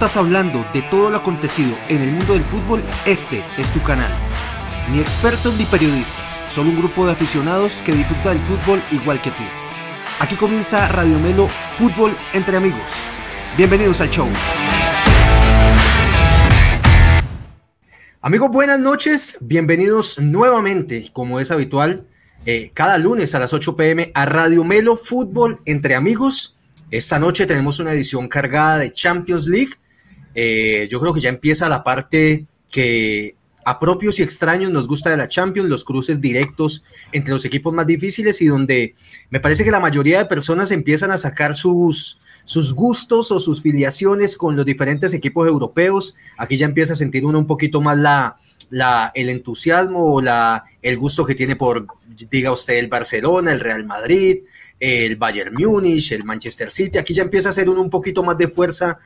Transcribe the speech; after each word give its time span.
disfrutas 0.00 0.16
hablando 0.16 0.64
de 0.72 0.80
todo 0.80 1.10
lo 1.10 1.18
acontecido 1.18 1.76
en 1.90 2.00
el 2.00 2.10
mundo 2.10 2.32
del 2.32 2.42
fútbol, 2.42 2.82
este 3.04 3.44
es 3.58 3.70
tu 3.70 3.82
canal. 3.82 4.10
Ni 4.90 4.98
expertos 4.98 5.54
ni 5.56 5.66
periodistas, 5.66 6.40
solo 6.48 6.70
un 6.70 6.76
grupo 6.76 7.04
de 7.04 7.12
aficionados 7.12 7.82
que 7.82 7.92
disfruta 7.92 8.30
del 8.30 8.38
fútbol 8.38 8.82
igual 8.92 9.20
que 9.20 9.30
tú. 9.30 9.42
Aquí 10.18 10.36
comienza 10.36 10.88
Radio 10.88 11.18
Melo 11.18 11.50
Fútbol 11.74 12.16
entre 12.32 12.56
amigos. 12.56 12.92
Bienvenidos 13.58 14.00
al 14.00 14.08
show. 14.08 14.26
Amigos, 18.22 18.50
buenas 18.50 18.80
noches. 18.80 19.36
Bienvenidos 19.42 20.18
nuevamente, 20.18 21.10
como 21.12 21.40
es 21.40 21.50
habitual, 21.50 22.04
eh, 22.46 22.70
cada 22.72 22.96
lunes 22.96 23.34
a 23.34 23.38
las 23.38 23.52
8 23.52 23.76
pm 23.76 24.12
a 24.14 24.24
Radio 24.24 24.64
Melo 24.64 24.96
Fútbol 24.96 25.60
entre 25.66 25.94
amigos. 25.94 26.56
Esta 26.90 27.18
noche 27.18 27.44
tenemos 27.44 27.80
una 27.80 27.92
edición 27.92 28.28
cargada 28.28 28.78
de 28.78 28.94
Champions 28.94 29.46
League. 29.46 29.74
Eh, 30.34 30.88
yo 30.90 31.00
creo 31.00 31.14
que 31.14 31.20
ya 31.20 31.28
empieza 31.28 31.68
la 31.68 31.82
parte 31.82 32.46
que 32.70 33.34
a 33.64 33.78
propios 33.78 34.18
y 34.18 34.22
extraños 34.22 34.70
nos 34.70 34.88
gusta 34.88 35.10
de 35.10 35.16
la 35.16 35.28
Champions, 35.28 35.68
los 35.68 35.84
cruces 35.84 36.20
directos 36.20 36.84
entre 37.12 37.34
los 37.34 37.44
equipos 37.44 37.72
más 37.72 37.86
difíciles 37.86 38.40
y 38.40 38.46
donde 38.46 38.94
me 39.28 39.40
parece 39.40 39.64
que 39.64 39.70
la 39.70 39.80
mayoría 39.80 40.18
de 40.18 40.24
personas 40.26 40.70
empiezan 40.70 41.10
a 41.10 41.18
sacar 41.18 41.54
sus, 41.54 42.18
sus 42.44 42.74
gustos 42.74 43.30
o 43.30 43.38
sus 43.38 43.62
filiaciones 43.62 44.36
con 44.36 44.56
los 44.56 44.64
diferentes 44.64 45.12
equipos 45.14 45.46
europeos. 45.46 46.16
Aquí 46.38 46.56
ya 46.56 46.66
empieza 46.66 46.94
a 46.94 46.96
sentir 46.96 47.24
uno 47.24 47.38
un 47.38 47.46
poquito 47.46 47.80
más 47.80 47.98
la, 47.98 48.36
la, 48.70 49.12
el 49.14 49.28
entusiasmo 49.28 50.14
o 50.14 50.22
la, 50.22 50.64
el 50.80 50.96
gusto 50.96 51.26
que 51.26 51.34
tiene 51.34 51.56
por, 51.56 51.86
diga 52.30 52.52
usted, 52.52 52.78
el 52.78 52.88
Barcelona, 52.88 53.52
el 53.52 53.60
Real 53.60 53.84
Madrid, 53.84 54.38
el 54.78 55.16
Bayern 55.16 55.54
Múnich, 55.54 56.12
el 56.12 56.24
Manchester 56.24 56.70
City. 56.70 56.98
Aquí 56.98 57.12
ya 57.12 57.22
empieza 57.22 57.50
a 57.50 57.52
ser 57.52 57.68
uno 57.68 57.82
un 57.82 57.90
poquito 57.90 58.22
más 58.22 58.38
de 58.38 58.48
fuerza 58.48 58.98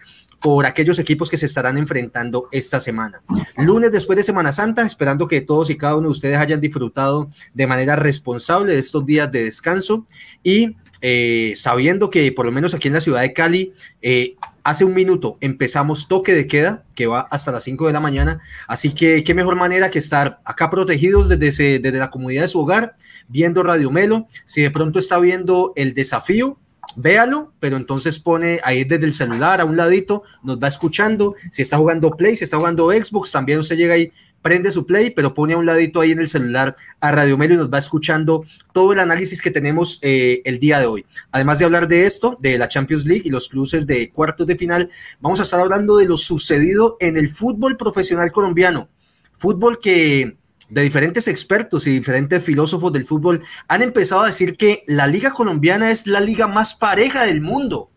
por 0.44 0.66
aquellos 0.66 0.98
equipos 0.98 1.30
que 1.30 1.38
se 1.38 1.46
estarán 1.46 1.78
enfrentando 1.78 2.50
esta 2.52 2.78
semana. 2.78 3.22
Lunes 3.56 3.90
después 3.90 4.18
de 4.18 4.22
Semana 4.22 4.52
Santa, 4.52 4.82
esperando 4.82 5.26
que 5.26 5.40
todos 5.40 5.70
y 5.70 5.78
cada 5.78 5.96
uno 5.96 6.08
de 6.08 6.12
ustedes 6.12 6.36
hayan 6.36 6.60
disfrutado 6.60 7.30
de 7.54 7.66
manera 7.66 7.96
responsable 7.96 8.74
de 8.74 8.78
estos 8.78 9.06
días 9.06 9.32
de 9.32 9.44
descanso 9.44 10.04
y 10.42 10.76
eh, 11.00 11.54
sabiendo 11.56 12.10
que 12.10 12.30
por 12.30 12.44
lo 12.44 12.52
menos 12.52 12.74
aquí 12.74 12.88
en 12.88 12.94
la 12.94 13.00
ciudad 13.00 13.22
de 13.22 13.32
Cali, 13.32 13.72
eh, 14.02 14.34
hace 14.64 14.84
un 14.84 14.92
minuto 14.92 15.38
empezamos 15.40 16.08
toque 16.08 16.34
de 16.34 16.46
queda, 16.46 16.82
que 16.94 17.06
va 17.06 17.20
hasta 17.20 17.50
las 17.50 17.62
5 17.62 17.86
de 17.86 17.94
la 17.94 18.00
mañana, 18.00 18.38
así 18.68 18.92
que 18.92 19.24
qué 19.24 19.32
mejor 19.32 19.56
manera 19.56 19.90
que 19.90 19.98
estar 19.98 20.42
acá 20.44 20.68
protegidos 20.68 21.30
desde, 21.30 21.78
desde 21.78 21.98
la 21.98 22.10
comunidad 22.10 22.42
de 22.42 22.48
su 22.48 22.60
hogar, 22.60 22.94
viendo 23.28 23.62
Radio 23.62 23.90
Melo, 23.90 24.26
si 24.44 24.60
de 24.60 24.70
pronto 24.70 24.98
está 24.98 25.18
viendo 25.18 25.72
el 25.74 25.94
desafío, 25.94 26.58
véalo, 26.96 27.52
pero 27.60 27.76
entonces 27.76 28.18
pone 28.18 28.60
ahí 28.64 28.84
desde 28.84 29.06
el 29.06 29.12
celular 29.12 29.60
a 29.60 29.64
un 29.64 29.76
ladito, 29.76 30.22
nos 30.42 30.62
va 30.62 30.68
escuchando, 30.68 31.34
si 31.50 31.62
está 31.62 31.76
jugando 31.76 32.10
Play, 32.10 32.36
si 32.36 32.44
está 32.44 32.56
jugando 32.56 32.90
Xbox, 32.90 33.32
también 33.32 33.58
usted 33.58 33.76
llega 33.76 33.94
ahí, 33.94 34.12
prende 34.42 34.70
su 34.70 34.84
Play, 34.84 35.10
pero 35.10 35.32
pone 35.32 35.54
a 35.54 35.56
un 35.56 35.64
ladito 35.64 36.00
ahí 36.00 36.12
en 36.12 36.18
el 36.18 36.28
celular 36.28 36.76
a 37.00 37.12
Radio 37.12 37.38
Melo 37.38 37.54
y 37.54 37.56
nos 37.56 37.72
va 37.72 37.78
escuchando 37.78 38.44
todo 38.72 38.92
el 38.92 38.98
análisis 38.98 39.40
que 39.40 39.50
tenemos 39.50 39.98
eh, 40.02 40.42
el 40.44 40.58
día 40.58 40.80
de 40.80 40.86
hoy. 40.86 41.06
Además 41.32 41.58
de 41.58 41.64
hablar 41.64 41.88
de 41.88 42.04
esto, 42.04 42.36
de 42.40 42.58
la 42.58 42.68
Champions 42.68 43.06
League 43.06 43.22
y 43.24 43.30
los 43.30 43.48
cruces 43.48 43.86
de 43.86 44.10
cuartos 44.10 44.46
de 44.46 44.56
final, 44.56 44.90
vamos 45.20 45.40
a 45.40 45.44
estar 45.44 45.60
hablando 45.60 45.96
de 45.96 46.06
lo 46.06 46.18
sucedido 46.18 46.98
en 47.00 47.16
el 47.16 47.30
fútbol 47.30 47.76
profesional 47.76 48.30
colombiano. 48.32 48.88
Fútbol 49.36 49.78
que 49.80 50.36
de 50.70 50.82
diferentes 50.82 51.28
expertos 51.28 51.86
y 51.86 51.90
diferentes 51.90 52.42
filósofos 52.42 52.92
del 52.92 53.04
fútbol 53.04 53.42
han 53.68 53.82
empezado 53.82 54.22
a 54.22 54.26
decir 54.26 54.56
que 54.56 54.84
la 54.86 55.06
liga 55.06 55.30
colombiana 55.30 55.90
es 55.90 56.06
la 56.06 56.20
liga 56.20 56.46
más 56.46 56.74
pareja 56.74 57.24
del 57.24 57.40
mundo. 57.40 57.90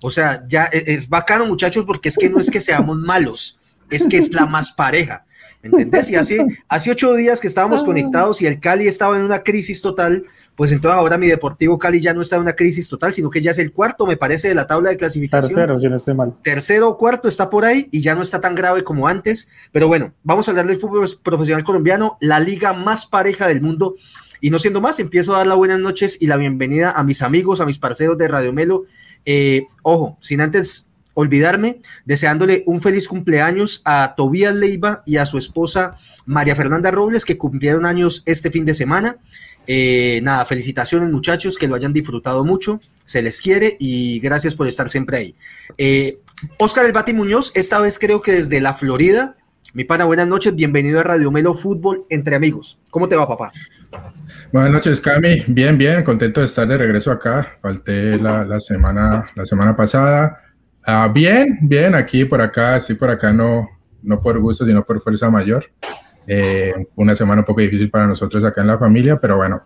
O 0.00 0.10
sea, 0.10 0.42
ya 0.48 0.68
e, 0.72 0.94
es 0.94 1.08
bacano 1.08 1.46
muchachos 1.46 1.84
porque 1.86 2.08
es 2.08 2.16
que 2.16 2.30
no 2.30 2.38
es 2.38 2.50
que 2.50 2.60
seamos 2.60 2.98
malos, 2.98 3.58
es 3.90 4.06
que 4.06 4.18
es 4.18 4.32
la 4.32 4.46
más 4.46 4.72
pareja. 4.72 5.24
¿Entendés? 5.62 6.10
Y 6.10 6.16
hace, 6.16 6.44
hace 6.68 6.90
ocho 6.90 7.14
días 7.14 7.40
que 7.40 7.48
estábamos 7.48 7.82
conectados 7.82 8.40
y 8.40 8.46
el 8.46 8.60
Cali 8.60 8.86
estaba 8.86 9.16
en 9.16 9.22
una 9.22 9.42
crisis 9.42 9.82
total, 9.82 10.24
pues 10.56 10.72
entonces 10.72 10.98
ahora 10.98 11.18
mi 11.18 11.26
Deportivo 11.26 11.78
Cali 11.78 12.00
ya 12.00 12.14
no 12.14 12.22
está 12.22 12.36
en 12.36 12.42
una 12.42 12.54
crisis 12.54 12.88
total, 12.88 13.12
sino 13.12 13.28
que 13.28 13.42
ya 13.42 13.50
es 13.50 13.58
el 13.58 13.72
cuarto, 13.72 14.06
me 14.06 14.16
parece, 14.16 14.48
de 14.48 14.54
la 14.54 14.66
tabla 14.66 14.88
de 14.88 14.96
clasificación. 14.96 15.54
Tercero, 15.54 15.78
si 15.78 15.88
no 15.88 15.96
estoy 15.96 16.14
mal. 16.14 16.34
Tercero 16.42 16.88
o 16.88 16.96
cuarto 16.96 17.28
está 17.28 17.50
por 17.50 17.66
ahí 17.66 17.88
y 17.92 18.00
ya 18.00 18.14
no 18.14 18.22
está 18.22 18.40
tan 18.40 18.54
grave 18.54 18.82
como 18.82 19.06
antes. 19.06 19.48
Pero 19.70 19.86
bueno, 19.86 20.12
vamos 20.24 20.48
a 20.48 20.52
hablar 20.52 20.66
del 20.66 20.78
fútbol 20.78 21.06
profesional 21.22 21.62
colombiano, 21.62 22.16
la 22.20 22.40
liga 22.40 22.72
más 22.72 23.04
pareja 23.04 23.46
del 23.46 23.60
mundo. 23.60 23.96
Y 24.40 24.48
no 24.48 24.58
siendo 24.58 24.80
más, 24.80 24.98
empiezo 24.98 25.34
a 25.34 25.38
dar 25.38 25.46
las 25.46 25.56
buenas 25.58 25.78
noches 25.78 26.16
y 26.20 26.26
la 26.26 26.36
bienvenida 26.36 26.92
a 26.92 27.04
mis 27.04 27.20
amigos, 27.20 27.60
a 27.60 27.66
mis 27.66 27.78
parceros 27.78 28.16
de 28.16 28.28
Radio 28.28 28.54
Melo. 28.54 28.84
Eh, 29.26 29.66
ojo, 29.82 30.16
sin 30.22 30.40
antes 30.40 30.88
olvidarme, 31.12 31.80
deseándole 32.04 32.62
un 32.66 32.80
feliz 32.80 33.08
cumpleaños 33.08 33.82
a 33.84 34.14
Tobías 34.16 34.54
Leiva 34.54 35.02
y 35.06 35.16
a 35.16 35.24
su 35.24 35.38
esposa 35.38 35.96
María 36.26 36.54
Fernanda 36.54 36.90
Robles, 36.90 37.24
que 37.24 37.38
cumplieron 37.38 37.86
años 37.86 38.22
este 38.26 38.50
fin 38.50 38.66
de 38.66 38.74
semana. 38.74 39.16
Eh, 39.66 40.20
nada, 40.22 40.44
felicitaciones 40.44 41.10
muchachos, 41.10 41.58
que 41.58 41.68
lo 41.68 41.74
hayan 41.74 41.92
disfrutado 41.92 42.44
mucho, 42.44 42.80
se 43.04 43.22
les 43.22 43.40
quiere 43.40 43.76
y 43.78 44.20
gracias 44.20 44.54
por 44.54 44.68
estar 44.68 44.88
siempre 44.88 45.16
ahí. 45.16 45.34
Eh, 45.78 46.18
Oscar 46.58 46.86
El 46.86 46.92
Bati 46.92 47.14
Muñoz, 47.14 47.52
esta 47.54 47.80
vez 47.80 47.98
creo 47.98 48.22
que 48.22 48.32
desde 48.32 48.60
la 48.60 48.74
Florida. 48.74 49.34
Mi 49.74 49.84
pana, 49.84 50.04
buenas 50.04 50.26
noches, 50.26 50.54
bienvenido 50.54 51.00
a 51.00 51.02
Radio 51.02 51.30
Melo 51.30 51.52
Fútbol 51.52 52.04
entre 52.08 52.34
amigos. 52.34 52.78
¿Cómo 52.90 53.08
te 53.08 53.16
va, 53.16 53.28
papá? 53.28 53.52
Buenas 54.52 54.72
noches, 54.72 55.00
Cami. 55.00 55.44
Bien, 55.48 55.76
bien, 55.76 56.02
contento 56.02 56.40
de 56.40 56.46
estar 56.46 56.66
de 56.66 56.78
regreso 56.78 57.10
acá. 57.10 57.54
Falté 57.60 58.16
la, 58.18 58.44
la 58.46 58.60
semana, 58.60 59.30
la 59.34 59.44
semana 59.44 59.76
pasada. 59.76 60.40
Ah, 60.84 61.10
bien, 61.12 61.58
bien, 61.62 61.94
aquí 61.94 62.24
por 62.24 62.40
acá, 62.40 62.80
sí, 62.80 62.94
por 62.94 63.10
acá 63.10 63.32
no, 63.32 63.68
no 64.02 64.22
por 64.22 64.38
gusto, 64.38 64.64
sino 64.64 64.84
por 64.84 65.02
fuerza 65.02 65.28
mayor. 65.28 65.68
Eh, 66.26 66.74
una 66.96 67.14
semana 67.14 67.40
un 67.42 67.46
poco 67.46 67.60
difícil 67.60 67.90
para 67.90 68.06
nosotros 68.06 68.42
acá 68.44 68.60
en 68.60 68.66
la 68.66 68.78
familia, 68.78 69.18
pero 69.20 69.36
bueno, 69.36 69.62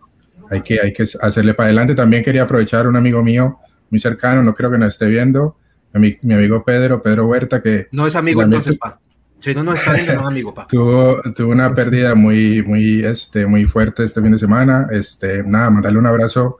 hay 0.50 0.62
que, 0.62 0.81
hay 0.81 0.93
que 0.93 1.04
hacerle 1.21 1.54
para 1.54 1.69
adelante. 1.69 1.94
También 1.94 2.22
quería 2.22 2.43
aprovechar 2.43 2.87
un 2.87 2.97
amigo 2.97 3.22
mío 3.22 3.59
muy 3.91 3.98
cercano, 3.98 4.43
no 4.43 4.54
creo 4.54 4.70
que 4.70 4.78
nos 4.78 4.94
esté 4.94 5.06
viendo, 5.06 5.56
mi, 5.94 6.16
mi 6.22 6.34
amigo 6.34 6.62
Pedro, 6.65 7.03
Pedro 7.03 7.26
Huerta, 7.26 7.62
que... 7.62 7.88
No 7.93 8.06
es 8.06 8.15
amigo 8.15 8.43
entonces, 8.43 8.76
pa. 8.76 8.99
Si 9.41 9.54
no, 9.54 9.65
no 9.65 9.72
está 9.72 9.94
viendo, 9.94 10.15
no 10.15 10.20
es 10.20 10.26
amigo, 10.26 10.54
pa. 10.54 10.66
Tuvo, 10.66 11.20
tuvo 11.34 11.50
una 11.50 11.75
pérdida 11.75 12.15
muy, 12.15 12.62
muy, 12.62 13.04
este, 13.04 13.47
muy 13.47 13.65
fuerte 13.65 14.04
este 14.04 14.20
fin 14.20 14.32
de 14.32 14.38
semana. 14.38 14.87
Este, 14.93 15.43
nada, 15.43 15.70
mandarle 15.70 15.99
un 15.99 16.06
abrazo 16.06 16.59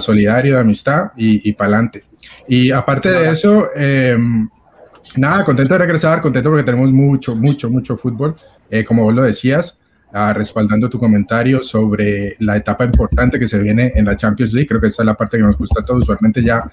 solidario, 0.00 0.54
de 0.54 0.60
amistad 0.60 1.12
y, 1.16 1.48
y 1.48 1.52
para 1.52 1.74
adelante. 1.74 2.04
Y 2.48 2.70
aparte 2.70 3.10
de 3.10 3.30
eso, 3.30 3.66
em, 3.74 4.48
nada, 5.16 5.44
contento 5.44 5.74
de 5.74 5.78
regresar, 5.78 6.22
contento 6.22 6.50
porque 6.50 6.64
tenemos 6.64 6.90
mucho, 6.92 7.34
mucho, 7.34 7.70
mucho 7.70 7.96
fútbol. 7.96 8.36
Eh, 8.70 8.84
como 8.84 9.04
vos 9.04 9.14
lo 9.14 9.22
decías, 9.22 9.78
ah, 10.12 10.32
respaldando 10.32 10.90
tu 10.90 10.98
comentario 10.98 11.62
sobre 11.62 12.36
la 12.40 12.56
etapa 12.56 12.84
importante 12.84 13.38
que 13.38 13.48
se 13.48 13.58
viene 13.58 13.92
en 13.94 14.04
la 14.04 14.16
Champions 14.16 14.52
League. 14.52 14.68
Creo 14.68 14.80
que 14.80 14.88
esta 14.88 15.02
es 15.02 15.06
la 15.06 15.14
parte 15.14 15.36
que 15.36 15.44
nos 15.44 15.56
gusta 15.56 15.80
a 15.80 15.84
todos. 15.84 16.02
Usualmente 16.02 16.42
ya 16.42 16.70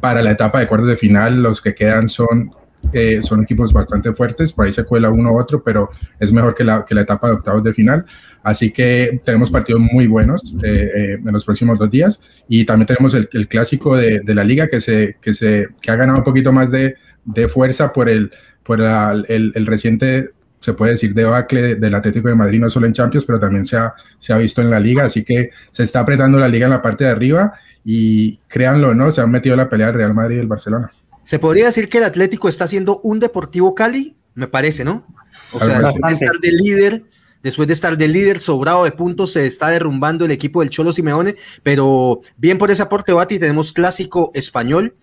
para 0.00 0.22
la 0.22 0.32
etapa 0.32 0.60
de 0.60 0.66
cuartos 0.66 0.88
de 0.88 0.96
final, 0.96 1.42
los 1.42 1.60
que 1.60 1.74
quedan 1.74 2.08
son 2.08 2.50
eh, 2.92 3.20
son 3.22 3.42
equipos 3.42 3.72
bastante 3.72 4.12
fuertes, 4.12 4.52
por 4.52 4.66
ahí 4.66 4.72
se 4.72 4.84
cuela 4.84 5.10
uno 5.10 5.32
u 5.32 5.40
otro, 5.40 5.62
pero 5.62 5.90
es 6.20 6.32
mejor 6.32 6.54
que 6.54 6.64
la, 6.64 6.84
que 6.84 6.94
la 6.94 7.02
etapa 7.02 7.28
de 7.28 7.34
octavos 7.34 7.62
de 7.64 7.74
final. 7.74 8.04
Así 8.42 8.70
que 8.70 9.20
tenemos 9.24 9.50
partidos 9.50 9.80
muy 9.80 10.06
buenos 10.06 10.54
eh, 10.62 10.90
eh, 10.94 11.18
en 11.24 11.32
los 11.32 11.44
próximos 11.44 11.78
dos 11.78 11.90
días 11.90 12.20
y 12.48 12.64
también 12.64 12.86
tenemos 12.86 13.14
el, 13.14 13.28
el 13.32 13.48
clásico 13.48 13.96
de, 13.96 14.20
de, 14.20 14.34
la 14.34 14.44
liga 14.44 14.68
que, 14.68 14.80
se, 14.80 15.16
que, 15.20 15.34
se, 15.34 15.66
que 15.80 15.90
ha 15.90 15.96
ganado 15.96 16.18
un 16.18 16.24
poquito 16.24 16.52
más 16.52 16.70
de, 16.70 16.94
de 17.24 17.48
fuerza 17.48 17.92
por 17.92 18.08
el, 18.08 18.30
por 18.62 18.80
el, 18.80 19.52
el, 19.54 19.66
reciente 19.66 20.30
se 20.66 20.72
puede 20.72 20.92
decir 20.92 21.14
debacle 21.14 21.76
del 21.76 21.94
Atlético 21.94 22.26
de 22.26 22.34
Madrid, 22.34 22.58
no 22.58 22.68
solo 22.68 22.88
en 22.88 22.92
Champions, 22.92 23.24
pero 23.24 23.38
también 23.38 23.64
se 23.64 23.76
ha, 23.76 23.94
se 24.18 24.32
ha 24.32 24.36
visto 24.36 24.60
en 24.62 24.68
la 24.68 24.80
liga, 24.80 25.04
así 25.04 25.22
que 25.22 25.50
se 25.70 25.84
está 25.84 26.00
apretando 26.00 26.38
la 26.38 26.48
liga 26.48 26.64
en 26.66 26.72
la 26.72 26.82
parte 26.82 27.04
de 27.04 27.10
arriba 27.10 27.54
y 27.84 28.38
créanlo, 28.48 28.92
¿no? 28.92 29.12
Se 29.12 29.20
han 29.20 29.30
metido 29.30 29.54
la 29.54 29.68
pelea 29.68 29.86
del 29.86 29.94
Real 29.94 30.12
Madrid 30.12 30.38
y 30.38 30.40
el 30.40 30.48
Barcelona. 30.48 30.90
Se 31.22 31.38
podría 31.38 31.66
decir 31.66 31.88
que 31.88 31.98
el 31.98 32.04
Atlético 32.04 32.48
está 32.48 32.64
haciendo 32.64 32.98
un 33.04 33.20
Deportivo 33.20 33.76
Cali, 33.76 34.16
me 34.34 34.48
parece, 34.48 34.84
¿no? 34.84 35.06
O 35.52 35.60
sea, 35.60 35.78
después 35.78 36.18
de 36.18 36.24
estar 36.24 36.40
de 36.40 36.50
líder, 36.50 37.02
después 37.44 37.68
de 37.68 37.74
estar 37.74 37.96
de 37.96 38.08
líder 38.08 38.40
sobrado 38.40 38.82
de 38.82 38.90
puntos, 38.90 39.34
se 39.34 39.46
está 39.46 39.68
derrumbando 39.68 40.24
el 40.24 40.32
equipo 40.32 40.62
del 40.62 40.70
Cholo 40.70 40.92
Simeone, 40.92 41.36
pero 41.62 42.20
bien 42.38 42.58
por 42.58 42.72
ese 42.72 42.82
aporte, 42.82 43.12
Bati, 43.12 43.38
tenemos 43.38 43.70
clásico 43.70 44.32
español. 44.34 44.94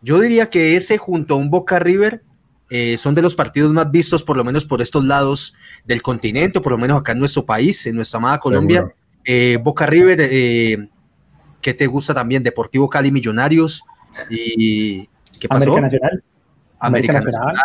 Yo 0.00 0.20
diría 0.20 0.48
que 0.48 0.76
ese 0.76 0.96
junto 0.96 1.34
a 1.34 1.38
un 1.38 1.50
Boca 1.50 1.80
River 1.80 2.22
eh, 2.70 2.98
son 2.98 3.14
de 3.14 3.22
los 3.22 3.34
partidos 3.34 3.72
más 3.72 3.90
vistos, 3.90 4.22
por 4.24 4.36
lo 4.36 4.44
menos 4.44 4.64
por 4.64 4.82
estos 4.82 5.04
lados 5.04 5.54
del 5.84 6.02
continente, 6.02 6.60
por 6.60 6.72
lo 6.72 6.78
menos 6.78 7.00
acá 7.00 7.12
en 7.12 7.18
nuestro 7.18 7.46
país, 7.46 7.86
en 7.86 7.96
nuestra 7.96 8.18
amada 8.18 8.38
Colombia. 8.38 8.90
Eh, 9.24 9.58
Boca 9.62 9.86
River, 9.86 10.18
eh, 10.20 10.88
¿qué 11.62 11.74
te 11.74 11.86
gusta 11.86 12.14
también? 12.14 12.42
Deportivo 12.42 12.88
Cali 12.88 13.10
Millonarios 13.10 13.84
y 14.30 15.08
¿Qué 15.38 15.48
pasó? 15.48 15.76
América 15.76 15.80
Nacional. 15.80 16.22
América, 16.80 17.12
Nacional, 17.14 17.56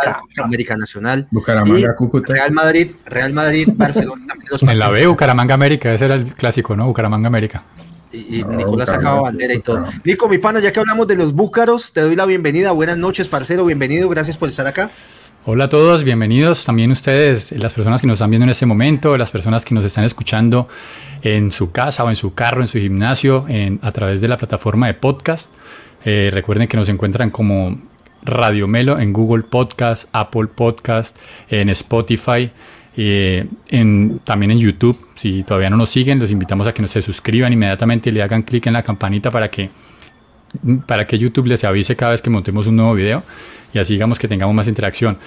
América 0.44 0.78
Nacional. 0.78 1.28
Bucaramanga, 1.30 1.96
Cúcuta. 1.96 2.34
Real 2.34 2.52
Madrid, 2.52 2.92
Real 3.06 3.32
Madrid, 3.32 3.70
Barcelona. 3.76 4.26
en 4.62 4.80
la 4.80 4.90
B, 4.90 5.06
Bucaramanga 5.06 5.54
América, 5.54 5.94
ese 5.94 6.06
era 6.06 6.16
el 6.16 6.34
clásico, 6.34 6.76
¿no? 6.76 6.88
Bucaramanga 6.88 7.28
América. 7.28 7.64
Y, 8.14 8.44
Nicolás 8.44 8.90
sacaba 8.90 9.22
bandera 9.22 9.56
y 9.56 9.60
todo. 9.60 9.84
Nico, 10.04 10.30
mi 10.30 10.38
pana, 10.38 10.60
ya 10.60 10.72
que 10.72 10.80
hablamos 10.80 11.08
de 11.08 11.16
los 11.16 11.34
búcaros, 11.34 11.94
te 11.94 12.02
doy 12.02 12.16
la 12.16 12.28
bienvenida. 12.28 12.72
Buenas 12.72 12.98
noches, 12.98 13.28
parcero, 13.28 13.66
bienvenido, 13.66 14.08
gracias 14.08 14.38
por 14.38 14.50
estar 14.50 14.68
acá. 14.68 14.92
Hola 15.46 15.66
a 15.66 15.70
todos, 15.70 16.04
bienvenidos 16.04 16.64
también 16.64 16.92
ustedes, 16.92 17.52
las 17.52 17.74
personas 17.74 18.00
que 18.00 18.08
nos 18.08 18.16
están 18.16 18.30
viendo 18.30 18.46
en 18.46 18.52
este 18.52 18.66
momento, 18.66 19.18
las 19.18 19.32
personas 19.32 19.66
que 19.66 19.76
nos 19.76 19.84
están 19.84 20.06
escuchando 20.06 20.70
en 21.22 21.52
su 21.52 21.72
casa 21.72 22.06
o 22.06 22.10
en 22.10 22.16
su 22.16 22.34
carro, 22.34 22.62
en 22.62 22.68
su 22.68 22.78
gimnasio, 22.78 23.46
en, 23.50 23.80
a 23.82 23.92
través 23.92 24.22
de 24.22 24.28
la 24.28 24.38
plataforma 24.38 24.88
de 24.88 24.94
podcast. 24.94 25.52
Eh, 26.06 26.30
recuerden 26.32 26.68
que 26.68 26.78
nos 26.78 26.88
encuentran 26.88 27.30
como 27.30 27.78
Radio 28.22 28.68
Melo 28.68 29.00
en 29.00 29.12
Google 29.12 29.44
Podcast, 29.44 30.08
Apple 30.14 30.48
Podcast, 30.48 31.18
en 31.50 31.68
Spotify. 31.70 32.52
Eh, 32.96 33.48
también 34.24 34.52
en 34.52 34.60
YouTube. 34.60 34.98
Si 35.16 35.44
todavía 35.44 35.70
no 35.70 35.78
nos 35.78 35.90
siguen, 35.90 36.20
los 36.20 36.32
invitamos 36.32 36.68
a 36.68 36.74
que 36.74 36.82
nos 36.82 36.92
se 36.92 37.02
suscriban 37.02 37.52
inmediatamente 37.52 38.10
y 38.10 38.14
le 38.14 38.22
hagan 38.22 38.44
clic 38.44 38.68
en 38.68 38.74
la 38.74 38.84
campanita 38.84 39.32
para 39.32 39.50
que, 39.50 39.70
para 40.86 41.08
que 41.08 41.18
YouTube 41.18 41.48
les 41.48 41.64
avise 41.64 41.96
cada 41.96 42.12
vez 42.12 42.22
que 42.22 42.30
montemos 42.30 42.68
un 42.68 42.76
nuevo 42.76 42.94
video 42.94 43.24
y 43.74 43.80
así 43.80 43.94
digamos 43.94 44.20
que 44.20 44.28
tengamos 44.28 44.56
más 44.56 44.68
interacción. 44.68 45.18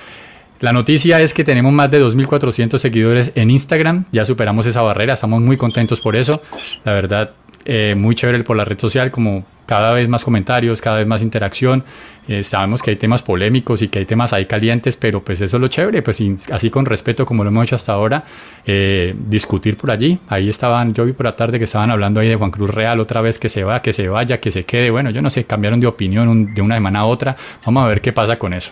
La 0.61 0.73
noticia 0.73 1.21
es 1.21 1.35
que 1.35 1.45
tenemos 1.45 1.73
más 1.73 1.91
de 1.91 2.03
2.400 2.03 2.79
seguidores 2.79 3.33
en 3.35 3.51
Instagram, 3.51 4.07
ya 4.11 4.25
superamos 4.25 4.65
esa 4.65 4.81
barrera, 4.81 5.13
estamos 5.13 5.43
muy 5.43 5.59
contentos 5.59 6.01
por 6.01 6.17
eso. 6.17 6.41
La 6.85 6.95
verdad, 6.95 7.33
eh, 7.67 7.95
muy 7.97 8.15
chévere 8.15 8.43
por 8.45 8.57
la 8.57 8.65
red 8.65 8.79
social, 8.79 9.11
como 9.11 9.45
cada 9.67 9.93
vez 9.93 10.09
más 10.09 10.25
comentarios, 10.25 10.81
cada 10.81 10.99
vez 10.99 11.07
más 11.07 11.21
interacción. 11.21 11.85
Eh, 12.29 12.43
sabemos 12.43 12.83
que 12.83 12.91
hay 12.91 12.97
temas 12.97 13.23
polémicos 13.23 13.83
y 13.83 13.89
que 13.89 13.99
hay 14.01 14.05
temas 14.07 14.33
ahí 14.33 14.47
calientes, 14.47 14.97
pero 14.97 15.23
pues 15.23 15.41
eso 15.41 15.57
es 15.57 15.61
lo 15.61 15.69
chévere, 15.69 16.03
pues 16.03 16.23
así 16.51 16.71
con 16.71 16.87
respeto 16.87 17.27
como 17.27 17.45
lo 17.45 17.51
hemos 17.51 17.65
hecho 17.65 17.77
hasta 17.77 17.93
ahora, 17.93 18.25
eh, 18.65 19.15
discutir 19.29 19.77
por 19.77 19.91
allí. 19.91 20.19
Ahí 20.29 20.49
estaban, 20.49 20.95
yo 20.95 21.05
vi 21.05 21.13
por 21.13 21.27
la 21.27 21.37
tarde 21.37 21.59
que 21.59 21.65
estaban 21.65 21.91
hablando 21.91 22.21
ahí 22.21 22.29
de 22.29 22.37
Juan 22.37 22.51
Cruz 22.51 22.71
Real 22.71 23.01
otra 23.01 23.21
vez 23.21 23.39
que 23.39 23.49
se 23.49 23.65
va, 23.65 23.83
que 23.83 23.93
se 23.93 24.09
vaya, 24.09 24.41
que 24.41 24.51
se 24.51 24.65
quede. 24.65 24.91
Bueno, 24.91 25.11
yo 25.11 25.21
no 25.23 25.31
sé, 25.31 25.45
cambiaron 25.45 25.81
de 25.81 25.89
opinión 25.89 26.55
de 26.55 26.63
una 26.63 26.77
semana 26.77 27.01
a 27.01 27.05
otra. 27.07 27.37
Vamos 27.65 27.85
a 27.85 27.89
ver 27.89 28.01
qué 28.01 28.13
pasa 28.13 28.39
con 28.39 28.55
eso. 28.55 28.71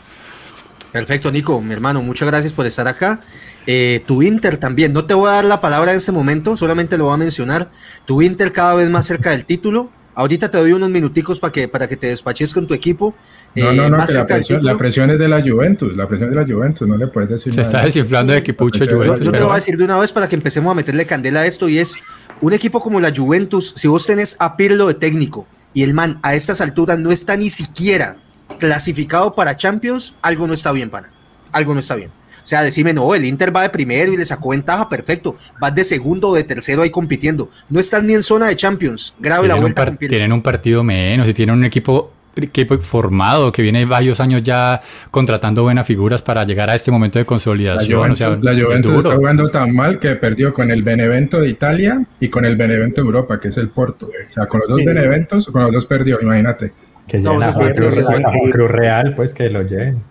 Perfecto, 0.94 1.32
Nico, 1.32 1.60
mi 1.60 1.72
hermano, 1.72 2.02
muchas 2.02 2.28
gracias 2.28 2.52
por 2.52 2.66
estar 2.66 2.86
acá. 2.86 3.18
Eh, 3.66 4.04
tu 4.06 4.22
Inter 4.22 4.58
también, 4.58 4.92
no 4.92 5.06
te 5.06 5.12
voy 5.12 5.28
a 5.28 5.32
dar 5.32 5.44
la 5.44 5.60
palabra 5.60 5.90
en 5.90 5.96
este 5.96 6.12
momento, 6.12 6.56
solamente 6.56 6.96
lo 6.96 7.06
voy 7.06 7.14
a 7.14 7.16
mencionar. 7.16 7.68
Tu 8.04 8.22
Inter 8.22 8.52
cada 8.52 8.76
vez 8.76 8.88
más 8.90 9.04
cerca 9.04 9.30
del 9.30 9.44
título. 9.44 9.90
Ahorita 10.14 10.52
te 10.52 10.58
doy 10.58 10.70
unos 10.70 10.90
minuticos 10.90 11.40
para 11.40 11.50
que, 11.50 11.66
para 11.66 11.88
que 11.88 11.96
te 11.96 12.06
despaches 12.06 12.54
con 12.54 12.68
tu 12.68 12.74
equipo. 12.74 13.12
No, 13.56 13.72
no, 13.72 13.86
eh, 13.86 13.90
no, 13.90 13.96
la 13.96 14.24
presión, 14.24 14.64
la 14.64 14.78
presión, 14.78 15.10
es 15.10 15.18
de 15.18 15.26
la 15.26 15.42
Juventus, 15.42 15.96
la 15.96 16.06
presión 16.06 16.28
es 16.28 16.36
de 16.36 16.40
la 16.40 16.54
Juventus, 16.54 16.86
no 16.86 16.96
le 16.96 17.08
puedes 17.08 17.28
decir 17.28 17.52
Se 17.52 17.62
está 17.62 17.82
desinflando 17.84 18.32
de 18.32 18.38
equipucho 18.38 18.84
Juventus. 18.88 19.18
Yo, 19.18 19.32
te 19.32 19.42
voy 19.42 19.50
a 19.50 19.56
decir 19.56 19.76
de 19.76 19.82
una 19.82 19.98
vez 19.98 20.12
para 20.12 20.28
que 20.28 20.36
empecemos 20.36 20.70
a 20.70 20.74
meterle 20.74 21.06
candela 21.06 21.40
a 21.40 21.46
esto 21.46 21.68
y 21.68 21.78
es 21.80 21.96
un 22.40 22.52
equipo 22.52 22.80
como 22.80 23.00
la 23.00 23.12
Juventus, 23.12 23.74
si 23.76 23.88
vos 23.88 24.06
tenés 24.06 24.36
a 24.38 24.56
Pirlo 24.56 24.86
de 24.86 24.94
técnico 24.94 25.48
y 25.72 25.82
el 25.82 25.92
man 25.92 26.20
a 26.22 26.36
estas 26.36 26.60
alturas 26.60 27.00
no 27.00 27.10
está 27.10 27.36
ni 27.36 27.50
siquiera 27.50 28.14
clasificado 28.58 29.34
para 29.34 29.56
Champions, 29.56 30.16
algo 30.22 30.46
no 30.46 30.54
está 30.54 30.72
bien, 30.72 30.90
pana. 30.90 31.10
Algo 31.52 31.74
no 31.74 31.80
está 31.80 31.94
bien. 31.94 32.10
O 32.10 32.46
sea, 32.46 32.62
decime, 32.62 32.92
no, 32.92 33.14
el 33.14 33.24
Inter 33.24 33.56
va 33.56 33.62
de 33.62 33.70
primero 33.70 34.12
y 34.12 34.18
le 34.18 34.24
sacó 34.24 34.50
ventaja, 34.50 34.88
perfecto. 34.90 35.34
Vas 35.58 35.74
de 35.74 35.82
segundo 35.82 36.28
o 36.28 36.34
de 36.34 36.44
tercero 36.44 36.82
ahí 36.82 36.90
compitiendo. 36.90 37.48
No 37.70 37.80
estás 37.80 38.04
ni 38.04 38.12
en 38.12 38.22
zona 38.22 38.48
de 38.48 38.56
Champions. 38.56 39.14
Grave 39.18 39.48
la 39.48 39.54
vuelta. 39.54 39.96
tienen 39.96 40.30
un 40.30 40.42
partido 40.42 40.84
menos 40.84 41.26
y 41.26 41.32
tienen 41.32 41.54
un 41.54 41.64
equipo 41.64 42.12
equipo 42.36 42.76
formado 42.78 43.52
que 43.52 43.62
viene 43.62 43.84
varios 43.84 44.20
años 44.20 44.42
ya 44.42 44.80
contratando 45.10 45.62
buenas 45.62 45.86
figuras 45.86 46.20
para 46.20 46.44
llegar 46.44 46.68
a 46.68 46.74
este 46.74 46.90
momento 46.90 47.18
de 47.18 47.24
consolidación. 47.24 48.14
La 48.42 48.54
Juventus, 48.54 49.04
está 49.04 49.16
jugando 49.16 49.48
tan 49.50 49.74
mal 49.74 49.98
que 49.98 50.16
perdió 50.16 50.52
con 50.52 50.70
el 50.70 50.82
Benevento 50.82 51.40
de 51.40 51.48
Italia 51.48 52.04
y 52.20 52.28
con 52.28 52.44
el 52.44 52.56
Benevento 52.56 53.02
de 53.02 53.06
Europa, 53.06 53.38
que 53.38 53.48
es 53.48 53.56
el 53.56 53.68
Porto. 53.70 54.06
O 54.06 54.32
sea, 54.32 54.46
con 54.46 54.60
los 54.60 54.68
dos 54.68 54.80
Beneventos, 54.84 55.46
con 55.46 55.62
los 55.62 55.72
dos 55.72 55.86
perdió, 55.86 56.18
imagínate. 56.20 56.72
Que 57.06 57.18
no, 57.18 57.40
a 57.40 57.52
Juan 57.52 57.72
Cruz, 57.72 58.70
Real, 58.70 59.14
pues 59.14 59.34
que 59.34 59.50
lo 59.50 59.62
lleven. 59.62 60.02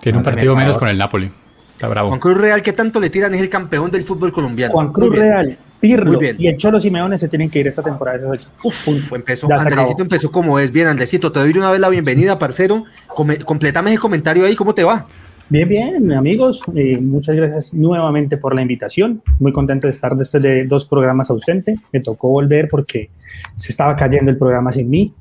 Tiene 0.00 0.18
un 0.18 0.24
partido 0.24 0.56
menos 0.56 0.78
con 0.78 0.88
el 0.88 0.98
Napoli. 0.98 1.30
Está 1.72 1.88
bravo. 1.88 2.08
Juan 2.08 2.20
Cruz 2.20 2.38
Real, 2.38 2.62
¿qué 2.62 2.72
tanto 2.72 3.00
le 3.00 3.08
tiran? 3.08 3.34
Es 3.34 3.40
el 3.40 3.48
campeón 3.48 3.90
del 3.90 4.02
fútbol 4.02 4.32
colombiano. 4.32 4.72
Juan 4.72 4.92
Cruz 4.92 5.16
Real, 5.16 5.56
Pirlo 5.80 6.20
y 6.38 6.46
el 6.46 6.56
Cholo 6.58 6.78
Simeone 6.78 7.18
se 7.18 7.28
tienen 7.28 7.48
que 7.48 7.60
ir 7.60 7.66
esta 7.68 7.82
temporada. 7.82 8.18
Uf, 8.62 9.12
empezó, 9.14 9.50
Andresito 9.50 10.02
empezó 10.02 10.30
como 10.30 10.58
es. 10.58 10.72
Bien, 10.72 10.88
Andresito, 10.88 11.32
te 11.32 11.40
doy 11.40 11.52
una 11.56 11.70
vez 11.70 11.80
la 11.80 11.88
bienvenida, 11.88 12.38
parcero. 12.38 12.84
completame 13.44 13.90
ese 13.90 13.98
comentario 13.98 14.44
ahí, 14.44 14.54
¿cómo 14.54 14.74
te 14.74 14.84
va? 14.84 15.06
Bien, 15.48 15.68
bien, 15.68 16.12
amigos. 16.12 16.62
Eh, 16.76 16.98
muchas 17.00 17.34
gracias 17.34 17.74
nuevamente 17.74 18.36
por 18.36 18.54
la 18.54 18.62
invitación. 18.62 19.22
Muy 19.40 19.52
contento 19.52 19.86
de 19.86 19.92
estar 19.92 20.14
después 20.16 20.42
de 20.42 20.64
dos 20.66 20.86
programas 20.86 21.30
ausente. 21.30 21.76
Me 21.92 22.00
tocó 22.00 22.28
volver 22.28 22.68
porque 22.70 23.10
se 23.56 23.72
estaba 23.72 23.96
cayendo 23.96 24.30
el 24.30 24.36
programa 24.36 24.70
sin 24.70 24.90
mí 24.90 25.12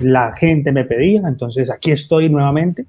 la 0.00 0.32
gente 0.32 0.72
me 0.72 0.84
pedía, 0.84 1.22
entonces 1.26 1.70
aquí 1.70 1.90
estoy 1.92 2.28
nuevamente. 2.28 2.86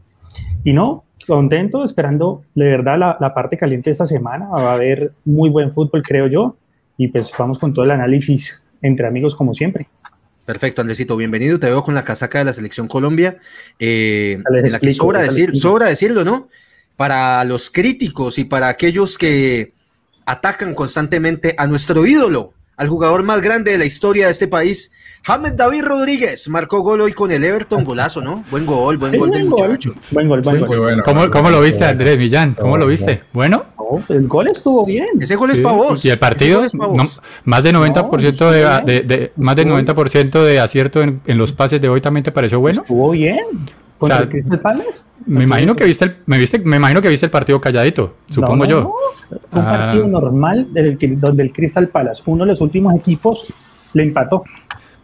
Y 0.63 0.73
no, 0.73 1.03
contento, 1.27 1.85
esperando 1.85 2.43
de 2.55 2.69
verdad 2.69 2.97
la, 3.19 3.33
parte 3.33 3.57
caliente 3.57 3.89
de 3.89 3.93
esta 3.93 4.07
semana. 4.07 4.47
Va 4.49 4.71
a 4.71 4.73
haber 4.73 5.11
muy 5.25 5.49
buen 5.49 5.71
fútbol, 5.71 6.01
creo 6.01 6.27
yo. 6.27 6.55
Y 6.97 7.07
pues 7.07 7.31
vamos 7.37 7.59
con 7.59 7.73
todo 7.73 7.85
el 7.85 7.91
análisis 7.91 8.59
entre 8.81 9.07
amigos 9.07 9.35
como 9.35 9.53
siempre. 9.53 9.87
Perfecto, 10.45 10.81
Andresito, 10.81 11.15
bienvenido. 11.17 11.59
Te 11.59 11.67
veo 11.67 11.83
con 11.83 11.93
la 11.93 12.03
casaca 12.03 12.39
de 12.39 12.45
la 12.45 12.53
Selección 12.53 12.87
Colombia. 12.87 13.35
Eh, 13.79 14.39
en 14.63 14.71
la 14.71 14.79
que 14.79 14.91
sobra, 14.91 15.21
decir, 15.21 15.55
sobra 15.55 15.87
decirlo, 15.87 16.25
¿no? 16.25 16.47
Para 16.97 17.43
los 17.45 17.69
críticos 17.71 18.37
y 18.37 18.43
para 18.43 18.67
aquellos 18.67 19.17
que 19.17 19.71
atacan 20.25 20.73
constantemente 20.73 21.55
a 21.57 21.67
nuestro 21.67 22.05
ídolo, 22.05 22.53
al 22.81 22.88
jugador 22.88 23.22
más 23.22 23.44
grande 23.44 23.74
de 23.74 23.78
la 23.78 23.86
historia 23.86 24.25
de 24.25 24.31
este 24.31 24.48
país, 24.48 24.92
James 25.24 25.56
David 25.56 25.83
Rodríguez, 25.83 26.50
marcó 26.50 26.81
gol 26.81 27.01
hoy 27.01 27.13
con 27.13 27.31
el 27.31 27.44
Everton, 27.44 27.83
golazo, 27.83 28.22
¿no? 28.22 28.44
Buen 28.50 28.66
gol, 28.66 28.98
buen 28.98 29.16
gol 29.19 29.30
del 29.30 29.45
muchacho. 29.45 29.94
Buen 30.10 30.28
gol, 30.28 30.42
buen 30.42 30.66
gol. 30.66 31.04
¿Cómo, 31.04 31.51
lo 31.51 31.62
viste, 31.62 31.86
Andrés 31.86 32.18
Millán? 32.18 32.56
¿Cómo 32.56 32.78
lo 32.80 32.88
viste? 32.88 33.22
¿Bueno? 33.33 33.66
el 34.10 34.28
gol 34.28 34.48
estuvo 34.48 34.83
bien. 34.83 35.06
Ese 35.19 35.36
gol 35.36 35.51
es 35.51 35.60
para 35.60 35.75
vos. 35.75 36.04
¿Y 36.04 36.10
el 36.10 36.18
partido? 36.18 36.63
más 37.44 37.63
de 37.63 37.72
90%, 37.72 38.83
de, 38.83 39.31
más 39.36 39.56
del 39.56 39.68
90 39.68 39.94
de 40.44 40.60
acierto 40.60 41.04
en, 41.04 41.22
en, 41.28 41.38
los 41.38 41.51
pases 41.51 41.80
de 41.81 41.88
hoy 41.88 42.01
también 42.01 42.24
te 42.24 42.31
pareció 42.31 42.60
bueno. 42.60 42.81
Estuvo 42.81 43.12
bien. 43.12 43.38
¿Contra 44.01 44.18
el 44.18 44.30
Crystal 44.30 44.59
Palace? 44.59 45.03
Me 45.27 45.44
imagino, 45.44 45.75
que 45.75 45.83
viste 45.86 46.06
el, 46.06 46.15
me, 46.25 46.39
viste, 46.39 46.57
me 46.57 46.77
imagino 46.77 47.03
que 47.03 47.09
viste 47.09 47.27
el 47.27 47.31
partido 47.31 47.62
calladito, 47.62 48.15
supongo 48.27 48.65
yo. 48.65 48.95
un 49.51 49.63
partido 49.63 50.06
ah. 50.06 50.07
normal 50.07 50.68
donde 51.19 51.44
el 51.44 51.53
Crystal 51.53 51.88
Palace, 51.88 52.24
uno 52.25 52.44
de 52.44 52.48
los 52.50 52.62
últimos 52.62 52.95
equipos, 52.95 53.45
le 53.94 54.01
empató. 54.01 54.44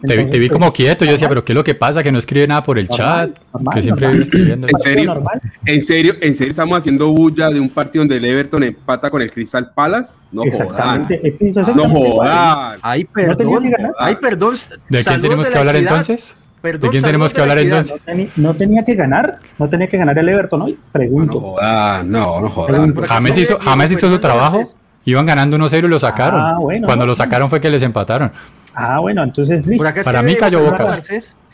te, 0.02 0.40
vi 0.40 0.50
como 0.50 0.66
pues, 0.66 0.78
quieto, 0.78 1.06
yo 1.06 1.12
decía, 1.12 1.30
pero 1.30 1.46
¿qué 1.46 1.52
es 1.52 1.56
lo 1.56 1.64
que 1.64 1.76
pasa? 1.76 2.02
Que 2.02 2.12
no 2.12 2.18
escribe 2.18 2.48
nada 2.48 2.64
por 2.64 2.80
el 2.80 2.90
chat, 2.90 3.38
que 3.72 3.84
siempre 3.84 4.12
escribiendo. 4.20 4.66
¿En 4.68 4.78
serio, 4.80 5.24
¿En 5.64 5.82
serio, 5.84 6.16
¿En 6.20 6.34
serio 6.34 6.50
estamos 6.50 6.80
haciendo 6.80 7.12
bulla 7.12 7.52
de 7.52 7.60
un 7.60 7.70
partido 7.70 8.02
donde 8.02 8.18
el 8.18 8.26
Everton 8.26 8.64
empata 8.64 9.12
con 9.12 9.22
el 9.22 9.32
Crystal 9.32 9.72
Palace? 9.76 10.18
No 10.32 10.44
Exactamente. 10.44 11.22
Jodan. 11.54 11.78
No 11.78 11.88
jodan. 11.88 12.80
Ay, 12.82 13.04
perdón. 13.04 13.64
Ay, 14.00 14.16
perdón. 14.20 14.56
¿De 14.90 15.04
qué 15.04 15.20
tenemos 15.22 15.52
que 15.52 15.58
hablar 15.60 15.76
entonces? 15.76 16.36
¿De 16.74 16.90
quién 16.90 17.04
tenemos 17.04 17.34
que 17.34 17.42
hablar 17.42 17.60
entonces? 17.60 18.02
No, 18.36 18.54
tenía 18.54 18.84
que 18.84 18.96
ganar, 18.96 19.40
no 19.58 19.70
tenía 19.70 19.88
que 19.88 19.98
ganar 19.98 20.18
el 20.18 20.30
Everton 20.30 20.62
hoy, 20.62 20.78
pregunto. 20.92 21.56
No, 21.62 22.04
no, 22.04 22.42
no 22.42 22.50
jodas. 22.50 23.08
James 23.08 23.38
hizo, 23.38 23.58
James 23.60 23.92
hizo 23.92 24.10
su 24.12 24.20
trabajo, 24.20 24.62
iban 25.06 25.26
ganando 25.26 25.58
1-0 25.58 25.86
y 25.86 25.88
lo 25.88 26.00
sacaron. 26.00 26.40
Ah, 26.42 26.58
Cuando 26.86 27.06
lo 27.06 27.16
sacaron 27.16 27.50
fue 27.50 27.62
que 27.62 27.70
les 27.70 27.82
empataron. 27.82 28.32
Ah, 28.76 29.00
bueno, 29.00 29.24
entonces 29.24 29.66
listo. 29.66 29.88
Para 30.04 30.22
mí 30.22 30.36
cayó 30.36 30.64
boca. 30.64 31.00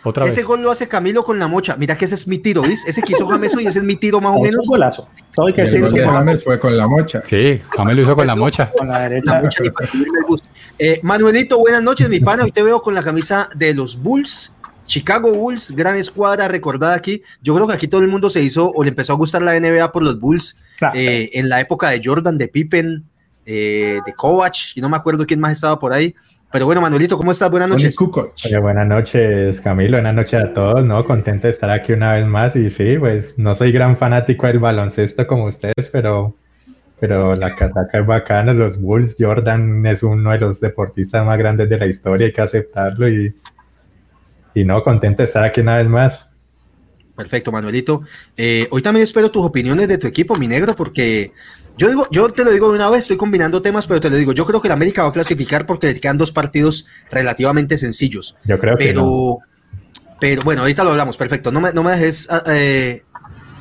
Otra 0.06 0.26
ese 0.26 0.44
gol 0.44 0.62
lo 0.62 0.70
hace 0.70 0.90
Camilo 0.90 1.24
con 1.24 1.40
la 1.40 1.48
mocha. 1.48 1.78
Mira 1.78 1.98
que 1.98 2.04
ese 2.04 2.16
es 2.16 2.28
mi 2.28 2.38
tiro, 2.38 2.62
¿ves? 2.62 2.86
Ese 2.86 3.02
quiso 3.02 3.26
James 3.26 3.56
y 3.58 3.66
ese 3.66 3.80
es 3.80 3.86
mi 3.86 3.96
tiro 3.96 4.20
más 4.20 4.32
o 4.36 4.40
menos. 4.42 4.50
Es 4.50 4.58
un 4.58 4.66
golazo. 4.68 5.08
que 5.56 5.66
James 5.66 6.44
fue 6.44 6.60
con 6.60 6.76
la 6.76 6.88
mocha. 6.88 7.22
Sí, 7.24 7.62
James 7.70 7.96
lo 7.96 8.02
hizo 8.02 8.16
con 8.16 8.28
la 8.28 8.36
mocha. 8.36 8.70
Con 8.78 8.90
la 8.90 9.08
derecha. 9.08 9.42
eh, 10.78 11.00
Manuelito, 11.04 11.58
buenas 11.60 11.82
noches, 11.82 12.10
mi 12.10 12.20
pana. 12.20 12.44
Hoy 12.44 12.52
te 12.52 12.64
veo 12.64 12.82
con 12.82 12.94
la 12.94 13.02
camisa 13.04 13.48
de 13.56 13.74
los 13.74 14.02
Bulls. 14.02 14.52
Chicago 14.86 15.34
Bulls, 15.34 15.72
gran 15.72 15.96
escuadra 15.96 16.48
recordada 16.48 16.96
aquí. 16.96 17.22
Yo 17.42 17.56
creo 17.56 17.68
que 17.68 17.74
aquí 17.74 17.88
todo 17.88 18.02
el 18.02 18.08
mundo 18.08 18.30
se 18.30 18.42
hizo 18.42 18.72
o 18.72 18.84
le 18.84 18.90
empezó 18.90 19.14
a 19.14 19.16
gustar 19.16 19.42
la 19.42 19.60
NBA 19.60 19.92
por 19.92 20.04
los 20.04 20.20
Bulls 20.20 20.58
eh, 20.94 21.32
en 21.34 21.50
la 21.50 21.60
época 21.60 21.90
de 21.90 22.02
Jordan, 22.04 22.38
de 22.38 22.48
Pippen, 22.48 23.04
eh, 23.46 24.00
de 24.06 24.14
Kovac, 24.14 24.56
y 24.76 24.82
no 24.82 24.90
me 24.90 24.98
acuerdo 24.98 25.26
quién 25.26 25.40
más 25.40 25.54
estaba 25.54 25.80
por 25.80 25.94
ahí. 25.94 26.14
Pero 26.52 26.68
bueno, 26.68 26.82
Manuelito, 26.82 27.18
¿cómo 27.18 27.32
estás? 27.32 27.50
Buenas 27.50 27.68
noches. 27.68 27.96
buenas 28.62 28.88
noches, 28.88 29.60
Camilo. 29.60 29.98
Buenas 29.98 30.14
noches 30.14 30.40
a 30.40 30.54
todos, 30.54 30.86
¿no? 30.86 31.04
Contento 31.04 31.48
de 31.48 31.54
estar 31.54 31.72
aquí 31.72 31.94
una 31.94 32.14
vez 32.14 32.28
más. 32.28 32.56
Y 32.56 32.70
sí, 32.70 32.96
pues 33.00 33.40
no 33.40 33.56
soy 33.56 33.72
gran 33.72 33.98
fanático 33.98 34.46
del 34.46 34.60
baloncesto 34.60 35.26
como 35.26 35.46
ustedes, 35.46 35.90
pero, 35.92 36.36
pero 37.00 37.34
la 37.34 37.56
casaca 37.56 37.98
es 37.98 38.06
bacana. 38.06 38.54
Los 38.54 38.80
Bulls, 38.80 39.16
Jordan 39.18 39.84
es 39.88 40.04
uno 40.04 40.30
de 40.30 40.38
los 40.38 40.62
deportistas 40.62 41.26
más 41.26 41.40
grandes 41.40 41.70
de 41.70 41.80
la 41.80 41.88
historia, 41.88 42.28
hay 42.28 42.34
que 42.34 42.42
aceptarlo. 42.42 43.10
Y, 43.10 43.34
y 44.54 44.64
no, 44.64 44.84
contento 44.84 45.24
de 45.24 45.28
estar 45.28 45.44
aquí 45.44 45.62
una 45.62 45.78
vez 45.78 45.88
más. 45.88 46.28
Perfecto, 47.16 47.52
Manuelito. 47.52 48.02
Eh, 48.38 48.68
hoy 48.72 48.82
también 48.82 49.04
espero 49.04 49.30
tus 49.30 49.46
opiniones 49.46 49.88
de 49.88 49.98
tu 49.98 50.08
equipo, 50.08 50.36
mi 50.36 50.48
negro, 50.48 50.76
porque 50.76 51.32
yo 51.78 51.88
digo, 51.88 52.08
yo 52.12 52.30
te 52.30 52.44
lo 52.44 52.52
digo 52.52 52.70
de 52.70 52.76
una 52.76 52.90
vez, 52.90 53.02
estoy 53.02 53.18
combinando 53.18 53.62
temas, 53.62 53.86
pero 53.86 54.02
te 54.02 54.10
lo 54.10 54.16
digo, 54.16 54.32
yo 54.32 54.46
creo 54.46 54.62
que 54.62 54.68
el 54.68 54.72
América 54.72 55.04
va 55.04 55.10
a 55.10 55.14
clasificar 55.14 55.66
porque 55.66 55.94
le 55.94 56.00
quedan 56.00 56.18
dos 56.18 56.32
partidos 56.32 56.86
relativamente 57.12 57.78
sencillos. 57.78 58.36
Yo 58.46 58.60
creo 58.60 58.78
pero, 58.78 58.88
que 58.88 58.94
no. 58.94 59.38
Pero 60.20 60.42
bueno, 60.44 60.62
ahorita 60.62 60.84
lo 60.84 60.92
hablamos, 60.92 61.18
perfecto. 61.18 61.52
No 61.52 61.62
me, 61.62 61.72
no 61.74 61.84
me 61.84 61.92
dejes 61.92 62.28
ah, 62.32 62.44
eh, 62.48 63.04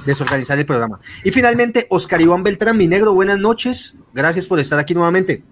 desorganizar 0.07 0.59
el 0.59 0.65
programa. 0.65 0.99
Y 1.25 1.31
finalmente, 1.31 1.87
Oscar 1.91 2.21
Iván 2.21 2.43
Beltrán, 2.43 2.77
mi 2.77 2.87
negro, 2.87 3.15
buenas 3.15 3.39
noches. 3.39 3.97
Gracias 4.15 4.47
por 4.47 4.61
estar 4.61 4.79
aquí 4.79 4.95
nuevamente. 4.95 5.43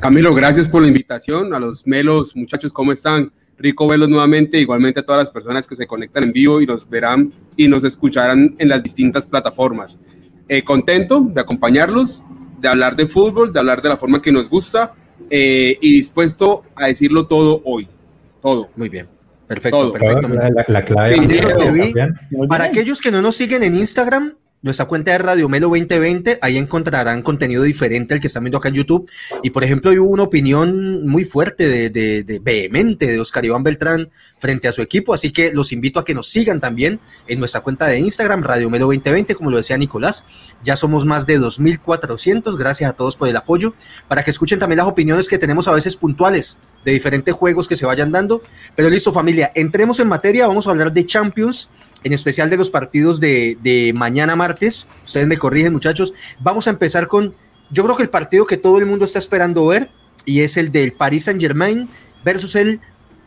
Camilo, 0.00 0.34
gracias 0.34 0.68
por 0.68 0.82
la 0.82 0.88
invitación. 0.88 1.54
A 1.54 1.58
los 1.58 1.86
melos, 1.86 2.34
muchachos, 2.34 2.72
¿cómo 2.72 2.92
están? 2.92 3.30
Rico 3.58 3.88
verlos 3.88 4.08
nuevamente, 4.08 4.58
igualmente 4.58 5.00
a 5.00 5.02
todas 5.02 5.22
las 5.24 5.30
personas 5.30 5.66
que 5.66 5.76
se 5.76 5.86
conectan 5.86 6.24
en 6.24 6.32
vivo 6.32 6.60
y 6.60 6.66
nos 6.66 6.88
verán 6.88 7.32
y 7.56 7.68
nos 7.68 7.84
escucharán 7.84 8.54
en 8.58 8.68
las 8.68 8.82
distintas 8.82 9.26
plataformas. 9.26 9.98
Eh, 10.48 10.62
contento 10.62 11.20
de 11.20 11.40
acompañarlos, 11.40 12.22
de 12.60 12.68
hablar 12.68 12.96
de 12.96 13.06
fútbol, 13.06 13.52
de 13.52 13.58
hablar 13.58 13.82
de 13.82 13.88
la 13.88 13.96
forma 13.96 14.22
que 14.22 14.32
nos 14.32 14.48
gusta 14.48 14.94
eh, 15.30 15.76
y 15.80 15.92
dispuesto 15.92 16.64
a 16.76 16.86
decirlo 16.86 17.26
todo 17.26 17.60
hoy. 17.64 17.88
Todo. 18.40 18.68
Muy 18.76 18.88
bien. 18.88 19.08
Perfecto, 19.46 19.92
perfecto. 19.92 20.28
La, 20.68 20.84
clave 20.84 21.16
para 22.48 22.64
aquellos 22.64 23.00
que 23.00 23.10
no 23.10 23.22
nos 23.22 23.34
siguen 23.34 23.62
en 23.62 23.74
Instagram, 23.74 24.34
nuestra 24.60 24.86
cuenta 24.86 25.12
de 25.12 25.18
Radio 25.18 25.48
Melo 25.48 25.68
2020, 25.68 26.38
ahí 26.42 26.56
encontrarán 26.56 27.22
contenido 27.22 27.62
diferente 27.62 28.14
al 28.14 28.20
que 28.20 28.26
están 28.26 28.42
viendo 28.42 28.58
acá 28.58 28.68
en 28.68 28.74
YouTube. 28.74 29.08
Y 29.42 29.50
por 29.50 29.62
ejemplo, 29.62 29.90
hubo 29.92 30.10
una 30.10 30.24
opinión 30.24 31.06
muy 31.06 31.24
fuerte, 31.24 31.68
de, 31.68 31.90
de, 31.90 32.24
de, 32.24 32.38
vehemente 32.40 33.06
de 33.06 33.20
Oscar 33.20 33.44
Iván 33.44 33.62
Beltrán 33.62 34.10
frente 34.38 34.66
a 34.66 34.72
su 34.72 34.82
equipo. 34.82 35.14
Así 35.14 35.30
que 35.30 35.52
los 35.52 35.72
invito 35.72 36.00
a 36.00 36.04
que 36.04 36.14
nos 36.14 36.28
sigan 36.28 36.60
también 36.60 37.00
en 37.28 37.38
nuestra 37.38 37.60
cuenta 37.60 37.86
de 37.86 37.98
Instagram, 38.00 38.42
Radio 38.42 38.68
Melo 38.68 38.86
2020, 38.86 39.34
como 39.36 39.50
lo 39.50 39.58
decía 39.58 39.78
Nicolás. 39.78 40.56
Ya 40.64 40.74
somos 40.74 41.06
más 41.06 41.26
de 41.26 41.38
2.400. 41.38 42.56
Gracias 42.56 42.90
a 42.90 42.94
todos 42.94 43.14
por 43.16 43.28
el 43.28 43.36
apoyo. 43.36 43.74
Para 44.08 44.24
que 44.24 44.30
escuchen 44.30 44.58
también 44.58 44.78
las 44.78 44.86
opiniones 44.86 45.28
que 45.28 45.38
tenemos 45.38 45.68
a 45.68 45.72
veces 45.72 45.96
puntuales 45.96 46.58
de 46.84 46.92
diferentes 46.92 47.34
juegos 47.34 47.68
que 47.68 47.76
se 47.76 47.86
vayan 47.86 48.10
dando. 48.10 48.42
Pero 48.74 48.90
listo, 48.90 49.12
familia, 49.12 49.52
entremos 49.54 50.00
en 50.00 50.08
materia. 50.08 50.48
Vamos 50.48 50.66
a 50.66 50.70
hablar 50.70 50.92
de 50.92 51.06
Champions 51.06 51.68
en 52.04 52.12
especial 52.12 52.48
de 52.48 52.56
los 52.56 52.70
partidos 52.70 53.20
de, 53.20 53.58
de, 53.62 53.92
mañana 53.94 54.36
martes. 54.36 54.47
Ustedes 55.04 55.26
me 55.26 55.38
corrigen, 55.38 55.72
muchachos. 55.72 56.12
Vamos 56.40 56.66
a 56.66 56.70
empezar 56.70 57.08
con, 57.08 57.34
yo 57.70 57.84
creo 57.84 57.96
que 57.96 58.02
el 58.02 58.10
partido 58.10 58.46
que 58.46 58.56
todo 58.56 58.78
el 58.78 58.86
mundo 58.86 59.04
está 59.04 59.18
esperando 59.18 59.66
ver, 59.66 59.90
y 60.24 60.40
es 60.40 60.56
el 60.56 60.70
del 60.70 60.92
Paris 60.92 61.24
Saint 61.24 61.40
Germain 61.40 61.88
versus 62.24 62.54
el 62.54 62.80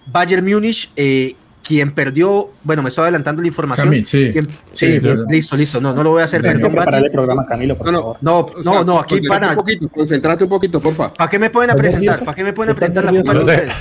Bayern 0.08 0.46
Múnich. 0.46 0.92
Eh, 0.96 1.36
quien 1.64 1.92
perdió, 1.92 2.52
bueno, 2.64 2.82
me 2.82 2.90
estoy 2.90 3.04
adelantando 3.04 3.42
la 3.42 3.48
información. 3.48 3.94
sí, 4.06 4.34
sí, 4.74 5.00
listo, 5.30 5.56
listo. 5.56 5.80
No, 5.82 5.94
no 5.94 6.04
lo 6.04 6.12
voy 6.12 6.22
a 6.22 6.26
hacer. 6.26 6.42
Perdón, 6.42 6.76
para 6.76 6.98
el 6.98 7.12
programa, 7.12 7.46
Camilo, 7.46 7.78
por 7.78 7.92
no, 7.92 8.18
no, 8.22 8.50
no, 8.64 8.84
no, 8.84 9.00
aquí 9.00 9.22
para. 9.28 9.50
Un 9.50 9.56
poquito, 9.56 9.90
concentrate 9.90 10.44
un 10.44 10.50
poquito, 10.50 10.82
porfa. 10.82 11.14
¿Para 11.14 11.30
qué 11.30 11.40
me 11.40 11.50
pueden 11.50 11.76
presentar? 11.76 12.24
¿Para 12.24 12.36
qué 12.36 12.44
me 12.44 12.54
pueden 12.54 12.76
presentar 12.76 13.06
la 13.06 13.12
culpa 13.12 13.34
de 13.34 13.40
ustedes? 13.40 13.74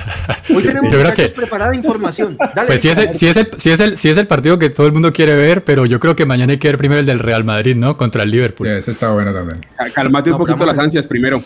Hoy 0.55 0.63
tenemos 0.63 0.93
muchachos 0.93 1.33
preparada 1.33 1.75
información. 1.75 2.37
Dale, 2.55 2.67
pues 2.67 2.81
sí 2.81 2.89
es, 2.89 2.99
el, 2.99 3.15
sí, 3.15 3.27
es 3.29 3.37
el, 3.37 3.51
sí, 3.57 3.71
es 3.71 3.81
el, 3.81 3.99
sí 3.99 4.09
es 4.09 4.17
el 4.17 4.27
partido 4.27 4.59
que 4.59 4.71
todo 4.71 4.87
el 4.87 4.93
mundo 4.93 5.13
quiere 5.13 5.37
ver, 5.37 5.65
pero 5.65 5.87
yo 5.87 6.01
creo 6.01 6.17
que 6.17 6.27
mañana 6.27 6.53
hay 6.53 6.59
que 6.59 6.69
ver 6.69 6.79
primero 6.79 7.01
el 7.01 7.07
del 7.07 7.19
Real 7.19 7.45
Madrid, 7.45 7.77
¿no? 7.77 7.97
Contra 7.97 8.23
el 8.23 8.31
Liverpool. 8.31 8.67
Sí, 8.67 8.73
ese 8.73 8.91
está 8.91 9.11
bueno 9.11 9.33
también. 9.33 9.61
Cálmate 9.95 10.31
un 10.33 10.39
poquito 10.39 10.67
las 10.67 10.79
ansias 10.79 11.07
primero. 11.07 11.43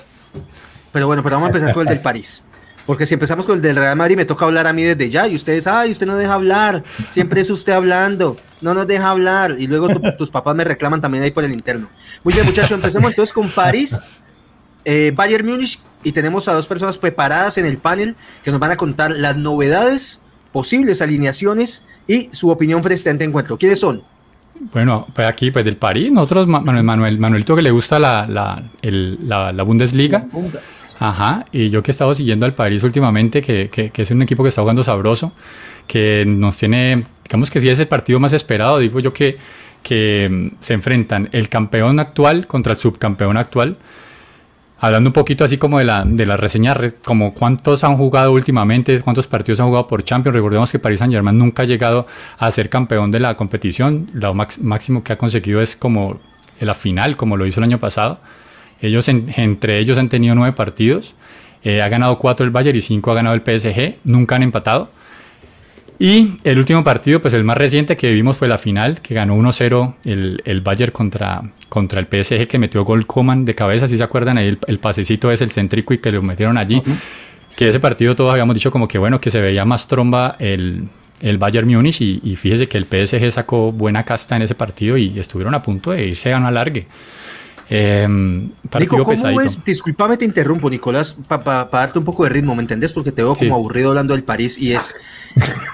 Pero 0.92 1.06
bueno, 1.06 1.22
pero 1.22 1.36
vamos 1.36 1.48
a 1.48 1.52
empezar 1.52 1.74
con 1.74 1.86
el 1.86 1.94
del 1.94 2.00
París. 2.00 2.44
Porque 2.86 3.06
si 3.06 3.14
empezamos 3.14 3.46
con 3.46 3.56
el 3.56 3.62
del 3.62 3.76
Real 3.76 3.96
Madrid, 3.96 4.16
me 4.16 4.24
toca 4.24 4.44
hablar 4.44 4.66
a 4.66 4.72
mí 4.72 4.82
desde 4.82 5.08
ya. 5.10 5.26
Y 5.26 5.34
ustedes, 5.34 5.66
ay, 5.66 5.90
usted 5.90 6.06
no 6.06 6.16
deja 6.16 6.34
hablar. 6.34 6.84
Siempre 7.08 7.40
es 7.40 7.50
usted 7.50 7.72
hablando. 7.72 8.36
No 8.60 8.74
nos 8.74 8.86
deja 8.86 9.10
hablar. 9.10 9.56
Y 9.58 9.66
luego 9.66 9.88
tus 10.18 10.30
papás 10.30 10.54
me 10.54 10.64
reclaman 10.64 11.00
también 11.00 11.24
ahí 11.24 11.30
por 11.30 11.44
el 11.44 11.52
interno. 11.52 11.88
Muy 12.22 12.34
bien, 12.34 12.44
muchachos, 12.44 12.72
empecemos 12.72 13.10
entonces 13.10 13.32
con 13.32 13.48
París, 13.50 14.00
eh, 14.84 15.12
Bayern 15.14 15.46
Múnich. 15.46 15.80
Y 16.02 16.12
tenemos 16.12 16.48
a 16.48 16.52
dos 16.52 16.66
personas 16.66 16.98
preparadas 16.98 17.56
en 17.56 17.64
el 17.64 17.78
panel 17.78 18.14
que 18.42 18.50
nos 18.50 18.60
van 18.60 18.70
a 18.70 18.76
contar 18.76 19.10
las 19.12 19.36
novedades, 19.36 20.20
posibles 20.52 21.00
alineaciones 21.00 21.86
y 22.06 22.28
su 22.30 22.50
opinión 22.50 22.82
frente 22.82 23.08
a 23.08 23.12
este 23.12 23.24
encuentro. 23.24 23.56
¿Quiénes 23.56 23.80
son? 23.80 24.04
Bueno, 24.73 25.06
pues 25.12 25.26
aquí, 25.26 25.50
pues 25.50 25.64
del 25.64 25.76
París, 25.76 26.12
nosotros, 26.12 26.46
Manuel, 26.46 26.84
Manuel, 26.84 27.18
Manuelito 27.18 27.56
que 27.56 27.62
le 27.62 27.70
gusta 27.70 27.99
la, 27.99 28.26
la, 28.26 28.62
la, 28.82 29.52
la 29.52 29.62
Bundesliga. 29.62 30.26
Ajá, 31.00 31.44
y 31.52 31.70
yo 31.70 31.82
que 31.82 31.90
he 31.90 31.92
estado 31.92 32.14
siguiendo 32.14 32.46
al 32.46 32.54
París 32.54 32.82
últimamente, 32.84 33.42
que, 33.42 33.68
que, 33.70 33.90
que, 33.90 34.02
es 34.02 34.11
un 34.11 34.23
equipo 34.23 34.42
que 34.42 34.49
está 34.49 34.62
jugando 34.62 34.84
sabroso, 34.84 35.32
que 35.87 36.25
nos 36.26 36.56
tiene, 36.56 37.04
digamos 37.25 37.50
que 37.50 37.61
sí 37.61 37.68
es 37.68 37.78
el 37.78 37.88
partido 37.88 38.20
más 38.20 38.32
esperado, 38.32 38.78
digo 38.78 39.00
yo 39.00 39.12
que, 39.12 39.38
que 39.82 40.28
mm, 40.30 40.56
se 40.61 40.75
enfrentan 40.75 41.28
el 41.32 41.49
campeón 41.49 42.00
actual 42.00 42.46
contra 42.46 42.73
el 42.73 42.78
subcampeón 42.78 43.37
actual 43.37 43.76
hablando 44.86 45.08
un 45.08 45.14
poquito 45.14 45.44
así 45.44 45.56
como 45.56 45.78
de 45.78 45.84
la, 45.84 46.04
de 46.04 46.26
la 46.26 46.36
reseña, 46.36 46.76
como 47.04 47.32
cuántos 47.32 47.84
han 47.84 47.96
jugado 47.96 48.32
últimamente, 48.32 49.00
cuántos 49.00 49.26
partidos 49.26 49.60
han 49.60 49.68
jugado 49.68 49.86
por 49.86 50.04
Champions. 50.04 50.36
Recordemos 50.36 50.70
que 50.70 50.78
Paris 50.78 50.98
Saint 50.98 51.12
Germain 51.12 51.38
nunca 51.38 51.62
ha 51.62 51.66
llegado 51.66 52.06
a 52.38 52.50
ser 52.50 52.68
campeón 52.68 53.10
de 53.10 53.20
la 53.20 53.34
competición. 53.34 54.06
Lo 54.12 54.34
máximo 54.34 55.02
que 55.02 55.14
ha 55.14 55.18
conseguido 55.18 55.62
es 55.62 55.74
como 55.74 56.20
la 56.60 56.74
final, 56.74 57.16
como 57.16 57.36
lo 57.36 57.46
hizo 57.46 57.60
el 57.60 57.64
año 57.64 57.78
pasado. 57.78 58.18
Ellos 58.80 59.08
entre 59.08 59.78
ellos 59.78 59.96
han 59.96 60.10
tenido 60.10 60.34
nueve 60.34 60.54
partidos. 60.54 61.14
Eh, 61.62 61.80
ha 61.80 61.88
ganado 61.88 62.18
cuatro 62.18 62.44
el 62.44 62.50
Bayern 62.50 62.76
y 62.76 62.82
cinco 62.82 63.10
ha 63.10 63.14
ganado 63.14 63.34
el 63.34 63.40
PSG. 63.40 63.96
Nunca 64.04 64.36
han 64.36 64.42
empatado. 64.42 64.90
Y 65.98 66.38
el 66.42 66.58
último 66.58 66.82
partido, 66.82 67.22
pues 67.22 67.34
el 67.34 67.44
más 67.44 67.56
reciente 67.56 67.96
que 67.96 68.12
vimos 68.12 68.38
fue 68.38 68.48
la 68.48 68.58
final, 68.58 69.00
que 69.00 69.14
ganó 69.14 69.36
1-0 69.36 69.94
el, 70.04 70.42
el, 70.44 70.60
Bayern 70.60 70.92
contra, 70.92 71.42
contra 71.68 72.00
el 72.00 72.06
PSG, 72.06 72.48
que 72.48 72.58
metió 72.58 72.84
gol 72.84 73.06
Coman 73.06 73.44
de 73.44 73.54
cabeza, 73.54 73.86
si 73.86 73.96
se 73.96 74.02
acuerdan, 74.02 74.36
ahí 74.38 74.58
el, 74.66 74.78
pasecito 74.78 75.30
es 75.30 75.40
el 75.40 75.52
céntrico 75.52 75.94
y 75.94 75.98
que 75.98 76.10
lo 76.10 76.20
metieron 76.22 76.58
allí. 76.58 76.82
Que 77.56 77.68
ese 77.68 77.78
partido 77.78 78.16
todos 78.16 78.32
habíamos 78.32 78.54
dicho 78.54 78.72
como 78.72 78.88
que 78.88 78.98
bueno, 78.98 79.20
que 79.20 79.30
se 79.30 79.40
veía 79.40 79.64
más 79.64 79.86
tromba 79.86 80.34
el, 80.40 80.88
el 81.20 81.38
Bayern 81.38 81.68
Múnich 81.68 82.00
y, 82.00 82.20
y, 82.24 82.34
fíjese 82.34 82.66
que 82.66 82.76
el 82.76 82.84
PSG 82.84 83.30
sacó 83.30 83.70
buena 83.70 84.02
casta 84.02 84.34
en 84.34 84.42
ese 84.42 84.56
partido 84.56 84.96
y 84.96 85.16
estuvieron 85.18 85.54
a 85.54 85.62
punto 85.62 85.92
de 85.92 86.08
irse 86.08 86.32
a 86.32 86.38
una 86.38 86.50
largue. 86.50 86.88
Eh, 87.71 88.06
Nico, 88.09 89.02
¿cómo 89.02 89.40
es? 89.40 89.64
Disculpame, 89.64 90.16
te 90.16 90.25
interrumpo, 90.25 90.68
Nicolás, 90.68 91.16
para 91.28 91.64
darte 91.64 91.99
un 91.99 92.04
poco 92.04 92.25
de 92.25 92.30
ritmo, 92.30 92.54
¿me 92.54 92.62
entendés? 92.62 92.92
Porque 92.92 93.12
te 93.12 93.23
veo 93.23 93.35
como 93.35 93.54
aburrido 93.54 93.90
hablando 93.90 94.14
del 94.14 94.25
París 94.25 94.59
y 94.59 94.73
es. 94.73 94.94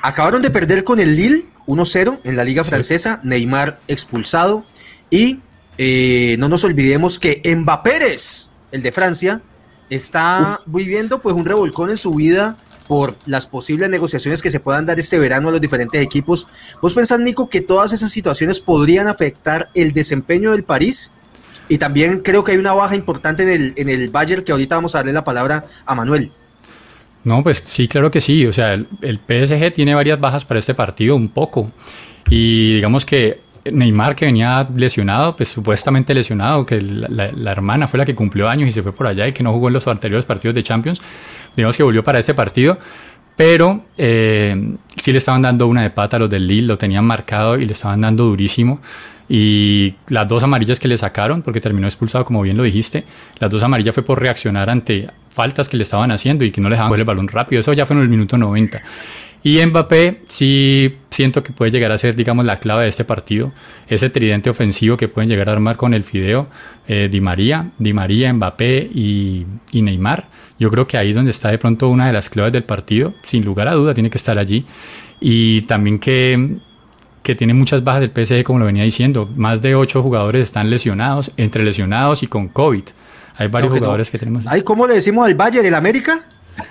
Acabaron 0.02 0.42
de 0.42 0.50
perder 0.50 0.85
con 0.85 1.00
el 1.00 1.16
Lille 1.16 1.49
1-0 1.66 2.20
en 2.25 2.37
la 2.37 2.44
Liga 2.44 2.64
Francesa, 2.64 3.20
Neymar 3.23 3.78
expulsado 3.88 4.64
y 5.11 5.40
eh, 5.78 6.37
no 6.38 6.49
nos 6.49 6.64
olvidemos 6.64 7.18
que 7.18 7.42
Mbappé 7.56 8.16
el 8.73 8.82
de 8.82 8.92
Francia, 8.92 9.42
está 9.88 10.61
viviendo 10.66 11.20
pues 11.20 11.35
un 11.35 11.44
revolcón 11.44 11.90
en 11.90 11.97
su 11.97 12.14
vida 12.14 12.56
por 12.87 13.16
las 13.26 13.47
posibles 13.47 13.88
negociaciones 13.88 14.42
que 14.42 14.50
se 14.50 14.61
puedan 14.61 14.85
dar 14.85 14.99
este 14.99 15.18
verano 15.18 15.49
a 15.49 15.52
los 15.52 15.61
diferentes 15.61 16.00
equipos. 16.00 16.47
¿Vos 16.82 16.94
pensás, 16.94 17.20
Nico, 17.20 17.49
que 17.49 17.61
todas 17.61 17.92
esas 17.92 18.11
situaciones 18.11 18.61
podrían 18.61 19.06
afectar 19.06 19.70
el 19.75 19.92
desempeño 19.92 20.52
del 20.52 20.64
París? 20.64 21.12
Y 21.70 21.78
también 21.78 22.18
creo 22.18 22.42
que 22.42 22.50
hay 22.50 22.58
una 22.58 22.72
baja 22.72 22.96
importante 22.96 23.44
en 23.44 23.48
el, 23.48 23.72
en 23.76 23.88
el 23.88 24.10
Bayern 24.10 24.42
que 24.42 24.50
ahorita 24.50 24.74
vamos 24.74 24.96
a 24.96 24.98
darle 24.98 25.12
la 25.12 25.22
palabra 25.22 25.64
a 25.86 25.94
Manuel. 25.94 26.32
No, 27.22 27.44
pues 27.44 27.62
sí, 27.64 27.86
claro 27.86 28.10
que 28.10 28.20
sí. 28.20 28.44
O 28.44 28.52
sea, 28.52 28.74
el, 28.74 29.20
PSG 29.26 29.72
tiene 29.72 29.94
varias 29.94 30.18
bajas 30.18 30.44
para 30.44 30.58
este 30.58 30.74
partido, 30.74 31.14
un 31.14 31.28
poco. 31.28 31.70
Y 32.28 32.74
digamos 32.74 33.04
que 33.04 33.40
Neymar, 33.70 34.16
que 34.16 34.24
venía 34.24 34.68
lesionado, 34.74 35.36
pues 35.36 35.50
supuestamente 35.50 36.12
lesionado, 36.12 36.66
que 36.66 36.80
la, 36.80 37.52
hermana 37.52 37.86
fue 37.86 37.98
la 37.98 38.04
que 38.04 38.16
cumplió 38.16 38.48
años 38.48 38.68
y 38.68 38.72
se 38.72 38.82
fue 38.82 38.92
por 38.92 39.06
allá 39.06 39.28
y 39.28 39.32
que 39.32 39.44
no 39.44 39.52
jugó 39.52 39.68
en 39.68 39.74
los 39.74 39.86
anteriores 39.86 40.24
partidos 40.24 40.56
de 40.56 40.64
Champions, 40.64 41.00
digamos 41.54 41.76
que 41.76 41.84
volvió 41.84 42.02
para 42.02 42.18
este 42.18 42.34
partido. 42.34 42.78
Pero 43.40 43.87
eh, 43.97 44.75
sí 44.97 45.12
le 45.12 45.16
estaban 45.16 45.40
dando 45.40 45.66
una 45.66 45.82
de 45.82 45.88
pata 45.88 46.18
a 46.18 46.20
los 46.20 46.28
del 46.28 46.47
Lille, 46.47 46.66
lo 46.66 46.76
tenían 46.76 47.06
marcado 47.06 47.56
y 47.56 47.64
le 47.64 47.73
estaban 47.73 48.02
dando 48.02 48.25
durísimo. 48.25 48.82
Y 49.30 49.94
las 50.09 50.28
dos 50.28 50.42
amarillas 50.42 50.78
que 50.78 50.88
le 50.88 50.99
sacaron, 50.99 51.40
porque 51.40 51.59
terminó 51.59 51.87
expulsado, 51.87 52.23
como 52.26 52.42
bien 52.42 52.59
lo 52.59 52.64
dijiste, 52.64 53.04
las 53.38 53.49
dos 53.49 53.62
amarillas 53.62 53.94
fue 53.94 54.04
por 54.04 54.20
reaccionar 54.20 54.68
ante 54.68 55.09
faltas 55.30 55.70
que 55.70 55.78
le 55.78 55.85
estaban 55.85 56.11
haciendo 56.11 56.44
y 56.44 56.50
que 56.50 56.61
no 56.61 56.68
le 56.68 56.75
dejaban 56.75 57.00
el 57.00 57.06
balón 57.06 57.28
rápido. 57.28 57.61
Eso 57.61 57.73
ya 57.73 57.87
fue 57.87 57.97
en 57.97 58.02
el 58.02 58.11
minuto 58.11 58.37
90. 58.37 58.82
Y 59.42 59.64
Mbappé 59.64 60.20
sí 60.28 60.97
siento 61.09 61.42
que 61.42 61.52
puede 61.52 61.70
llegar 61.70 61.92
a 61.92 61.99
ser, 61.99 62.14
digamos, 62.14 62.44
la 62.44 62.59
clave 62.59 62.82
de 62.82 62.90
este 62.90 63.04
partido. 63.04 63.52
Ese 63.88 64.11
tridente 64.11 64.50
ofensivo 64.50 64.99
que 64.99 65.09
pueden 65.09 65.30
llegar 65.30 65.49
a 65.49 65.52
armar 65.52 65.76
con 65.76 65.94
el 65.94 66.04
Fideo, 66.04 66.49
eh, 66.87 67.09
Di 67.11 67.23
María, 67.23 67.70
Di 67.78 67.94
María, 67.94 68.32
Mbappé 68.35 68.90
y, 68.92 69.47
Neymar. 69.73 70.28
Yo 70.60 70.70
creo 70.70 70.86
que 70.86 70.96
ahí 70.96 71.10
es 71.10 71.16
donde 71.16 71.32
está 71.32 71.50
de 71.50 71.58
pronto 71.58 71.88
una 71.88 72.06
de 72.06 72.12
las 72.12 72.28
claves 72.30 72.52
del 72.52 72.62
partido. 72.64 73.14
Sin 73.24 73.44
lugar 73.44 73.66
a 73.66 73.72
duda, 73.72 73.94
tiene 73.94 74.10
que 74.10 74.18
estar 74.18 74.38
allí. 74.38 74.64
Y 75.20 75.62
también 75.62 75.98
que 75.98 76.58
que 77.22 77.34
tiene 77.34 77.54
muchas 77.54 77.84
bajas 77.84 78.00
del 78.00 78.26
PSG, 78.26 78.44
como 78.44 78.58
lo 78.60 78.64
venía 78.66 78.82
diciendo. 78.84 79.28
Más 79.36 79.60
de 79.62 79.74
ocho 79.74 80.02
jugadores 80.02 80.44
están 80.44 80.70
lesionados, 80.70 81.32
entre 81.36 81.64
lesionados 81.64 82.22
y 82.22 82.26
con 82.26 82.48
COVID. 82.48 82.84
Hay 83.36 83.48
varios 83.48 83.72
jugadores 83.72 84.10
que 84.10 84.18
tenemos. 84.18 84.46
Ay, 84.46 84.62
¿cómo 84.62 84.86
le 84.86 84.94
decimos 84.94 85.26
al 85.26 85.34
Bayern, 85.34 85.66
el 85.66 85.74
América? 85.74 86.24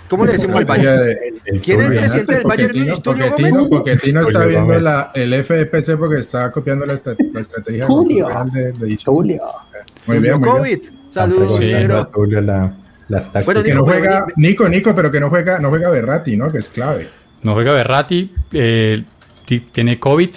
¿Cómo 0.07 0.25
le 0.25 0.33
decimos 0.33 0.57
al 0.57 0.65
Bayern? 0.65 1.17
¿Quién 1.63 1.81
es 1.81 1.89
el 1.89 1.97
presidente 1.97 2.35
del 2.35 2.43
Bayern 2.43 2.77
Munich? 2.77 3.01
¿Tulio 3.01 3.29
Gómez? 3.31 3.55
Pochettino 3.69 4.21
está 4.21 4.45
viendo 4.45 4.79
la, 4.79 5.11
el 5.15 5.33
FPC 5.33 5.97
porque 5.97 6.19
está 6.19 6.51
copiando 6.51 6.85
la, 6.85 6.93
la 7.33 7.39
estrategia 7.39 7.85
Julio. 7.85 8.27
de, 8.53 8.71
de, 8.73 8.87
de 8.87 8.97
Julio. 9.03 9.41
Muy 10.05 10.19
bien, 10.19 10.39
muy 10.39 10.43
bien. 10.43 10.57
COVID. 10.57 10.79
Saludos, 11.09 11.55
Sí, 11.57 11.71
la, 11.71 12.73
las 13.09 13.25
tácticas. 13.33 13.45
Bueno, 13.45 13.63
Que 13.63 13.69
no 13.73 13.81
Nico, 13.81 13.85
juega, 13.91 14.23
pero- 14.25 14.35
Nico, 14.37 14.69
Nico, 14.69 14.95
pero 14.95 15.11
que 15.11 15.19
no 15.19 15.29
juega, 15.29 15.59
no 15.59 15.69
juega 15.69 15.89
Berratti, 15.89 16.37
¿no? 16.37 16.51
Que 16.51 16.59
es 16.59 16.69
clave. 16.69 17.09
No 17.43 17.53
juega 17.53 17.73
Berratti, 17.73 18.31
eh, 18.53 19.03
ti- 19.45 19.59
tiene 19.71 19.99
COVID, 19.99 20.29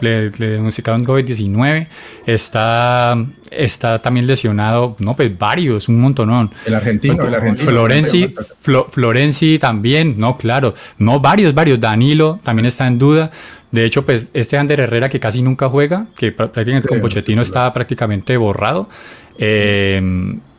le, 0.00 0.30
le 0.30 0.50
diagnosticaron 0.50 1.04
COVID-19, 1.06 1.86
está, 2.26 3.16
está 3.50 3.98
también 4.00 4.26
lesionado, 4.26 4.96
no, 4.98 5.14
pues 5.14 5.36
varios, 5.38 5.88
un 5.88 6.00
montonón. 6.00 6.50
El 6.66 6.74
argentino, 6.74 7.22
el 7.24 7.34
argentino. 7.34 7.70
Florenzi, 7.70 8.34
Flo- 8.62 8.86
Florenzi 8.90 9.58
también, 9.58 10.14
no, 10.18 10.36
claro, 10.36 10.74
no, 10.98 11.20
varios, 11.20 11.54
varios. 11.54 11.78
Danilo 11.80 12.38
también 12.42 12.66
está 12.66 12.86
en 12.86 12.98
duda. 12.98 13.30
De 13.70 13.84
hecho, 13.84 14.04
pues 14.04 14.26
este 14.34 14.56
Ander 14.56 14.80
Herrera 14.80 15.08
que 15.08 15.18
casi 15.18 15.42
nunca 15.42 15.68
juega, 15.68 16.06
que 16.16 16.28
prá- 16.36 16.50
prácticamente 16.50 16.82
Sí, 16.82 16.88
con 16.88 16.98
no, 16.98 17.02
Pochettino 17.02 17.44
sí, 17.44 17.48
está 17.48 17.72
prácticamente 17.72 18.36
borrado. 18.36 18.88
eh, 19.38 20.00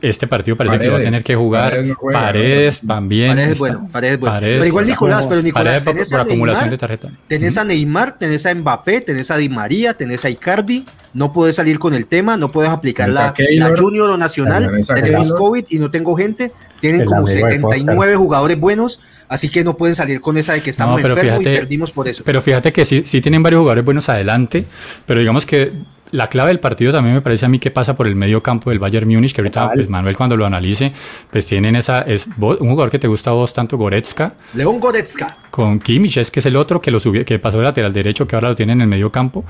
este 0.10 0.28
partido 0.28 0.56
parece 0.58 0.78
que 0.80 0.86
lo 0.86 0.92
va 0.92 0.98
a 0.98 1.00
Paredes, 1.00 1.12
tener 1.12 1.24
que 1.24 1.36
jugar. 1.36 1.70
Paredes 1.72 1.88
no 1.90 1.96
juega, 1.96 2.20
Paredes 2.22 2.82
también. 2.88 3.28
Paredes 3.30 3.48
es 3.48 3.54
está- 3.54 3.60
bueno, 3.78 3.90
Paredes 3.92 4.14
es 4.14 4.20
bueno. 4.20 4.34
Paredes- 4.36 4.54
Pero 4.56 4.66
igual 4.66 4.86
Nicolás, 4.88 5.28
pero 5.28 5.42
Nicolás, 5.42 5.64
Paredes 5.66 5.84
por, 5.84 5.94
tenés 5.94 6.10
por 6.10 6.20
a 6.20 6.24
acumulación 6.24 6.70
de 6.70 6.78
Neymar, 6.78 6.80
tarjeta. 7.00 7.10
tenés 7.28 7.58
a 7.58 7.64
Neymar, 7.64 8.18
tenés 8.18 8.46
a 8.46 8.56
Mbappé, 8.56 9.02
tenés 9.02 9.32
a 9.32 9.38
Di 9.38 9.50
María, 9.50 9.94
tenés 9.94 10.26
a 10.26 10.30
Icardi, 10.30 10.86
no 11.14 11.32
puedes 11.32 11.56
salir 11.56 11.80
con 11.80 11.94
el 11.94 12.08
tema, 12.08 12.38
no 12.38 12.50
puedes 12.50 12.70
aplicar 12.72 13.10
la, 13.10 13.34
Keylor, 13.34 13.72
la 13.72 13.78
Junior 13.78 14.10
o 14.10 14.18
Nacional, 14.18 14.64
tenemos 14.86 14.88
Keylor. 15.28 15.38
COVID 15.38 15.66
y 15.70 15.80
no 15.80 15.90
tengo 15.92 16.16
gente, 16.16 16.52
tienen 16.82 17.02
El 17.02 17.08
como 17.08 17.22
amigo 17.22 17.48
de 17.48 17.52
79 17.54 18.16
jugadores 18.16 18.60
buenos, 18.60 19.00
así 19.30 19.50
que 19.50 19.64
no 19.64 19.78
pueden 19.78 19.96
salir 19.96 20.20
con 20.22 20.38
esa 20.38 20.54
de 20.54 20.62
que 20.62 20.70
estamos 20.72 20.98
No, 20.98 21.02
pero 21.02 21.16
enfermos 21.16 21.42
y 21.42 21.46
perdimos 21.46 21.92
por 21.92 22.08
eso. 22.08 22.24
Pero 22.26 22.42
fíjate 22.42 22.74
que 22.74 22.86
sí, 22.86 23.04
sí 23.06 23.22
tienen 23.22 23.42
varios 23.44 23.60
jugadores 23.60 23.86
buenos 23.86 24.10
adelante, 24.10 24.66
pero 25.06 25.20
digamos 25.22 25.46
que 25.46 25.72
la 26.12 26.28
clave 26.30 26.50
del 26.50 26.60
partido 26.60 26.92
también 26.92 27.16
me 27.16 27.22
parece 27.22 27.46
a 27.46 27.50
mí 27.50 27.60
que 27.60 27.72
pasa 27.72 27.96
por 27.96 28.08
el 28.08 28.16
medio 28.16 28.42
campo 28.44 28.70
del 28.70 28.80
Bayern 28.80 29.08
Múnich, 29.08 29.34
que 29.34 29.42
ahorita 29.42 29.72
pues 29.74 29.90
Manuel 29.90 30.16
cuando 30.16 30.38
lo 30.38 30.46
analice, 30.46 30.92
pues 31.32 31.48
tienen 31.48 31.76
esa, 31.76 32.02
es 32.02 32.28
vos- 32.38 32.60
un 32.62 32.70
jugador 32.70 32.90
que 32.92 33.00
te 33.00 33.08
gusta 33.08 33.32
a 33.32 33.34
vos 33.34 33.54
tanto, 33.54 33.78
Goretzka, 33.78 34.34
León 34.54 34.80
Goretzka, 34.80 35.36
con 35.52 35.80
Kimmich, 35.80 36.18
es 36.18 36.32
que 36.32 36.40
es 36.40 36.46
el 36.46 36.56
otro 36.56 36.80
que 36.80 36.92
lo 36.92 37.00
subió, 37.00 37.26
que 37.26 37.40
pasó 37.40 37.58
de 37.58 37.64
lateral 37.64 37.92
derecho, 37.94 38.28
que 38.28 38.36
ahora 38.36 38.50
lo 38.50 38.56
tiene 38.56 38.74
en 38.74 38.82
el 38.82 38.88
medio 38.88 39.12
campo, 39.12 39.44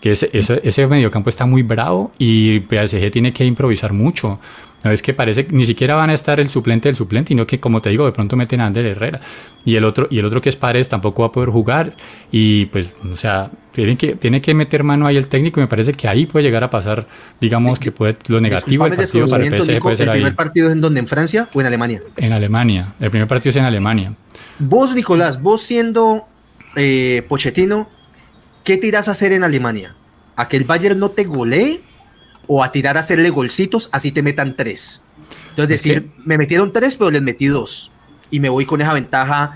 que 0.00 0.12
ese, 0.12 0.30
ese, 0.32 0.60
ese 0.64 0.86
medio 0.86 1.10
campo 1.10 1.30
está 1.30 1.46
muy 1.46 1.62
bravo 1.62 2.12
y 2.18 2.60
PSG 2.68 3.10
tiene 3.10 3.32
que 3.32 3.44
improvisar 3.44 3.92
mucho. 3.92 4.38
No 4.82 4.90
es 4.90 5.02
que 5.02 5.12
parece 5.12 5.46
ni 5.50 5.66
siquiera 5.66 5.94
van 5.94 6.10
a 6.10 6.14
estar 6.14 6.40
el 6.40 6.48
suplente 6.48 6.88
del 6.88 6.96
suplente, 6.96 7.28
sino 7.28 7.46
que 7.46 7.60
como 7.60 7.82
te 7.82 7.90
digo, 7.90 8.06
de 8.06 8.12
pronto 8.12 8.36
meten 8.36 8.60
a 8.60 8.66
Ander 8.66 8.86
Herrera. 8.86 9.20
Y 9.64 9.76
el 9.76 9.84
otro, 9.84 10.08
y 10.10 10.18
el 10.18 10.24
otro 10.24 10.40
que 10.40 10.48
es 10.48 10.56
Paredes 10.56 10.88
tampoco 10.88 11.22
va 11.22 11.28
a 11.28 11.32
poder 11.32 11.50
jugar. 11.50 11.94
Y 12.32 12.66
pues, 12.66 12.90
o 13.10 13.14
sea, 13.14 13.50
tiene 13.72 13.98
que, 13.98 14.14
tiene 14.14 14.40
que 14.40 14.54
meter 14.54 14.82
mano 14.82 15.06
ahí 15.06 15.18
el 15.18 15.28
técnico 15.28 15.60
y 15.60 15.64
me 15.64 15.66
parece 15.66 15.92
que 15.92 16.08
ahí 16.08 16.24
puede 16.24 16.44
llegar 16.44 16.64
a 16.64 16.70
pasar, 16.70 17.06
digamos, 17.40 17.78
que 17.78 17.92
puede, 17.92 18.16
lo 18.28 18.40
negativo 18.40 18.84
del 18.84 18.94
el 18.94 18.98
partido 18.98 19.28
para 19.28 19.44
el 19.44 19.60
PSG 19.60 19.68
Nico, 19.68 19.80
puede 19.82 19.92
¿el 19.92 19.98
ser 19.98 20.10
ahí. 20.10 20.16
primer 20.16 20.34
partido 20.34 20.66
es 20.68 20.72
en 20.72 20.80
donde? 20.80 21.00
¿En 21.00 21.06
Francia 21.06 21.48
o 21.52 21.60
en 21.60 21.66
Alemania? 21.66 22.02
En 22.16 22.32
Alemania. 22.32 22.94
El 23.00 23.10
primer 23.10 23.28
partido 23.28 23.50
es 23.50 23.56
en 23.56 23.64
Alemania. 23.64 24.14
Vos, 24.58 24.94
Nicolás, 24.94 25.42
vos 25.42 25.60
siendo 25.62 26.26
eh, 26.76 27.22
Pochettino, 27.28 27.90
¿qué 28.64 28.78
tirás 28.78 29.08
a 29.08 29.10
hacer 29.10 29.32
en 29.32 29.44
Alemania? 29.44 29.94
¿A 30.36 30.48
que 30.48 30.56
el 30.56 30.64
Bayern 30.64 30.98
no 30.98 31.10
te 31.10 31.24
golee 31.24 31.82
o 32.46 32.62
a 32.64 32.72
tirar 32.72 32.96
a 32.96 33.00
hacerle 33.00 33.30
golcitos 33.30 33.88
así 33.92 34.12
te 34.12 34.22
metan 34.22 34.56
tres? 34.56 35.02
Entonces, 35.50 35.76
Es 35.76 35.82
decir, 35.82 36.10
me 36.24 36.38
metieron 36.38 36.72
tres, 36.72 36.96
pero 36.96 37.10
les 37.10 37.22
metí 37.22 37.46
dos. 37.46 37.92
Y 38.30 38.40
me 38.40 38.48
voy 38.48 38.64
con 38.66 38.80
esa 38.80 38.94
ventaja, 38.94 39.50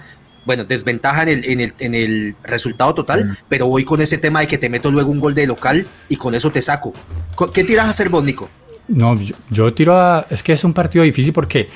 bueno, 0.44 0.64
desventaja 0.64 1.22
en 1.22 1.28
el, 1.28 1.44
en 1.44 1.60
el, 1.60 1.72
en 1.78 1.94
el 1.94 2.36
resultado 2.42 2.92
total, 2.94 3.38
pero 3.48 3.66
voy 3.66 3.84
con 3.84 4.00
ese 4.00 4.18
tema 4.18 4.40
de 4.40 4.46
que 4.48 4.58
te 4.58 4.68
meto 4.68 4.90
luego 4.90 5.10
un 5.10 5.20
gol 5.20 5.34
de 5.34 5.46
local 5.46 5.86
y 6.08 6.16
con 6.16 6.34
eso 6.34 6.50
te 6.50 6.60
saco. 6.60 6.92
Co- 7.36 7.50
¿Qué 7.52 7.62
tiras 7.64 7.86
a 7.86 7.90
hacer 7.90 8.08
vos, 8.08 8.24
Nico? 8.24 8.50
No, 8.88 9.18
yo, 9.18 9.34
yo 9.50 9.72
tiro 9.72 9.98
a. 9.98 10.26
Es 10.28 10.42
que 10.42 10.52
es 10.52 10.64
un 10.64 10.74
partido 10.74 11.04
difícil 11.04 11.32
porque 11.32 11.68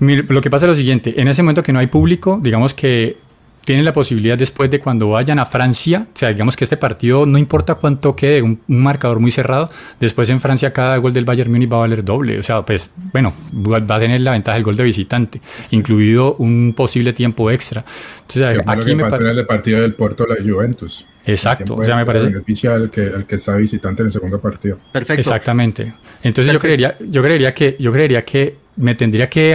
lo 0.00 0.40
que 0.40 0.50
pasa 0.50 0.64
es 0.66 0.70
lo 0.70 0.74
siguiente: 0.74 1.20
en 1.20 1.28
ese 1.28 1.42
momento 1.42 1.62
que 1.62 1.72
no 1.72 1.78
hay 1.78 1.86
público, 1.86 2.40
digamos 2.42 2.74
que 2.74 3.18
tienen 3.64 3.84
la 3.84 3.92
posibilidad 3.92 4.36
después 4.36 4.70
de 4.70 4.80
cuando 4.80 5.10
vayan 5.10 5.38
a 5.38 5.46
Francia, 5.46 6.06
o 6.14 6.18
sea, 6.18 6.30
digamos 6.30 6.56
que 6.56 6.64
este 6.64 6.76
partido 6.76 7.26
no 7.26 7.38
importa 7.38 7.76
cuánto 7.76 8.16
quede, 8.16 8.42
un, 8.42 8.60
un 8.66 8.82
marcador 8.82 9.20
muy 9.20 9.30
cerrado, 9.30 9.68
después 10.00 10.28
en 10.30 10.40
Francia 10.40 10.72
cada 10.72 10.96
gol 10.96 11.12
del 11.12 11.24
Bayern 11.24 11.50
Múnich 11.50 11.72
va 11.72 11.76
a 11.76 11.80
valer 11.80 12.04
doble, 12.04 12.38
o 12.38 12.42
sea, 12.42 12.64
pues 12.64 12.92
bueno, 13.12 13.32
va 13.54 13.78
va 13.78 13.96
a 13.96 14.00
tener 14.00 14.20
la 14.20 14.32
ventaja 14.32 14.56
del 14.56 14.64
gol 14.64 14.76
de 14.76 14.84
visitante, 14.84 15.40
incluido 15.70 16.34
un 16.36 16.74
posible 16.76 17.12
tiempo 17.12 17.50
extra. 17.50 17.84
Entonces, 18.22 18.62
aquí 18.66 18.86
que 18.86 18.94
me 18.94 19.04
pasó 19.04 19.16
parece. 19.16 19.32
en 19.32 19.38
el 19.38 19.46
partido 19.46 19.80
del 19.80 19.94
Porto 19.94 20.26
la 20.26 20.36
Juventus. 20.36 21.06
Exacto, 21.24 21.76
o 21.76 21.84
sea, 21.84 21.96
me 21.96 22.06
parece. 22.06 22.26
beneficia 22.26 22.74
al 22.74 22.90
que, 22.90 23.02
al 23.02 23.26
que 23.26 23.36
está 23.36 23.56
visitante 23.56 24.02
en 24.02 24.06
el 24.06 24.12
segundo 24.12 24.40
partido. 24.40 24.78
Perfecto. 24.92 25.20
Exactamente. 25.20 25.94
Entonces 26.22 26.52
yo 26.52 26.58
creería, 26.58 26.96
yo 26.98 27.22
creería 27.22 27.54
que, 27.54 27.76
yo 27.78 27.92
creería 27.92 28.24
que 28.24 28.56
me 28.76 28.94
tendría 28.94 29.28
que 29.28 29.54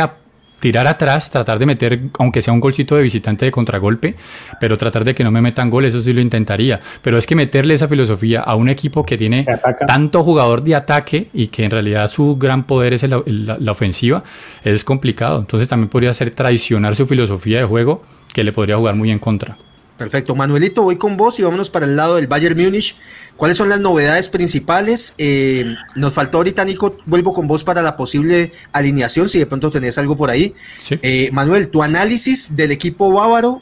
tirar 0.59 0.87
atrás, 0.87 1.29
tratar 1.31 1.59
de 1.59 1.65
meter, 1.65 1.99
aunque 2.19 2.41
sea 2.41 2.53
un 2.53 2.59
golcito 2.59 2.95
de 2.95 3.03
visitante 3.03 3.45
de 3.45 3.51
contragolpe, 3.51 4.15
pero 4.59 4.77
tratar 4.77 5.03
de 5.03 5.13
que 5.13 5.23
no 5.23 5.31
me 5.31 5.41
metan 5.41 5.69
gol, 5.69 5.85
eso 5.85 6.01
sí 6.01 6.13
lo 6.13 6.21
intentaría. 6.21 6.79
Pero 7.01 7.17
es 7.17 7.25
que 7.27 7.35
meterle 7.35 7.73
esa 7.75 7.87
filosofía 7.87 8.41
a 8.41 8.55
un 8.55 8.69
equipo 8.69 9.05
que 9.05 9.17
tiene 9.17 9.45
tanto 9.87 10.23
jugador 10.23 10.63
de 10.63 10.75
ataque 10.75 11.27
y 11.33 11.47
que 11.47 11.63
en 11.65 11.71
realidad 11.71 12.07
su 12.07 12.37
gran 12.37 12.63
poder 12.63 12.93
es 12.93 13.03
el- 13.03 13.13
el- 13.25 13.45
la, 13.45 13.57
la 13.59 13.71
ofensiva, 13.71 14.23
es 14.63 14.83
complicado. 14.83 15.39
Entonces 15.39 15.67
también 15.67 15.89
podría 15.89 16.13
ser 16.13 16.31
traicionar 16.31 16.95
su 16.95 17.05
filosofía 17.05 17.59
de 17.59 17.65
juego 17.65 18.01
que 18.33 18.43
le 18.43 18.51
podría 18.51 18.77
jugar 18.77 18.95
muy 18.95 19.11
en 19.11 19.19
contra. 19.19 19.57
Perfecto. 19.97 20.35
Manuelito, 20.35 20.83
voy 20.83 20.97
con 20.97 21.17
vos 21.17 21.39
y 21.39 21.43
vámonos 21.43 21.71
para 21.71 21.85
el 21.87 21.95
lado 21.95 22.17
del 22.17 22.27
Bayern 22.27 22.55
Múnich. 22.61 22.95
¿Cuáles 23.35 23.57
son 23.57 23.67
las 23.67 23.79
novedades 23.79 24.29
principales? 24.29 25.15
Eh, 25.17 25.75
nos 25.95 26.13
faltó 26.13 26.37
ahorita, 26.37 26.63
Nico, 26.65 26.97
vuelvo 27.07 27.33
con 27.33 27.47
vos 27.47 27.63
para 27.63 27.81
la 27.81 27.97
posible 27.97 28.51
alineación, 28.73 29.27
si 29.27 29.39
de 29.39 29.47
pronto 29.47 29.71
tenés 29.71 29.97
algo 29.97 30.15
por 30.15 30.29
ahí. 30.29 30.53
Sí. 30.81 30.99
Eh, 31.01 31.29
Manuel, 31.33 31.69
tu 31.69 31.81
análisis 31.81 32.55
del 32.55 32.71
equipo 32.71 33.11
bávaro, 33.11 33.61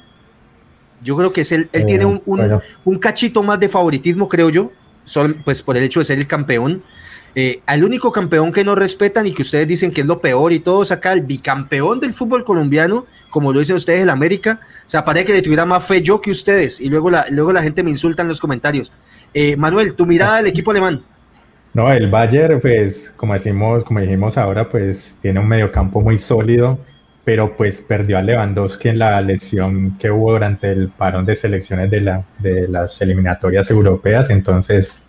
yo 1.02 1.16
creo 1.16 1.32
que 1.32 1.42
es 1.42 1.52
el, 1.54 1.70
él 1.72 1.84
Eh, 1.84 1.86
tiene 1.86 2.04
un, 2.06 2.22
un- 2.26 2.38
bueno. 2.40 2.62
un 2.84 2.98
cachito 2.98 3.42
más 3.42 3.60
de 3.62 3.70
favoritismo, 3.70 4.28
creo 4.28 4.50
yo, 4.50 4.72
sol- 5.06 5.42
pues 5.46 5.62
por 5.62 5.78
el 5.78 5.84
hecho 5.84 6.00
de 6.00 6.06
ser 6.06 6.18
el 6.20 6.28
campeón. 6.28 6.84
Eh, 7.38 7.62
al 7.66 7.84
único 7.84 8.14
campeón 8.14 8.54
que 8.54 8.64
no 8.64 8.76
respetan 8.76 9.28
y 9.28 9.34
que 9.34 9.42
ustedes 9.42 9.68
dicen 9.68 9.92
que 9.92 10.02
es 10.02 10.08
lo 10.08 10.20
peor 10.20 10.54
y 10.54 10.60
todo, 10.60 10.86
saca 10.86 11.12
el 11.12 11.24
bicampeón 11.24 12.00
del 12.00 12.14
fútbol 12.14 12.46
colombiano, 12.46 13.06
como 13.30 13.52
lo 13.52 13.60
dicen 13.60 13.76
ustedes 13.76 14.02
el 14.02 14.10
América. 14.10 14.60
O 14.64 14.90
sea, 14.90 15.04
parece 15.04 15.28
que 15.28 15.34
le 15.34 15.42
tuviera 15.42 15.66
más 15.66 15.86
fe 15.86 16.02
yo 16.02 16.22
que 16.22 16.32
ustedes 16.32 16.80
y 16.80 16.88
luego 16.88 17.10
la, 17.10 17.26
luego 17.32 17.52
la 17.52 17.62
gente 17.62 17.84
me 17.84 17.90
insulta 17.90 18.22
en 18.22 18.30
los 18.30 18.40
comentarios. 18.40 18.94
Eh, 19.34 19.58
Manuel, 19.58 19.96
tu 19.96 20.06
mirada 20.06 20.38
del 20.38 20.48
equipo 20.48 20.72
alemán. 20.72 21.04
No, 21.74 21.92
el 21.92 22.10
Bayern, 22.10 22.62
pues, 22.62 23.14
como 23.18 23.34
decimos, 23.34 23.84
como 23.84 24.00
dijimos 24.00 24.38
ahora, 24.38 24.70
pues 24.70 25.18
tiene 25.22 25.42
un 25.42 25.48
mediocampo 25.50 26.00
muy 26.00 26.18
sólido, 26.18 26.80
pero 27.26 27.58
pues 27.58 27.82
perdió 27.82 28.18
a 28.18 28.22
Lewandowski 28.22 28.88
en 28.88 29.00
la 29.00 29.20
lesión 29.20 29.98
que 29.98 30.10
hubo 30.10 30.32
durante 30.32 30.72
el 30.72 30.88
parón 30.88 31.26
de 31.26 31.36
selecciones 31.36 31.92
de, 31.92 32.00
la, 32.00 32.24
de 32.40 32.70
las 32.70 33.02
eliminatorias 33.02 33.70
europeas. 33.72 34.30
Entonces, 34.30 35.05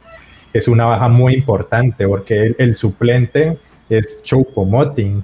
es 0.56 0.68
una 0.68 0.84
baja 0.84 1.08
muy 1.08 1.34
importante 1.34 2.06
porque 2.06 2.46
el, 2.46 2.56
el 2.58 2.76
suplente 2.76 3.58
es 3.88 4.22
Choupo-Moting. 4.24 5.22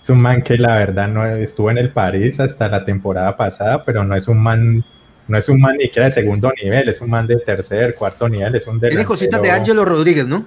Es 0.00 0.10
un 0.10 0.20
man 0.20 0.42
que 0.42 0.56
la 0.58 0.76
verdad 0.78 1.08
no 1.08 1.24
estuvo 1.26 1.70
en 1.70 1.78
el 1.78 1.90
París 1.90 2.40
hasta 2.40 2.68
la 2.68 2.84
temporada 2.84 3.36
pasada, 3.36 3.84
pero 3.84 4.02
no 4.04 4.16
es 4.16 4.26
un 4.28 4.38
man, 4.38 4.84
no 5.28 5.38
es 5.38 5.48
un 5.48 5.60
man 5.60 5.76
ni 5.76 5.84
siquiera 5.84 6.06
de 6.06 6.12
segundo 6.12 6.52
nivel, 6.62 6.88
es 6.88 7.00
un 7.00 7.10
man 7.10 7.26
de 7.26 7.36
tercer, 7.36 7.94
cuarto 7.94 8.28
nivel, 8.28 8.54
es 8.56 8.66
un 8.66 8.80
Tiene 8.80 9.04
cositas 9.04 9.40
de 9.40 9.48
delantero- 9.48 9.60
Ángelo 9.60 9.84
Rodríguez, 9.84 10.26
¿no? 10.26 10.44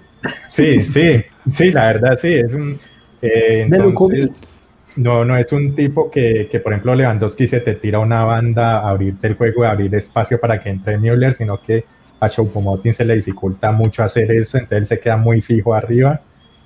Sí, 0.49 0.81
sí, 0.81 1.23
sí, 1.47 1.71
la 1.71 1.85
verdad 1.87 2.17
sí, 2.21 2.33
es 2.33 2.53
un... 2.53 2.77
eh, 3.21 3.61
entonces, 3.69 4.41
no, 4.97 5.23
no 5.25 5.37
es 5.37 5.51
un 5.51 5.75
tipo 5.75 6.09
que, 6.11 6.47
que, 6.51 6.59
por 6.59 6.73
ejemplo, 6.73 6.95
Lewandowski 6.95 7.47
se 7.47 7.59
te 7.61 7.75
tira 7.75 7.99
una 7.99 8.23
banda 8.25 8.79
a 8.79 8.89
abrirte 8.89 9.27
el 9.27 9.35
juego 9.35 9.63
y 9.63 9.67
abrir 9.67 9.93
espacio 9.95 10.39
para 10.39 10.61
que 10.61 10.69
entre 10.69 10.97
Müller, 10.97 11.33
sino 11.33 11.61
que 11.61 11.85
a 12.25 12.29
Choupo-Moting 12.29 12.93
se 12.93 13.05
le 13.05 13.15
dificulta 13.15 13.71
mucho 13.71 14.03
hacer 14.03 14.31
eso, 14.31 14.57
entonces 14.57 14.77
él 14.79 14.87
se 14.87 14.99
queda 14.99 15.17
muy 15.17 15.41
fijo 15.41 15.73
arriba 15.73 16.21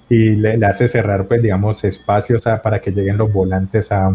y 0.10 0.32
le, 0.36 0.58
le 0.58 0.66
hace 0.66 0.88
cerrar, 0.88 1.28
pues, 1.28 1.42
digamos, 1.42 1.84
espacios 1.84 2.48
a- 2.48 2.62
para 2.62 2.80
que 2.82 2.92
lleguen 2.92 3.18
los 3.18 3.32
volantes 3.32 3.92
a, 3.92 4.12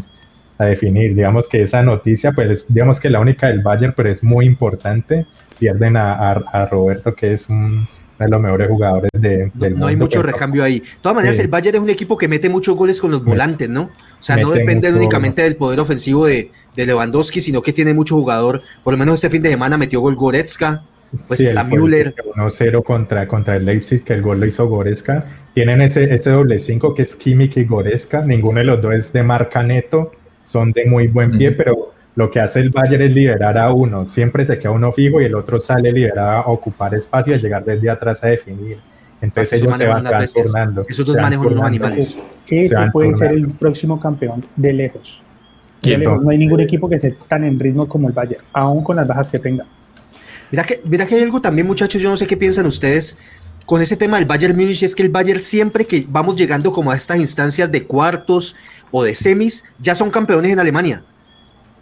a 0.58 0.64
definir. 0.64 1.14
Digamos 1.14 1.48
que 1.48 1.62
esa 1.62 1.82
noticia, 1.82 2.32
pues, 2.32 2.50
es, 2.50 2.64
digamos 2.68 2.98
que 3.00 3.10
la 3.10 3.20
única 3.20 3.46
del 3.48 3.60
Bayern, 3.62 3.94
pero 3.96 4.08
es 4.10 4.24
muy 4.24 4.46
importante. 4.46 5.26
Pierden 5.58 5.96
a, 5.96 6.32
a- 6.32 6.66
Roberto, 6.66 7.14
que 7.14 7.32
es 7.34 7.48
un, 7.48 7.56
uno 7.56 7.88
de 8.18 8.28
los 8.28 8.40
mejores 8.40 8.68
jugadores 8.68 9.10
de, 9.16 9.50
No, 9.54 9.60
del 9.60 9.74
no 9.78 9.86
hay 9.86 9.94
mundo, 9.94 10.06
mucho 10.06 10.20
pero- 10.20 10.32
recambio 10.32 10.64
ahí. 10.64 10.80
De 10.80 10.86
todas 11.00 11.14
maneras, 11.14 11.36
Sí. 11.36 11.42
el 11.42 11.48
Bayern 11.48 11.76
es 11.76 11.82
un 11.82 11.90
equipo 11.90 12.16
que 12.18 12.26
mete 12.26 12.48
muchos 12.48 12.74
goles 12.76 13.00
con 13.00 13.10
los 13.12 13.22
volantes, 13.24 13.68
¿no? 13.68 13.82
O 13.82 13.90
sea, 14.22 14.36
no 14.36 14.50
depende 14.50 14.88
mucho- 14.88 14.98
únicamente 14.98 15.42
del 15.42 15.54
poder 15.56 15.78
ofensivo 15.78 16.26
de, 16.26 16.50
de 16.74 16.86
Lewandowski, 16.86 17.40
sino 17.40 17.62
que 17.62 17.72
tiene 17.72 17.94
mucho 17.94 18.16
jugador. 18.16 18.62
Por 18.82 18.94
lo 18.94 18.98
menos 18.98 19.14
este 19.16 19.30
fin 19.30 19.42
de 19.42 19.50
semana 19.50 19.78
metió 19.78 20.00
gol 20.00 20.16
Goretzka, 20.16 20.82
pues 21.26 21.38
Sí, 21.38 21.46
está 21.46 21.64
Müller. 21.64 22.14
1-0 22.34 22.82
contra, 22.82 23.26
contra 23.28 23.56
el 23.56 23.64
Leipzig, 23.64 24.04
que 24.04 24.14
el 24.14 24.22
gol 24.22 24.40
lo 24.40 24.46
hizo 24.46 24.68
Goreska. 24.68 25.24
Tienen 25.52 25.80
ese, 25.80 26.14
ese 26.14 26.30
doble 26.30 26.58
5 26.58 26.94
que 26.94 27.02
es 27.02 27.14
Kimmich 27.14 27.56
y 27.56 27.64
Goreska. 27.64 28.22
Ninguno 28.22 28.58
de 28.58 28.64
los 28.64 28.80
dos 28.80 28.94
es 28.94 29.12
de 29.12 29.22
marca 29.22 29.62
neto. 29.62 30.12
son 30.44 30.72
de 30.72 30.84
muy 30.86 31.08
buen 31.08 31.38
pie, 31.38 31.52
pero 31.52 31.94
lo 32.16 32.30
que 32.30 32.40
hace 32.40 32.60
el 32.60 32.70
Bayern 32.70 33.02
es 33.02 33.12
liberar 33.12 33.58
a 33.58 33.72
uno, 33.72 34.06
siempre 34.06 34.44
se 34.44 34.58
queda 34.58 34.70
uno 34.70 34.92
fijo 34.92 35.20
y 35.20 35.24
el 35.24 35.34
otro 35.34 35.60
sale 35.60 35.90
liberado 35.90 36.42
a 36.42 36.46
ocupar 36.46 36.94
espacio 36.94 37.32
y 37.32 37.36
a 37.36 37.40
llegar 37.40 37.64
desde 37.64 37.90
atrás 37.90 38.22
a 38.22 38.28
definir. 38.28 38.78
Entonces 39.20 39.60
ellos 39.60 39.76
se 39.76 39.86
van 39.86 40.04
turnando. 40.32 40.86
Esos 40.88 41.06
dos 41.06 41.16
manejan 41.16 41.46
unos 41.46 41.62
animales. 41.62 42.18
Ese 42.46 42.90
puede 42.92 43.14
ser 43.14 43.32
el 43.32 43.48
próximo 43.48 43.98
campeón 43.98 44.44
de 44.54 44.72
lejos. 44.72 45.22
No 46.22 46.30
hay 46.30 46.38
ningún 46.38 46.60
equipo 46.60 46.88
que 46.88 46.96
esté 46.96 47.14
tan 47.28 47.44
en 47.44 47.58
ritmo 47.58 47.88
como 47.88 48.08
el 48.08 48.14
Bayern, 48.14 48.42
aún 48.52 48.82
con 48.84 48.96
las 48.96 49.06
bajas 49.06 49.28
que 49.28 49.38
tenga. 49.38 49.66
Mira 50.54 50.62
que, 50.62 50.80
mira 50.84 51.04
que 51.04 51.16
hay 51.16 51.22
algo 51.24 51.40
también, 51.40 51.66
muchachos, 51.66 52.00
yo 52.00 52.08
no 52.08 52.16
sé 52.16 52.28
qué 52.28 52.36
piensan 52.36 52.64
ustedes 52.64 53.18
con 53.66 53.82
ese 53.82 53.96
tema 53.96 54.18
del 54.18 54.26
Bayern 54.26 54.56
Múnich, 54.56 54.84
es 54.84 54.94
que 54.94 55.02
el 55.02 55.08
Bayern 55.08 55.42
siempre 55.42 55.84
que 55.84 56.06
vamos 56.08 56.36
llegando 56.36 56.72
como 56.72 56.92
a 56.92 56.96
estas 56.96 57.18
instancias 57.18 57.72
de 57.72 57.82
cuartos 57.88 58.54
o 58.92 59.02
de 59.02 59.16
semis, 59.16 59.64
ya 59.80 59.96
son 59.96 60.12
campeones 60.12 60.52
en 60.52 60.60
Alemania. 60.60 61.02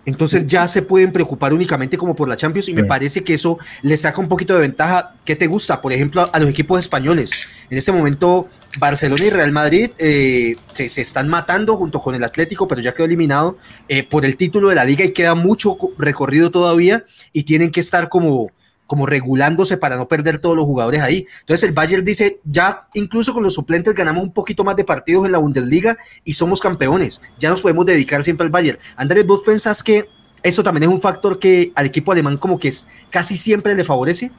Entonces 0.06 0.46
ya 0.46 0.66
se 0.66 0.80
pueden 0.80 1.12
preocupar 1.12 1.52
únicamente 1.52 1.98
como 1.98 2.16
por 2.16 2.30
la 2.30 2.36
Champions 2.38 2.70
y 2.70 2.74
me 2.74 2.84
parece 2.84 3.22
que 3.22 3.34
eso 3.34 3.58
les 3.82 4.00
saca 4.00 4.22
un 4.22 4.28
poquito 4.28 4.54
de 4.54 4.60
ventaja. 4.60 5.16
¿Qué 5.26 5.36
te 5.36 5.46
gusta? 5.46 5.82
Por 5.82 5.92
ejemplo, 5.92 6.28
a 6.32 6.38
los 6.38 6.48
equipos 6.48 6.80
españoles. 6.80 7.66
En 7.68 7.76
este 7.76 7.92
momento 7.92 8.48
Barcelona 8.78 9.24
y 9.24 9.30
Real 9.30 9.52
Madrid 9.52 9.90
eh, 9.98 10.56
se, 10.72 11.00
están 11.00 11.28
matando 11.28 11.76
junto 11.76 12.00
con 12.00 12.14
el 12.14 12.24
Atlético, 12.24 12.66
pero 12.66 12.80
ya 12.80 12.94
quedó 12.94 13.04
eliminado 13.04 13.56
eh, 13.88 14.02
por 14.02 14.24
el 14.24 14.36
título 14.36 14.70
de 14.70 14.74
la 14.74 14.84
liga 14.84 15.04
y 15.04 15.12
queda 15.12 15.34
mucho 15.34 15.76
recorrido 15.98 16.50
todavía 16.50 17.04
y 17.32 17.44
tienen 17.44 17.70
que 17.70 17.80
estar 17.80 18.08
como 18.08 18.50
como 18.92 19.06
regulándose 19.06 19.78
para 19.78 19.96
no 19.96 20.06
perder 20.06 20.38
todos 20.38 20.54
los 20.54 20.66
jugadores 20.66 21.00
ahí. 21.00 21.24
Entonces 21.40 21.66
el 21.66 21.74
Bayern 21.74 22.04
dice, 22.04 22.40
ya 22.44 22.88
incluso 22.92 23.32
con 23.32 23.42
los 23.42 23.54
suplentes 23.54 23.94
ganamos 23.94 24.22
un 24.22 24.34
poquito 24.34 24.64
más 24.64 24.76
de 24.76 24.84
partidos 24.84 25.24
en 25.24 25.32
la 25.32 25.38
Bundesliga 25.38 25.96
y 26.24 26.34
somos 26.34 26.60
campeones. 26.60 27.22
Ya 27.38 27.48
nos 27.48 27.62
podemos 27.62 27.86
dedicar 27.86 28.22
siempre 28.22 28.44
al 28.44 28.50
Bayern. 28.50 28.78
Andrés, 28.96 29.26
¿vos 29.26 29.40
pensás 29.46 29.82
que 29.82 30.04
eso 30.42 30.62
también 30.62 30.82
es 30.82 30.88
un 30.90 31.00
factor 31.00 31.38
que 31.38 31.72
al 31.74 31.86
equipo 31.86 32.12
alemán 32.12 32.36
como 32.36 32.58
que 32.58 32.68
es, 32.68 32.86
casi 33.08 33.34
siempre 33.34 33.74
le 33.74 33.82
favorece? 33.82 34.30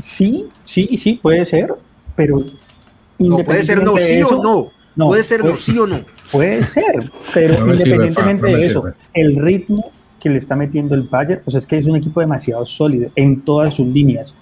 Sí, 0.00 0.46
sí, 0.64 0.96
sí, 0.96 1.14
puede 1.14 1.44
ser, 1.44 1.74
pero... 2.14 2.44
No, 3.18 3.38
puede 3.38 3.64
ser 3.64 3.82
no, 3.82 3.96
sí 3.98 4.22
o 4.22 4.40
no. 4.40 4.70
no. 4.94 5.06
Puede 5.08 5.24
ser 5.24 5.44
no, 5.44 5.56
sí 5.56 5.76
o 5.76 5.88
no. 5.88 6.04
Puede 6.30 6.64
ser, 6.66 7.10
pero 7.34 7.68
independientemente 7.72 8.46
de 8.46 8.64
eso, 8.64 8.84
el 9.12 9.42
ritmo 9.42 9.90
que 10.26 10.30
le 10.30 10.38
está 10.38 10.56
metiendo 10.56 10.96
el 10.96 11.02
Bayern, 11.02 11.40
pues 11.44 11.54
es 11.54 11.68
que 11.68 11.78
es 11.78 11.86
un 11.86 11.94
equipo 11.94 12.18
demasiado 12.18 12.66
sólido 12.66 13.10
en 13.14 13.42
todas 13.42 13.72
sus 13.74 13.86
líneas. 13.86 14.34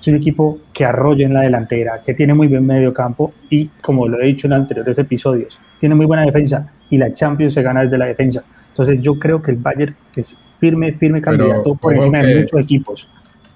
Es 0.00 0.08
un 0.08 0.16
equipo 0.16 0.58
que 0.72 0.84
arrolla 0.84 1.24
en 1.26 1.32
la 1.32 1.42
delantera, 1.42 2.02
que 2.04 2.12
tiene 2.12 2.34
muy 2.34 2.48
buen 2.48 2.66
medio 2.66 2.92
campo 2.92 3.32
y, 3.48 3.68
como 3.80 4.08
lo 4.08 4.20
he 4.20 4.26
dicho 4.26 4.48
en 4.48 4.54
anteriores 4.54 4.98
episodios, 4.98 5.60
tiene 5.78 5.94
muy 5.94 6.06
buena 6.06 6.24
defensa 6.24 6.72
y 6.90 6.98
la 6.98 7.12
Champions 7.12 7.54
se 7.54 7.62
gana 7.62 7.82
desde 7.82 7.96
la 7.96 8.06
defensa. 8.06 8.42
Entonces 8.70 9.00
yo 9.00 9.16
creo 9.16 9.40
que 9.40 9.52
el 9.52 9.58
Bayern 9.58 9.94
es 10.16 10.36
firme, 10.58 10.98
firme 10.98 11.20
candidato 11.20 11.76
por 11.76 11.94
encima 11.94 12.18
de 12.18 12.40
muchos 12.40 12.60
equipos. 12.60 13.08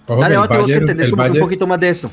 Dale, 0.07 0.37
vos 0.37 0.49
que 0.49 0.75
entendés 0.75 1.11
un 1.11 1.39
poquito 1.41 1.67
más 1.67 1.81
de 1.81 1.89
esto. 1.89 2.13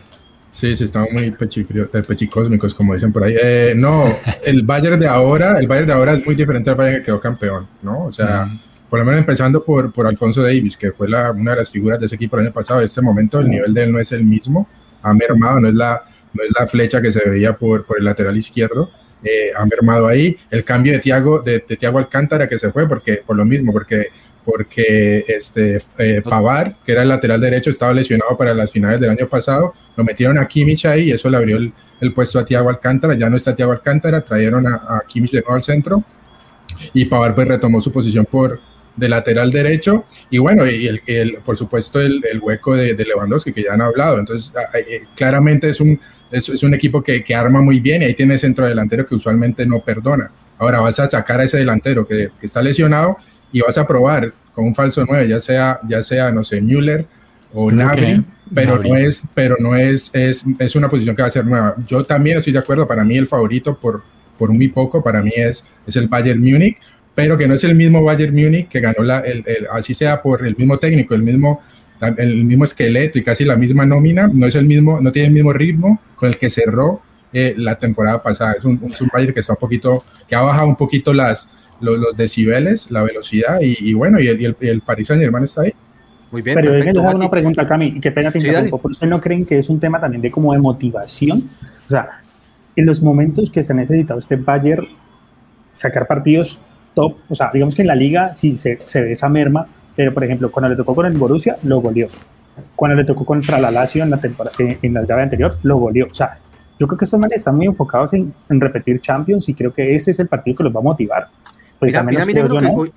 Sí, 0.50 0.76
sí, 0.76 0.86
estamos 0.86 1.10
muy 1.12 1.26
eh, 1.26 2.04
pechicósmicos, 2.08 2.74
como 2.74 2.96
dicen 2.96 3.14
por 3.14 3.24
ahí. 3.24 3.36
Eh, 3.40 3.74
no, 3.76 4.06
el 4.44 4.64
Bayern 4.64 5.00
de 5.00 5.08
ahora, 5.08 5.60
el 5.60 5.68
Bayern 5.68 5.86
de 5.86 5.94
ahora 5.94 6.14
es 6.14 6.26
muy 6.26 6.34
diferente 6.34 6.72
al 6.72 6.76
Bayern 6.76 6.98
que 6.98 7.04
quedó 7.04 7.22
campeón, 7.22 7.68
¿no? 7.84 8.06
O 8.06 8.12
sea, 8.12 8.50
por 8.90 9.00
lo 9.00 9.06
menos 9.06 9.20
empezando 9.20 9.64
por, 9.64 9.94
por 9.94 10.08
Alfonso 10.08 10.42
Davis, 10.42 10.76
que 10.76 10.92
fue 10.92 11.08
la, 11.08 11.32
una 11.32 11.52
de 11.52 11.58
las 11.58 11.70
figuras 11.70 12.00
de 12.00 12.08
ese 12.08 12.16
equipo 12.16 12.38
el 12.38 12.46
año 12.46 12.54
pasado. 12.54 12.80
En 12.80 12.88
este 12.88 13.02
momento 13.02 13.40
el 13.40 13.50
nivel 13.50 13.74
de 13.74 13.84
él 13.84 13.92
no 13.92 14.00
es 14.00 14.12
el 14.12 14.24
mismo, 14.24 14.68
ha 15.02 15.14
mermado, 15.14 15.60
no 15.60 15.68
es 15.68 15.76
la, 15.76 16.04
no 16.34 16.44
es 16.44 16.50
la 16.58 16.68
flecha 16.68 17.02
que 17.02 17.12
se 17.12 17.28
veía 17.30 17.58
por, 17.58 17.86
por 17.86 18.00
el 18.00 18.06
lateral 18.06 18.36
izquierdo. 18.36 18.92
Eh, 19.24 19.52
ha 19.56 19.66
mermado 19.66 20.08
ahí 20.08 20.38
el 20.50 20.64
cambio 20.64 20.94
de 20.94 21.00
Tiago 21.00 21.42
de, 21.42 21.64
de 21.68 21.76
Tiago 21.76 21.98
Alcántara 21.98 22.48
que 22.48 22.58
se 22.58 22.72
fue 22.72 22.88
porque 22.88 23.22
por 23.26 23.36
lo 23.36 23.44
mismo 23.44 23.74
porque 23.74 24.06
porque 24.46 25.26
este 25.28 25.82
eh, 25.98 26.22
Pavar 26.24 26.78
que 26.86 26.94
era 26.94 27.02
el 27.02 27.10
lateral 27.10 27.42
derecho 27.42 27.70
estaba 27.70 27.94
lesionado 27.94 28.38
para 28.38 28.54
las 28.54 28.72
finales 28.72 28.98
del 29.02 29.10
año 29.10 29.28
pasado 29.28 29.74
lo 29.98 30.06
metieron 30.06 30.38
a 30.38 30.48
Kimmich 30.48 30.86
ahí 30.86 31.10
y 31.10 31.12
eso 31.12 31.30
le 31.30 31.36
abrió 31.36 31.58
el, 31.58 31.74
el 32.00 32.14
puesto 32.14 32.40
a 32.40 32.46
Tiago 32.46 32.70
Alcántara 32.70 33.14
ya 33.16 33.30
no 33.30 33.36
está 33.36 33.54
Tiago 33.54 33.74
Alcántara 33.74 34.22
trajeron 34.22 34.66
a, 34.68 34.76
a 34.76 35.02
Kimmich 35.06 35.32
de 35.32 35.42
nuevo 35.42 35.56
al 35.56 35.64
centro 35.64 36.02
y 36.94 37.04
Pavar 37.04 37.36
pues 37.36 37.46
retomó 37.46 37.82
su 37.82 37.92
posición 37.92 38.26
por 38.26 38.62
de 39.00 39.10
lateral 39.10 39.50
derecho 39.50 40.06
y 40.30 40.38
bueno, 40.38 40.70
y 40.70 40.88
el, 40.88 41.38
por 41.44 41.56
supuesto 41.56 42.00
el, 42.00 42.22
hueco 42.42 42.76
de, 42.76 42.94
Lewandowski 42.94 43.54
que 43.54 43.64
ya 43.64 43.74
han 43.74 43.82
hablado. 43.82 44.20
Entonces, 44.20 44.54
eh, 44.76 45.04
claramente 45.16 45.70
es 45.70 45.80
un, 45.80 46.00
es, 46.32 46.64
un 46.64 46.74
equipo 46.74 47.02
que, 47.02 47.24
arma 47.34 47.62
muy 47.62 47.80
bien 47.80 48.02
y 48.02 48.06
ahí 48.06 48.14
tiene 48.14 48.38
centro 48.38 48.68
delantero 48.68 49.06
que 49.06 49.16
usualmente 49.16 49.66
no 49.66 49.80
perdona. 49.80 50.32
Ahora 50.58 50.82
vas 50.82 51.00
a 51.00 51.08
sacar 51.08 51.40
a 51.40 51.46
ese 51.46 51.58
delantero 51.58 52.06
que, 52.06 52.30
está 52.42 52.62
lesionado 52.62 53.18
y 53.52 53.62
vas 53.62 53.78
a 53.78 53.88
probar 53.88 54.34
con 54.54 54.66
un 54.66 54.76
falso 54.76 55.06
9, 55.08 55.28
ya 55.28 55.40
sea, 55.40 55.80
ya 55.88 56.04
sea 56.04 56.32
no 56.32 56.44
sé, 56.44 56.60
Müller 56.60 57.08
o 57.54 57.72
Navi, 57.72 58.24
pero 58.54 58.78
no 58.78 58.96
es, 58.96 59.24
pero 59.34 59.56
no 59.60 59.76
es, 59.76 60.12
es, 60.14 60.46
es 60.60 60.76
una 60.76 60.90
posición 60.90 61.16
que 61.16 61.22
va 61.22 61.30
a 61.30 61.32
ser 61.32 61.46
nueva. 61.46 61.76
Yo 61.88 62.04
también 62.04 62.38
estoy 62.38 62.54
de 62.54 62.60
acuerdo, 62.60 62.88
para 62.88 63.04
mí 63.04 63.18
el 63.18 63.28
favorito 63.28 63.80
por, 63.80 64.04
por 64.38 64.52
muy 64.52 64.68
poco, 64.68 65.04
para 65.04 65.22
mí 65.22 65.32
es, 65.36 65.66
es 65.88 65.96
el 65.96 66.08
Bayern 66.08 66.42
Múnich, 66.42 66.78
pero 67.16 67.38
que 67.38 67.48
no 67.48 67.56
es 67.56 67.64
el 67.64 67.76
mismo 67.76 68.04
Bayern 68.04 68.34
Múnich 68.34 68.68
que 68.68 68.80
ganó 68.80 69.04
la, 69.04 69.20
el, 69.20 69.44
así 69.72 69.94
sea 69.94 70.22
por 70.22 70.46
el 70.46 70.56
mismo 70.56 70.78
técnico, 70.78 71.16
el 71.16 71.24
mismo, 71.24 71.62
el 72.18 72.46
mismo 72.46 72.64
esqueleto 72.64 73.20
y 73.20 73.24
casi 73.24 73.46
la 73.46 73.56
misma 73.56 73.86
nómina, 73.86 74.30
no 74.34 74.48
es 74.48 74.56
el 74.56 74.66
mismo, 74.66 75.02
no 75.02 75.12
tiene 75.12 75.28
el 75.28 75.34
mismo 75.34 75.52
ritmo 75.52 76.00
con 76.16 76.30
el 76.30 76.38
que 76.38 76.50
cerró 76.50 77.02
eh, 77.34 77.54
la 77.58 77.78
temporada 77.78 78.24
pasada. 78.24 78.54
Es 78.54 78.64
un, 78.64 78.80
un, 78.82 79.10
Bayern 79.14 79.34
que 79.34 79.42
está 79.42 79.54
un 79.54 79.60
poquito, 79.60 80.04
que 80.28 80.36
ha 80.36 80.42
bajado 80.42 80.68
un 80.68 80.76
poquito 80.76 81.14
las, 81.14 81.50
los, 81.82 82.16
decibeles, 82.16 82.90
la 82.92 83.04
velocidad 83.04 83.60
y, 83.62 83.94
bueno, 83.94 84.20
y 84.20 84.28
el, 84.28 84.56
y 84.60 84.68
el, 84.68 84.82
Paris 84.82 85.08
Saint 85.08 85.22
Germain 85.22 85.44
está 85.44 85.64
ahí. 85.64 85.74
Muy 86.32 86.42
bien. 86.42 86.56
Pero 86.56 86.72
déjenme 86.72 87.00
hacer 87.02 87.16
una 87.16 87.32
pregunta, 87.32 87.68
Cami, 87.68 88.00
que 88.00 88.12
pena 88.12 88.32
te 88.32 88.38
¿Ustedes 88.38 89.10
no 89.10 89.20
creen 89.20 89.46
que 89.46 89.60
es 89.60 89.70
un 89.70 89.80
tema 89.80 90.00
también 90.00 90.22
de 90.22 90.30
como 90.30 90.54
de 90.54 90.60
motivación? 90.60 91.50
O 91.86 91.90
sea, 91.90 92.22
en 92.76 92.86
los 92.86 93.02
momentos 93.02 93.50
que 93.50 93.64
se 93.64 93.74
ha 93.74 93.76
necesitado 93.76 94.20
este 94.20 94.36
Bayern 94.36 94.88
sacar 95.74 96.08
partidos 96.08 96.62
top, 96.94 97.18
o 97.30 97.36
sea, 97.36 97.52
digamos 97.54 97.76
que 97.76 97.82
en 97.82 97.88
la 97.88 97.96
liga 97.96 98.34
sí 98.36 98.56
se, 98.56 98.80
se 98.84 99.04
ve 99.04 99.12
esa 99.14 99.30
merma, 99.30 99.68
pero 99.96 100.14
por 100.14 100.24
ejemplo, 100.24 100.52
cuando 100.52 100.70
le 100.70 100.76
tocó 100.76 100.96
con 100.96 101.06
el 101.06 101.18
Borussia, 101.18 101.58
lo 101.64 101.82
goleó. 101.82 102.08
Cuando 102.76 102.96
le 102.96 103.06
tocó 103.06 103.26
contra 103.26 103.60
la 103.60 103.72
Lazio 103.72 104.04
en 104.04 104.10
la 104.10 104.18
temporada, 104.18 104.56
en 104.60 104.94
la 104.94 105.06
llave 105.06 105.24
anterior, 105.24 105.58
lo 105.64 105.78
goleó. 105.78 106.08
O 106.10 106.14
sea, 106.14 106.38
yo 106.80 106.88
creo 106.88 106.98
que 106.98 107.06
estos 107.06 107.20
manes 107.20 107.38
están 107.38 107.56
muy 107.56 107.66
enfocados 107.66 108.14
en, 108.14 108.34
en, 108.50 108.62
repetir 108.62 109.02
Champions 109.02 109.50
y 109.50 109.54
creo 109.54 109.74
que 109.74 109.96
ese 109.96 110.12
es 110.12 110.20
el 110.20 110.28
partido 110.28 110.58
que 110.58 110.64
los 110.64 110.74
va 110.74 110.80
a 110.80 110.84
motivar. 110.84 111.28
Pues 111.80 111.94
mira, 112.06 112.26
mira, 112.26 112.42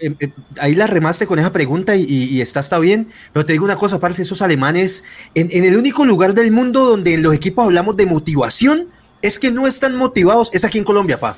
eh, 0.00 0.14
eh, 0.18 0.32
ahí 0.60 0.74
la 0.74 0.88
remaste 0.88 1.26
con 1.26 1.38
esa 1.38 1.52
pregunta 1.52 1.94
y, 1.94 2.02
y, 2.04 2.40
está, 2.40 2.58
está 2.58 2.80
bien, 2.80 3.06
pero 3.32 3.46
te 3.46 3.52
digo 3.52 3.64
una 3.64 3.76
cosa, 3.76 4.00
parece 4.00 4.22
esos 4.22 4.42
alemanes, 4.42 5.04
en, 5.36 5.48
en, 5.52 5.64
el 5.64 5.76
único 5.76 6.04
lugar 6.04 6.34
del 6.34 6.50
mundo 6.50 6.84
donde 6.84 7.14
en 7.14 7.22
los 7.22 7.32
equipos 7.32 7.64
hablamos 7.64 7.96
de 7.96 8.06
motivación, 8.06 8.88
es 9.22 9.38
que 9.38 9.52
no 9.52 9.68
están 9.68 9.96
motivados, 9.96 10.50
es 10.52 10.64
aquí 10.64 10.78
en 10.78 10.84
Colombia, 10.84 11.20
pa. 11.20 11.36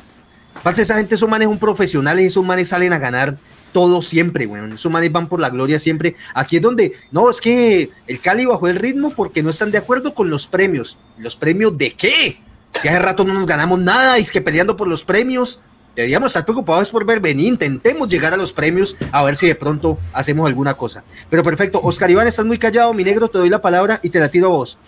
Parce, 0.63 0.83
esa 0.83 0.97
gente, 0.97 1.15
esos 1.15 1.29
manes 1.29 1.49
son 1.49 1.59
profesionales, 1.59 2.27
esos 2.27 2.45
manes 2.45 2.69
salen 2.69 2.93
a 2.93 2.99
ganar 2.99 3.37
todo 3.75 4.01
siempre, 4.03 4.47
bueno, 4.47 4.73
esos 4.73 4.91
manes 4.91 5.11
van 5.11 5.29
por 5.29 5.41
la 5.41 5.51
gloria 5.51 5.79
siempre. 5.79 6.15
Aquí 6.35 6.57
es 6.57 6.63
donde, 6.63 6.93
no, 7.11 7.29
es 7.29 7.41
que 7.41 7.91
el 8.07 8.21
Cali 8.21 8.45
bajó 8.47 8.69
el 8.69 8.77
ritmo 8.77 9.11
porque 9.11 9.43
no 9.43 9.51
están 9.51 9.73
de 9.73 9.79
acuerdo 9.79 10.15
con 10.15 10.31
los 10.31 10.47
premios. 10.47 10.99
¿Los 11.19 11.35
premios 11.35 11.77
de 11.77 11.91
qué? 11.91 12.39
Si 12.81 12.89
hace 12.89 12.99
rato 13.01 13.25
no 13.25 13.35
nos 13.35 13.47
ganamos 13.47 13.81
nada 13.81 14.19
y 14.19 14.23
es 14.23 14.31
que 14.31 14.41
peleando 14.41 14.77
por 14.77 14.87
los 14.87 15.03
premios, 15.03 15.61
deberíamos 15.97 16.29
estar 16.29 16.45
preocupados 16.45 16.91
por 16.91 17.05
ver, 17.05 17.21
vení, 17.21 17.49
intentemos 17.49 18.09
llegar 18.09 18.33
a 18.33 18.37
los 18.37 18.53
premios 18.53 18.97
a 19.11 19.23
ver 19.25 19.37
si 19.37 19.49
de 19.49 19.57
pronto 19.57 19.99
hacemos 20.13 20.47
alguna 20.47 20.75
cosa. 20.75 21.03
Pero 21.29 21.43
perfecto, 21.43 21.81
Oscar 21.83 22.11
Iván, 22.11 22.29
estás 22.29 22.47
muy 22.47 22.59
callado, 22.59 22.95
mi 22.95 23.03
negro, 23.03 23.29
te 23.29 23.39
doy 23.39 23.51
la 23.51 23.61
palabra 23.61 23.99
y 24.03 24.11
te 24.11 24.21
la 24.21 24.29
tiro 24.29 24.47
a 24.47 24.51
vos. 24.51 24.79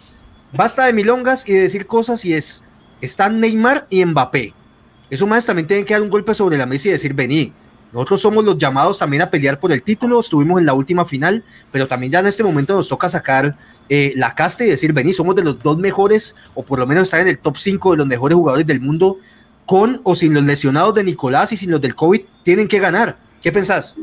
Basta 0.53 0.87
de 0.87 0.93
milongas 0.93 1.49
y 1.49 1.53
de 1.55 1.61
decir 1.63 1.87
cosas 1.87 2.25
y 2.25 2.35
es, 2.35 2.63
están 3.01 3.41
Neymar 3.41 3.89
y 3.91 4.05
Mbappé. 4.05 4.55
Esos 5.09 5.29
más 5.29 5.47
también 5.47 5.67
tienen 5.67 5.85
que 5.85 5.95
dar 5.95 6.03
un 6.03 6.11
golpe 6.11 6.35
sobre 6.35 6.59
la 6.59 6.67
mesa 6.67 6.89
y 6.89 6.91
decir, 6.93 7.15
vení, 7.15 7.53
nosotros 7.93 8.21
somos 8.21 8.45
los 8.45 8.59
llamados 8.59 8.99
también 8.99 9.23
a 9.23 9.31
pelear 9.31 9.61
por 9.61 9.71
el 9.73 9.83
título, 9.83 10.21
estuvimos 10.21 10.59
en 10.59 10.67
la 10.67 10.75
última 10.75 11.05
final, 11.05 11.45
pero 11.71 11.87
también 11.87 12.13
ya 12.13 12.21
en 12.21 12.27
este 12.27 12.43
momento 12.43 12.75
nos 12.75 12.89
toca 12.89 13.09
sacar 13.09 13.57
eh, 13.89 14.13
la 14.17 14.35
casta 14.35 14.65
y 14.65 14.69
decir, 14.69 14.93
vení, 14.93 15.13
somos 15.13 15.37
de 15.37 15.45
los 15.45 15.63
dos 15.63 15.79
mejores, 15.79 16.37
o 16.55 16.65
por 16.65 16.81
lo 16.81 16.87
menos 16.87 17.05
estar 17.05 17.21
en 17.21 17.29
el 17.29 17.39
top 17.39 17.57
5 17.57 17.93
de 17.93 17.97
los 17.99 18.07
mejores 18.07 18.37
jugadores 18.37 18.67
del 18.67 18.81
mundo, 18.81 19.19
con 19.65 20.01
o 20.03 20.15
sin 20.17 20.35
los 20.35 20.43
lesionados 20.43 20.95
de 20.95 21.05
Nicolás 21.05 21.53
y 21.53 21.57
sin 21.57 21.71
los 21.71 21.81
del 21.81 21.95
COVID, 21.95 22.21
tienen 22.43 22.67
que 22.67 22.81
ganar. 22.81 23.17
¿Qué 23.41 23.53
pensás? 23.53 23.95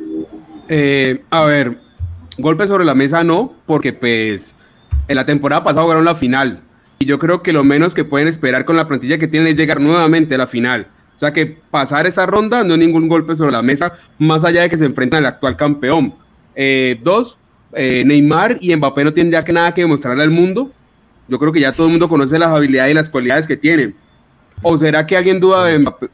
Eh, 0.70 1.22
a 1.30 1.44
ver, 1.44 1.78
golpe 2.38 2.66
sobre 2.68 2.86
la 2.86 2.96
mesa 2.96 3.24
no, 3.24 3.54
porque 3.66 3.92
pues 3.92 4.56
en 5.10 5.16
la 5.18 5.26
temporada 5.26 5.64
pasada 5.64 5.86
ganaron 5.86 6.06
la 6.06 6.16
final, 6.16 6.64
y 7.00 7.06
yo 7.06 7.20
creo 7.20 7.44
que 7.44 7.52
lo 7.52 7.66
menos 7.66 7.94
que 7.94 8.06
pueden 8.06 8.30
esperar 8.30 8.64
con 8.64 8.78
la 8.78 8.88
plantilla 8.88 9.18
que 9.18 9.28
tienen 9.28 9.50
es 9.50 9.56
llegar 9.58 9.82
nuevamente 9.82 10.36
a 10.36 10.38
la 10.38 10.48
final. 10.48 10.88
O 11.24 11.26
sea 11.26 11.32
que 11.34 11.46
pasar 11.72 12.06
esa 12.06 12.26
ronda 12.26 12.66
no 12.66 12.74
es 12.74 12.80
ningún 12.82 13.08
golpe 13.08 13.34
sobre 13.38 13.54
la 13.54 13.62
mesa, 13.62 13.94
más 14.20 14.44
allá 14.44 14.64
de 14.64 14.70
que 14.70 14.76
se 14.76 14.84
enfrentan 14.84 15.20
al 15.20 15.28
actual 15.28 15.56
campeón. 15.56 16.14
Eh, 16.54 17.00
dos, 17.02 17.38
eh, 17.72 18.04
Neymar 18.06 18.58
y 18.60 18.76
Mbappé 18.76 19.06
no 19.06 19.14
tienen 19.14 19.32
ya 19.32 19.42
que 19.46 19.54
nada 19.54 19.74
que 19.74 19.80
demostrarle 19.82 20.22
al 20.24 20.32
mundo. 20.32 20.70
Yo 21.30 21.40
creo 21.40 21.54
que 21.54 21.62
ya 21.62 21.72
todo 21.72 21.88
el 21.88 21.92
mundo 21.92 22.10
conoce 22.10 22.38
las 22.38 22.50
habilidades 22.50 22.92
y 22.92 22.96
las 22.96 23.08
cualidades 23.10 23.48
que 23.48 23.56
tienen. 23.56 23.96
¿O 24.64 24.78
será 24.78 25.08
que 25.08 25.16
alguien 25.16 25.40
duda 25.40 25.64
de 25.64 25.80
Mbappé? 25.80 26.10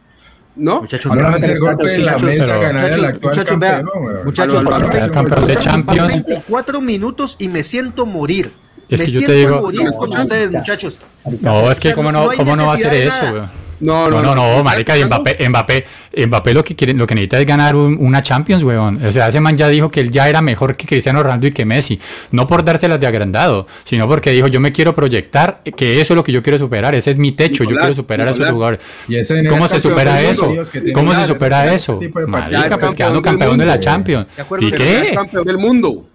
¿No? 0.56 0.82
Muchachos, 0.82 1.12
vean, 1.16 1.34
hace 1.34 1.58
golpe 1.58 1.88
de 1.88 1.98
la 1.98 2.12
muchachos, 2.14 2.24
mesa 2.30 2.46
pero- 2.46 2.62
ganar 2.62 2.92
el 2.92 3.06
actual 3.06 3.36
muchachos, 3.36 3.60
campeón. 3.60 3.90
weón. 4.06 4.26
muchachos, 4.26 4.64
campeón 5.12 5.48
de. 5.48 5.58
Champions. 5.58 6.14
24 6.14 6.82
minutos 6.82 7.36
y 7.40 7.48
me 7.48 7.64
siento 7.64 8.06
morir. 8.06 8.52
Es 8.88 9.00
me 9.00 9.06
que 9.08 9.12
yo 9.12 9.26
te 9.26 9.34
digo- 9.34 9.62
morir 9.62 9.90
con 9.98 10.12
No, 10.12 10.22
ustedes, 10.22 10.44
marica. 10.52 10.60
muchachos. 10.60 11.00
No, 11.42 11.72
es 11.72 11.80
que 11.80 11.88
O 11.88 11.92
sea, 11.92 11.96
cómo 11.96 12.12
no 12.12 12.26
no, 12.26 12.38
cómo 12.38 12.56
no 12.56 12.66
va 12.68 12.74
a 12.74 12.78
de 12.78 13.06
eso, 13.06 13.26
weón. 13.34 13.69
No, 13.82 14.10
No, 14.10 14.22
no, 14.22 14.36
no, 14.36 14.64
marica, 14.64 14.98
y 14.98 15.06
Mbappé, 15.06 15.48
Mbappé, 15.50 15.86
Mbappé 16.28 16.54
lo 16.54 16.64
que 16.64 16.76
quiere, 16.76 16.94
lo 16.94 17.08
que 17.08 17.16
necesita 17.16 17.40
es 17.40 17.46
ganar 17.46 17.76
un- 17.76 17.96
una 18.00 18.22
Champions, 18.22 18.62
weón. 18.64 19.04
O 19.06 19.12
sea, 19.12 19.30
ese 19.30 19.40
man 19.40 19.56
ya 19.56 19.70
dijo 19.70 19.90
que 19.90 20.02
él 20.02 20.10
ya 20.12 20.28
era 20.28 20.42
mejor 20.42 20.76
que 20.76 20.86
Cristiano 20.86 21.24
Ronaldo 21.24 21.48
y 21.48 21.52
que 21.52 21.64
Messi. 21.66 22.00
No 22.32 22.46
por 22.48 22.64
dárselas 22.64 23.00
de 23.00 23.08
agrandado, 23.08 23.68
sino 23.86 24.08
porque 24.08 24.32
dijo, 24.32 24.48
yo 24.48 24.60
me 24.60 24.72
quiero 24.72 24.94
proyectar, 24.94 25.62
que 25.78 26.02
eso 26.02 26.14
es 26.14 26.16
lo 26.16 26.24
que 26.24 26.32
yo 26.32 26.44
quiero 26.44 26.58
superar, 26.58 26.94
ese 26.96 27.12
es 27.12 27.18
mi 27.18 27.32
techo, 27.32 27.64
yo 27.64 27.76
quiero 27.78 27.94
superar 27.96 28.28
a 28.28 28.32
esos 28.32 28.50
jugadores. 28.50 28.80
Y 29.08 29.16
¿Cómo 29.48 29.68
se 29.68 29.80
supera 29.80 30.22
eso? 30.22 30.54
¿Cómo 30.94 31.14
se 31.16 31.26
supera 31.26 31.74
eso? 31.74 32.00
Marica, 32.28 32.78
pues 32.78 32.92
es 32.92 32.96
quedando 32.96 33.22
campeón 33.22 33.58
de 33.58 33.66
la. 33.66 33.80
Champions. 33.80 34.28
¿Y 34.60 34.72
qué? 34.72 35.12
campeón 35.16 35.46
del 35.46 35.58
mundo. 35.58 36.06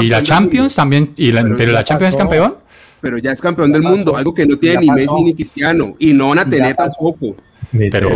¿Y 0.00 0.08
la 0.08 0.22
Champions 0.22 0.74
también? 0.74 1.12
¿Y 1.16 1.32
la, 1.32 1.44
Pero 1.56 1.72
la 1.72 1.84
Champions 1.84 2.14
es 2.14 2.18
campeón? 2.18 2.54
Pero 3.00 3.18
ya 3.18 3.32
es 3.32 3.40
campeón 3.40 3.72
del 3.72 3.82
mundo, 3.82 4.16
algo 4.16 4.34
que 4.34 4.44
no 4.46 4.56
tiene 4.58 4.80
ni 4.82 4.86
pasó. 4.88 4.98
Messi 5.14 5.22
ni 5.24 5.34
Cristiano. 5.34 5.94
Y 5.98 6.12
no 6.12 6.28
van 6.28 6.40
a 6.40 6.48
tener 6.48 6.74
tampoco. 6.76 7.36
Pero, 7.72 8.08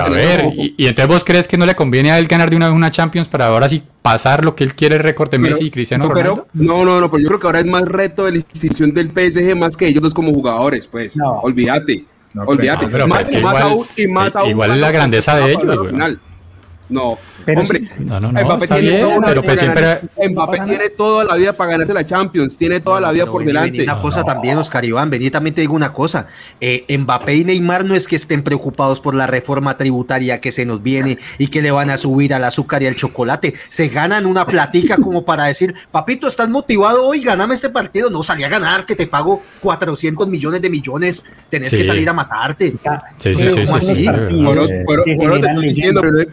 a 0.00 0.08
ver, 0.10 0.44
y, 0.54 0.74
y 0.76 0.86
entonces 0.86 1.08
vos 1.08 1.24
crees 1.24 1.48
que 1.48 1.56
no 1.56 1.64
le 1.64 1.74
conviene 1.74 2.10
a 2.12 2.18
él 2.18 2.26
ganar 2.26 2.50
de 2.50 2.56
una 2.56 2.66
vez 2.68 2.76
una 2.76 2.90
Champions 2.90 3.26
para 3.26 3.46
ahora 3.46 3.66
sí 3.68 3.82
pasar 4.02 4.44
lo 4.44 4.54
que 4.54 4.64
él 4.64 4.74
quiere 4.74 4.96
el 4.96 5.02
récord 5.02 5.30
de 5.30 5.38
Pero- 5.38 5.50
Messi 5.50 5.66
y 5.66 5.70
Cristiano 5.70 6.04
no, 6.04 6.10
Ronaldo? 6.10 6.46
pero, 6.52 6.64
no, 6.66 6.84
no, 6.84 7.00
no, 7.00 7.10
pero 7.10 7.22
yo 7.22 7.28
creo 7.28 7.40
que 7.40 7.46
ahora 7.46 7.60
es 7.60 7.66
más 7.66 7.84
reto 7.86 8.26
de 8.26 8.32
la 8.32 8.36
institución 8.36 8.92
del 8.92 9.08
PSG 9.10 9.56
más 9.56 9.76
que 9.78 9.86
ellos 9.86 10.02
dos 10.02 10.12
como 10.12 10.32
jugadores, 10.34 10.86
pues. 10.86 11.16
No. 11.16 11.38
Olvídate. 11.40 12.04
No, 12.34 12.42
pero- 12.42 12.50
olvídate. 12.50 12.84
no, 12.86 12.92
pero 12.92 13.06
más, 13.08 13.22
es 13.22 13.30
que 13.30 13.40
más 13.40 13.54
igual- 13.58 13.72
aún, 13.72 13.86
y 13.96 14.06
más 14.08 14.34
i- 14.34 14.38
aún 14.38 14.50
igual 14.50 14.70
es 14.72 14.76
la 14.78 14.92
grandeza 14.92 15.36
de 15.36 15.52
ellos, 15.52 15.92
No, 16.88 17.18
Pero 17.44 17.60
hombre. 17.60 17.80
sí. 17.80 17.88
No, 18.04 18.18
no, 18.20 18.32
no, 18.32 18.44
Mbappé 18.44 18.66
tiene 18.68 18.88
bien, 18.88 19.00
toda 19.02 19.14
la 19.20 19.26
pero 19.26 19.42
vida 19.42 19.50
pues 19.50 19.60
siempre... 19.60 20.00
Mbappé 20.30 20.60
tiene 20.60 20.88
toda 20.90 21.24
la 21.24 21.34
vida 21.34 21.52
para 21.52 21.70
ganarse 21.72 21.94
la 21.94 22.06
Champions, 22.06 22.56
tiene 22.56 22.80
toda 22.80 23.00
la 23.00 23.12
vida 23.12 23.26
por 23.26 23.40
vení, 23.42 23.48
delante. 23.48 23.70
vení 23.72 23.84
una 23.84 24.00
cosa 24.00 24.24
también, 24.24 24.56
Oscar 24.58 24.84
Iván, 24.84 25.10
vení, 25.10 25.30
también 25.30 25.54
te 25.54 25.60
digo 25.60 25.74
una 25.74 25.92
cosa. 25.92 26.26
Eh, 26.60 26.84
Mbappé 26.98 27.34
y 27.36 27.44
Neymar 27.44 27.84
no 27.84 27.94
es 27.94 28.08
que 28.08 28.16
estén 28.16 28.42
preocupados 28.42 29.00
por 29.00 29.14
la 29.14 29.26
reforma 29.26 29.76
tributaria 29.76 30.40
que 30.40 30.50
se 30.52 30.64
nos 30.64 30.82
viene 30.82 31.18
y 31.38 31.48
que 31.48 31.62
le 31.62 31.70
van 31.70 31.90
a 31.90 31.98
subir 31.98 32.32
al 32.32 32.44
azúcar 32.44 32.82
y 32.82 32.86
al 32.86 32.94
chocolate. 32.96 33.52
Se 33.68 33.88
ganan 33.88 34.24
una 34.26 34.46
platica 34.46 34.96
como 34.96 35.24
para 35.24 35.44
decir, 35.44 35.74
papito, 35.90 36.26
¿estás 36.28 36.48
motivado 36.48 37.06
hoy? 37.06 37.20
Ganame 37.20 37.54
este 37.54 37.68
partido. 37.68 38.10
No, 38.10 38.22
salí 38.22 38.44
a 38.44 38.48
ganar, 38.48 38.86
que 38.86 38.94
te 38.94 39.06
pago 39.06 39.42
400 39.60 40.26
millones 40.28 40.62
de 40.62 40.70
millones. 40.70 41.24
Tenés 41.50 41.70
que 41.70 41.84
salir 41.84 42.08
a 42.08 42.12
matarte. 42.12 42.74
Sí, 43.18 43.36
sí, 43.36 43.44
Pero 43.44 43.80
sí, 43.80 44.72
pero, 44.86 45.04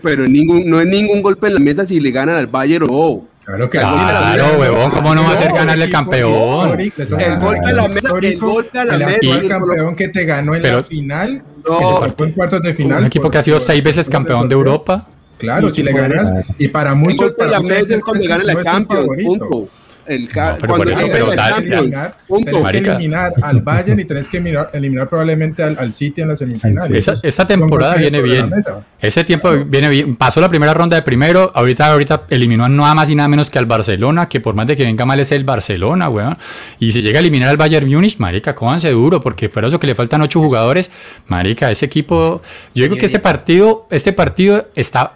pero 0.02 0.28
ningún, 0.46 0.70
no 0.70 0.80
es 0.82 0.88
ningún 0.88 1.22
golpe 1.22 1.48
en 1.48 1.54
la 1.56 1.60
mesa 1.60 1.86
si 1.86 2.00
le 2.00 2.12
ganan 2.12 2.36
al 2.38 2.48
Bayern 2.48 2.86
o 2.90 3.22
no. 3.22 3.36
Claro 3.46 3.70
que 3.70 3.78
Claro, 3.78 4.46
sí. 4.54 4.60
huevón, 4.60 4.90
¿cómo 4.92 5.14
no 5.14 5.22
va 5.24 5.34
a 5.34 5.38
ser 5.38 5.54
ganarle 5.54 5.84
al 5.84 5.90
campeón? 5.92 6.32
El 6.80 7.40
golpe 7.40 7.70
a 7.70 7.74
la 7.74 7.88
mesa, 7.88 8.10
el 8.20 8.40
golpe 8.40 8.80
a 8.80 8.86
la 8.86 8.94
el 8.96 9.06
mesa, 9.06 9.20
y- 9.44 9.48
campeón 9.48 9.96
que 9.96 10.08
te 10.10 10.26
ganó 10.26 10.56
en 10.56 10.62
Pero- 10.64 10.78
la 10.78 10.84
final, 10.84 11.44
No. 11.68 11.78
que 12.08 12.12
te 12.16 12.24
en 12.24 12.32
cuartos 12.32 12.62
de 12.64 12.74
final. 12.74 13.00
Un 13.02 13.06
equipo 13.06 13.30
que 13.30 13.38
ha 13.38 13.44
sido 13.44 13.60
seis 13.60 13.84
veces 13.84 14.10
campeón 14.10 14.50
de 14.50 14.54
Europa. 14.56 15.08
Claro, 15.38 15.72
si 15.72 15.84
le 15.84 15.92
ganas, 15.92 16.32
y 16.58 16.70
para 16.70 16.92
El 16.92 16.96
muchos, 16.96 17.28
golpe 17.28 17.44
a 17.44 17.46
para 17.46 17.52
la 17.52 17.60
mesa 17.60 17.76
gente 17.76 17.96
es 17.96 18.02
cuando 18.02 18.24
no 18.24 18.30
gana 18.30 18.44
la 18.46 18.52
el 18.54 18.64
Champions, 18.64 19.08
punto. 19.26 19.68
El 20.08 20.26
No, 20.26 20.58
pero 20.60 20.76
cuando 20.76 20.92
eso, 20.92 21.08
pero 21.12 21.36
Champions, 21.36 22.14
punto. 22.28 22.52
tenés 22.64 22.82
que 22.84 22.90
eliminar 22.90 23.32
al 23.42 23.62
Bayern 23.62 24.00
y 24.00 24.06
tenés 24.06 24.30
que 24.30 24.38
eliminar, 24.38 24.70
eliminar 24.74 25.10
probablemente 25.10 25.64
al, 25.64 25.78
al 25.80 25.94
City 25.94 26.22
en 26.22 26.28
las 26.28 26.40
semifinales. 26.40 27.08
Esa, 27.24 27.48
temporada 27.48 27.96
viene 27.96 28.22
bien. 28.22 28.52
Ese 29.00 29.24
tiempo 29.24 29.52
viene 29.66 29.90
bien. 29.90 30.16
Pasó 30.16 30.42
la 30.42 30.50
primera 30.50 30.74
ronda 30.74 30.96
de 30.96 31.02
primero. 31.02 31.52
Ahorita, 31.56 31.92
ahorita 31.92 32.26
eliminó 32.30 32.66
a 32.66 32.70
nada 32.70 32.94
más 32.94 33.10
y 33.10 33.16
nada 33.16 33.28
menos 33.28 33.50
que 33.50 33.60
al 33.60 33.66
Barcelona, 33.66 34.28
que 34.30 34.40
por 34.40 34.56
más 34.56 34.68
de 34.68 34.76
que 34.76 34.84
venga 34.84 35.06
mal 35.06 35.20
es 35.20 35.32
el 35.32 35.44
Barcelona, 35.44 36.10
weón. 36.10 36.38
Y 36.80 36.92
si 36.92 37.02
llega 37.02 37.20
a 37.20 37.22
eliminar 37.22 37.50
al 37.50 37.58
Bayern 37.58 37.90
Múnich, 37.90 38.18
marica, 38.18 38.54
cójanse 38.56 38.92
duro, 38.92 39.20
porque 39.20 39.50
fuera 39.50 39.68
eso 39.68 39.80
que 39.80 39.88
le 39.88 39.96
faltan 39.96 40.22
ocho 40.22 40.40
jugadores, 40.40 40.92
marica, 41.28 41.72
ese 41.72 41.86
equipo. 41.86 42.42
Yo 42.74 42.84
digo 42.84 42.96
que 42.96 43.08
ese 43.08 43.20
partido, 43.20 43.88
este 43.90 44.14
partido 44.14 44.70
está. 44.76 45.14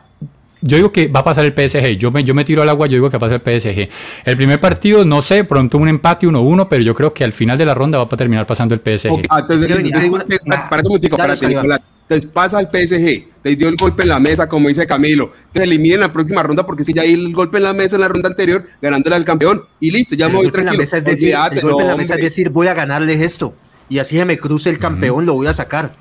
Yo 0.62 0.76
digo 0.78 0.92
que 0.92 1.08
va 1.08 1.22
a 1.22 1.24
pasar 1.24 1.46
el 1.46 1.54
PSG. 1.54 1.98
Yo 1.98 2.12
me, 2.12 2.24
yo 2.24 2.34
me 2.34 2.44
tiro 2.44 2.62
al 2.62 2.70
agua, 2.70 2.88
yo 2.88 2.94
digo 2.94 3.10
que 3.10 3.18
va 3.18 3.28
a 3.28 3.30
pasar 3.30 3.42
el 3.46 3.62
PSG. 3.62 3.90
El 4.26 4.38
primer 4.38 4.60
partido, 4.60 5.06
no 5.06 5.22
sé, 5.22 5.44
pronto 5.44 5.78
un 5.78 5.88
empate 5.88 6.28
1-1, 6.28 6.68
pero 6.70 6.84
yo 6.84 6.94
creo 6.94 7.14
que 7.14 7.24
al 7.24 7.32
final 7.32 7.58
de 7.58 7.66
la 7.66 7.74
ronda 7.74 7.98
va 7.98 8.04
a 8.04 8.18
terminar 8.18 8.46
pasando 8.46 8.76
el 8.76 8.82
PSG. 8.82 9.26
Ah, 9.30 9.46
entonces, 12.10 12.32
pasa 12.34 12.58
al 12.58 12.70
PSG, 12.72 13.28
te 13.44 13.56
dio 13.56 13.70
el 13.70 13.76
golpe 13.76 14.02
en 14.02 14.10
la 14.10 14.20
mesa, 14.20 14.50
como 14.50 14.68
dice 14.68 14.88
Camilo. 14.88 15.32
Te 15.52 15.64
elimina 15.64 15.94
en 15.94 16.00
la 16.02 16.12
próxima 16.12 16.42
ronda 16.42 16.66
porque 16.66 16.84
si 16.84 16.92
ya 16.92 17.04
hay 17.04 17.14
el 17.14 17.32
golpe 17.34 17.58
en 17.58 17.64
la 17.64 17.74
mesa 17.74 17.98
en 17.98 18.02
la 18.02 18.08
ronda 18.08 18.30
anterior, 18.30 18.66
ganándole 18.82 19.16
al 19.16 19.26
campeón. 19.26 19.62
Y 19.80 19.92
listo, 19.92 20.16
ya 20.16 20.26
El 20.26 20.32
me 20.32 20.38
voy 20.38 20.46
golpe 20.48 20.60
en 20.62 20.66
la 20.66 20.74
mesa 20.74 20.98
es 20.98 21.06
decir, 21.06 21.36
Olvídate, 21.36 21.56
el 21.58 21.62
golpe 21.62 21.84
en 21.84 21.88
la 21.88 21.96
mesa 21.96 22.16
es 22.16 22.22
decir, 22.22 22.50
voy 22.50 22.68
a 22.68 22.74
ganarles 22.74 23.22
esto. 23.22 23.54
Y 23.90 24.00
así 24.00 24.18
se 24.18 24.26
me 24.26 24.40
cruce 24.40 24.72
el 24.72 24.80
campeón, 24.80 25.26
lo 25.26 25.36
voy 25.36 25.48
a 25.48 25.54
sacar. 25.54 25.92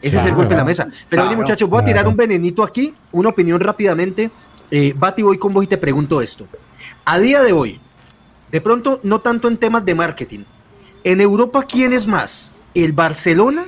Ese 0.00 0.16
es 0.16 0.22
el 0.24 0.28
Claro. 0.30 0.36
golpe 0.36 0.54
en 0.54 0.58
la 0.58 0.64
mesa. 0.64 0.88
Pero 1.08 1.22
Claro, 1.24 1.36
muchachos, 1.36 1.68
voy 1.68 1.82
a 1.82 1.84
tirar 1.84 2.06
un 2.06 2.16
venenito 2.16 2.62
aquí, 2.62 2.94
una 3.12 3.30
opinión 3.30 3.60
rápidamente. 3.60 4.30
Eh, 4.70 4.94
Bati, 4.96 5.22
voy 5.22 5.38
con 5.38 5.52
vos 5.52 5.64
y 5.64 5.66
te 5.66 5.78
pregunto 5.78 6.20
esto. 6.22 6.46
A 7.04 7.18
día 7.18 7.42
de 7.42 7.52
hoy, 7.52 7.80
de 8.50 8.60
pronto, 8.60 9.00
no 9.02 9.20
tanto 9.20 9.48
en 9.48 9.56
temas 9.56 9.84
de 9.84 9.94
marketing. 9.94 10.40
En 11.04 11.20
Europa, 11.20 11.64
¿quién 11.68 11.92
es 11.92 12.06
más? 12.06 12.52
¿El 12.74 12.92
Barcelona 12.92 13.64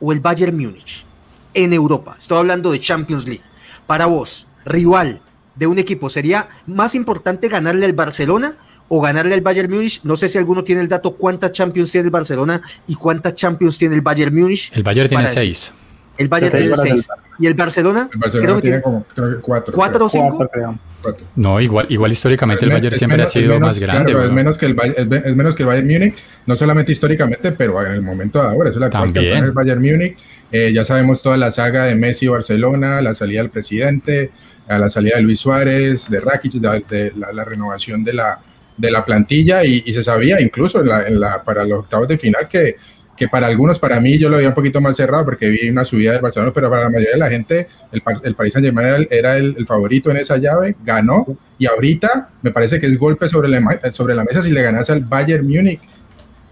o 0.00 0.12
el 0.12 0.20
Bayern 0.20 0.56
Múnich? 0.56 1.06
En 1.54 1.72
Europa, 1.72 2.16
estoy 2.18 2.38
hablando 2.38 2.70
de 2.72 2.80
Champions 2.80 3.24
League. 3.26 3.42
Para 3.86 4.06
vos, 4.06 4.46
rival 4.64 5.22
de 5.54 5.66
un 5.66 5.78
equipo, 5.78 6.10
¿sería 6.10 6.48
más 6.66 6.94
importante 6.94 7.48
ganarle 7.48 7.86
al 7.86 7.92
Barcelona 7.92 8.56
o 8.88 9.00
ganarle 9.00 9.34
al 9.34 9.40
Bayern 9.40 9.70
Múnich? 9.70 10.00
No 10.04 10.16
sé 10.16 10.28
si 10.28 10.38
alguno 10.38 10.64
tiene 10.64 10.80
el 10.80 10.88
dato 10.88 11.16
cuántas 11.16 11.52
Champions 11.52 11.90
tiene 11.90 12.06
el 12.06 12.10
Barcelona 12.10 12.60
y 12.86 12.94
cuántas 12.94 13.34
Champions 13.34 13.78
tiene 13.78 13.94
el 13.94 14.00
Bayern 14.00 14.34
Múnich. 14.34 14.70
El 14.74 14.82
Bayern 14.82 15.08
tiene 15.08 15.28
seis. 15.28 15.72
El 16.18 16.28
Bayern 16.28 16.56
tiene 16.56 16.76
seis. 16.76 17.08
¿Y 17.38 17.46
el 17.46 17.54
Barcelona? 17.54 18.08
El 18.12 18.18
Barcelona 18.18 18.46
creo 18.46 18.56
que 18.56 18.62
tiene 18.62 18.76
tiene 18.78 18.82
como 18.82 19.04
creo 19.04 19.30
que 19.30 19.42
cuatro. 19.42 19.74
cuatro 19.74 20.06
o 20.06 20.08
cinco. 20.08 20.36
Cuatro, 20.36 20.50
creo. 20.52 20.78
No, 21.36 21.60
igual, 21.60 21.86
igual 21.88 22.12
históricamente 22.12 22.64
el 22.64 22.70
Es 22.72 22.76
Bayern 22.78 22.96
siempre 22.96 23.22
es 23.22 23.28
ha 23.28 23.32
sido 23.32 23.54
menos- 23.54 23.60
más 23.68 23.78
grande. 23.78 24.12
claro, 24.12 24.24
es 24.26 24.32
menos 24.32 24.58
que 24.58 24.66
el 24.66 24.76
es 24.96 25.24
es 25.26 25.36
menos 25.36 25.54
que 25.54 25.62
el 25.62 25.68
Bayern 25.68 25.88
Múnich, 25.88 26.14
no 26.46 26.56
solamente 26.56 26.92
históricamente, 26.92 27.52
pero 27.52 27.84
en 27.84 27.92
el 27.92 28.02
momento 28.02 28.40
de 28.42 28.48
ahora. 28.48 28.70
Es 28.70 28.76
el 28.76 28.82
actual 28.82 29.12
También. 29.12 29.42
del 29.42 29.52
Bayern 29.52 29.80
Múnich. 29.80 30.16
Eh, 30.50 30.72
ya 30.74 30.84
sabemos 30.84 31.22
toda 31.22 31.36
la 31.36 31.50
saga 31.50 31.84
de 31.84 31.94
Messi 31.94 32.28
Barcelona, 32.28 33.00
la 33.00 33.14
salida 33.14 33.40
del 33.40 33.50
presidente, 33.50 34.30
a 34.68 34.78
la 34.78 34.88
salida 34.88 35.16
de 35.16 35.22
Luis 35.22 35.40
Suárez, 35.40 36.08
de 36.10 36.20
Rakic, 36.20 36.52
de, 36.52 36.84
de 36.88 37.12
la, 37.16 37.32
la 37.32 37.44
renovación 37.44 38.04
de 38.04 38.12
la, 38.12 38.38
de 38.76 38.90
la 38.90 39.04
plantilla 39.04 39.64
y, 39.64 39.82
y 39.86 39.94
se 39.94 40.02
sabía 40.02 40.40
incluso 40.40 40.80
en 40.80 40.88
la, 40.88 41.06
en 41.06 41.18
la- 41.20 41.42
para 41.42 41.64
los 41.64 41.80
octavos 41.80 42.06
de 42.08 42.18
final 42.18 42.48
que, 42.48 42.76
que 43.16 43.28
para 43.28 43.46
algunos, 43.46 43.78
para 43.78 44.00
mí, 44.00 44.18
yo 44.18 44.28
lo 44.30 44.36
veía 44.38 44.48
un 44.48 44.54
poquito 44.54 44.80
más 44.80 44.96
cerrado 44.96 45.24
porque 45.24 45.48
vi 45.50 45.68
una 45.68 45.84
subida 45.84 46.12
del 46.12 46.22
Barcelona, 46.22 46.50
pero 46.54 46.70
para 46.70 46.84
la 46.84 46.88
mayoría 46.88 47.12
de 47.12 47.18
la 47.18 47.28
gente, 47.28 47.68
el, 47.92 48.02
el 48.24 48.34
Paris 48.34 48.52
Saint 48.54 48.64
Germain 48.66 48.86
era, 48.88 48.96
el, 48.96 49.08
era 49.10 49.36
el- 49.36 49.54
el 49.58 49.66
favorito 49.66 50.10
en 50.10 50.16
esa 50.16 50.38
llave, 50.38 50.76
ganó 50.84 51.26
y 51.58 51.66
ahorita 51.66 52.30
me 52.40 52.50
parece 52.50 52.80
que 52.80 52.86
es 52.86 52.98
golpe 52.98 53.28
sobre 53.28 53.48
la, 53.48 53.60
sobre 53.92 54.14
la 54.14 54.24
mesa 54.24 54.40
si 54.42 54.50
le 54.50 54.62
ganas 54.62 54.88
al 54.90 55.00
Bayern 55.04 55.46
Múnich, 55.46 55.80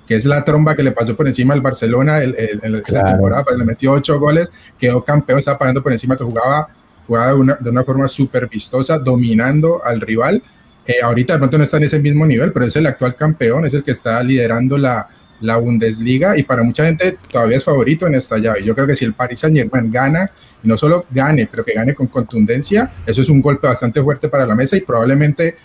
que 0.06 0.16
es 0.16 0.24
la 0.26 0.44
tromba 0.44 0.74
que 0.76 0.82
le 0.82 0.92
pasó 0.92 1.16
por 1.16 1.26
encima 1.26 1.54
al 1.54 1.60
Barcelona 1.62 2.18
el- 2.22 2.34
el- 2.36 2.60
en 2.62 2.72
la 2.72 2.82
Claro. 2.82 3.08
temporada, 3.08 3.44
pues 3.44 3.56
le 3.56 3.64
metió 3.64 3.92
ocho 3.92 4.18
goles, 4.20 4.50
quedó 4.78 5.02
campeón, 5.02 5.38
estaba 5.38 5.58
pagando 5.58 5.82
por 5.82 5.92
encima, 5.92 6.16
jugaba, 6.16 6.68
jugaba 7.06 7.28
de, 7.28 7.34
una, 7.34 7.54
de 7.58 7.70
una 7.70 7.84
forma 7.84 8.06
súper 8.06 8.48
vistosa, 8.48 8.98
dominando 8.98 9.80
al 9.84 10.00
rival. 10.00 10.42
Eh, 10.86 10.94
ahorita 11.02 11.34
de 11.34 11.38
pronto 11.38 11.58
no 11.58 11.64
está 11.64 11.76
en 11.76 11.84
ese 11.84 12.00
mismo 12.00 12.26
nivel, 12.26 12.52
pero 12.52 12.66
es 12.66 12.74
el 12.76 12.86
actual 12.86 13.14
campeón, 13.14 13.64
es 13.66 13.74
el 13.74 13.82
que 13.84 13.92
está 13.92 14.22
liderando 14.22 14.76
la, 14.78 15.08
la 15.40 15.56
Bundesliga 15.56 16.36
y 16.36 16.42
para 16.42 16.62
mucha 16.62 16.84
gente 16.84 17.16
todavía 17.32 17.56
es 17.56 17.64
favorito 17.64 18.06
en 18.06 18.14
esta 18.14 18.38
llave. 18.38 18.62
Yo 18.64 18.74
creo 18.74 18.86
que 18.86 18.94
si 18.96 19.04
el 19.04 19.14
Paris 19.14 19.38
Saint 19.40 19.56
Germain 19.56 19.90
gana, 19.90 20.30
y 20.62 20.68
no 20.68 20.76
solo 20.76 21.06
gane, 21.10 21.48
pero 21.50 21.64
que 21.64 21.72
gane 21.72 21.94
con 21.94 22.06
contundencia, 22.08 22.90
eso 23.06 23.20
es 23.22 23.28
un 23.30 23.40
golpe 23.40 23.66
bastante 23.66 24.02
fuerte 24.02 24.28
para 24.28 24.46
la 24.46 24.54
mesa 24.54 24.76
y 24.76 24.80
probablemente 24.82 25.56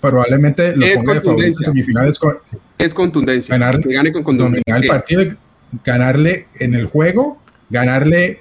probablemente 0.00 0.76
lo 0.76 0.84
Es 0.84 0.96
ponga 0.96 1.14
de 1.14 1.20
favorito 1.20 1.58
en 1.60 1.64
semifinales 1.64 2.18
con 2.18 2.36
Es 2.78 2.92
contundencia. 2.92 3.56
Ganar- 3.56 3.80
que 3.80 3.92
gane 3.94 4.12
con 4.12 4.22
dominar 4.36 4.62
contundencia. 4.62 4.76
el 4.76 4.86
partido, 4.88 5.22
y 5.22 5.36
ganarle 5.84 6.48
en 6.58 6.74
el 6.74 6.86
juego, 6.86 7.40
ganarle 7.70 8.40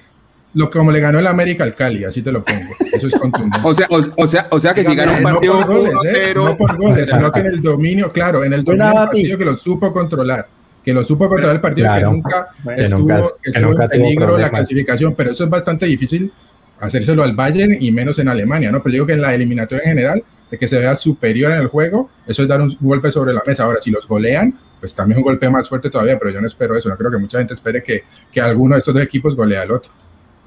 lo 0.54 0.70
que 0.70 0.78
como 0.80 0.92
le 0.92 1.00
ganó 1.00 1.20
el 1.20 1.28
América 1.28 1.64
al 1.64 1.74
Cali, 1.76 2.04
así 2.04 2.22
te 2.22 2.32
lo 2.32 2.44
pongo. 2.44 2.60
Eso 2.94 3.08
es 3.08 3.16
contundencia. 3.16 3.62
O 3.64 3.74
sea, 3.74 3.88
o, 3.90 4.00
o 4.24 4.28
sea, 4.28 4.48
o 4.52 4.60
sea 4.60 4.74
que 4.74 4.84
si 4.84 4.94
gana 4.96 5.14
un 5.14 5.22
no 5.24 5.30
partido 5.32 5.54
por 5.66 5.68
goles, 5.68 5.94
¿eh? 6.14 6.34
1-0, 6.34 6.44
no 6.46 6.58
por 6.58 6.78
goles, 6.78 7.10
sino 7.10 7.32
que 7.32 7.40
en 7.40 7.46
el 7.48 7.62
dominio, 7.62 8.12
claro, 8.12 8.44
en 8.44 8.54
el 8.54 8.64
dominio 8.64 8.88
del 8.88 8.94
partido 8.96 9.38
que 9.38 9.46
lo 9.46 9.56
supo 9.56 9.94
controlar, 9.94 10.48
que 10.84 10.94
lo 10.94 11.04
supo 11.04 11.28
controlar 11.30 11.56
el 11.56 11.62
partido 11.62 11.88
Claro. 11.88 12.10
que 12.10 12.16
nunca 12.16 12.48
Bueno, 12.64 12.82
estuvo, 12.84 13.00
nunca- 13.00 13.16
que 13.22 13.28
que 13.44 13.50
estuvo 13.58 13.72
nunca 13.72 13.84
en 13.86 13.90
peligro 13.90 14.38
la 14.38 14.50
clasificación, 14.50 15.16
pero 15.16 15.32
eso 15.32 15.44
es 15.46 15.50
bastante 15.50 15.86
difícil 15.86 16.32
hacérselo 16.80 17.22
al 17.24 17.36
Bayern 17.36 17.78
y 17.80 17.92
menos 17.92 18.18
en 18.20 18.28
Alemania, 18.28 18.72
¿no? 18.72 18.82
Pero 18.82 18.94
digo 18.94 19.06
que 19.06 19.14
en 19.14 19.22
la 19.22 19.34
eliminatoria 19.36 19.84
en 19.84 19.90
general, 19.92 20.24
de 20.50 20.58
que 20.58 20.68
se 20.68 20.80
vea 20.80 20.96
superior 20.96 21.52
en 21.52 21.60
el 21.60 21.68
juego, 21.68 22.10
eso 22.28 22.42
es 22.42 22.48
dar 22.48 22.60
un 22.60 22.76
golpe 22.82 23.12
sobre 23.12 23.34
la 23.34 23.42
mesa. 23.46 23.64
Ahora, 23.64 23.80
si 23.80 23.92
los 23.92 24.08
golean, 24.08 24.58
pues 24.80 24.96
también 24.96 25.20
un 25.20 25.24
golpe 25.24 25.48
más 25.50 25.70
fuerte 25.70 25.90
todavía, 25.92 26.18
pero 26.20 26.32
yo 26.32 26.42
no 26.42 26.48
espero 26.48 26.76
eso, 26.76 26.90
no 26.90 26.98
creo 26.98 27.12
que 27.12 27.18
mucha 27.20 27.38
gente 27.38 27.54
espere 27.54 27.82
que, 27.84 28.04
que 28.32 28.42
alguno 28.42 28.74
de 28.76 28.80
estos 28.80 28.94
dos 28.96 29.04
equipos 29.04 29.36
golea 29.36 29.62
al 29.62 29.72
otro. 29.72 29.92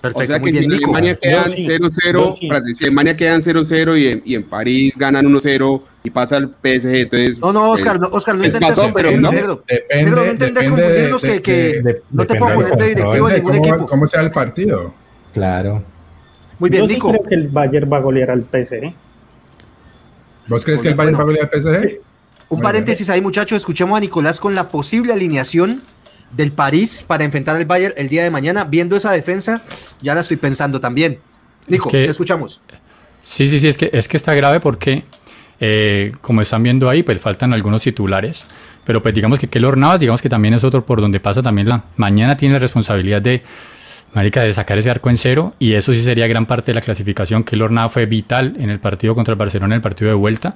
Perfecto, 0.04 0.20
o 0.20 0.26
sea 0.26 0.38
que 0.38 0.50
si 0.50 0.64
en 0.64 0.72
Alemania 0.74 1.16
quedan 1.16 1.46
0-0, 1.46 2.36
si 2.36 2.84
en 2.84 2.88
Alemania 2.88 3.16
quedan 3.16 3.40
0-0 3.40 3.98
y, 3.98 4.08
en, 4.08 4.22
y 4.22 4.34
en 4.34 4.42
París 4.42 4.98
ganan 4.98 5.24
1-0 5.24 5.82
y 6.02 6.10
pasa 6.10 6.36
el 6.36 6.50
PSG, 6.50 6.94
entonces... 6.94 7.38
No, 7.38 7.54
no, 7.54 7.70
Oscar, 7.70 7.98
no, 7.98 8.08
Oscar, 8.08 8.36
no 8.36 8.44
intentes 8.44 8.78
pero 8.92 9.16
no, 9.16 9.32
negro. 9.32 9.64
Depende, 9.66 10.04
negro, 10.04 10.26
no 10.26 10.32
intentes 10.32 10.68
confundirnos 10.68 11.22
que, 11.22 11.40
que 11.40 11.80
de, 11.80 12.02
no 12.10 12.26
te 12.26 12.34
puedo 12.34 12.54
poner 12.54 12.76
de 12.76 12.88
directivo 12.88 13.28
de 13.28 13.36
ningún 13.38 13.54
equipo. 13.54 13.86
¿Cómo 13.86 14.06
sea 14.06 14.20
el 14.20 14.30
partido? 14.30 14.92
Claro. 15.32 15.82
Muy 16.58 16.68
bien, 16.68 16.82
Yo 16.86 16.92
Nico. 16.92 17.08
Sí 17.08 17.16
creo 17.16 17.28
que 17.30 17.34
el 17.36 17.48
Bayern 17.48 17.90
va 17.90 17.96
a 17.96 18.00
golear 18.00 18.30
al 18.30 18.42
PSG. 18.42 18.94
¿Vos 20.48 20.66
crees 20.66 20.82
que 20.82 20.88
el 20.88 20.96
Bayern 20.96 21.16
va 21.16 21.22
a 21.22 21.24
golear 21.24 21.48
al 21.50 21.62
PSG? 21.62 22.00
Un 22.50 22.60
paréntesis 22.60 23.08
ahí, 23.08 23.22
muchachos. 23.22 23.56
Escuchemos 23.56 23.96
a 23.96 24.00
Nicolás 24.00 24.38
con 24.38 24.54
la 24.54 24.68
posible 24.68 25.14
alineación 25.14 25.80
del 26.36 26.52
París 26.52 27.04
para 27.06 27.24
enfrentar 27.24 27.56
al 27.56 27.64
Bayern 27.64 27.94
el 27.96 28.08
día 28.08 28.22
de 28.22 28.30
mañana. 28.30 28.64
Viendo 28.64 28.96
esa 28.96 29.12
defensa, 29.12 29.62
ya 30.00 30.14
la 30.14 30.20
estoy 30.20 30.36
pensando 30.36 30.80
también. 30.80 31.18
Nico, 31.66 31.90
¿qué 31.90 32.04
escuchamos? 32.04 32.60
Sí, 33.22 33.46
sí, 33.46 33.58
sí, 33.58 33.68
es 33.68 33.78
que, 33.78 33.90
es 33.92 34.06
que 34.08 34.16
está 34.16 34.34
grave 34.34 34.60
porque, 34.60 35.04
eh, 35.60 36.12
como 36.20 36.42
están 36.42 36.62
viendo 36.62 36.90
ahí, 36.90 37.02
pues 37.02 37.20
faltan 37.20 37.52
algunos 37.52 37.82
titulares. 37.82 38.46
Pero 38.84 39.02
pues 39.02 39.14
digamos 39.14 39.38
que 39.38 39.48
Keylor 39.48 39.78
Navas, 39.78 39.98
digamos 39.98 40.20
que 40.20 40.28
también 40.28 40.52
es 40.54 40.62
otro 40.62 40.84
por 40.84 41.00
donde 41.00 41.18
pasa 41.18 41.42
también 41.42 41.68
la... 41.68 41.84
Mañana 41.96 42.36
tiene 42.36 42.54
la 42.54 42.58
responsabilidad 42.58 43.22
de, 43.22 43.42
marica, 44.14 44.42
de 44.42 44.54
sacar 44.54 44.78
ese 44.78 44.90
arco 44.90 45.10
en 45.10 45.16
cero 45.16 45.54
y 45.58 45.74
eso 45.74 45.92
sí 45.92 46.00
sería 46.00 46.26
gran 46.26 46.46
parte 46.46 46.70
de 46.70 46.76
la 46.76 46.80
clasificación. 46.80 47.44
Keylor 47.44 47.70
Navas 47.70 47.92
fue 47.92 48.06
vital 48.06 48.54
en 48.58 48.70
el 48.70 48.80
partido 48.80 49.14
contra 49.14 49.32
el 49.32 49.38
Barcelona, 49.38 49.74
en 49.74 49.78
el 49.78 49.82
partido 49.82 50.08
de 50.08 50.14
vuelta. 50.14 50.54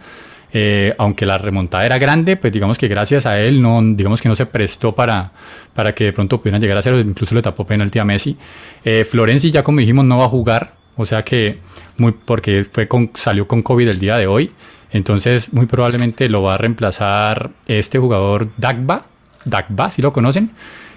Eh, 0.50 0.94
aunque 0.96 1.26
la 1.26 1.36
remontada 1.36 1.84
era 1.84 1.98
grande, 1.98 2.36
pues 2.36 2.50
digamos 2.52 2.78
que 2.78 2.88
gracias 2.88 3.26
a 3.26 3.38
él 3.38 3.60
no, 3.60 3.82
digamos 3.82 4.22
que 4.22 4.30
no 4.30 4.34
se 4.34 4.46
prestó 4.46 4.94
para, 4.94 5.30
para 5.74 5.94
que 5.94 6.04
de 6.04 6.12
pronto 6.14 6.38
pudieran 6.38 6.60
llegar 6.60 6.78
a 6.78 6.82
cero, 6.82 6.98
incluso 7.00 7.34
le 7.34 7.42
tapó 7.42 7.66
penalti 7.66 7.98
a 7.98 8.04
Messi. 8.04 8.36
Eh, 8.82 9.04
Florenzi 9.04 9.50
ya 9.50 9.62
como 9.62 9.80
dijimos 9.80 10.06
no 10.06 10.16
va 10.16 10.24
a 10.24 10.28
jugar, 10.28 10.72
o 10.96 11.04
sea 11.04 11.22
que 11.22 11.58
muy 11.98 12.12
porque 12.12 12.64
fue 12.70 12.88
con, 12.88 13.10
salió 13.14 13.46
con 13.46 13.60
COVID 13.60 13.88
el 13.88 13.98
día 13.98 14.16
de 14.16 14.26
hoy, 14.26 14.50
entonces 14.90 15.52
muy 15.52 15.66
probablemente 15.66 16.30
lo 16.30 16.42
va 16.42 16.54
a 16.54 16.58
reemplazar 16.58 17.50
este 17.66 17.98
jugador 17.98 18.48
Dagba, 18.56 19.04
Dagba, 19.44 19.90
si 19.90 20.00
lo 20.00 20.14
conocen, 20.14 20.50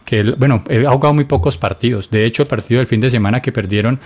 que 0.05 0.23
bueno, 0.23 0.63
ha 0.69 0.91
jugado 0.91 1.13
muy 1.13 1.25
pocos 1.25 1.57
partidos. 1.57 2.09
De 2.09 2.25
hecho, 2.25 2.43
el 2.43 2.47
partido 2.47 2.79
del 2.79 2.87
fin 2.87 3.01
de 3.01 3.09
semana 3.09 3.41
que 3.41 3.51
perdieron, 3.51 3.99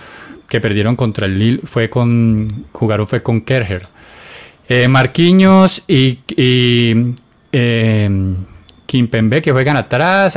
que 0.48 0.60
perdieron 0.60 0.96
contra 0.96 1.26
el 1.26 1.38
Lille 1.38 1.60
fue 1.64 1.90
con 1.90 2.66
jugaron 2.72 3.06
fue 3.06 3.22
con 3.22 3.40
Kerher. 3.40 3.88
Eh, 4.68 4.88
Marquinhos 4.88 5.82
y, 5.86 6.18
y 6.36 7.14
eh, 7.52 8.34
Kimpembe 8.86 9.42
que 9.42 9.52
juegan 9.52 9.76
atrás. 9.76 10.36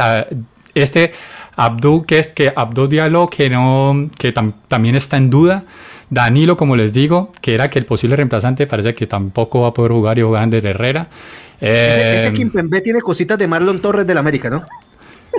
este 0.73 1.11
Abdul, 1.55 2.05
que 2.05 2.19
es 2.19 2.27
que 2.27 2.53
Abdul 2.55 2.87
Diallo, 2.87 3.27
que 3.27 3.49
no, 3.49 4.09
que 4.17 4.31
también 4.67 4.95
está 4.95 5.17
en 5.17 5.29
duda. 5.29 5.65
Danilo, 6.09 6.57
como 6.57 6.75
les 6.75 6.93
digo, 6.93 7.31
que 7.41 7.53
era 7.53 7.69
que 7.69 7.79
el 7.79 7.85
posible 7.85 8.15
reemplazante 8.15 8.65
parece 8.65 8.95
que 8.95 9.05
tampoco 9.07 9.61
va 9.61 9.67
a 9.67 9.73
poder 9.73 9.91
jugar 9.91 10.17
y 10.17 10.21
jugar 10.21 10.49
de 10.49 10.57
Herrera. 10.57 11.07
ese, 11.59 12.27
eh, 12.27 12.33
Kimpembe 12.33 12.81
tiene 12.81 13.01
cositas 13.01 13.37
de 13.37 13.47
Marlon 13.47 13.81
Torres 13.81 14.07
del 14.07 14.17
América, 14.17 14.49
¿no? 14.49 14.63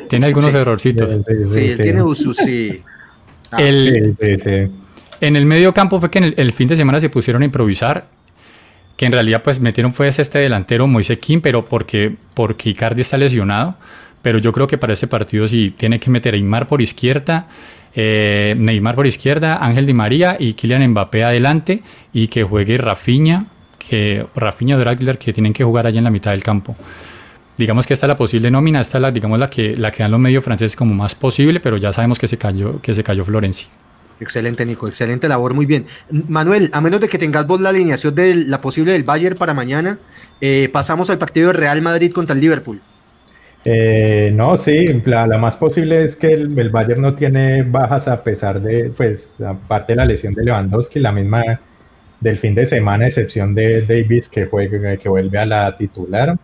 Tiene 0.08 0.26
algunos 0.26 0.54
errorcitos. 0.54 1.20
Sí, 1.50 1.58
él 1.58 1.78
tiene 1.78 2.02
usos, 2.02 2.36
sí. 2.36 2.82
Ah. 3.52 3.60
en 3.60 5.34
el 5.34 5.44
medio 5.44 5.74
campo 5.74 5.98
fue 5.98 6.08
que 6.08 6.20
en 6.20 6.34
el, 6.36 6.52
fin 6.52 6.68
de 6.68 6.76
semana 6.76 7.00
se 7.00 7.10
pusieron 7.10 7.42
a 7.42 7.44
improvisar 7.44 8.06
que 8.96 9.06
en 9.06 9.10
realidad 9.10 9.42
pues 9.42 9.58
metieron 9.58 9.92
fue 9.92 10.06
este 10.06 10.38
delantero 10.38 10.86
Moise 10.86 11.18
Kim, 11.18 11.40
pero 11.40 11.64
porque, 11.64 12.14
porque 12.34 12.70
Icardi 12.70 13.00
está 13.00 13.18
lesionado. 13.18 13.74
Pero 14.22 14.38
yo 14.38 14.52
creo 14.52 14.66
que 14.66 14.78
para 14.78 14.92
este 14.92 15.06
partido 15.06 15.48
sí 15.48 15.74
tiene 15.76 15.98
que 15.98 16.10
meter 16.10 16.34
a 16.34 16.36
Neymar 16.36 16.66
por 16.66 16.82
izquierda, 16.82 17.48
eh, 17.94 18.54
Neymar 18.58 18.94
por 18.94 19.06
izquierda, 19.06 19.56
Ángel 19.64 19.86
Di 19.86 19.94
María 19.94 20.36
y 20.38 20.52
Kylian 20.52 20.86
Mbappé 20.90 21.24
adelante 21.24 21.82
y 22.12 22.28
que 22.28 22.44
juegue 22.44 22.76
Rafinha, 22.78 23.46
que 23.78 24.26
Rafinha 24.36 24.76
Dragler 24.76 25.18
que 25.18 25.32
tienen 25.32 25.52
que 25.52 25.64
jugar 25.64 25.86
allá 25.86 25.98
en 25.98 26.04
la 26.04 26.10
mitad 26.10 26.32
del 26.32 26.42
campo. 26.42 26.76
Digamos 27.60 27.86
que 27.86 27.92
esta 27.92 28.06
es 28.06 28.08
la 28.08 28.16
posible 28.16 28.50
nómina, 28.50 28.80
esta 28.80 28.96
es 28.96 29.02
la, 29.02 29.10
digamos, 29.10 29.38
la 29.38 29.50
que, 29.50 29.76
la 29.76 29.90
que 29.90 30.02
dan 30.02 30.12
los 30.12 30.18
medios 30.18 30.42
franceses 30.42 30.74
como 30.74 30.94
más 30.94 31.14
posible, 31.14 31.60
pero 31.60 31.76
ya 31.76 31.92
sabemos 31.92 32.18
que 32.18 32.26
se 32.26 32.38
cayó, 32.38 32.80
que 32.80 32.94
se 32.94 33.04
cayó 33.04 33.22
Florenzi. 33.22 33.66
Excelente, 34.18 34.64
Nico. 34.64 34.88
Excelente 34.88 35.28
labor, 35.28 35.52
muy 35.52 35.66
bien. 35.66 35.84
Manuel, 36.28 36.70
a 36.72 36.80
menos 36.80 37.00
de 37.00 37.08
que 37.10 37.18
tengas 37.18 37.46
vos 37.46 37.60
la 37.60 37.68
alineación 37.68 38.14
de 38.14 38.34
la 38.34 38.62
posible 38.62 38.92
del 38.92 39.04
Bayern 39.04 39.36
para 39.36 39.52
mañana, 39.52 39.98
eh, 40.40 40.70
pasamos 40.72 41.10
al 41.10 41.18
partido 41.18 41.48
de 41.48 41.52
Real 41.52 41.82
Madrid 41.82 42.12
contra 42.12 42.34
el 42.34 42.40
Liverpool. 42.40 42.80
Eh, 43.66 44.32
no, 44.34 44.56
sí, 44.56 44.86
la, 45.04 45.26
más 45.36 45.58
posible 45.58 46.02
es 46.02 46.16
que 46.16 46.32
el, 46.32 46.70
Bayern 46.70 47.02
no 47.02 47.14
tiene 47.14 47.62
bajas 47.62 48.08
a 48.08 48.24
pesar 48.24 48.62
de, 48.62 48.90
pues, 48.96 49.34
aparte 49.46 49.92
de 49.92 49.96
la 49.96 50.06
lesión 50.06 50.32
de 50.32 50.44
Lewandowski, 50.44 50.98
la 50.98 51.12
misma 51.12 51.60
del 52.20 52.38
fin 52.38 52.54
de 52.54 52.64
semana, 52.64 53.06
excepción 53.06 53.54
de 53.54 53.82
Davis 53.82 54.30
que, 54.30 54.46
juega, 54.46 54.96
que 54.96 55.10
vuelve 55.10 55.36
a 55.36 55.44
la 55.44 55.76
titular 55.76 56.38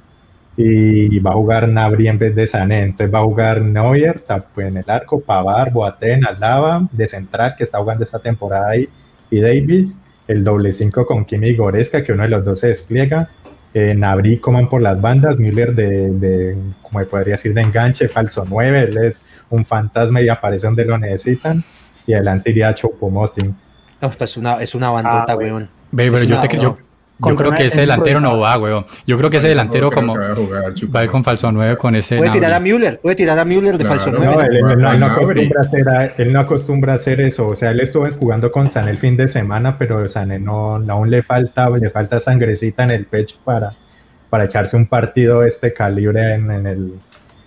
y 0.56 1.18
va 1.18 1.32
a 1.32 1.34
jugar 1.34 1.68
Nabri 1.68 2.08
en 2.08 2.18
vez 2.18 2.34
de 2.34 2.46
Sané. 2.46 2.82
Entonces 2.82 3.14
va 3.14 3.18
a 3.18 3.24
jugar 3.24 3.60
Neuer 3.60 4.22
pues, 4.54 4.68
en 4.68 4.78
el 4.78 4.84
arco, 4.88 5.20
Pavar, 5.20 5.70
Boateng, 5.70 6.24
Alaba, 6.26 6.88
de 6.90 7.06
central 7.06 7.54
que 7.56 7.64
está 7.64 7.78
jugando 7.78 8.04
esta 8.04 8.18
temporada 8.18 8.70
ahí, 8.70 8.88
y 9.30 9.40
Davis, 9.40 9.96
el 10.26 10.44
doble 10.44 10.72
5 10.72 11.04
con 11.04 11.24
Kimi 11.24 11.48
y 11.48 11.56
Goreska, 11.56 12.02
que 12.02 12.12
uno 12.12 12.22
de 12.22 12.30
los 12.30 12.44
dos 12.44 12.60
se 12.60 12.68
despliega. 12.68 13.28
Eh, 13.74 13.94
Nabri 13.94 14.38
coman 14.38 14.68
por 14.68 14.80
las 14.80 14.98
bandas, 14.98 15.38
Müller 15.38 15.74
de, 15.74 16.10
de, 16.12 16.56
como 16.80 17.04
podría 17.04 17.32
decir, 17.32 17.52
de 17.52 17.60
enganche, 17.60 18.08
falso 18.08 18.46
9, 18.48 18.80
él 18.88 18.96
es 18.98 19.24
un 19.50 19.66
fantasma 19.66 20.22
y 20.22 20.28
aparece 20.28 20.66
donde 20.66 20.84
lo 20.86 20.96
necesitan. 20.96 21.62
Y 22.06 22.14
adelante 22.14 22.50
iría 22.50 22.74
Choupo-Moting. 22.74 23.54
pues 24.00 24.20
es 24.22 24.36
una, 24.36 24.62
es 24.62 24.74
una 24.74 24.90
bandota, 24.90 25.32
ah, 25.32 25.36
weón. 25.36 25.68
Pero 25.94 26.22
yo, 26.22 26.40
te, 26.40 26.56
yo, 26.56 26.78
yo 27.18 27.34
creo 27.34 27.52
que 27.52 27.66
ese 27.66 27.80
delantero 27.80 28.20
no 28.20 28.38
va, 28.38 28.58
weón. 28.58 28.84
Yo 29.06 29.16
creo 29.16 29.30
que 29.30 29.38
ese 29.38 29.48
delantero 29.48 29.90
como 29.90 30.16
va 30.16 31.00
a, 31.00 31.04
ir 31.04 31.10
con 31.10 31.24
falso 31.24 31.50
9 31.50 31.76
con 31.78 31.94
ese. 31.94 32.18
Puede 32.18 32.30
tirar 32.30 32.52
a 32.52 32.60
Müller, 32.60 33.00
puede 33.00 33.16
tirar 33.16 33.38
a 33.38 33.44
Müller 33.44 33.78
de 33.78 33.84
falso 33.84 34.10
9. 34.12 34.34
No, 34.34 34.92
él, 34.92 35.00
no, 36.32 36.40
acostumbra 36.40 36.92
a 36.92 36.96
hacer, 36.96 37.20
eso. 37.20 37.48
O 37.48 37.56
sea, 37.56 37.70
él 37.70 37.80
estuvo 37.80 38.06
jugando 38.10 38.52
con 38.52 38.70
San 38.70 38.88
el 38.88 38.98
fin 38.98 39.16
de 39.16 39.28
semana, 39.28 39.78
pero 39.78 40.06
San 40.08 40.44
no, 40.44 40.76
aún 40.88 41.10
le 41.10 41.22
falta, 41.22 41.70
le 41.70 41.88
falta 41.88 42.20
sangrecita 42.20 42.84
en 42.84 42.90
el 42.90 43.06
pecho 43.06 43.36
para, 43.44 43.72
para 44.28 44.44
echarse 44.44 44.76
un 44.76 44.86
partido 44.86 45.40
de 45.40 45.48
este 45.48 45.72
calibre 45.72 46.34
en, 46.34 46.66
el. 46.66 46.92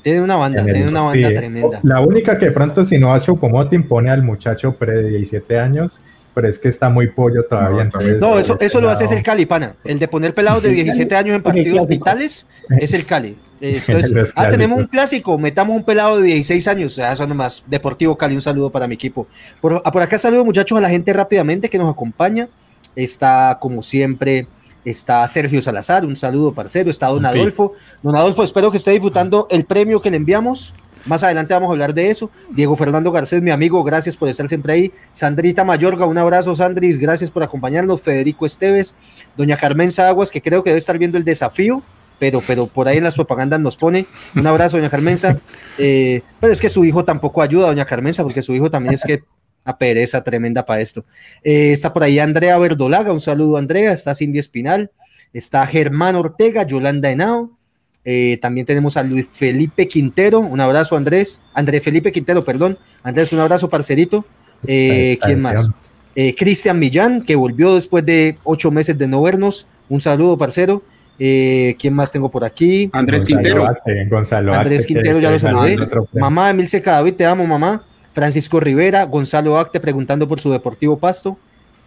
Tiene 0.02 0.22
una 0.22 0.38
banda, 0.38 0.64
tiene 0.64 0.88
una 0.88 1.02
banda 1.02 1.30
tremenda. 1.30 1.80
La 1.84 2.02
única 2.02 2.40
que 2.40 2.46
de 2.48 2.52
pronto, 2.52 2.86
si 2.86 2.98
no 2.98 3.14
a 3.14 3.20
Choupo-Moting, 3.20 3.88
pone 3.88 4.10
al 4.10 4.24
muchacho 4.24 4.76
pre 4.76 4.94
de 4.94 5.10
17 5.10 5.60
años 5.60 6.02
pero 6.34 6.48
es 6.48 6.60
que 6.60 6.70
está 6.70 6.90
muy 6.90 7.08
pollo 7.08 7.44
todavía. 7.46 7.90
No, 8.20 8.40
eso, 8.40 8.58
eso 8.60 8.82
lo 8.82 8.90
hace 8.90 9.06
es 9.06 9.12
el 9.12 9.24
Cali, 9.24 9.46
pana. 9.46 9.76
El 9.84 10.00
de 10.00 10.08
poner 10.08 10.34
pelados 10.34 10.64
de 10.64 10.70
17 10.70 11.16
años 11.16 11.36
en 11.36 11.44
partidos 11.44 11.88
vitales 11.88 12.48
es 12.70 12.94
el 12.94 13.06
Cali. 13.06 13.38
Entonces, 13.62 14.32
ah, 14.36 14.50
tenemos 14.50 14.80
un 14.80 14.88
clásico, 14.88 15.38
metamos 15.38 15.76
un 15.76 15.84
pelado 15.84 16.18
de 16.18 16.28
16 16.28 16.68
años, 16.70 16.98
eso 16.98 17.28
nomás, 17.28 17.66
Deportivo 17.68 18.18
Cali, 18.18 18.36
un 18.36 18.42
saludo 18.42 18.70
para 18.70 18.88
mi 18.88 18.96
equipo. 18.96 19.28
Por, 19.60 19.84
por 19.84 20.02
acá 20.02 20.18
saludo 20.18 20.46
muchachos 20.46 20.78
a 20.78 20.82
la 20.82 20.90
gente 20.90 21.12
rápidamente 21.12 21.70
que 21.70 21.78
nos 21.78 21.92
acompaña. 21.92 22.48
Está 22.96 23.58
como 23.60 23.82
siempre, 23.82 24.48
está 24.86 25.28
Sergio 25.28 25.62
Salazar, 25.62 26.06
un 26.06 26.16
saludo 26.16 26.54
parcero, 26.54 26.90
está 26.90 27.08
Don 27.08 27.26
Adolfo. 27.26 27.74
Don 28.02 28.16
Adolfo, 28.16 28.44
espero 28.44 28.72
que 28.72 28.78
esté 28.78 28.92
disfrutando 28.92 29.48
el 29.52 29.66
premio 29.66 30.02
que 30.02 30.10
le 30.10 30.18
enviamos. 30.18 30.74
Más 31.10 31.24
adelante 31.24 31.56
vamos 31.56 31.70
a 31.70 31.72
hablar 31.72 31.96
de 31.96 32.12
eso. 32.12 32.30
Diego 32.52 32.76
Fernando 32.76 33.12
Garcés, 33.12 33.42
mi 33.42 33.50
amigo, 33.50 33.84
gracias 33.84 34.16
por 34.16 34.30
estar 34.30 34.48
siempre 34.48 34.74
ahí. 34.74 34.94
Sandrita 35.12 35.66
Mayorga, 35.66 36.06
un 36.06 36.20
abrazo, 36.20 36.56
Sandris, 36.56 37.00
gracias 37.00 37.32
por 37.32 37.42
acompañarnos. 37.42 38.00
Federico 38.00 38.46
Esteves, 38.46 38.96
doña 39.36 39.58
Carmen 39.58 39.90
Aguas, 39.98 40.30
que 40.30 40.40
creo 40.40 40.62
que 40.62 40.70
debe 40.70 40.78
estar 40.78 41.00
viendo 41.00 41.18
el 41.18 41.24
desafío, 41.24 41.82
pero, 42.20 42.44
pero 42.46 42.68
por 42.68 42.88
ahí 42.88 42.98
en 42.98 43.06
las 43.06 43.16
propagandas 43.16 43.60
nos 43.60 43.76
pone. 43.76 44.06
Un 44.36 44.46
abrazo, 44.46 44.78
doña 44.78 44.92
Carmenza. 44.92 45.40
Eh, 45.80 46.22
pero 46.40 46.54
es 46.54 46.62
que 46.62 46.70
su 46.70 46.86
hijo 46.86 47.04
tampoco 47.04 47.42
ayuda, 47.42 47.66
doña 47.66 47.86
Carmenza, 47.86 48.22
porque 48.22 48.44
su 48.44 48.54
hijo 48.54 48.70
también 48.70 48.94
es 48.94 49.02
que 49.02 49.24
a 49.66 49.80
pereza 49.80 50.24
tremenda 50.24 50.64
para 50.64 50.80
esto. 50.80 51.06
Eh, 51.44 51.72
está 51.72 51.92
por 51.92 52.04
ahí 52.04 52.20
Andrea 52.20 52.56
Verdolaga, 52.60 53.12
un 53.12 53.20
saludo, 53.20 53.58
Andrea. 53.58 53.92
Está 53.92 54.14
Cindy 54.14 54.38
Espinal, 54.38 54.92
está 55.34 55.66
Germán 55.66 56.16
Ortega, 56.16 56.62
Yolanda 56.62 57.10
Henao. 57.10 57.58
Eh, 58.06 58.38
también 58.42 58.66
tenemos 58.66 58.98
a 58.98 59.04
Luis 59.04 59.28
Felipe 59.28 59.88
Quintero, 59.88 60.40
un 60.40 60.60
abrazo 60.60 60.96
Andrés, 60.96 61.42
Andrés 61.54 61.84
Felipe 61.84 62.12
Quintero, 62.12 62.44
perdón, 62.44 62.78
Andrés, 63.04 63.34
un 63.34 63.40
abrazo 63.40 63.70
parcerito. 63.70 64.26
Eh, 64.66 65.18
¿Quién 65.22 65.42
más? 65.42 65.70
Eh, 66.16 66.34
Cristian 66.36 66.80
Millán, 66.80 67.22
que 67.22 67.36
volvió 67.36 67.76
después 67.76 68.06
de 68.06 68.36
ocho 68.44 68.72
meses 68.72 68.98
de 68.98 69.08
no 69.08 69.22
vernos, 69.22 69.68
un 69.90 70.02
saludo 70.02 70.38
parcero. 70.38 70.84
¿Quién 71.18 71.94
más 71.94 72.14
tengo 72.14 72.30
por 72.30 72.46
aquí? 72.46 72.90
Andrés 72.94 73.26
Quintero. 73.26 73.68
Gonzalo 74.10 74.54
Andrés 74.54 74.86
Quintero, 74.86 75.20
ya 75.20 75.32
lo 75.32 75.40
saludé. 75.40 75.78
Mamá 76.14 76.50
Emilce 76.50 76.82
Cadavid, 76.82 77.16
te 77.16 77.26
amo, 77.26 77.46
mamá. 77.46 77.84
Francisco 78.14 78.60
Rivera, 78.60 79.04
Gonzalo 79.04 79.58
Acte 79.58 79.80
preguntando 79.80 80.28
por 80.28 80.40
su 80.40 80.52
Deportivo 80.52 80.98
Pasto. 80.98 81.38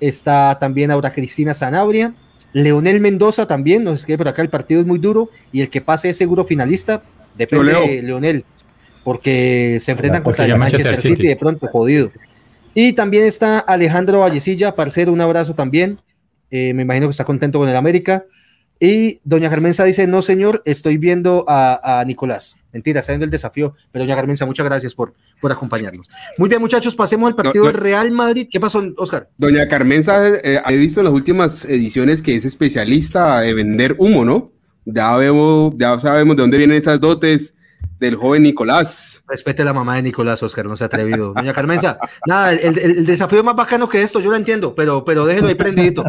Está 0.00 0.56
también 0.58 0.90
ahora 0.90 1.12
Cristina 1.12 1.54
Zanabria. 1.54 2.14
Leonel 2.52 3.00
Mendoza 3.00 3.46
también, 3.46 3.84
nos 3.84 4.00
escribe 4.00 4.18
por 4.18 4.28
acá, 4.28 4.42
el 4.42 4.48
partido 4.48 4.80
es 4.80 4.86
muy 4.86 4.98
duro 4.98 5.30
y 5.52 5.62
el 5.62 5.70
que 5.70 5.80
pase 5.80 6.10
es 6.10 6.16
seguro 6.16 6.44
finalista, 6.44 7.02
depende 7.36 7.72
de 7.72 8.02
Leonel, 8.02 8.44
porque 9.04 9.78
se 9.80 9.92
enfrentan 9.92 10.22
contra 10.22 10.44
el 10.44 10.56
Manchester, 10.56 10.96
City. 10.96 11.28
de 11.28 11.36
pronto, 11.36 11.66
jodido. 11.68 12.10
Y 12.74 12.92
también 12.92 13.24
está 13.24 13.58
Alejandro 13.58 14.20
Vallecilla, 14.20 14.74
parcero, 14.74 15.12
un 15.12 15.20
abrazo 15.20 15.54
también. 15.54 15.98
Eh, 16.50 16.72
me 16.74 16.82
imagino 16.82 17.06
que 17.06 17.12
está 17.12 17.24
contento 17.24 17.58
con 17.58 17.68
el 17.68 17.76
América. 17.76 18.24
Y 18.84 19.20
doña 19.22 19.48
Carmenza 19.48 19.84
dice, 19.84 20.08
no 20.08 20.22
señor, 20.22 20.60
estoy 20.64 20.96
viendo 20.96 21.44
a, 21.46 22.02
Nicolás. 22.04 22.56
Mentira, 22.72 22.98
está 22.98 23.12
viendo 23.12 23.24
el 23.24 23.30
desafío. 23.30 23.72
Pero 23.92 24.04
doña 24.04 24.16
Carmenza, 24.16 24.44
muchas 24.44 24.66
gracias 24.66 24.92
por, 24.92 25.14
por 25.40 25.52
acompañarnos. 25.52 26.10
Muy 26.36 26.48
bien, 26.48 26.60
muchachos, 26.60 26.96
pasemos 26.96 27.28
al 27.28 27.36
partido 27.36 27.66
del 27.66 27.74
Real 27.74 28.10
Madrid. 28.10 28.48
¿Qué 28.50 28.58
pasó, 28.58 28.82
Oscar? 28.96 29.28
Doña 29.38 29.68
Carmenza, 29.68 30.26
eh, 30.26 30.60
he 30.68 30.76
visto 30.76 30.98
en 30.98 31.04
las 31.04 31.14
últimas 31.14 31.64
ediciones 31.64 32.22
que 32.22 32.34
es 32.34 32.44
especialista 32.44 33.38
de 33.42 33.54
vender 33.54 33.94
humo, 34.00 34.24
¿no? 34.24 34.50
Ya, 34.84 35.14
vemos, 35.14 35.74
ya 35.78 35.96
sabemos 36.00 36.34
de 36.34 36.42
dónde 36.42 36.58
vienen 36.58 36.76
esas 36.76 36.98
dotes 36.98 37.54
del 38.00 38.16
joven 38.16 38.42
Nicolás. 38.42 39.22
Respete 39.28 39.62
la 39.62 39.72
mamá 39.72 39.94
de 39.94 40.02
Nicolás, 40.02 40.42
Oscar, 40.42 40.66
no 40.66 40.76
se 40.76 40.82
ha 40.82 40.88
atrevido. 40.88 41.34
Doña 41.34 41.52
Carmenza, 41.52 41.98
nada, 42.26 42.52
el, 42.52 42.76
el, 42.76 43.06
desafío 43.06 43.44
más 43.44 43.54
bacano 43.54 43.88
que 43.88 44.02
esto, 44.02 44.18
yo 44.18 44.30
lo 44.30 44.36
entiendo, 44.36 44.74
pero, 44.74 45.04
pero 45.04 45.24
déjelo 45.24 45.46
ahí 45.46 45.54
prendidito. 45.54 46.02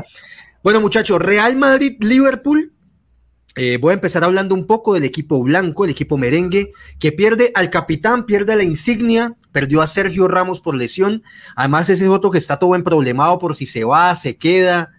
Bueno, 0.63 0.79
muchachos, 0.79 1.19
Real 1.19 1.57
Madrid-Liverpool. 1.57 2.71
Eh, 3.57 3.77
voy 3.81 3.91
a 3.91 3.95
empezar 3.95 4.23
hablando 4.23 4.55
un 4.55 4.65
poco 4.65 4.93
del 4.93 5.03
equipo 5.03 5.43
blanco, 5.43 5.83
el 5.83 5.91
equipo 5.91 6.17
merengue, 6.17 6.69
que 7.01 7.11
pierde 7.11 7.51
al 7.53 7.69
capitán, 7.69 8.25
pierde 8.25 8.55
la 8.55 8.63
insignia, 8.63 9.35
perdió 9.51 9.81
a 9.81 9.87
Sergio 9.87 10.29
Ramos 10.29 10.61
por 10.61 10.75
lesión. 10.75 11.21
Además, 11.57 11.89
ese 11.89 12.05
es 12.05 12.09
otro 12.09 12.31
que 12.31 12.37
está 12.37 12.59
todo 12.59 12.75
en 12.75 12.83
problemado 12.83 13.39
por 13.39 13.57
si 13.57 13.65
se 13.65 13.83
va, 13.83 14.15
se 14.15 14.37
queda. 14.37 14.89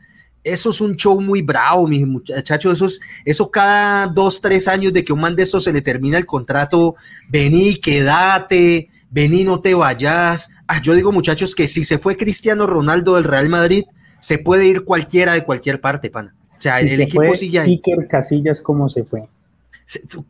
Eso 0.42 0.68
es 0.68 0.82
un 0.82 0.96
show 0.96 1.18
muy 1.22 1.40
bravo, 1.40 1.86
mis 1.86 2.06
muchachos. 2.06 2.74
Eso, 2.74 2.86
eso 3.24 3.50
cada 3.50 4.06
dos, 4.08 4.42
tres 4.42 4.68
años 4.68 4.92
de 4.92 5.02
que 5.02 5.14
un 5.14 5.20
man 5.20 5.34
de 5.34 5.44
estos 5.44 5.64
se 5.64 5.72
le 5.72 5.80
termina 5.80 6.18
el 6.18 6.26
contrato, 6.26 6.94
vení, 7.30 7.76
quédate, 7.76 8.90
vení, 9.10 9.44
no 9.44 9.62
te 9.62 9.72
vayas. 9.72 10.50
Ah, 10.68 10.82
yo 10.82 10.92
digo, 10.92 11.10
muchachos, 11.10 11.54
que 11.54 11.66
si 11.66 11.84
se 11.84 11.96
fue 11.96 12.18
Cristiano 12.18 12.66
Ronaldo 12.66 13.14
del 13.14 13.24
Real 13.24 13.48
Madrid, 13.48 13.84
se 14.24 14.38
puede 14.38 14.66
ir 14.66 14.84
cualquiera 14.84 15.34
de 15.34 15.44
cualquier 15.44 15.82
parte, 15.82 16.08
pana. 16.08 16.34
O 16.56 16.60
sea, 16.60 16.80
el 16.80 16.98
equipo 16.98 17.34
sigue 17.34 17.58
ahí. 17.58 17.72
Iker 17.72 18.08
Casillas, 18.08 18.62
¿cómo 18.62 18.88
se 18.88 19.04
fue? 19.04 19.28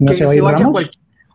¿No 0.01 0.13
se, 0.13 0.41
vaya 0.41 0.69
O 0.69 0.81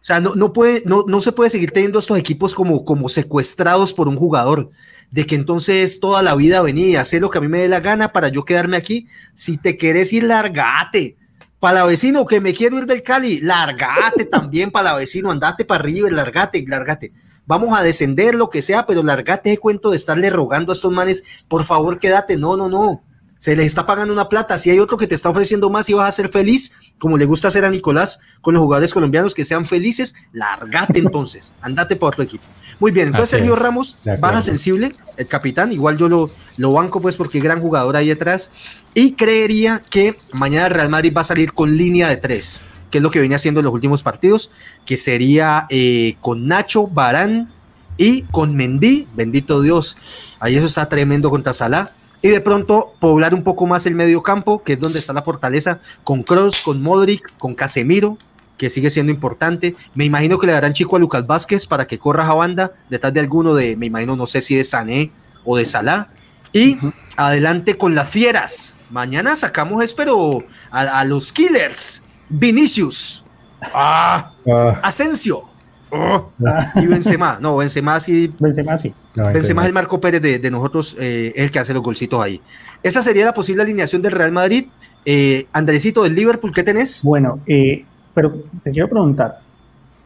sea, 0.01 0.20
no, 0.20 0.36
no, 0.36 0.51
puede, 0.51 0.84
no, 0.86 1.05
no 1.07 1.22
se 1.22 1.32
puede 1.32 1.49
seguir 1.49 1.72
teniendo 1.72 1.99
estos 1.99 2.20
equipos 2.20 2.53
como, 2.53 2.84
como 2.84 3.07
secuestrados 3.07 3.93
por 3.93 4.10
un 4.10 4.18
jugador. 4.18 4.72
De 5.10 5.26
que 5.26 5.36
entonces 5.36 6.01
toda 6.01 6.22
la 6.22 6.36
vida 6.36 6.62
venía 6.62 6.99
a 6.99 7.03
hacer 7.03 7.22
lo 7.22 7.30
que 7.30 7.38
a 7.38 7.41
mí 7.41 7.47
me 7.47 7.60
dé 7.62 7.70
la 7.70 7.80
gana 7.80 8.12
para 8.12 8.28
yo 8.28 8.43
quedarme 8.43 8.76
aquí. 8.76 9.07
Si 9.36 9.57
te 9.57 9.78
querés 9.78 10.12
ir, 10.12 10.26
largate. 10.26 11.16
Para 11.62 11.86
vecino, 11.86 12.26
que 12.26 12.41
me 12.41 12.53
quiero 12.53 12.78
ir 12.78 12.88
del 12.88 13.03
Cali, 13.03 13.39
largate 13.39 14.26
también 14.26 14.70
para 14.70 14.95
vecino, 14.95 15.32
andate 15.32 15.64
para 15.64 15.82
arriba, 15.82 16.10
largate, 16.12 16.66
largate 16.68 17.14
vamos 17.50 17.76
a 17.76 17.82
descender, 17.82 18.36
lo 18.36 18.52
que 18.52 18.62
sea, 18.62 18.86
pero 18.86 19.02
largate 19.02 19.50
de 19.50 19.58
cuento 19.58 19.89
de 19.89 19.95
estarle 19.95 20.30
rogando 20.30 20.72
a 20.72 20.76
estos 20.76 20.91
manes, 20.91 21.43
por 21.47 21.64
favor, 21.64 21.97
quédate. 21.97 22.38
No, 22.38 22.56
no, 22.56 22.70
no. 22.70 23.02
Se 23.39 23.56
les 23.56 23.66
está 23.66 23.88
pagando 23.88 24.14
una 24.14 24.30
plata. 24.30 24.60
Si 24.60 24.70
hay 24.70 24.78
otro 24.78 24.97
que 24.97 25.08
te 25.08 25.16
está 25.16 25.30
ofreciendo 25.30 25.72
más 25.72 25.89
y 25.89 25.93
vas 25.93 26.08
a 26.08 26.12
ser 26.12 26.30
feliz, 26.30 26.93
como 27.00 27.18
le 27.18 27.26
gusta 27.26 27.47
hacer 27.47 27.66
a 27.66 27.72
Nicolás 27.72 28.20
con 28.41 28.54
los 28.54 28.62
jugadores 28.62 28.93
colombianos 28.93 29.34
que 29.34 29.45
sean 29.45 29.66
felices, 29.66 30.14
largate 30.32 31.00
entonces. 31.00 31.52
Andate 31.62 31.95
por 31.95 32.10
otro 32.10 32.24
equipo. 32.24 32.43
Muy 32.80 32.91
bien, 32.91 33.08
entonces 33.08 33.32
Sergio 33.32 33.56
Ramos, 33.56 33.97
baja 34.20 34.43
sensible, 34.43 34.93
el 35.18 35.26
capitán, 35.28 35.72
igual 35.72 35.97
yo 35.97 36.08
lo, 36.08 36.30
lo 36.58 36.74
banco 36.74 37.02
pues 37.02 37.18
porque 37.18 37.39
gran 37.39 37.62
jugador 37.62 37.95
ahí 37.95 38.10
detrás. 38.10 38.52
Y 38.93 39.14
creería 39.14 39.82
que 39.89 40.16
mañana 40.34 40.70
Real 40.70 40.89
Madrid 40.89 41.14
va 41.18 41.22
a 41.22 41.26
salir 41.26 41.52
con 41.54 41.76
línea 41.76 42.10
de 42.10 42.18
tres 42.18 42.62
que 42.89 42.99
es 42.99 43.01
lo 43.01 43.11
que 43.11 43.19
venía 43.19 43.37
haciendo 43.37 43.59
en 43.59 43.65
los 43.65 43.73
últimos 43.73 44.03
partidos, 44.03 44.51
que 44.85 44.97
sería 44.97 45.67
eh, 45.69 46.15
con 46.21 46.47
Nacho, 46.47 46.87
Barán 46.87 47.51
y 47.97 48.23
con 48.23 48.55
Mendy, 48.55 49.07
bendito 49.13 49.61
Dios, 49.61 50.37
ahí 50.39 50.55
eso 50.55 50.65
está 50.65 50.87
tremendo 50.87 51.29
contra 51.29 51.53
Salah. 51.53 51.91
Y 52.21 52.29
de 52.29 52.41
pronto 52.41 52.93
poblar 52.99 53.33
un 53.33 53.43
poco 53.43 53.65
más 53.65 53.85
el 53.85 53.95
medio 53.95 54.21
campo, 54.21 54.63
que 54.63 54.73
es 54.73 54.79
donde 54.79 54.99
está 54.99 55.13
la 55.13 55.21
fortaleza, 55.21 55.79
con 56.03 56.23
Cross, 56.23 56.61
con 56.61 56.81
Modric, 56.81 57.37
con 57.37 57.55
Casemiro, 57.55 58.17
que 58.57 58.69
sigue 58.69 58.89
siendo 58.89 59.11
importante. 59.11 59.75
Me 59.95 60.03
imagino 60.03 60.37
que 60.37 60.47
le 60.47 60.53
darán 60.53 60.73
chico 60.73 60.97
a 60.97 60.99
Lucas 60.99 61.25
Vázquez 61.25 61.65
para 61.65 61.87
que 61.87 61.97
corra 61.97 62.27
a 62.27 62.33
banda, 62.33 62.73
detrás 62.89 63.13
de 63.13 63.21
alguno 63.21 63.55
de, 63.55 63.77
me 63.77 63.85
imagino, 63.85 64.17
no 64.17 64.27
sé 64.27 64.41
si 64.41 64.55
de 64.55 64.65
Sané 64.65 65.11
o 65.45 65.55
de 65.55 65.65
Salah. 65.65 66.09
Y 66.51 66.77
adelante 67.15 67.77
con 67.77 67.95
las 67.95 68.09
fieras. 68.09 68.75
Mañana 68.89 69.35
sacamos, 69.35 69.81
espero, 69.81 70.43
a 70.71 71.05
los 71.05 71.31
Killers. 71.31 72.03
Vinicius, 72.30 73.25
ah, 73.73 74.32
ah. 74.47 74.80
Asensio, 74.84 75.43
oh. 75.91 76.30
y 76.75 76.86
Benzema. 76.86 77.39
No, 77.41 77.57
Benzema 77.57 77.99
sí. 77.99 78.32
Benzema 78.39 78.77
sí. 78.77 78.93
Benzema 79.15 79.63
es 79.63 79.67
el 79.67 79.73
Marco 79.73 79.99
Pérez 79.99 80.21
de, 80.21 80.51
nosotros, 80.51 80.95
eh, 80.99 81.34
es 81.36 81.45
el 81.45 81.51
que 81.51 81.59
hace 81.59 81.73
los 81.73 81.84
golcitos 81.84 82.21
ahí. 82.23 82.39
Esa 82.84 83.01
sería 83.01 83.25
la 83.25 83.34
posible 83.34 83.63
alineación 83.63 84.01
del 84.01 84.11
Real 84.11 84.32
Madrid. 84.32 84.67
Eh, 85.05 85.47
Andresito 85.53 86.03
del 86.03 86.15
Liverpool, 86.15 86.53
¿qué 86.53 86.63
tenés? 86.63 87.01
Bueno, 87.03 87.39
eh, 87.47 87.86
pero 88.13 88.38
te 88.63 88.71
quiero 88.71 88.88
preguntar, 88.88 89.39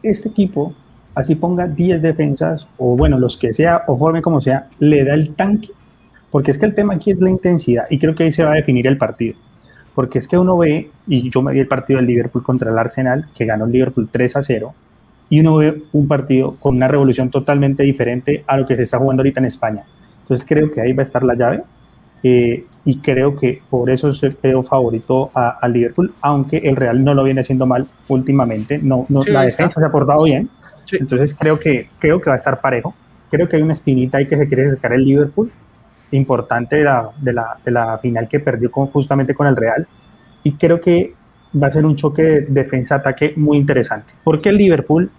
este 0.02 0.30
equipo, 0.30 0.74
así 1.14 1.34
ponga 1.34 1.66
10 1.66 2.00
defensas, 2.00 2.66
o 2.78 2.96
bueno, 2.96 3.18
los 3.18 3.36
que 3.36 3.52
sea, 3.52 3.84
o 3.86 3.96
forme 3.96 4.22
como 4.22 4.40
sea, 4.40 4.68
¿le 4.78 5.04
da 5.04 5.14
el 5.14 5.34
tanque? 5.34 5.68
Porque 6.30 6.50
es 6.50 6.58
que 6.58 6.66
el 6.66 6.74
tema 6.74 6.94
aquí 6.94 7.10
es 7.10 7.20
la 7.20 7.30
intensidad, 7.30 7.84
y 7.90 7.98
creo 7.98 8.14
que 8.14 8.24
ahí 8.24 8.32
se 8.32 8.44
va 8.44 8.52
a 8.52 8.56
definir 8.56 8.86
el 8.86 8.96
partido 8.96 9.36
porque 9.94 10.18
es 10.18 10.28
que 10.28 10.36
uno 10.36 10.58
ve, 10.58 10.90
y 11.06 11.30
yo 11.30 11.42
me 11.42 11.52
vi 11.52 11.60
el 11.60 11.68
partido 11.68 11.98
del 11.98 12.06
Liverpool 12.06 12.42
contra 12.42 12.70
el 12.70 12.78
Arsenal, 12.78 13.28
que 13.34 13.44
ganó 13.44 13.64
el 13.66 13.72
Liverpool 13.72 14.08
3 14.10 14.36
a 14.36 14.42
0, 14.42 14.74
y 15.30 15.40
uno 15.40 15.56
ve 15.56 15.82
un 15.92 16.08
partido 16.08 16.56
con 16.58 16.76
una 16.76 16.88
revolución 16.88 17.30
totalmente 17.30 17.82
diferente 17.82 18.44
a 18.46 18.56
lo 18.56 18.66
que 18.66 18.76
se 18.76 18.82
está 18.82 18.98
jugando 18.98 19.22
ahorita 19.22 19.40
en 19.40 19.46
España. 19.46 19.84
Entonces 20.20 20.46
creo 20.48 20.70
que 20.70 20.80
ahí 20.80 20.92
va 20.92 21.02
a 21.02 21.04
estar 21.04 21.22
la 21.22 21.34
llave, 21.34 21.62
eh, 22.22 22.64
y 22.84 22.98
creo 22.98 23.36
que 23.36 23.60
por 23.68 23.90
eso 23.90 24.08
es 24.08 24.22
el 24.22 24.34
peor 24.34 24.64
favorito 24.64 25.30
al 25.34 25.72
Liverpool, 25.72 26.12
aunque 26.22 26.58
el 26.58 26.76
Real 26.76 27.04
no 27.04 27.14
lo 27.14 27.22
viene 27.22 27.42
haciendo 27.42 27.66
mal 27.66 27.86
últimamente, 28.08 28.78
no, 28.82 29.06
no 29.08 29.20
la 29.26 29.42
defensa 29.42 29.78
se 29.78 29.86
ha 29.86 29.92
portado 29.92 30.24
bien, 30.24 30.48
entonces 30.92 31.36
creo 31.38 31.58
que, 31.58 31.86
creo 31.98 32.20
que 32.20 32.30
va 32.30 32.34
a 32.34 32.38
estar 32.38 32.60
parejo, 32.60 32.94
creo 33.30 33.48
que 33.48 33.56
hay 33.56 33.62
una 33.62 33.74
espinita 33.74 34.18
ahí 34.18 34.26
que 34.26 34.36
se 34.36 34.46
quiere 34.46 34.66
acercar 34.66 34.92
el 34.94 35.04
Liverpool, 35.04 35.52
importante 36.16 36.76
de 36.76 36.84
la, 36.84 37.06
de 37.20 37.32
la, 37.32 37.56
de 37.64 37.70
la 37.70 37.98
final 37.98 38.28
que 38.28 38.40
perdió 38.40 38.70
con, 38.70 38.86
justamente 38.88 39.34
con 39.34 39.46
el 39.46 39.56
Real. 39.56 39.86
Y 40.42 40.52
creo 40.54 40.80
que 40.80 41.14
va 41.60 41.68
a 41.68 41.70
ser 41.70 41.84
un 41.84 41.96
choque 41.96 42.22
de 42.22 42.46
defensa-ataque 42.48 43.34
muy 43.36 43.58
interesante. 43.58 44.12
Porque 44.22 44.48
el 44.48 44.56
Liverpool, 44.56 45.10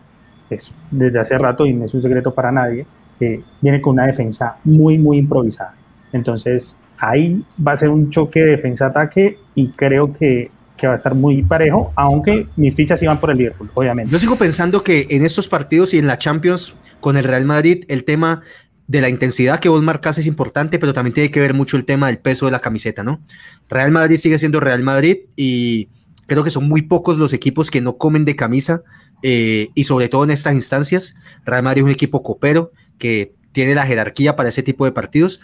es, 0.49 0.77
desde 0.91 1.19
hace 1.19 1.37
rato, 1.37 1.65
y 1.65 1.73
no 1.73 1.85
es 1.85 1.93
un 1.93 2.01
secreto 2.01 2.33
para 2.33 2.51
nadie, 2.51 2.85
eh, 3.19 3.41
viene 3.61 3.81
con 3.81 3.93
una 3.93 4.05
defensa 4.05 4.57
muy, 4.63 4.97
muy 4.97 5.17
improvisada. 5.17 5.73
Entonces, 6.11 6.79
ahí 6.99 7.43
va 7.65 7.73
a 7.73 7.77
ser 7.77 7.89
un 7.89 8.09
choque 8.09 8.41
de 8.41 8.51
defensa-ataque 8.51 9.37
y 9.53 9.69
creo 9.69 10.13
que, 10.13 10.49
que 10.77 10.87
va 10.87 10.93
a 10.93 10.95
estar 10.97 11.15
muy 11.15 11.43
parejo, 11.43 11.91
aunque 11.95 12.47
mis 12.55 12.75
fichas 12.75 13.01
iban 13.01 13.19
por 13.19 13.31
el 13.31 13.37
Liverpool, 13.37 13.69
obviamente. 13.73 14.11
Yo 14.11 14.19
sigo 14.19 14.35
pensando 14.35 14.83
que 14.83 15.07
en 15.09 15.23
estos 15.23 15.47
partidos 15.47 15.93
y 15.93 15.97
en 15.97 16.07
la 16.07 16.17
Champions 16.17 16.75
con 16.99 17.17
el 17.17 17.23
Real 17.23 17.45
Madrid, 17.45 17.83
el 17.87 18.03
tema 18.03 18.41
de 18.87 19.01
la 19.01 19.09
intensidad 19.09 19.59
que 19.59 19.69
vos 19.69 19.81
marcas 19.81 20.17
es 20.17 20.27
importante, 20.27 20.77
pero 20.79 20.93
también 20.93 21.13
tiene 21.13 21.31
que 21.31 21.39
ver 21.39 21.53
mucho 21.53 21.77
el 21.77 21.85
tema 21.85 22.07
del 22.07 22.19
peso 22.19 22.45
de 22.45 22.51
la 22.51 22.59
camiseta, 22.59 23.03
¿no? 23.03 23.21
Real 23.69 23.91
Madrid 23.91 24.17
sigue 24.17 24.37
siendo 24.37 24.59
Real 24.59 24.83
Madrid 24.83 25.17
y 25.35 25.89
creo 26.27 26.43
que 26.43 26.51
son 26.51 26.67
muy 26.67 26.83
pocos 26.83 27.17
los 27.17 27.33
equipos 27.33 27.71
que 27.71 27.81
no 27.81 27.97
comen 27.97 28.25
de 28.25 28.35
camisa 28.35 28.83
eh, 29.23 29.69
y 29.73 29.85
sobre 29.85 30.07
todo 30.09 30.23
en 30.23 30.31
estas 30.31 30.53
instancias. 30.53 31.15
Real 31.45 31.63
Madrid 31.63 31.81
es 31.81 31.85
un 31.85 31.91
equipo 31.91 32.21
copero 32.21 32.71
que 32.99 33.33
tiene 33.51 33.73
la 33.73 33.85
jerarquía 33.85 34.35
para 34.35 34.49
ese 34.49 34.63
tipo 34.63 34.85
de 34.85 34.91
partidos. 34.91 35.39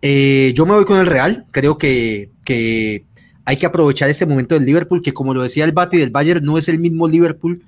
Eh, 0.00 0.52
yo 0.54 0.64
me 0.66 0.74
voy 0.74 0.84
con 0.84 0.98
el 0.98 1.06
Real, 1.06 1.44
creo 1.50 1.76
que, 1.76 2.30
que 2.44 3.04
hay 3.44 3.56
que 3.56 3.66
aprovechar 3.66 4.08
este 4.08 4.26
momento 4.26 4.54
del 4.54 4.64
Liverpool, 4.64 5.02
que 5.02 5.12
como 5.12 5.34
lo 5.34 5.42
decía 5.42 5.64
el 5.64 5.72
Bati 5.72 5.98
del 5.98 6.10
Bayern, 6.10 6.44
no 6.44 6.56
es 6.56 6.68
el 6.68 6.78
mismo 6.78 7.08
Liverpool 7.08 7.62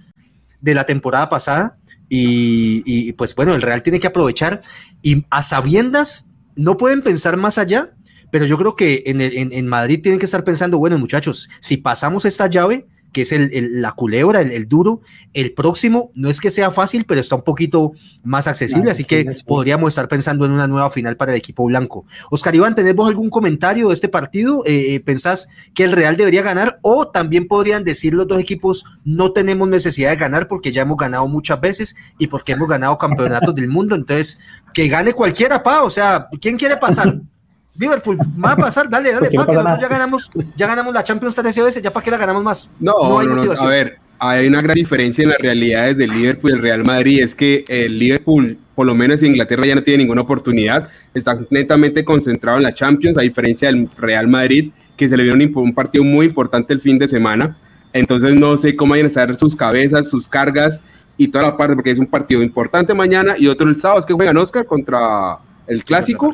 de 0.60 0.74
la 0.74 0.86
temporada 0.86 1.28
pasada 1.28 1.78
y, 2.08 3.12
pues 3.12 3.34
bueno, 3.34 3.54
el 3.54 3.62
Real 3.62 3.82
tiene 3.82 4.00
que 4.00 4.06
aprovechar 4.06 4.60
y 5.02 5.24
a 5.30 5.42
sabiendas 5.42 6.28
no 6.56 6.76
pueden 6.76 7.02
pensar 7.02 7.36
más 7.36 7.58
allá, 7.58 7.92
pero 8.30 8.46
yo 8.46 8.58
creo 8.58 8.76
que 8.76 9.04
en, 9.06 9.20
en 9.20 9.66
Madrid 9.66 10.00
tienen 10.02 10.18
que 10.18 10.26
estar 10.26 10.44
pensando, 10.44 10.78
bueno 10.78 10.98
muchachos, 10.98 11.48
si 11.60 11.76
pasamos 11.76 12.24
esta 12.24 12.46
llave, 12.46 12.86
que 13.18 13.22
es 13.22 13.32
el, 13.32 13.82
la 13.82 13.90
culebra, 13.90 14.42
el, 14.42 14.68
duro. 14.68 15.00
El 15.34 15.52
próximo 15.52 16.12
no 16.14 16.30
es 16.30 16.40
que 16.40 16.52
sea 16.52 16.70
fácil, 16.70 17.04
pero 17.04 17.20
está 17.20 17.34
un 17.34 17.42
poquito 17.42 17.92
más 18.22 18.46
accesible, 18.46 18.92
así 18.92 19.02
que 19.02 19.26
podríamos 19.44 19.88
estar 19.88 20.06
pensando 20.06 20.44
en 20.44 20.52
una 20.52 20.68
nueva 20.68 20.88
final 20.88 21.16
para 21.16 21.32
el 21.32 21.38
equipo 21.38 21.64
blanco. 21.64 22.06
Oscar 22.30 22.54
Iván, 22.54 22.76
¿tenemos 22.76 23.08
algún 23.08 23.28
comentario 23.28 23.88
de 23.88 23.94
este 23.94 24.08
partido? 24.08 24.64
Eh, 24.66 24.94
eh, 24.94 25.00
¿Pensás 25.00 25.48
que 25.74 25.82
el 25.82 25.90
Real 25.90 26.16
debería 26.16 26.42
ganar? 26.42 26.78
O 26.82 27.08
también 27.08 27.48
podrían 27.48 27.82
decir 27.82 28.14
los 28.14 28.28
dos 28.28 28.38
equipos, 28.38 28.84
no 29.04 29.32
tenemos 29.32 29.66
necesidad 29.66 30.10
de 30.10 30.16
ganar 30.16 30.46
porque 30.46 30.70
ya 30.70 30.82
hemos 30.82 30.96
ganado 30.96 31.26
muchas 31.26 31.60
veces 31.60 31.96
y 32.18 32.28
porque 32.28 32.52
hemos 32.52 32.68
ganado 32.68 32.98
campeonatos 32.98 33.52
del 33.52 33.68
mundo, 33.68 33.96
entonces 33.96 34.38
que 34.72 34.86
gane 34.86 35.12
cualquiera, 35.12 35.60
pa, 35.64 35.82
o 35.82 35.90
sea, 35.90 36.28
¿quién 36.40 36.56
quiere 36.56 36.76
pasar? 36.76 37.20
Liverpool 37.78 38.18
va 38.42 38.52
a 38.52 38.56
pasar, 38.56 38.88
dale, 38.90 39.12
dale, 39.12 39.30
para 39.30 39.46
que 39.46 39.54
nosotros 39.54 39.78
ya 39.80 39.88
ganamos, 39.88 40.30
ya 40.56 40.66
ganamos 40.66 40.92
la 40.92 41.04
Champions 41.04 41.36
13 41.36 41.62
veces, 41.62 41.82
ya 41.82 41.92
para 41.92 42.04
que 42.04 42.10
la 42.10 42.16
ganamos 42.16 42.42
más. 42.42 42.70
No, 42.80 42.94
no, 43.08 43.18
hay 43.20 43.26
no, 43.26 43.52
a 43.52 43.66
ver, 43.66 43.98
hay 44.18 44.48
una 44.48 44.60
gran 44.60 44.74
diferencia 44.74 45.22
en 45.22 45.30
las 45.30 45.38
realidades 45.38 45.96
del 45.96 46.10
Liverpool 46.10 46.50
y 46.50 46.54
el 46.54 46.62
Real 46.62 46.84
Madrid, 46.84 47.22
es 47.22 47.34
que 47.34 47.64
el 47.68 47.98
Liverpool 47.98 48.58
por 48.78 48.86
lo 48.86 48.94
menos 48.94 49.24
Inglaterra 49.24 49.66
ya 49.66 49.74
no 49.74 49.82
tiene 49.82 50.04
ninguna 50.04 50.20
oportunidad, 50.20 50.88
está 51.12 51.36
netamente 51.50 52.04
concentrado 52.04 52.58
en 52.58 52.62
la 52.62 52.72
Champions, 52.72 53.18
a 53.18 53.22
diferencia 53.22 53.66
del 53.66 53.88
Real 53.98 54.28
Madrid, 54.28 54.70
que 54.96 55.08
se 55.08 55.16
le 55.16 55.24
vieron 55.24 55.42
un 55.52 55.74
partido 55.74 56.04
muy 56.04 56.26
importante 56.26 56.74
el 56.74 56.80
fin 56.80 56.96
de 56.96 57.08
semana. 57.08 57.56
Entonces 57.92 58.36
no 58.36 58.56
sé 58.56 58.76
cómo 58.76 58.92
vayan 58.92 59.06
a 59.06 59.08
estar 59.08 59.34
sus 59.34 59.56
cabezas, 59.56 60.08
sus 60.08 60.28
cargas 60.28 60.80
y 61.16 61.26
toda 61.26 61.42
la 61.42 61.56
parte, 61.56 61.74
porque 61.74 61.90
es 61.90 61.98
un 61.98 62.06
partido 62.06 62.40
importante 62.40 62.94
mañana 62.94 63.34
y 63.36 63.48
otro 63.48 63.68
el 63.68 63.74
sábado, 63.74 63.98
es 63.98 64.06
que 64.06 64.12
juegan 64.12 64.36
Oscar 64.36 64.64
contra 64.64 65.38
el 65.66 65.82
Clásico. 65.82 66.32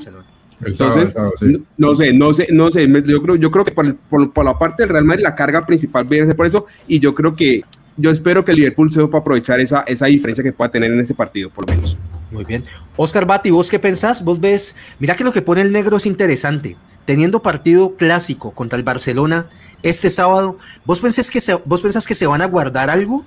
Entonces, 0.67 1.15
no, 1.77 1.95
sé, 1.95 2.13
no 2.13 2.35
sé, 2.35 2.49
no 2.51 2.71
sé, 2.71 2.89
yo 3.07 3.23
creo, 3.23 3.37
yo 3.37 3.51
creo 3.51 3.65
que 3.65 3.73
por, 3.73 3.97
por, 4.33 4.45
la 4.45 4.59
parte 4.59 4.83
del 4.83 4.91
Real 4.91 5.05
Madrid 5.05 5.23
la 5.23 5.35
carga 5.35 5.65
principal 5.65 6.05
viene 6.05 6.25
a 6.25 6.27
ser 6.29 6.37
por 6.37 6.47
eso 6.47 6.67
y 6.87 7.01
yo 7.01 7.15
creo 7.15 7.35
que, 7.35 7.63
yo 7.97 8.11
espero 8.11 8.45
que 8.45 8.53
el 8.53 8.59
Liverpool 8.59 8.91
se 8.91 9.05
para 9.07 9.19
aprovechar 9.19 9.61
esa, 9.61 9.81
esa 9.83 10.07
diferencia 10.07 10.43
que 10.43 10.53
pueda 10.53 10.71
tener 10.71 10.93
en 10.93 11.01
ese 11.01 11.15
partido, 11.15 11.51
por 11.51 11.69
lo 11.69 11.77
menos. 11.77 11.97
Muy 12.31 12.45
bien. 12.45 12.65
Oscar 12.97 13.27
Bati, 13.27 13.51
¿vos 13.51 13.71
qué 13.71 13.79
pensás? 13.79 14.25
Vos 14.25 14.41
ves, 14.41 14.77
mira 14.99 15.15
que 15.15 15.25
lo 15.25 15.33
que 15.33 15.43
pone 15.43 15.61
el 15.61 15.73
negro 15.73 15.97
es 15.97 16.07
interesante. 16.07 16.77
Teniendo 17.05 17.43
partido 17.43 17.97
clásico 17.97 18.53
contra 18.53 18.79
el 18.79 18.83
Barcelona 18.83 19.47
este 19.83 20.11
sábado, 20.11 20.57
¿vos 20.85 21.01
pensás 21.01 21.31
que 21.31 21.41
se, 21.41 21.55
vos 21.65 21.83
pensás 21.83 22.07
que 22.07 22.15
se 22.15 22.27
van 22.27 22.43
a 22.43 22.47
guardar 22.47 22.91
algo? 22.91 23.25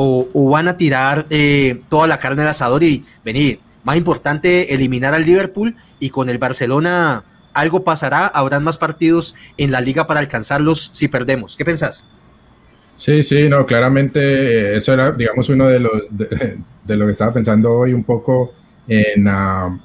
¿O, 0.00 0.50
van 0.50 0.68
a 0.68 0.76
tirar 0.76 1.26
eh, 1.28 1.82
toda 1.88 2.06
la 2.06 2.20
carne 2.20 2.42
al 2.42 2.48
asador 2.48 2.84
y 2.84 3.04
venir? 3.24 3.60
Más 3.88 3.96
importante, 3.96 4.74
eliminar 4.74 5.14
al 5.14 5.24
Liverpool 5.24 5.74
y 5.98 6.10
con 6.10 6.28
el 6.28 6.36
Barcelona 6.36 7.24
algo 7.54 7.84
pasará, 7.84 8.26
habrán 8.26 8.62
más 8.62 8.76
partidos 8.76 9.34
en 9.56 9.72
la 9.72 9.80
liga 9.80 10.06
para 10.06 10.20
alcanzarlos 10.20 10.90
si 10.92 11.08
perdemos. 11.08 11.56
¿Qué 11.56 11.64
pensás? 11.64 12.06
Sí, 12.96 13.22
sí, 13.22 13.48
no, 13.48 13.64
claramente 13.64 14.20
eh, 14.20 14.76
eso 14.76 14.92
era, 14.92 15.12
digamos, 15.12 15.48
uno 15.48 15.68
de 15.68 15.80
los 15.80 16.02
de, 16.10 16.96
lo 16.98 17.06
que 17.06 17.12
estaba 17.12 17.32
pensando 17.32 17.72
hoy 17.72 17.94
un 17.94 18.04
poco 18.04 18.52
en, 18.86 19.26
ah, 19.26 19.80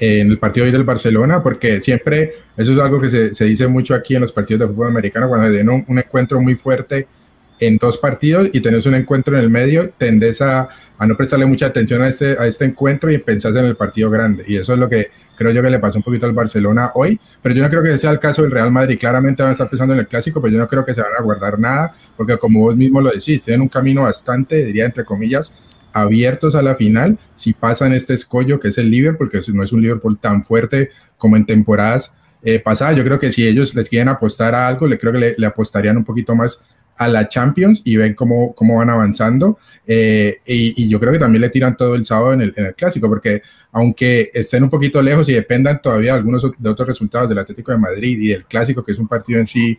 en 0.00 0.30
el 0.32 0.38
partido 0.40 0.66
hoy 0.66 0.72
del 0.72 0.82
Barcelona, 0.82 1.40
porque 1.40 1.80
siempre, 1.80 2.32
eso 2.56 2.72
es 2.72 2.78
algo 2.80 3.00
que 3.00 3.08
se, 3.08 3.36
se, 3.36 3.44
dice 3.44 3.68
mucho 3.68 3.94
aquí 3.94 4.16
en 4.16 4.22
los 4.22 4.32
partidos 4.32 4.62
de 4.62 4.66
fútbol 4.66 4.88
americano, 4.88 5.28
cuando 5.28 5.46
hay 5.46 5.56
un, 5.58 5.84
un 5.86 5.98
encuentro 6.00 6.40
muy 6.40 6.56
fuerte 6.56 7.06
en 7.60 7.76
dos 7.76 7.98
partidos 7.98 8.50
y 8.52 8.60
tenés 8.60 8.84
un 8.86 8.94
encuentro 8.94 9.38
en 9.38 9.44
el 9.44 9.50
medio, 9.50 9.90
tendés 9.90 10.42
a, 10.42 10.68
a, 10.98 11.06
no 11.06 11.16
prestarle 11.16 11.46
mucha 11.46 11.66
atención 11.66 12.02
a 12.02 12.08
este, 12.08 12.36
a 12.38 12.46
este 12.46 12.64
encuentro 12.64 13.10
y 13.10 13.18
pensás 13.18 13.54
en 13.56 13.64
el 13.64 13.76
partido 13.76 14.10
grande. 14.10 14.44
Y 14.46 14.56
eso 14.56 14.72
es 14.72 14.78
lo 14.78 14.88
que 14.88 15.10
creo 15.36 15.52
yo 15.52 15.62
que 15.62 15.70
le 15.70 15.78
pasó 15.78 15.98
un 15.98 16.04
poquito 16.04 16.26
al 16.26 16.32
Barcelona 16.32 16.90
hoy. 16.94 17.20
Pero 17.42 17.54
yo 17.54 17.62
no 17.62 17.70
creo 17.70 17.82
que 17.82 17.96
sea 17.98 18.10
el 18.10 18.18
caso 18.18 18.42
del 18.42 18.50
Real 18.50 18.70
Madrid. 18.70 18.98
Claramente 18.98 19.42
van 19.42 19.50
a 19.50 19.52
estar 19.52 19.68
pensando 19.68 19.94
en 19.94 20.00
el 20.00 20.08
clásico, 20.08 20.40
pero 20.40 20.52
yo 20.52 20.58
no 20.58 20.68
creo 20.68 20.84
que 20.84 20.94
se 20.94 21.02
van 21.02 21.12
a 21.18 21.22
guardar 21.22 21.58
nada, 21.58 21.92
porque 22.16 22.36
como 22.38 22.60
vos 22.60 22.76
mismo 22.76 23.00
lo 23.00 23.10
decís, 23.10 23.42
tienen 23.42 23.62
un 23.62 23.68
camino 23.68 24.02
bastante, 24.02 24.64
diría 24.64 24.84
entre 24.84 25.04
comillas, 25.04 25.52
abiertos 25.92 26.54
a 26.56 26.62
la 26.62 26.74
final 26.74 27.18
si 27.34 27.52
pasan 27.52 27.92
este 27.92 28.14
escollo 28.14 28.58
que 28.58 28.68
es 28.68 28.78
el 28.78 28.90
Liverpool, 28.90 29.30
porque 29.30 29.52
no 29.52 29.62
es 29.62 29.72
un 29.72 29.80
Liverpool 29.80 30.18
tan 30.18 30.42
fuerte 30.42 30.90
como 31.18 31.36
en 31.36 31.46
temporadas 31.46 32.12
eh, 32.42 32.58
pasadas. 32.58 32.96
Yo 32.96 33.04
creo 33.04 33.18
que 33.18 33.32
si 33.32 33.46
ellos 33.46 33.74
les 33.74 33.88
quieren 33.88 34.08
apostar 34.08 34.54
a 34.54 34.68
algo, 34.68 34.86
le 34.86 34.98
creo 34.98 35.12
que 35.12 35.34
le 35.36 35.46
apostarían 35.46 35.96
un 35.96 36.04
poquito 36.04 36.34
más 36.34 36.60
a 36.96 37.08
la 37.08 37.28
Champions 37.28 37.82
y 37.84 37.96
ven 37.96 38.14
cómo, 38.14 38.54
cómo 38.54 38.78
van 38.78 38.90
avanzando. 38.90 39.58
Eh, 39.86 40.38
y, 40.46 40.88
yo 40.88 41.00
creo 41.00 41.12
que 41.12 41.18
también 41.18 41.42
le 41.42 41.50
tiran 41.50 41.76
todo 41.76 41.94
el 41.94 42.04
sábado 42.04 42.34
en 42.34 42.42
el, 42.42 42.74
clásico, 42.76 43.08
porque 43.08 43.42
aunque 43.72 44.30
estén 44.32 44.62
un 44.62 44.70
poquito 44.70 45.02
lejos 45.02 45.28
y 45.28 45.32
dependan 45.32 45.80
todavía 45.82 46.14
algunos 46.14 46.50
de 46.56 46.70
otros 46.70 46.88
resultados 46.88 47.28
del 47.28 47.38
Atlético 47.38 47.72
de 47.72 47.78
Madrid 47.78 48.18
y 48.20 48.28
del 48.28 48.44
clásico, 48.44 48.84
que 48.84 48.92
es 48.92 48.98
un 48.98 49.08
partido 49.08 49.38
en 49.40 49.46
sí 49.46 49.78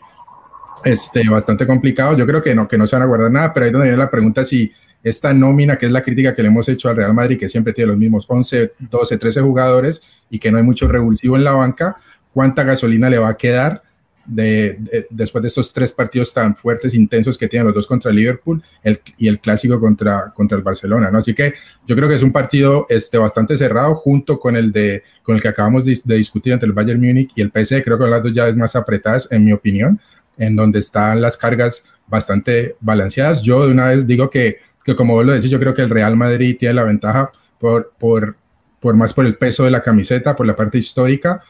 este, 0.84 1.28
bastante 1.30 1.66
complicado, 1.66 2.18
yo 2.18 2.26
creo 2.26 2.42
que 2.42 2.54
no, 2.54 2.68
que 2.68 2.78
no 2.78 2.86
se 2.86 2.96
van 2.96 3.04
a 3.04 3.08
guardar 3.08 3.32
nada, 3.32 3.54
pero 3.54 3.66
ahí 3.66 3.72
donde 3.72 3.88
viene 3.88 3.98
la 3.98 4.12
pregunta 4.12 4.44
si 4.46 4.72
esta 5.04 5.34
nómina, 5.34 5.78
que 5.78 5.86
es 5.86 5.92
la 5.92 6.02
crítica 6.02 6.36
que 6.36 6.42
le 6.42 6.48
hemos 6.48 6.68
hecho 6.68 6.90
al 6.90 6.98
Real 6.98 7.14
Madrid, 7.14 7.38
que 7.40 7.48
siempre 7.48 7.74
tiene 7.74 7.90
los 7.90 7.98
mismos 7.98 8.26
11, 8.28 8.74
12, 8.80 9.18
13 9.18 9.42
jugadores 9.42 10.02
y 10.32 10.40
que 10.40 10.52
no 10.52 10.58
hay 10.58 10.64
mucho 10.64 10.88
revulsivo 10.88 11.36
en 11.36 11.44
la 11.44 11.52
banca, 11.52 11.96
¿cuánta 12.34 12.64
gasolina 12.64 13.10
le 13.10 13.20
va 13.20 13.30
a 13.30 13.38
quedar? 13.38 13.84
De, 14.26 15.06
después 15.10 15.42
de 15.42 15.48
esos 15.48 15.72
tres 15.74 15.92
partidos 15.92 16.34
tan 16.34 16.56
fuertes, 16.56 16.94
intensos 16.94 17.38
que 17.38 17.48
tienen 17.48 17.66
los 17.68 17.76
dos 17.76 17.88
contra 17.88 18.12
Liverpool 18.12 18.62
y 19.18 19.28
el 19.28 19.40
clásico 19.40 19.80
contra, 19.80 20.32
contra 20.34 20.58
el 20.58 20.64
Barcelona, 20.64 21.12
¿no? 21.12 21.20
Así 21.20 21.34
que 21.34 21.54
yo 21.86 21.96
creo 21.96 22.10
que 22.10 22.16
es 22.16 22.24
un 22.24 22.32
partido 22.32 22.86
este, 22.90 23.18
bastante 23.18 23.58
cerrado 23.58 23.96
junto 23.96 24.40
con 24.40 24.56
el, 24.56 24.72
de, 24.72 25.04
con 25.24 25.36
el 25.36 25.42
que 25.42 25.48
acabamos 25.48 25.86
de, 25.86 26.18
discutir 26.18 26.54
entre 26.54 26.68
el 26.68 26.74
Bayern 26.74 27.00
Múnich 27.00 27.32
y 27.36 27.42
el 27.42 27.52
PSG, 27.52 27.84
creo 27.84 28.00
que 28.00 28.08
las 28.08 28.24
dos 28.24 28.34
llaves 28.34 28.56
más 28.56 28.76
apretadas, 28.76 29.28
en 29.32 29.46
mi 29.46 29.52
opinión, 29.52 30.00
en 30.38 30.56
donde 30.56 30.80
están 30.80 31.22
las 31.22 31.38
cargas 31.38 31.84
bastante 32.08 32.76
balanceadas. 32.80 33.42
Yo 33.42 33.66
de 33.66 33.72
una 33.72 33.88
vez 33.88 34.08
digo 34.08 34.30
que, 34.30 34.58
que 34.84 34.96
como 34.96 35.14
vos 35.14 35.26
lo 35.26 35.34
decís, 35.34 35.52
yo 35.52 35.60
creo 35.60 35.74
que 35.74 35.82
el 35.82 35.90
Real 35.90 36.16
Madrid 36.16 36.58
tiene 36.60 36.76
la 36.76 36.84
ventaja 36.84 37.32
por, 37.60 37.92
por, 37.98 38.36
por 38.80 38.96
más 38.96 39.14
por 39.14 39.26
el 39.26 39.36
peso 39.36 39.64
de 39.64 39.72
la 39.72 39.84
camiseta, 39.84 40.36
por 40.36 40.46
la 40.46 40.56
parte 40.56 40.78
histórica, 40.78 41.42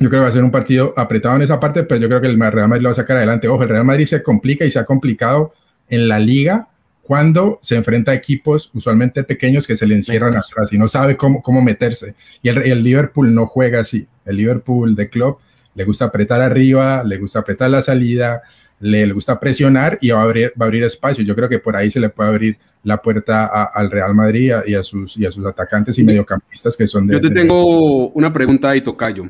yo 0.00 0.08
creo 0.08 0.20
que 0.20 0.24
va 0.24 0.28
a 0.28 0.32
ser 0.32 0.42
un 0.42 0.50
partido 0.50 0.94
apretado 0.96 1.36
en 1.36 1.42
esa 1.42 1.60
parte, 1.60 1.84
pero 1.84 2.00
yo 2.00 2.08
creo 2.08 2.22
que 2.22 2.26
el 2.26 2.40
Real 2.40 2.68
Madrid 2.68 2.82
lo 2.82 2.88
va 2.88 2.92
a 2.92 2.96
sacar 2.96 3.18
adelante. 3.18 3.48
Ojo, 3.48 3.62
el 3.62 3.68
Real 3.68 3.84
Madrid 3.84 4.06
se 4.06 4.22
complica 4.22 4.64
y 4.64 4.70
se 4.70 4.78
ha 4.78 4.86
complicado 4.86 5.52
en 5.90 6.08
la 6.08 6.18
liga 6.18 6.68
cuando 7.02 7.58
se 7.60 7.76
enfrenta 7.76 8.12
a 8.12 8.14
equipos 8.14 8.70
usualmente 8.72 9.24
pequeños 9.24 9.66
que 9.66 9.76
se 9.76 9.86
le 9.86 9.94
encierran 9.94 10.34
atrás 10.36 10.72
y 10.72 10.78
no 10.78 10.88
sabe 10.88 11.18
cómo, 11.18 11.42
cómo 11.42 11.60
meterse. 11.60 12.14
Y 12.42 12.48
el, 12.48 12.58
el, 12.62 12.82
Liverpool 12.82 13.34
no 13.34 13.46
juega 13.46 13.80
así. 13.80 14.06
El 14.24 14.36
Liverpool 14.38 14.96
de 14.96 15.10
club 15.10 15.36
le 15.74 15.84
gusta 15.84 16.06
apretar 16.06 16.40
arriba, 16.40 17.04
le 17.04 17.18
gusta 17.18 17.40
apretar 17.40 17.70
la 17.70 17.82
salida, 17.82 18.42
le, 18.80 19.06
le 19.06 19.12
gusta 19.12 19.38
presionar 19.38 19.98
y 20.00 20.10
va 20.12 20.20
a, 20.20 20.22
abrir, 20.22 20.54
va 20.58 20.64
a 20.64 20.68
abrir 20.68 20.82
espacio. 20.82 21.22
Yo 21.24 21.36
creo 21.36 21.50
que 21.50 21.58
por 21.58 21.76
ahí 21.76 21.90
se 21.90 22.00
le 22.00 22.08
puede 22.08 22.30
abrir 22.30 22.58
la 22.84 23.02
puerta 23.02 23.44
al 23.66 23.90
Real 23.90 24.14
Madrid 24.14 24.52
y 24.66 24.74
a, 24.74 24.82
sus, 24.82 25.18
y 25.18 25.26
a 25.26 25.30
sus 25.30 25.44
atacantes 25.44 25.98
y 25.98 26.04
mediocampistas 26.04 26.74
que 26.74 26.86
son 26.86 27.06
de... 27.06 27.14
Yo 27.14 27.20
te 27.20 27.30
tengo 27.30 28.08
una 28.10 28.32
pregunta 28.32 28.70
ahí, 28.70 28.80
Tocayo 28.80 29.28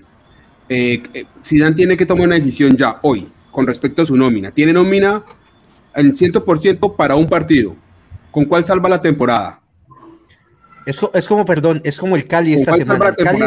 eh, 0.70 1.26
Zidane 1.44 1.74
tiene 1.74 1.96
que 1.96 2.06
tomar 2.06 2.28
una 2.28 2.36
decisión 2.36 2.76
ya, 2.76 3.00
hoy, 3.02 3.26
con 3.50 3.66
respecto 3.66 4.02
a 4.02 4.06
su 4.06 4.16
nómina. 4.16 4.52
Tiene 4.52 4.72
nómina 4.72 5.20
en 5.96 6.16
100% 6.16 6.94
para 6.94 7.16
un 7.16 7.28
partido. 7.28 7.74
¿Con 8.30 8.44
cuál 8.44 8.64
salva 8.64 8.88
la 8.88 9.02
temporada? 9.02 9.58
Es, 10.86 11.00
es 11.12 11.26
como, 11.26 11.44
perdón, 11.44 11.80
es 11.84 11.98
como 11.98 12.14
el 12.14 12.24
Cali 12.24 12.54
esta 12.54 12.74
semana. 12.74 13.08
El 13.08 13.16
Cali, 13.16 13.44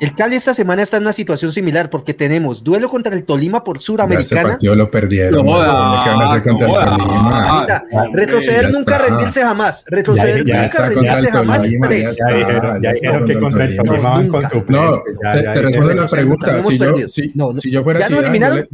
el 0.00 0.14
Cali 0.14 0.34
esta 0.34 0.54
semana 0.54 0.82
está 0.82 0.96
en 0.96 1.04
una 1.04 1.12
situación 1.12 1.52
similar 1.52 1.88
porque 1.88 2.14
tenemos 2.14 2.64
duelo 2.64 2.88
contra 2.88 3.14
el 3.14 3.24
Tolima 3.24 3.62
por 3.62 3.80
Suramericana. 3.80 4.58
Yo 4.60 4.74
lo 4.74 4.90
perdieron. 4.90 5.46
retroceder 8.12 8.72
nunca, 8.72 8.98
rendirse 8.98 9.42
jamás. 9.42 9.84
Retroceder 9.88 10.44
nunca, 10.44 10.86
rendirse 10.86 11.30
jamás. 11.30 11.70
Tres. 11.82 12.18
Ya 12.82 12.92
dijeron 12.92 13.26
que 13.26 13.38
contra 13.38 13.64
el 13.64 13.76
Tolima 13.76 14.10
van 14.10 14.28
con 14.28 14.50
su 14.50 14.64
No, 14.68 15.02
te 15.32 15.62
respondo 15.62 15.94
la 15.94 16.08
pregunta. 16.08 16.62
Si 17.08 17.70
yo 17.70 17.82
fuera 17.82 18.00
¿Ya 18.00 18.08
lo 18.08 18.20
eliminaron? 18.20 18.68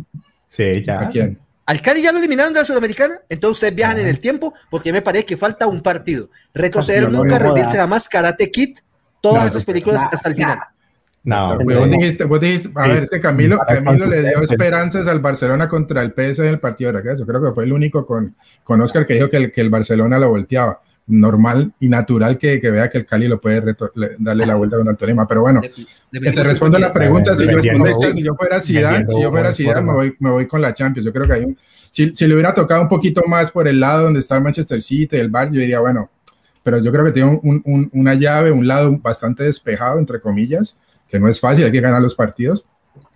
Sí, 0.49 0.85
ya. 0.85 1.03
¿A 1.03 1.09
quién? 1.09 1.39
Al 1.67 1.81
Cali 1.81 2.03
ya 2.03 2.11
lo 2.11 2.19
eliminaron 2.19 2.53
de 2.53 2.59
la 2.59 2.65
Sudamericana, 2.65 3.15
entonces 3.29 3.59
ustedes 3.59 3.77
viajan 3.77 4.01
en 4.01 4.09
el 4.09 4.19
tiempo 4.19 4.53
porque 4.71 4.93
me 4.93 5.03
parece 5.03 5.25
que 5.25 5.37
falta 5.37 5.69
un 5.69 5.81
partido. 5.83 6.29
Retroceder 6.53 7.13
nunca, 7.13 7.39
rendirse 7.39 7.77
jamás, 7.77 8.09
Karate 8.09 8.51
Kid, 8.51 8.79
todas 9.21 9.47
esas 9.47 9.65
películas 9.65 10.03
hasta 10.11 10.29
el 10.31 10.35
final. 10.35 10.59
No, 11.23 11.59
vos 11.59 11.91
dijiste, 11.91 12.25
vos 12.25 12.41
dijiste, 12.41 12.71
a 12.75 12.89
ver, 12.89 13.03
es 13.03 13.11
que 13.11 13.21
Camilo, 13.21 13.59
Camilo 13.59 14.07
le 14.07 14.23
dio 14.23 14.41
esperanzas 14.43 15.07
al 15.07 15.21
Barcelona 15.21 15.69
contra 15.69 16.01
el 16.01 16.13
PS 16.13 16.39
en 16.39 16.47
el 16.47 16.61
partido 16.61 16.93
de 16.93 16.99
regreso. 16.99 17.27
Creo 17.27 17.43
que 17.43 17.53
fue 17.53 17.65
el 17.65 17.73
único 17.75 18.07
con, 18.07 18.35
con 18.65 18.81
Oscar 18.81 19.07
que 19.07 19.15
dijo 19.15 19.29
que 19.29 19.37
el, 19.37 19.53
que 19.53 19.61
el 19.61 19.69
Barcelona 19.69 20.19
lo 20.19 20.31
volteaba. 20.31 20.81
Normal 21.07 21.73
y 21.81 21.89
natural 21.89 22.39
que, 22.39 22.61
que 22.61 22.71
vea 22.71 22.89
que 22.89 22.99
el 22.99 23.07
Cali 23.07 23.27
lo 23.27 23.41
puede 23.41 23.75
darle 24.21 24.47
la 24.47 24.55
vuelta 24.55 24.77
con 24.77 24.87
el 24.87 24.97
Tolima. 24.97 25.27
Pero 25.27 25.41
bueno, 25.41 25.61
que 25.61 26.31
te 26.31 26.43
respondo 26.45 26.79
la 26.79 26.93
pregunta. 26.93 27.35
Si 27.35 27.47
yo, 27.47 27.61
si 27.61 28.23
yo 28.23 28.35
fuera 28.37 28.61
Zidane, 28.61 29.07
si 29.09 29.21
yo 29.21 29.31
fuera 29.31 29.53
Zidane, 29.53 29.83
me 29.83 29.93
voy, 29.93 30.17
me 30.21 30.31
voy 30.31 30.47
con 30.47 30.61
la 30.61 30.73
Champions. 30.73 31.05
Yo 31.05 31.13
creo 31.13 31.27
que 31.27 31.33
hay 31.33 31.45
un, 31.45 31.59
si, 31.65 32.15
si 32.15 32.27
le 32.29 32.35
hubiera 32.35 32.55
tocado 32.55 32.83
un 32.83 32.89
poquito 32.89 33.25
más 33.27 33.51
por 33.51 33.67
el 33.67 33.81
lado 33.81 34.05
donde 34.05 34.21
está 34.21 34.37
el 34.37 34.45
Manchester 34.45 34.81
City, 34.81 35.17
el 35.17 35.31
Bar, 35.31 35.51
yo 35.51 35.61
diría, 35.61 35.81
bueno, 35.81 36.09
pero 36.63 36.79
yo 36.79 36.93
creo 36.93 37.05
que 37.05 37.13
tiene 37.13 37.41
un, 37.43 37.61
un, 37.65 37.91
una 37.93 38.15
llave, 38.15 38.53
un 38.53 38.69
lado 38.69 38.97
bastante 39.03 39.43
despejado, 39.43 39.99
entre 39.99 40.21
comillas 40.21 40.77
que 41.11 41.19
no 41.19 41.29
es 41.29 41.41
fácil, 41.41 41.65
hay 41.65 41.73
que 41.73 41.81
ganar 41.81 42.01
los 42.01 42.15
partidos, 42.15 42.65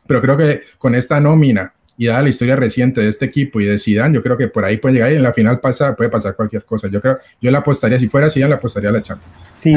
pero 0.07 0.21
creo 0.21 0.37
que 0.37 0.63
con 0.79 0.95
esta 0.95 1.21
nómina 1.21 1.73
y 1.97 2.07
dada 2.07 2.23
la 2.23 2.29
historia 2.29 2.57
reciente 2.57 3.01
de 3.01 3.09
este 3.09 3.25
equipo 3.25 3.61
y 3.61 3.67
de 3.67 3.79
Zidane, 3.79 4.15
yo 4.15 4.23
creo 4.23 4.37
que 4.37 4.49
por 4.49 4.65
ahí 4.65 4.79
puede 4.79 4.95
llegar 4.95 5.13
y 5.13 5.17
en 5.17 5.23
la 5.23 5.33
final 5.33 5.61
pasa, 5.61 5.95
puede 5.95 6.11
pasar 6.11 6.35
cualquier 6.35 6.65
cosa. 6.65 6.89
Yo 6.89 7.01
creo, 7.01 7.19
yo 7.41 7.51
le 7.53 7.57
apostaría, 7.57 7.99
si 7.99 8.09
fuera 8.09 8.29
Zidane, 8.29 8.49
le 8.51 8.55
apostaría 8.57 8.89
a 8.89 8.93
la 8.93 9.01
Champions. 9.01 9.33
Sí, 9.53 9.75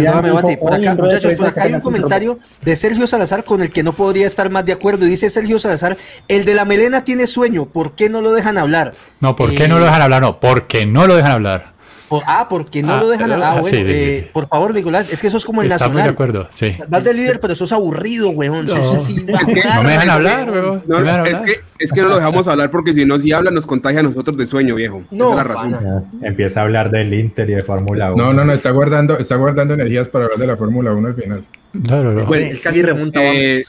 por 0.59 0.74
acá, 0.74 0.95
muchachos, 0.95 1.36
por 1.36 1.47
acá 1.47 1.63
hay 1.63 1.74
un 1.74 1.82
comentario 1.82 2.39
de 2.63 2.76
Sergio 2.76 3.05
Salazar 3.05 3.43
con 3.43 3.61
el 3.61 3.72
que 3.72 3.84
no 3.84 3.93
podría 3.93 4.26
estar 4.26 4.49
más 4.49 4.65
de 4.65 4.74
acuerdo. 4.74 5.05
Dice 5.05 5.30
Sergio 5.30 5.59
Salazar, 5.59 5.95
el 6.28 6.45
de 6.45 6.55
la 6.55 6.65
melena 6.65 7.03
tiene 7.03 7.28
sueño, 7.28 7.68
¿por 7.68 7.93
qué 7.93 8.09
no 8.09 8.22
lo 8.22 8.34
dejan 8.34 8.57
hablar? 8.57 8.95
No, 9.22 9.36
¿por 9.36 9.53
qué 9.53 9.68
no 9.68 9.78
lo 9.78 9.86
dejan 9.86 10.01
hablar? 10.01 10.22
No, 10.22 10.39
porque 10.39 10.88
no 10.88 11.05
lo 11.05 11.15
dejan 11.15 11.34
hablar. 11.34 11.77
Por- 12.10 12.24
ah, 12.26 12.47
porque 12.49 12.82
no 12.82 12.93
Ah, 12.93 12.99
lo 12.99 13.10
dejan. 13.10 13.30
pero- 13.30 13.43
Ah, 13.43 13.53
ah, 13.58 13.60
bueno, 13.62 13.78
sí, 13.78 13.84
eh, 13.86 14.30
por 14.32 14.47
favor, 14.47 14.74
Nicolás, 14.74 15.12
es 15.12 15.20
que 15.22 15.28
eso 15.28 15.38
es 15.38 15.43
como 15.45 15.62
el 15.62 15.70
Estamos 15.72 15.95
de 15.95 16.01
nacional. 16.03 16.14
acuerdo, 16.14 16.47
sí. 16.51 16.72
Vas 16.88 17.03
de 17.03 17.14
líder, 17.14 17.39
pero 17.41 17.53
sos 17.55 17.72
aburrido, 17.74 18.30
weón. 18.30 18.66
No. 18.66 18.76
Sos 18.78 18.95
así, 18.95 19.24
No 19.26 19.84
me 19.84 19.89
dejan 19.91 20.10
hablar, 20.10 20.49
weón. 20.49 20.84
No, 20.88 21.01
No 21.01 21.26
es, 21.26 21.41
que, 21.41 21.55
es 21.80 21.91
que 21.91 22.01
no 22.01 22.08
lo 22.08 22.16
dejamos 22.16 22.47
hablar 22.47 22.72
porque 22.72 22.93
si 22.93 23.03
no, 23.05 23.20
si 23.20 23.34
habla, 23.34 23.51
nos 23.51 23.66
contagia 23.68 23.99
a 23.99 24.03
nosotros 24.03 24.38
de 24.38 24.45
sueño, 24.45 24.76
viejo. 24.76 25.03
No, 25.12 25.32
Esa 25.32 25.32
es 25.32 25.38
la 25.38 25.43
razón. 25.53 25.72
pana. 25.74 26.03
Empieza 26.22 26.62
a 26.62 26.64
hablar 26.64 26.91
del 26.91 27.14
Inter 27.14 27.49
y 27.49 27.55
de 27.55 27.64
Fórmula 27.64 28.14
1. 28.14 28.24
No, 28.24 28.34
no, 28.34 28.45
no, 28.45 28.53
está 28.53 28.72
guardando, 28.72 29.18
está 29.18 29.36
guardando 29.36 29.74
energías 29.74 30.08
para 30.08 30.26
hablar 30.26 30.39
de 30.39 30.47
la 30.47 30.55
Fórmula 30.58 30.93
1 30.93 31.08
al 31.10 31.16
final. 31.16 31.45
Claro, 31.86 32.14
no. 32.14 32.26
Bueno, 32.26 32.47
el 32.47 32.62
Cali 32.62 32.82
remonta, 32.82 33.22
Eh, 33.22 33.64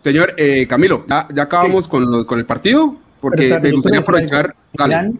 señor 0.00 0.34
eh, 0.38 0.66
Camilo, 0.66 1.04
¿ya, 1.08 1.28
ya 1.34 1.42
acabamos 1.42 1.86
con, 1.88 2.10
lo- 2.10 2.26
con 2.26 2.38
el 2.38 2.46
partido? 2.46 2.96
Porque 3.20 3.56
me 3.62 3.70
gustaría 3.72 4.00
aprovechar. 4.00 4.54
Dale. 4.72 5.12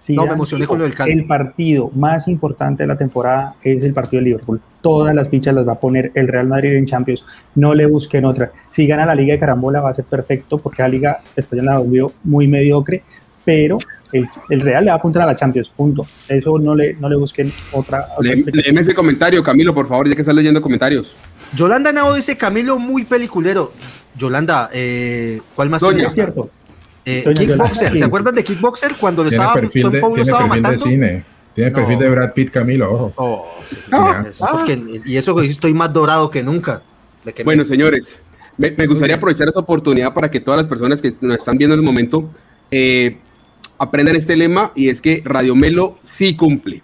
Zidane- 0.00 0.16
No, 0.16 0.26
me 0.26 0.32
emocioné 0.32 0.66
con 0.66 0.78
lo 0.78 0.84
del 0.84 0.94
Cali. 0.94 1.12
El 1.12 1.26
partido 1.26 1.90
más 1.94 2.26
importante 2.28 2.84
de 2.84 2.86
la 2.86 2.96
temporada 2.96 3.54
es 3.62 3.84
el 3.84 3.92
partido 3.92 4.20
de 4.22 4.24
Liverpool. 4.30 4.60
Todas 4.80 5.14
las 5.14 5.28
fichas 5.28 5.54
las 5.54 5.68
va 5.68 5.72
a 5.74 5.78
poner 5.78 6.10
el 6.14 6.26
Real 6.26 6.46
Madrid 6.46 6.74
en 6.76 6.86
Champions. 6.86 7.26
No 7.54 7.74
le 7.74 7.84
busquen 7.86 8.24
otra. 8.24 8.50
Si 8.68 8.86
gana 8.86 9.04
la 9.04 9.14
Liga 9.14 9.34
de 9.34 9.38
Carambola 9.40 9.80
va 9.80 9.90
a 9.90 9.92
ser 9.92 10.06
perfecto 10.06 10.58
porque 10.58 10.82
la 10.82 10.88
Liga 10.88 11.18
ya 11.36 11.62
la 11.62 11.78
volvió 11.78 12.12
muy 12.24 12.48
mediocre, 12.48 13.02
pero 13.44 13.78
el, 14.12 14.26
el 14.48 14.60
Real 14.62 14.84
le 14.84 14.90
va 14.90 14.94
a 14.96 14.98
apuntar 14.98 15.22
a 15.22 15.26
la 15.26 15.36
Champions, 15.36 15.68
punto. 15.70 16.06
Eso 16.28 16.58
no 16.58 16.74
le, 16.74 16.94
no 16.94 17.08
le 17.08 17.16
busquen 17.16 17.52
otra. 17.72 18.06
otra 18.16 18.34
Le-. 18.34 18.44
Léeme 18.52 18.80
ese 18.80 18.94
comentario, 18.94 19.42
Camilo, 19.42 19.74
por 19.74 19.86
favor, 19.86 20.08
ya 20.08 20.14
que 20.14 20.22
estás 20.22 20.34
leyendo 20.34 20.62
comentarios. 20.62 21.14
Yolanda 21.54 21.92
Nao 21.92 22.14
dice 22.14 22.36
Camilo 22.38 22.78
muy 22.78 23.04
peliculero. 23.04 23.72
Yolanda, 24.16 24.70
eh, 24.72 25.40
¿cuál 25.54 25.68
más? 25.70 25.82
Doña. 25.82 26.04
Es 26.04 26.12
cierto. 26.14 26.48
Eh, 27.18 27.34
Kickboxer. 27.34 27.98
¿se 27.98 28.04
acuerdan 28.04 28.34
de 28.34 28.44
Kickboxer 28.44 28.92
cuando 29.00 29.22
le 29.24 29.30
estaba, 29.30 29.54
perfil 29.54 29.82
Tom 29.82 29.92
de, 29.92 30.00
Paulo 30.00 30.14
tiene 30.16 30.30
estaba 30.30 30.44
perfil 30.48 30.62
de 30.62 30.68
matando? 30.68 30.84
cine. 30.86 31.24
Tiene 31.54 31.70
No. 31.70 31.76
perfil 31.76 31.98
de 31.98 32.08
Brad 32.10 32.32
Pitt, 32.32 32.50
Camilo, 32.50 32.92
ojo. 32.92 33.12
Oh, 33.16 33.46
sí, 33.64 33.76
sí, 33.76 33.82
Ah, 33.92 34.22
porque- 34.52 35.00
y 35.04 35.16
eso 35.16 35.34
que 35.34 35.46
estoy 35.46 35.74
más 35.74 35.92
dorado 35.92 36.30
que 36.30 36.42
nunca. 36.42 36.82
Me 37.24 37.32
quemé. 37.32 37.44
Bueno, 37.44 37.64
señores, 37.64 38.20
me, 38.56 38.70
me 38.70 38.86
gustaría 38.86 39.16
aprovechar 39.16 39.48
esta 39.48 39.60
oportunidad 39.60 40.14
para 40.14 40.30
que 40.30 40.40
todas 40.40 40.58
las 40.58 40.66
personas 40.66 41.02
que 41.02 41.12
nos 41.20 41.38
están 41.38 41.58
viendo 41.58 41.74
en 41.74 41.80
el 41.80 41.86
momento 41.86 42.30
eh, 42.70 43.18
aprendan 43.78 44.14
este 44.16 44.36
lema 44.36 44.70
y 44.76 44.88
es 44.90 45.00
que 45.00 45.22
Radio 45.24 45.54
Melo 45.56 45.98
sí 46.02 46.36
cumple. 46.36 46.82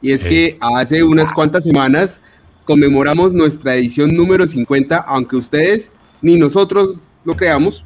Y 0.00 0.12
es 0.12 0.22
Sí. 0.22 0.28
que 0.28 0.58
hace 0.60 1.02
unas 1.02 1.32
cuantas 1.32 1.64
semanas 1.64 2.22
conmemoramos 2.64 3.32
nuestra 3.34 3.74
edición 3.76 4.14
número 4.16 4.46
50, 4.46 4.96
aunque 4.98 5.36
ustedes 5.36 5.92
ni 6.22 6.36
nosotros 6.38 6.96
lo 7.24 7.36
creamos. 7.36 7.84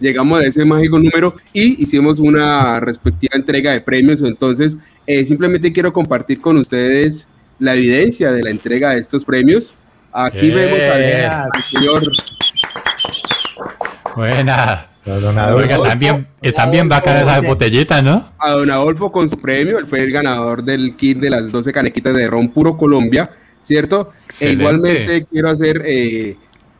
Llegamos 0.00 0.40
a 0.40 0.46
ese 0.46 0.64
mágico 0.64 0.98
número 0.98 1.34
y 1.52 1.82
hicimos 1.82 2.18
una 2.18 2.80
respectiva 2.80 3.36
entrega 3.36 3.72
de 3.72 3.80
premios. 3.80 4.22
Entonces, 4.22 4.76
eh, 5.06 5.24
simplemente 5.24 5.72
quiero 5.72 5.92
compartir 5.92 6.40
con 6.40 6.56
ustedes 6.58 7.28
la 7.58 7.74
evidencia 7.74 8.32
de 8.32 8.42
la 8.42 8.50
entrega 8.50 8.90
de 8.90 9.00
estos 9.00 9.24
premios. 9.24 9.74
Aquí 10.12 10.48
Bien. 10.48 10.56
vemos 10.56 10.80
al, 10.82 11.24
al 11.24 11.50
señor 11.70 12.12
Buena. 14.14 14.86
Oiga, 15.54 15.76
están 15.76 15.98
bien, 15.98 16.26
están 16.42 16.70
bien 16.70 16.88
bacanas 16.88 17.22
esas 17.22 17.42
botellitas, 17.42 18.02
¿no? 18.02 18.32
a 18.38 18.50
Don 18.50 18.70
Adolfo 18.70 19.12
con 19.12 19.28
su 19.28 19.38
premio. 19.38 19.78
Él 19.78 19.86
fue 19.86 20.00
el 20.00 20.10
ganador 20.10 20.64
del 20.64 20.96
kit 20.96 21.18
de 21.18 21.30
las 21.30 21.52
12 21.52 21.72
canequitas 21.72 22.14
de 22.14 22.26
ron 22.26 22.48
puro 22.48 22.76
Colombia, 22.76 23.30
¿cierto? 23.62 24.10
E 24.40 24.50
igualmente 24.52 25.26
quiero 25.30 25.50
hacer 25.50 25.82
eh, 25.84 26.36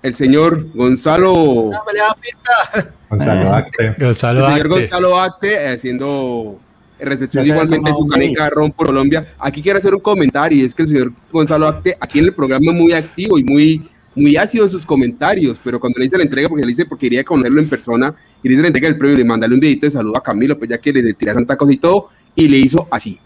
el 0.06 0.14
señor 0.14 0.66
Gonzalo, 0.74 1.32
No, 1.32 1.70
me 1.86 1.92
le 1.92 1.98
da 2.00 2.14
pinta. 2.20 2.94
Gonzalo 3.10 3.52
Acte. 3.52 3.94
Gonzalo 3.98 4.38
el 4.40 4.44
señor 4.46 4.60
Acte. 4.60 4.68
Gonzalo 4.78 5.18
Acte 5.18 5.52
eh, 5.54 5.68
haciendo 5.68 6.58
recepción 6.98 7.44
Ya 7.44 7.48
se 7.48 7.52
igualmente 7.54 7.90
su 7.94 8.06
caneca 8.06 8.44
de 8.44 8.50
ron 8.50 8.72
por 8.72 8.86
Colombia. 8.86 9.26
Aquí 9.38 9.62
quiero 9.62 9.78
hacer 9.78 9.94
un 9.94 10.00
comentario 10.00 10.58
y 10.62 10.64
es 10.64 10.74
que 10.74 10.82
el 10.82 10.88
señor 10.88 11.12
Gonzalo 11.30 11.66
Acte 11.66 11.96
aquí 12.00 12.18
en 12.20 12.26
el 12.26 12.34
programa 12.34 12.72
es 12.72 12.78
muy 12.78 12.92
activo 12.92 13.38
y 13.38 13.44
muy 13.44 13.88
muy 14.14 14.34
ácido 14.38 14.64
en 14.64 14.70
sus 14.70 14.86
comentarios, 14.86 15.60
pero 15.62 15.78
cuando 15.78 15.98
le 15.98 16.06
hice 16.06 16.16
la 16.16 16.22
entrega, 16.22 16.48
porque 16.48 16.64
le 16.64 16.72
hice 16.72 16.86
porque 16.86 17.04
quería 17.04 17.22
conocerlo 17.22 17.60
en 17.60 17.68
persona, 17.68 18.14
y 18.42 18.48
le 18.48 18.54
hice 18.54 18.62
la 18.62 18.68
entrega 18.68 18.88
del 18.88 18.96
premio, 18.96 19.14
le 19.14 19.24
mandarle 19.24 19.52
un 19.56 19.60
videito 19.60 19.84
de 19.84 19.90
saludo 19.90 20.16
a 20.16 20.22
Camilo, 20.22 20.56
pues 20.56 20.70
ya 20.70 20.78
que 20.78 20.90
le 20.90 21.12
tiré 21.12 21.34
santa 21.34 21.54
cosa 21.54 21.70
y 21.74 21.76
todo, 21.76 22.08
y 22.34 22.48
le 22.48 22.56
hizo 22.56 22.88
así. 22.90 23.20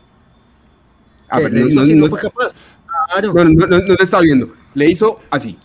A 1.29 1.37
¿Qué? 1.37 1.45
ver, 1.45 1.53
¿Le 1.53 1.61
no- 1.61 1.67
hizo 1.69 1.81
no- 1.83 1.87
no- 1.87 1.95
¿No 1.95 2.07
fue 2.09 2.19
capaz? 2.19 2.57
Claro. 3.13 3.33
no, 3.33 3.45
no, 3.45 3.67
no, 3.69 3.79
no 3.79 3.87
le 3.87 4.03
estaba 4.03 4.25
viendo. 4.25 4.49
Le 4.75 4.91
hizo 4.91 5.21
así. 5.31 5.57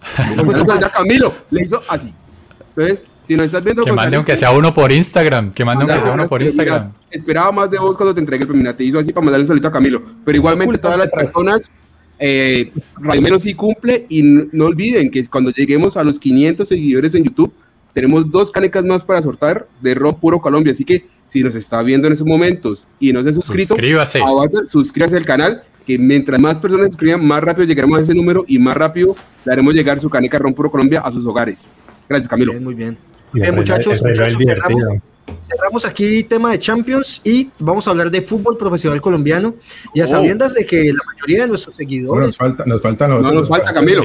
Camilo 0.94 1.34
le 1.50 1.62
hizo 1.62 1.80
así. 1.88 2.12
Entonces, 2.70 3.02
si 3.28 3.36
no 3.36 3.42
estás 3.42 3.62
viendo, 3.62 3.84
Que 3.84 3.92
mande 3.92 4.16
aunque 4.16 4.36
sea 4.38 4.52
uno 4.52 4.72
por 4.72 4.90
Instagram. 4.90 5.52
Que 5.52 5.62
mande 5.62 5.84
aunque 5.84 6.02
sea 6.02 6.12
uno 6.12 6.26
por 6.26 6.42
Instagram. 6.42 6.92
esperaba 7.10 7.52
más 7.52 7.70
de 7.70 7.78
vos 7.78 7.94
cuando 7.94 8.14
te 8.14 8.20
entregué 8.20 8.44
el 8.44 8.48
premio. 8.48 8.74
Te 8.74 8.84
hizo 8.84 8.98
así 8.98 9.12
para 9.12 9.24
mandarle 9.24 9.42
un 9.44 9.48
solito 9.48 9.68
a 9.68 9.72
Camilo. 9.72 10.02
Pero 10.24 10.38
igualmente, 10.38 10.78
todas 10.78 10.96
las 10.96 11.10
personas, 11.10 11.70
eh, 12.18 12.72
Radio 12.96 13.20
Menos 13.20 13.42
sí 13.42 13.52
cumple. 13.52 14.06
Y 14.08 14.22
no, 14.22 14.64
olviden 14.64 15.10
que 15.10 15.26
cuando 15.26 15.50
lleguemos 15.50 15.98
a 15.98 16.04
los 16.04 16.18
500 16.18 16.66
seguidores 16.66 17.14
en 17.14 17.24
YouTube, 17.24 17.52
tenemos 17.92 18.30
dos 18.30 18.50
canecas 18.50 18.84
más 18.84 19.04
para 19.04 19.20
sortar 19.20 19.66
de 19.82 19.94
Rock 19.94 20.20
Puro 20.20 20.40
Colombia. 20.40 20.72
Así 20.72 20.86
que 20.86 21.04
si 21.26 21.42
nos 21.42 21.54
está 21.54 21.82
viendo 21.82 22.06
en 22.06 22.14
esos 22.14 22.26
momentos 22.26 22.88
y 22.98 23.12
no 23.12 23.22
se 23.22 23.28
ha 23.28 23.32
suscrito, 23.34 23.74
Suscríbase. 23.74 24.22
suscríbase 24.66 25.16
al 25.18 25.26
canal. 25.26 25.62
Que 25.88 25.98
mientras 25.98 26.38
más 26.38 26.56
personas 26.58 26.88
se 26.88 26.92
suscriban, 26.92 27.26
más 27.26 27.42
rápido 27.42 27.66
llegaremos 27.66 27.98
a 27.98 28.02
ese 28.02 28.14
número 28.14 28.44
y 28.46 28.58
más 28.58 28.76
rápido 28.76 29.16
le 29.46 29.52
haremos 29.52 29.72
llegar 29.72 29.98
su 29.98 30.10
caneca 30.10 30.38
Ron 30.38 30.52
Puro 30.52 30.70
Colombia 30.70 31.00
a 31.00 31.10
sus 31.10 31.24
hogares. 31.24 31.66
Gracias, 32.06 32.28
Camilo. 32.28 32.52
Bien, 32.52 32.62
muy 32.62 32.74
bien. 32.74 32.98
El 33.32 33.40
reloj- 33.40 33.54
muchachos, 33.56 34.02
el 34.02 34.08
muchachos, 34.10 34.38
cerramos, 34.46 34.84
cerramos 35.40 35.84
aquí 35.86 36.24
tema 36.24 36.50
de 36.50 36.58
Champions 36.58 37.22
y 37.24 37.50
vamos 37.58 37.86
a 37.88 37.92
hablar 37.92 38.10
de 38.10 38.20
fútbol 38.20 38.58
profesional 38.58 39.00
colombiano. 39.00 39.54
Y 39.94 40.00
a 40.02 40.04
Oh. 40.04 40.08
sabiendas 40.08 40.52
de 40.52 40.66
que 40.66 40.92
la 40.92 41.00
mayoría 41.06 41.42
de 41.44 41.48
nuestros 41.48 41.74
Bueno, 41.76 41.88
seguidores 41.88 42.26
nos, 42.26 42.36
falta, 42.36 42.64
nos 42.66 42.82
faltan 42.82 43.10
los 43.10 43.22
No 43.22 43.32
nos 43.32 43.48
falta, 43.48 43.72
Camilo. 43.72 44.02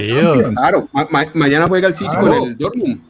Claro, 0.55 0.87
ma- 0.93 1.07
ma- 1.11 1.27
mañana 1.33 1.67
juega 1.67 1.89
el 1.89 1.95
City 1.95 2.05
Claro. 2.09 2.39
con 2.39 2.47
el 2.47 2.57
Dortmund. 2.57 3.01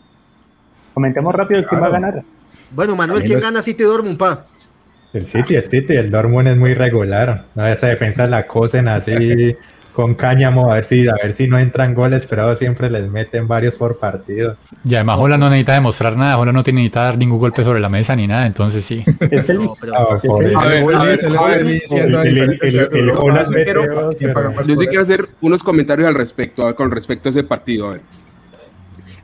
Comentemos 0.96 1.34
rápido 1.36 1.64
quién 1.70 1.80
va 1.80 1.86
a 1.88 1.90
Claro. 1.90 2.06
ganar. 2.08 2.24
Bueno, 2.72 2.96
Manuel, 2.96 3.24
¿quién 3.24 3.40
gana 3.40 3.62
City 3.62 3.84
Dortmund, 3.84 4.18
pa? 4.18 4.48
El 5.14 5.28
City, 5.28 5.56
el 5.56 5.70
City, 5.70 5.94
el 5.96 6.10
Dortmund 6.10 6.48
es 6.48 6.58
muy 6.58 6.74
regular. 6.74 7.46
¿no? 7.56 7.68
Esa 7.68 7.88
defensa 7.88 8.26
la 8.28 8.48
cosen 8.48 8.88
así 8.88 9.56
con 9.94 10.16
cáñamo 10.16 10.72
a 10.72 10.76
ver 10.76 10.86
si 10.86 11.08
a 11.08 11.14
ver 11.22 11.36
si 11.36 11.48
no 11.48 11.60
entran 11.60 11.94
goles, 11.94 12.26
pero 12.26 12.56
siempre 12.56 12.90
les 12.90 13.08
meten 13.12 13.48
varios 13.48 13.76
por 13.76 14.00
partido. 14.00 14.58
Y 14.84 14.96
además 14.96 15.20
Hola 15.20 15.38
no 15.38 15.50
necesita 15.52 15.74
demostrar 15.76 16.18
nada. 16.18 16.40
Hola 16.40 16.52
no 16.52 16.64
tiene 16.64 16.80
necesita 16.80 17.04
dar 17.04 17.18
ningún 17.20 17.38
golpe 17.38 17.64
sobre 17.64 17.80
la 17.80 17.90
mesa 17.90 18.16
ni 18.16 18.26
nada. 18.26 18.48
Entonces 18.48 18.84
sí. 18.84 19.04
Es 19.30 19.48
Ah, 19.50 19.54
está- 19.54 20.20
por 20.20 20.40
feliz. 20.44 20.50
eso. 20.50 20.60
A 20.60 20.68
ver, 20.68 20.84
Hoy 20.84 20.94
a 20.96 21.04
ver, 21.04 21.12
dice, 21.12 21.30
le 21.30 21.38
a 21.38 21.42
ver, 21.44 21.58
estoy 21.58 21.74
diciendo 21.74 22.18
a 22.18 22.22
el- 22.24 22.28
el- 22.30 22.34
diferentes 22.34 22.74
el- 22.74 22.80
el- 22.80 22.90
ciudadanos, 22.90 23.24
el- 23.24 23.34
no 23.34 23.48
sé, 23.58 23.66
pero- 23.66 23.82
pero 23.84 24.10
¿quién 24.18 24.34
paga 24.34 24.50
más 24.52 24.66
Yo 24.68 24.76
sí 24.78 24.88
quiero 24.88 25.04
hacer 25.04 25.30
unos 25.42 25.62
comentarios 25.64 26.08
al 26.08 26.16
respecto, 26.16 26.64
a 26.64 26.66
ver, 26.68 26.76
con 26.76 26.90
respecto 26.90 27.30
a 27.30 27.32
ese 27.32 27.44
partido. 27.44 27.90
A 27.90 27.92
ver. 27.92 28.02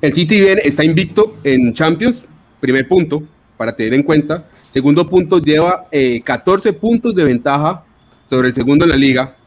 El 0.01 0.13
City 0.13 0.39
viene, 0.39 0.61
está 0.63 0.83
invicto 0.83 1.35
en 1.43 1.73
Champions, 1.73 2.25
primer 2.59 2.87
punto, 2.87 3.23
para 3.57 3.75
tener 3.75 3.95
en 3.95 4.03
cuenta. 4.03 4.43
Segundo 4.71 5.07
punto, 5.09 5.39
lleva 5.39 5.85
eh, 5.91 6.21
14 6.23 6.73
puntos 6.73 7.15
de 7.15 7.23
ventaja 7.23 7.83
sobre 8.25 8.49
el 8.49 8.53
segundo 8.53 8.85
en 8.85 8.91
la 8.91 8.97
liga. 8.97 9.33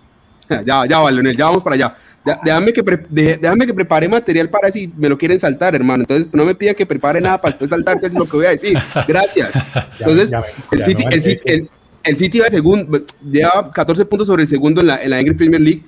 Ya, 0.67 0.85
ya, 0.87 0.99
va, 0.99 1.11
Leonel, 1.11 1.35
ya 1.37 1.47
vamos 1.47 1.63
para 1.63 1.77
allá. 1.77 1.97
Ya- 2.27 2.39
déjame, 2.45 2.73
que 2.75 2.85
pre- 2.85 3.07
de- 3.09 3.39
déjame 3.39 3.65
que 3.67 3.73
prepare 3.73 4.07
material 4.09 4.51
para 4.51 4.71
si 4.71 4.93
me 4.99 5.09
lo 5.09 5.17
quieren 5.17 5.41
saltar, 5.41 5.75
hermano. 5.75 6.03
Entonces, 6.03 6.29
no 6.33 6.45
me 6.45 6.55
pidan 6.55 6.75
que 6.75 6.85
prepare 6.85 7.21
nada 7.23 7.41
para 7.41 7.53
después 7.53 7.71
saltarse 7.71 8.11
lo 8.11 8.27
que 8.27 8.37
voy 8.37 8.47
a 8.47 8.51
decir. 8.51 8.77
Gracias. 9.09 9.51
Entonces, 10.01 10.31
ya 10.31 10.41
me- 10.41 10.47
el 10.73 10.79
ya 10.81 10.85
City, 10.85 11.05
no 11.05 11.11
el, 11.11 11.23
City, 11.23 11.43
el, 11.47 11.71
el 12.05 12.19
City 12.19 12.39
va 12.41 12.51
segundo, 12.51 13.01
lleva 13.31 13.71
14 13.73 14.05
puntos 14.05 14.27
sobre 14.27 14.43
el 14.43 14.49
segundo 14.49 14.83
en 14.83 14.89
la, 14.89 15.03
en 15.03 15.11
la 15.11 15.35
Premier 15.35 15.61
League. 15.61 15.83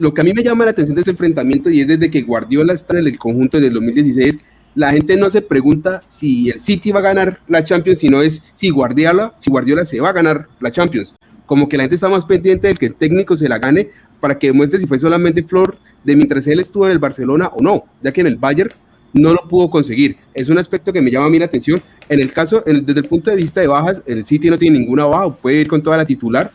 Lo 0.00 0.12
que 0.12 0.20
a 0.20 0.24
mí 0.24 0.32
me 0.32 0.42
llama 0.42 0.64
la 0.64 0.72
atención 0.72 0.96
de 0.96 1.02
ese 1.02 1.10
enfrentamiento 1.10 1.70
y 1.70 1.82
es 1.82 1.86
desde 1.86 2.10
que 2.10 2.22
Guardiola 2.22 2.72
está 2.72 2.98
en 2.98 3.06
el 3.06 3.18
conjunto 3.18 3.60
del 3.60 3.72
2016, 3.74 4.38
la 4.74 4.92
gente 4.92 5.16
no 5.16 5.30
se 5.30 5.42
pregunta 5.42 6.02
si 6.08 6.50
el 6.50 6.60
City 6.60 6.92
va 6.92 7.00
a 7.00 7.02
ganar 7.02 7.40
la 7.48 7.64
Champions, 7.64 7.98
sino 7.98 8.22
es 8.22 8.42
si 8.52 8.70
Guardiola, 8.70 9.32
si 9.38 9.50
Guardiola 9.50 9.84
se 9.84 10.00
va 10.00 10.10
a 10.10 10.12
ganar 10.12 10.46
la 10.60 10.70
Champions. 10.70 11.16
Como 11.46 11.68
que 11.68 11.76
la 11.76 11.84
gente 11.84 11.94
está 11.96 12.08
más 12.08 12.26
pendiente 12.26 12.68
del 12.68 12.78
que 12.78 12.86
el 12.86 12.94
técnico 12.94 13.36
se 13.36 13.48
la 13.48 13.58
gane 13.58 13.88
para 14.20 14.38
que 14.38 14.48
demuestre 14.48 14.78
si 14.80 14.86
fue 14.86 14.98
solamente 14.98 15.42
flor 15.42 15.76
de 16.04 16.16
mientras 16.16 16.46
él 16.46 16.60
estuvo 16.60 16.86
en 16.86 16.92
el 16.92 16.98
Barcelona 16.98 17.48
o 17.48 17.62
no, 17.62 17.84
ya 18.02 18.12
que 18.12 18.20
en 18.20 18.26
el 18.26 18.36
Bayern 18.36 18.70
no 19.12 19.32
lo 19.32 19.48
pudo 19.48 19.70
conseguir. 19.70 20.16
Es 20.34 20.48
un 20.48 20.58
aspecto 20.58 20.92
que 20.92 21.00
me 21.00 21.10
llama 21.10 21.26
a 21.26 21.30
mí 21.30 21.38
la 21.38 21.46
atención. 21.46 21.82
En 22.08 22.20
el 22.20 22.32
caso, 22.32 22.62
desde 22.64 23.00
el 23.00 23.06
punto 23.06 23.30
de 23.30 23.36
vista 23.36 23.60
de 23.60 23.66
bajas, 23.66 24.02
el 24.06 24.24
City 24.26 24.50
no 24.50 24.58
tiene 24.58 24.78
ninguna 24.78 25.06
baja, 25.06 25.34
puede 25.34 25.60
ir 25.60 25.68
con 25.68 25.82
toda 25.82 25.96
la 25.96 26.04
titular, 26.04 26.50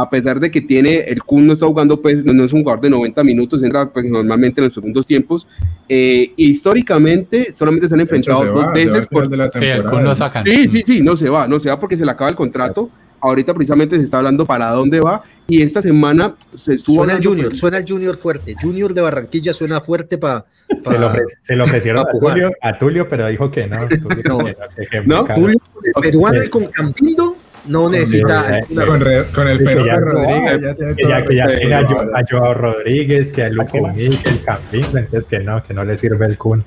a 0.00 0.10
pesar 0.10 0.40
de 0.40 0.50
que 0.50 0.60
tiene, 0.60 0.96
el 1.00 1.22
Kun 1.22 1.46
no 1.46 1.52
está 1.52 1.66
jugando, 1.66 2.00
pues 2.00 2.24
no, 2.24 2.32
no 2.32 2.44
es 2.44 2.52
un 2.52 2.62
jugador 2.62 2.82
de 2.82 2.90
90 2.90 3.24
minutos, 3.24 3.62
entra 3.62 3.88
pues, 3.90 4.04
normalmente 4.04 4.60
en 4.60 4.66
los 4.66 4.74
segundos 4.74 5.06
tiempos. 5.06 5.46
Eh, 5.88 6.32
históricamente 6.36 7.52
solamente 7.54 7.88
se 7.88 7.94
han 7.94 8.00
enfrentado 8.00 8.42
se 8.42 8.48
dos 8.50 8.64
va, 8.66 8.72
veces 8.72 8.94
al 8.94 9.02
final 9.06 9.08
por, 9.10 9.28
de 9.28 9.36
la 9.36 9.50
Sí, 9.52 9.64
el. 9.64 9.84
Kun 9.84 10.04
lo 10.04 10.14
sacan. 10.14 10.44
Sí, 10.44 10.68
sí, 10.68 10.82
sí, 10.84 11.02
no 11.02 11.16
se 11.16 11.28
va, 11.30 11.46
no 11.48 11.60
se 11.60 11.68
va 11.68 11.78
porque 11.78 11.96
se 11.96 12.04
le 12.04 12.10
acaba 12.10 12.28
el 12.30 12.36
contrato. 12.36 12.90
Ahorita 13.18 13.54
precisamente 13.54 13.96
se 13.96 14.04
está 14.04 14.18
hablando 14.18 14.44
para 14.44 14.70
dónde 14.72 15.00
va 15.00 15.22
y 15.48 15.62
esta 15.62 15.80
semana 15.80 16.34
se 16.54 16.76
Suena 16.76 17.14
el 17.14 17.24
Junior, 17.24 17.56
suena 17.56 17.78
el 17.78 17.84
Junior 17.88 18.14
fuerte. 18.14 18.54
Junior 18.60 18.92
de 18.92 19.00
Barranquilla 19.00 19.54
suena 19.54 19.80
fuerte 19.80 20.18
para. 20.18 20.44
Se 20.84 20.98
lo, 20.98 21.10
ofre- 21.10 21.24
se 21.40 21.56
lo 21.56 21.64
ofrecieron 21.64 22.06
a. 22.06 22.10
Tulio, 22.20 22.52
a 22.60 22.78
Tulio, 22.78 23.08
pero 23.08 23.26
dijo 23.28 23.50
que 23.50 23.66
no. 23.66 23.78
Tulio 23.88 24.22
No. 24.26 24.38
que 24.44 25.02
¿No? 25.06 25.24
Tulio, 25.34 25.58
peruano 26.00 26.44
y 26.44 26.48
con 26.48 26.66
Campindo. 26.66 27.35
No 27.68 27.88
necesita. 27.88 28.60
Con, 28.68 28.86
con, 28.86 29.02
con 29.34 29.48
el 29.48 29.64
perro 29.64 29.84
de 29.84 30.00
Rodríguez, 30.00 30.60
ya, 30.62 30.74
tiene, 30.74 31.10
ya, 31.10 31.24
que 31.24 31.36
ya 31.36 31.54
tiene 31.54 31.74
a, 31.74 31.80
a, 31.80 32.24
Joao 32.28 32.54
Rodríguez, 32.54 33.30
que 33.30 33.44
a 33.44 33.50
Luco 33.50 33.88
Mil, 33.88 34.22
que 34.22 34.30
el 34.30 34.42
Campín, 34.42 34.84
entonces 34.94 35.24
que 35.24 35.40
no, 35.40 35.62
que 35.62 35.74
no 35.74 35.84
le 35.84 35.96
sirve 35.96 36.26
el 36.26 36.38
Kun. 36.38 36.64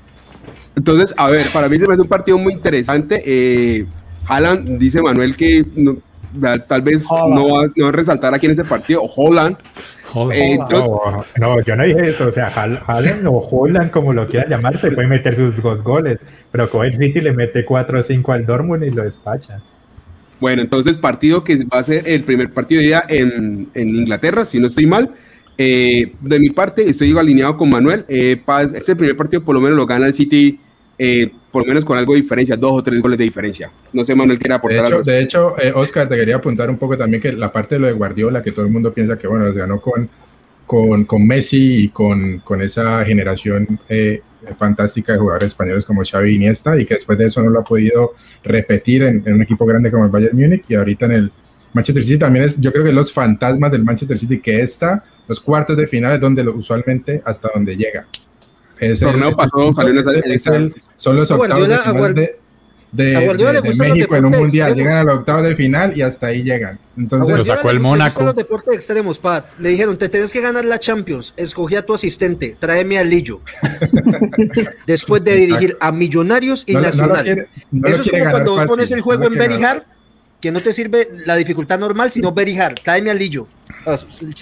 Entonces, 0.76 1.14
a 1.16 1.28
ver, 1.28 1.46
para 1.52 1.68
mí 1.68 1.78
se 1.78 1.86
me 1.86 1.94
hace 1.94 2.02
un 2.02 2.08
partido 2.08 2.38
muy 2.38 2.54
interesante. 2.54 3.22
Eh, 3.26 3.86
Alan 4.26 4.78
dice 4.78 5.02
Manuel 5.02 5.36
que 5.36 5.64
no, 5.76 5.96
tal 6.68 6.82
vez 6.82 7.04
no 7.10 7.48
va, 7.48 7.66
no 7.74 7.84
va, 7.84 7.88
a 7.88 7.92
resaltar 7.92 8.34
aquí 8.34 8.46
en 8.46 8.52
este 8.52 8.64
partido. 8.64 9.02
Holland. 9.02 9.56
Eh, 10.32 10.58
no, 10.58 11.24
no, 11.36 11.60
yo 11.60 11.76
no 11.76 11.84
dije 11.84 12.08
eso. 12.08 12.28
O 12.28 12.32
sea, 12.32 12.50
Holland 12.86 13.26
o 13.26 13.46
Holland, 13.48 13.90
como 13.90 14.12
lo 14.12 14.26
quiera 14.26 14.48
llamar, 14.48 14.78
se 14.78 14.90
puede 14.90 15.08
meter 15.08 15.34
sus 15.36 15.60
dos 15.62 15.82
goles. 15.82 16.18
Pero 16.50 16.82
el 16.82 16.96
City 16.96 17.20
le 17.20 17.32
mete 17.32 17.64
4 17.64 17.98
o 17.98 18.02
5 18.02 18.32
al 18.32 18.46
Dortmund 18.46 18.84
y 18.84 18.90
lo 18.90 19.04
despacha. 19.04 19.60
Bueno, 20.40 20.62
entonces 20.62 20.96
partido 20.96 21.44
que 21.44 21.64
va 21.64 21.78
a 21.78 21.84
ser 21.84 22.08
el 22.08 22.22
primer 22.22 22.50
partido 22.50 22.80
de 22.80 22.86
día 22.86 23.04
en, 23.08 23.68
en 23.74 23.88
Inglaterra, 23.88 24.44
si 24.44 24.58
no 24.58 24.66
estoy 24.66 24.86
mal. 24.86 25.10
Eh, 25.58 26.12
de 26.22 26.40
mi 26.40 26.50
parte, 26.50 26.88
estoy 26.88 27.16
alineado 27.16 27.56
con 27.56 27.68
Manuel. 27.68 28.04
Eh, 28.08 28.40
este 28.74 28.96
primer 28.96 29.16
partido 29.16 29.42
por 29.42 29.54
lo 29.54 29.60
menos 29.60 29.76
lo 29.76 29.86
gana 29.86 30.06
el 30.06 30.14
City 30.14 30.58
eh, 31.02 31.30
por 31.50 31.62
lo 31.62 31.68
menos 31.68 31.82
con 31.82 31.96
algo 31.96 32.12
de 32.12 32.20
diferencia, 32.20 32.58
dos 32.58 32.72
o 32.72 32.82
tres 32.82 33.00
goles 33.00 33.18
de 33.18 33.24
diferencia. 33.24 33.72
No 33.94 34.04
sé, 34.04 34.14
Manuel, 34.14 34.38
quiere 34.38 34.52
aportar 34.52 34.82
de 34.82 34.84
hecho, 34.84 34.96
algo. 34.96 35.10
De 35.10 35.20
hecho, 35.22 35.54
eh, 35.58 35.72
Oscar, 35.74 36.06
te 36.06 36.14
quería 36.14 36.36
apuntar 36.36 36.68
un 36.68 36.76
poco 36.76 36.98
también 36.98 37.22
que 37.22 37.32
la 37.32 37.48
parte 37.48 37.76
de 37.76 37.80
lo 37.80 37.86
de 37.86 37.94
Guardiola, 37.94 38.42
que 38.42 38.52
todo 38.52 38.66
el 38.66 38.70
mundo 38.70 38.92
piensa 38.92 39.16
que, 39.16 39.26
bueno, 39.26 39.46
los 39.46 39.56
ganó 39.56 39.80
con, 39.80 40.10
con, 40.66 41.04
con 41.04 41.26
Messi 41.26 41.84
y 41.84 41.88
con, 41.88 42.40
con 42.40 42.60
esa 42.60 43.02
generación 43.06 43.80
eh, 43.88 44.20
fantástica 44.56 45.12
de 45.12 45.18
jugadores 45.18 45.48
españoles 45.48 45.84
como 45.84 46.02
Xavi 46.04 46.34
Iniesta, 46.34 46.80
y 46.80 46.86
que 46.86 46.94
después 46.94 47.18
de 47.18 47.26
eso 47.26 47.42
no 47.42 47.50
lo 47.50 47.60
ha 47.60 47.64
podido 47.64 48.14
repetir 48.42 49.02
en, 49.02 49.22
en 49.26 49.34
un 49.34 49.42
equipo 49.42 49.66
grande 49.66 49.90
como 49.90 50.04
el 50.04 50.10
Bayern 50.10 50.36
Múnich, 50.36 50.64
y 50.68 50.74
ahorita 50.74 51.06
en 51.06 51.12
el 51.12 51.32
Manchester 51.72 52.02
City 52.02 52.18
también 52.18 52.44
es, 52.44 52.60
yo 52.60 52.72
creo 52.72 52.84
que 52.84 52.92
los 52.92 53.12
fantasmas 53.12 53.70
del 53.70 53.84
Manchester 53.84 54.18
City, 54.18 54.40
que 54.40 54.60
está 54.60 55.04
los 55.28 55.40
cuartos 55.40 55.76
de 55.76 55.86
final 55.86 56.14
es 56.14 56.20
donde 56.20 56.42
lo, 56.42 56.54
usualmente 56.54 57.22
hasta 57.24 57.50
donde 57.54 57.76
llega. 57.76 58.06
Es 58.80 59.02
el 59.02 59.10
torneo 59.10 59.36
pasado 59.36 59.72
salió 59.72 59.92
en 59.92 59.98
esa, 59.98 60.12
es 60.12 60.46
el, 60.48 60.74
son 60.96 61.16
los 61.16 61.30
octavos 61.30 61.68
de 61.68 61.78
final 61.78 62.14
de, 62.14 62.34
de, 62.92 63.04
de, 63.04 63.60
de 63.62 63.74
México 63.74 64.16
en 64.16 64.24
un 64.24 64.36
mundial. 64.36 64.74
Llegan 64.74 64.96
a 64.96 65.04
los 65.04 65.14
octavos 65.14 65.42
de 65.42 65.54
final 65.54 65.96
y 65.96 66.02
hasta 66.02 66.28
ahí 66.28 66.42
llegan. 66.42 66.78
Entonces 66.96 67.36
lo 67.36 67.44
sacó 67.44 67.70
el 67.70 67.80
Mónaco. 67.80 68.22
los 68.22 68.34
deportes 68.34 68.74
extremos, 68.74 69.18
Pat. 69.18 69.46
Le 69.58 69.70
dijeron, 69.70 69.96
te 69.96 70.08
tienes 70.08 70.32
que 70.32 70.40
ganar 70.40 70.64
la 70.64 70.78
Champions. 70.78 71.34
Escogí 71.36 71.76
a 71.76 71.86
tu 71.86 71.94
asistente, 71.94 72.56
tráeme 72.58 72.98
a 72.98 73.04
Lillo. 73.04 73.40
Después 74.86 75.24
de 75.24 75.34
dirigir 75.34 75.76
a 75.80 75.92
Millonarios 75.92 76.64
y 76.66 76.74
no, 76.74 76.80
Nacional. 76.80 77.18
No 77.18 77.22
quiere, 77.22 77.48
no 77.70 77.88
Eso 77.88 78.02
es 78.02 78.10
como 78.10 78.30
cuando 78.30 78.50
vos 78.50 78.60
fácil, 78.60 78.68
pones 78.70 78.90
el 78.90 79.00
juego 79.00 79.24
en 79.24 79.34
Very 79.34 79.62
Hard, 79.62 79.84
que 80.40 80.52
no 80.52 80.60
te 80.60 80.72
sirve 80.72 81.08
la 81.26 81.36
dificultad 81.36 81.78
normal, 81.78 82.10
sino 82.10 82.32
Very 82.32 82.58
Hard. 82.58 82.76
Tráeme 82.82 83.10
a 83.10 83.14
Lillo. 83.14 83.46
Oh, 83.86 83.96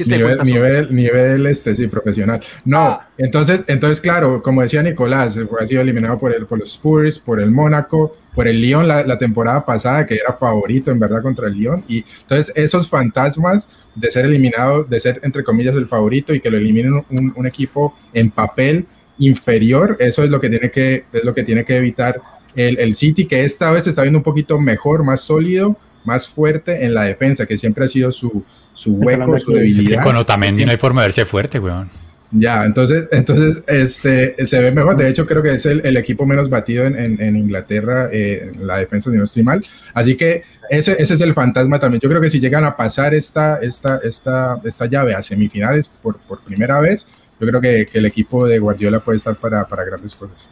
nivel, 0.05 0.39
nivel, 0.45 0.95
nivel, 0.95 1.47
este, 1.47 1.77
sí, 1.77 1.87
profesional. 1.87 2.41
No, 2.65 2.79
ah. 2.79 3.09
entonces, 3.17 3.65
entonces, 3.69 4.01
claro, 4.01 4.43
como 4.43 4.63
decía 4.63 4.83
Nicolás, 4.83 5.39
ha 5.61 5.67
sido 5.67 5.81
eliminado 5.81 6.19
por, 6.19 6.35
el, 6.35 6.47
por 6.47 6.59
los 6.59 6.71
Spurs, 6.71 7.21
por 7.21 7.41
el 7.41 7.51
Mónaco, 7.51 8.17
por 8.35 8.49
el 8.49 8.61
Lyon 8.61 8.89
la, 8.89 9.05
la, 9.05 9.17
temporada 9.17 9.65
pasada, 9.65 10.07
que 10.07 10.15
era 10.15 10.33
favorito 10.33 10.91
en 10.91 10.99
verdad 10.99 11.23
contra 11.23 11.47
el 11.47 11.55
Lyon. 11.55 11.85
Y 11.87 12.05
entonces, 12.23 12.53
esos 12.57 12.89
fantasmas 12.89 13.69
de 13.95 14.11
ser 14.11 14.25
eliminado, 14.25 14.83
de 14.83 14.99
ser 14.99 15.21
entre 15.23 15.45
comillas 15.45 15.77
el 15.77 15.87
favorito 15.87 16.35
y 16.35 16.41
que 16.41 16.51
lo 16.51 16.57
eliminen 16.57 16.95
un, 17.09 17.33
un 17.37 17.47
equipo 17.47 17.97
en 18.13 18.31
papel 18.31 18.87
inferior, 19.19 19.97
eso 20.01 20.25
es 20.25 20.31
lo 20.31 20.41
que 20.41 20.49
tiene 20.49 20.71
que, 20.71 21.05
es 21.13 21.25
lo 21.25 21.35
que, 21.35 21.45
tiene 21.45 21.65
que 21.65 21.77
evitar 21.77 22.21
el, 22.57 22.79
el 22.79 22.97
City, 22.97 23.27
que 23.27 23.45
esta 23.45 23.71
vez 23.71 23.87
está 23.87 24.03
viendo 24.03 24.19
un 24.19 24.25
poquito 24.25 24.59
mejor, 24.59 25.05
más 25.05 25.21
sólido 25.21 25.77
más 26.05 26.29
fuerte 26.29 26.85
en 26.85 26.95
la 26.95 27.05
defensa, 27.05 27.47
que 27.47 27.59
siempre 27.59 27.85
ha 27.85 27.89
sido 27.89 28.13
su, 28.13 28.45
su 28.73 28.95
hueco, 28.95 29.39
su 29.39 29.53
debilidad. 29.53 29.93
Es 29.93 29.99
que 29.99 30.05
con 30.05 30.17
Otamendi 30.17 30.65
no 30.65 30.71
hay 30.71 30.77
forma 30.77 31.03
de 31.03 31.09
verse 31.09 31.25
fuerte, 31.25 31.59
weón. 31.59 31.91
Ya, 32.31 32.65
entonces, 32.65 33.09
entonces 33.11 33.63
este, 33.69 34.47
se 34.47 34.61
ve 34.61 34.71
mejor. 34.71 34.97
De 34.97 35.09
hecho, 35.09 35.27
creo 35.27 35.43
que 35.43 35.51
es 35.51 35.65
el, 35.65 35.81
el 35.85 35.97
equipo 35.97 36.27
menos 36.27 36.51
batido 36.51 36.85
en, 36.85 36.99
en, 36.99 37.21
en 37.23 37.37
Inglaterra, 37.37 38.11
eh, 38.13 38.53
la 38.59 38.77
defensa, 38.77 39.11
si 39.11 39.17
no 39.17 39.25
estoy 39.25 39.43
mal. 39.43 39.65
Así 39.95 40.15
que 40.15 40.43
ese, 40.69 41.01
ese 41.03 41.15
es 41.15 41.21
el 41.23 41.33
fantasma 41.33 41.81
también. 41.81 42.01
Yo 42.01 42.09
creo 42.11 42.21
que 42.21 42.29
si 42.29 42.39
llegan 42.39 42.65
a 42.65 42.77
pasar 42.77 43.15
esta, 43.15 43.59
esta, 43.63 43.99
esta, 44.05 44.61
esta 44.63 44.87
llave 44.87 45.15
a 45.15 45.23
semifinales 45.23 45.89
por, 45.89 46.19
por 46.19 46.41
primera 46.41 46.81
vez, 46.81 47.07
yo 47.41 47.47
creo 47.47 47.61
que, 47.63 47.87
que, 47.91 47.99
el 47.99 48.05
equipo 48.05 48.47
de 48.47 48.59
Guardiola 48.59 49.01
puede 49.01 49.17
estar 49.17 49.37
para, 49.37 49.67
para 49.67 49.85
grandes 49.85 50.15
cosas. 50.15 50.49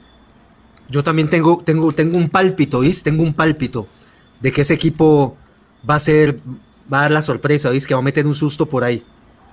Yo 0.88 1.04
también 1.04 1.28
tengo, 1.28 1.62
tengo, 1.62 1.92
tengo 1.92 2.16
un 2.16 2.30
pálpito, 2.30 2.80
¿viste? 2.80 3.10
Tengo 3.10 3.22
un 3.22 3.34
pálpito 3.34 3.86
de 4.40 4.52
que 4.52 4.62
ese 4.62 4.74
equipo 4.74 5.36
va 5.88 5.96
a 5.96 5.98
ser, 5.98 6.36
va 6.92 7.00
a 7.00 7.02
dar 7.02 7.10
la 7.10 7.22
sorpresa, 7.22 7.70
¿viste? 7.70 7.88
Que 7.88 7.94
va 7.94 8.00
a 8.00 8.04
meter 8.04 8.26
un 8.26 8.34
susto 8.34 8.66
por 8.66 8.84
ahí. 8.84 9.02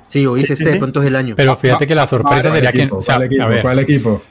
Sí, 0.07 0.25
oíste, 0.25 0.53
este 0.53 0.69
de 0.69 0.77
pronto 0.77 1.01
es 1.01 1.07
el 1.07 1.15
año. 1.15 1.36
Pero 1.36 1.57
fíjate 1.57 1.88
que 1.88 1.95
la 1.95 2.05
sorpresa 2.07 2.51
sería 2.51 2.71
que. 2.71 2.89
O 2.91 3.01
sea, 3.01 3.15
¿Cuál 3.15 3.25
equipo? 3.25 3.43
A 3.43 3.47
ver, 3.47 3.61
¿Cuál 3.61 3.79
equipo? 3.79 4.21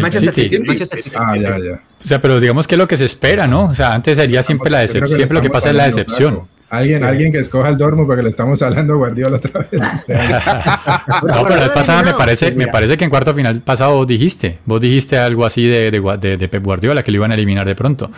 Manchester 0.00 0.34
City. 0.34 0.56
City. 0.56 0.66
Manchester 0.66 1.02
City. 1.02 1.16
Ah, 1.18 1.36
ya, 1.36 1.58
ya. 1.58 1.80
O 2.02 2.06
sea, 2.06 2.20
pero 2.20 2.38
digamos 2.38 2.66
que 2.66 2.74
es 2.74 2.78
lo 2.78 2.86
que 2.86 2.96
se 2.96 3.04
espera, 3.04 3.46
¿no? 3.46 3.64
O 3.64 3.74
sea, 3.74 3.88
antes 3.88 4.16
sería 4.18 4.42
siempre 4.42 4.70
la 4.70 4.80
decepción, 4.80 5.16
siempre 5.16 5.34
lo 5.34 5.42
que 5.42 5.50
pasa 5.50 5.70
es 5.70 5.74
la 5.74 5.84
decepción. 5.84 6.34
Claro. 6.34 6.48
Alguien, 6.68 6.98
sí. 6.98 7.04
alguien 7.04 7.32
que 7.32 7.38
escoja 7.38 7.68
el 7.68 7.76
Dortmund 7.76 8.08
porque 8.08 8.24
le 8.24 8.28
estamos 8.28 8.60
hablando 8.60 8.94
a 8.94 8.96
Guardiola 8.96 9.36
otra 9.36 9.68
vez. 9.70 9.80
no, 10.08 11.42
pero 11.44 11.48
la 11.50 11.62
vez 11.62 11.72
pasada 11.72 12.02
me 12.02 12.12
parece, 12.12 12.52
me 12.52 12.66
parece 12.66 12.96
que 12.96 13.04
en 13.04 13.10
cuarto 13.10 13.32
final 13.34 13.60
pasado 13.62 13.94
vos 13.94 14.06
dijiste, 14.06 14.58
vos 14.64 14.80
dijiste 14.80 15.16
algo 15.16 15.46
así 15.46 15.64
de, 15.64 15.92
de, 15.92 16.18
de, 16.20 16.36
de 16.36 16.48
Pep 16.48 16.64
Guardiola 16.64 17.04
que 17.04 17.12
lo 17.12 17.18
iban 17.18 17.30
a 17.30 17.34
eliminar 17.34 17.66
de 17.66 17.76
pronto 17.76 18.10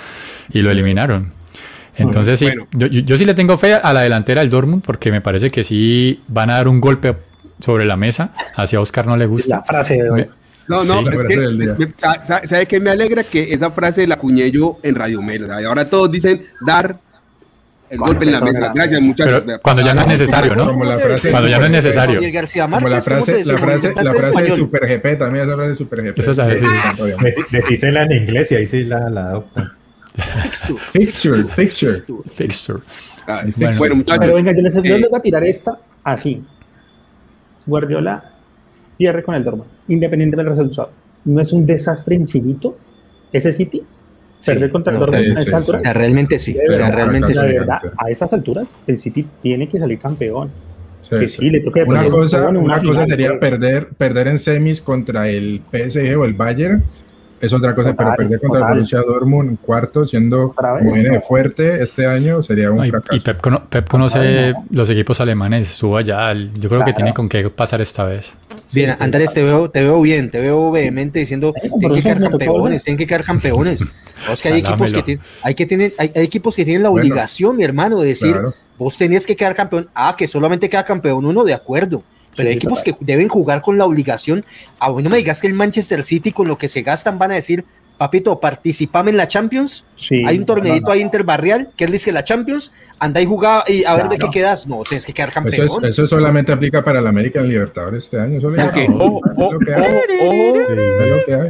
y 0.50 0.62
lo 0.62 0.70
eliminaron. 0.70 1.37
Entonces, 1.98 2.38
sí, 2.38 2.46
bueno. 2.46 2.66
yo, 2.72 2.86
yo, 2.86 3.18
sí 3.18 3.24
le 3.24 3.34
tengo 3.34 3.58
fe 3.58 3.74
a 3.74 3.92
la 3.92 4.02
delantera 4.02 4.40
del 4.40 4.50
Dortmund 4.50 4.82
porque 4.84 5.10
me 5.10 5.20
parece 5.20 5.50
que 5.50 5.64
sí 5.64 6.22
van 6.28 6.50
a 6.50 6.54
dar 6.54 6.68
un 6.68 6.80
golpe 6.80 7.16
sobre 7.60 7.84
la 7.84 7.96
mesa. 7.96 8.30
Hacia 8.56 8.80
Oscar 8.80 9.06
no 9.06 9.16
le 9.16 9.26
gusta. 9.26 9.56
La 9.56 9.62
frase 9.62 10.02
de 10.02 10.10
hoy. 10.10 10.24
No, 10.68 10.84
no, 10.84 11.00
sí, 11.00 11.08
es 11.16 11.24
que, 11.24 11.88
¿sabe, 11.96 12.46
¿sabe 12.46 12.66
qué 12.66 12.78
me 12.78 12.90
alegra? 12.90 13.24
Que 13.24 13.54
esa 13.54 13.70
frase 13.70 14.06
la 14.06 14.16
acuñé 14.16 14.50
yo 14.50 14.78
en 14.82 14.94
Radio 14.94 15.22
Mel. 15.22 15.50
Ahora 15.50 15.88
todos 15.88 16.10
dicen 16.10 16.44
dar 16.60 16.98
el 17.88 17.98
golpe 17.98 18.26
en 18.26 18.32
la 18.32 18.40
mesa. 18.42 18.70
Gracias, 18.74 19.00
muchachos. 19.00 19.42
Pero 19.46 19.60
cuando 19.60 19.82
ya 19.82 19.94
no 19.94 20.02
es 20.02 20.06
necesario, 20.08 20.54
¿no? 20.54 20.66
Como 20.66 20.84
la 20.84 20.98
frase 20.98 21.30
cuando 21.30 21.48
ya 21.48 21.58
no 21.58 21.64
es 21.64 21.70
necesario. 21.70 22.20
Como 22.70 22.88
la 22.88 23.00
frase, 23.00 23.44
la 23.46 23.58
frase, 23.58 23.94
la 23.94 24.12
frase 24.12 24.42
de 24.42 24.50
Super 24.50 24.86
GP, 24.86 25.18
también 25.18 25.46
esa 25.46 25.54
frase 25.54 25.70
de 25.70 25.74
Super 25.74 26.02
GP. 26.02 26.18
Eso 26.18 26.32
es 26.32 26.60
sí. 26.60 27.42
Decísela 27.50 28.02
en 28.02 28.12
inglés 28.12 28.52
y 28.52 28.56
ahí 28.56 28.66
sí 28.66 28.84
la, 28.84 29.08
la 29.08 29.28
adoptan. 29.28 29.77
Fixture. 30.14 30.78
Fixture. 30.90 31.44
Fixture. 31.44 31.94
Fixture. 32.34 32.80
Ah, 33.26 33.42
bueno, 33.56 33.76
bueno, 33.78 33.96
muchachos. 33.96 34.20
Pero 34.20 34.34
venga, 34.34 34.52
yo 34.52 34.62
les, 34.62 34.76
eh, 34.76 34.82
yo 34.82 34.98
les 34.98 35.10
voy 35.10 35.18
a 35.18 35.22
tirar 35.22 35.44
esta 35.44 35.78
así. 36.02 36.42
Guardiola 37.66 38.32
pierde 38.96 39.22
con 39.22 39.34
el 39.34 39.44
Dortmund, 39.44 39.70
independiente 39.88 40.36
del 40.36 40.46
resultado. 40.46 40.90
¿No 41.24 41.40
es 41.40 41.52
un 41.52 41.66
desastre 41.66 42.14
infinito 42.14 42.78
ese 43.30 43.52
City? 43.52 43.82
Sí, 44.38 44.52
perder 44.52 44.70
contra 44.70 44.94
el 44.94 44.98
Dortmund 44.98 45.24
sí, 45.24 45.30
a 45.30 45.32
estas 45.32 45.54
alturas. 45.54 45.80
O 45.80 45.84
sea, 45.84 45.92
realmente 45.92 46.38
sí. 46.38 46.56
O 46.68 46.72
sea, 46.72 46.90
realmente 46.90 47.34
la 47.34 47.42
sí. 47.42 47.46
verdad, 47.48 47.78
a 47.98 48.10
estas 48.10 48.32
alturas, 48.32 48.74
el 48.86 48.96
City 48.96 49.26
tiene 49.42 49.68
que 49.68 49.78
salir 49.78 49.98
campeón. 49.98 50.50
Sí, 51.02 51.16
que 51.16 51.28
sí, 51.28 51.50
le 51.50 51.60
toca 51.60 51.84
una 51.84 52.08
cosa, 52.08 52.48
una, 52.48 52.58
una 52.58 52.82
cosa 52.82 53.06
sería 53.06 53.38
perder, 53.38 53.88
perder 53.96 54.28
en 54.28 54.38
semis 54.38 54.80
contra 54.80 55.28
el 55.28 55.62
PSG 55.70 56.18
o 56.18 56.24
el 56.24 56.34
Bayern 56.34 56.82
es 57.40 57.52
otra 57.52 57.74
cosa, 57.74 57.90
total, 57.90 58.14
pero 58.16 58.28
perder 58.28 58.40
contra 58.40 58.60
total. 58.60 58.72
el 58.72 58.78
Borussia 58.78 59.00
Dortmund 59.00 59.50
en 59.50 59.56
cuarto, 59.56 60.06
siendo 60.06 60.54
muy 60.82 61.04
fuerte 61.26 61.82
este 61.82 62.06
año, 62.06 62.42
sería 62.42 62.70
un 62.70 62.84
y, 62.84 62.90
fracaso. 62.90 63.16
Y 63.16 63.20
Pep, 63.20 63.40
Pep 63.68 63.88
conoce 63.88 64.52
no. 64.52 64.66
los 64.70 64.90
equipos 64.90 65.20
alemanes, 65.20 65.70
estuvo 65.70 65.96
allá, 65.96 66.32
yo 66.32 66.50
creo 66.54 66.68
claro. 66.68 66.84
que 66.86 66.92
tiene 66.92 67.14
con 67.14 67.28
qué 67.28 67.48
pasar 67.50 67.80
esta 67.80 68.04
vez. 68.04 68.32
Bien, 68.72 68.94
Andrés, 68.98 69.32
te 69.32 69.42
veo, 69.42 69.70
te 69.70 69.82
veo 69.82 70.00
bien, 70.00 70.30
te 70.30 70.40
veo 70.40 70.70
vehemente 70.70 71.18
diciendo, 71.18 71.54
tienen 71.78 71.96
que 71.96 72.02
quedar 72.02 72.20
campeones, 72.20 72.84
tienen 72.84 72.98
que 72.98 73.06
quedar 73.06 73.24
campeones. 73.24 73.84
Es 74.30 74.42
que 74.42 74.48
hay 74.48 74.58
equipos 74.60 74.92
que, 74.92 75.02
tienen, 75.02 75.24
hay, 75.42 75.54
que 75.54 75.66
tienen, 75.66 75.92
hay, 75.98 76.12
hay, 76.14 76.24
equipos 76.24 76.54
que 76.54 76.64
tienen 76.64 76.82
la 76.82 76.90
obligación, 76.90 77.50
bueno, 77.50 77.58
mi 77.58 77.64
hermano, 77.64 78.00
de 78.00 78.08
decir, 78.08 78.32
claro. 78.32 78.52
vos 78.76 78.98
tenías 78.98 79.26
que 79.26 79.36
quedar 79.36 79.54
campeón. 79.54 79.88
Ah, 79.94 80.14
que 80.18 80.26
solamente 80.26 80.68
queda 80.68 80.84
campeón 80.84 81.24
uno, 81.24 81.44
de 81.44 81.54
acuerdo. 81.54 82.02
Pero 82.38 82.50
hay 82.50 82.56
equipos 82.56 82.84
que 82.84 82.96
deben 83.00 83.28
jugar 83.28 83.62
con 83.62 83.76
la 83.76 83.84
obligación. 83.84 84.46
Ah, 84.78 84.90
bueno, 84.90 85.10
me 85.10 85.16
digas 85.16 85.40
que 85.42 85.48
el 85.48 85.54
Manchester 85.54 86.04
City, 86.04 86.30
con 86.30 86.46
lo 86.46 86.56
que 86.56 86.68
se 86.68 86.82
gastan, 86.82 87.18
van 87.18 87.32
a 87.32 87.34
decir, 87.34 87.64
papito, 87.98 88.38
participame 88.40 89.10
en 89.10 89.16
la 89.16 89.28
Champions. 89.28 89.84
Sí, 89.96 90.22
Hay 90.24 90.38
un 90.38 90.46
torneito 90.46 90.82
no, 90.82 90.86
no. 90.86 90.92
ahí 90.92 91.00
interbarrial, 91.00 91.70
que 91.76 91.84
es 91.84 92.04
que 92.04 92.12
la 92.12 92.22
Champions, 92.22 92.72
anda 93.00 93.20
y 93.20 93.26
jugá 93.26 93.64
y 93.66 93.84
a 93.84 93.96
ver 93.96 94.08
de 94.08 94.18
qué 94.18 94.28
quedas. 94.32 94.68
No, 94.68 94.82
tienes 94.88 95.04
que 95.04 95.12
quedar 95.12 95.32
campeón. 95.32 95.66
Eso, 95.66 95.80
es, 95.82 95.88
eso 95.88 96.06
solamente 96.06 96.52
aplica 96.52 96.84
para 96.84 97.00
la 97.00 97.08
American 97.08 97.48
Libertadores 97.48 98.04
este 98.04 98.20
año. 98.20 98.38
Okay. 98.38 98.86
ojo, 98.88 99.20
ojo, 99.36 99.58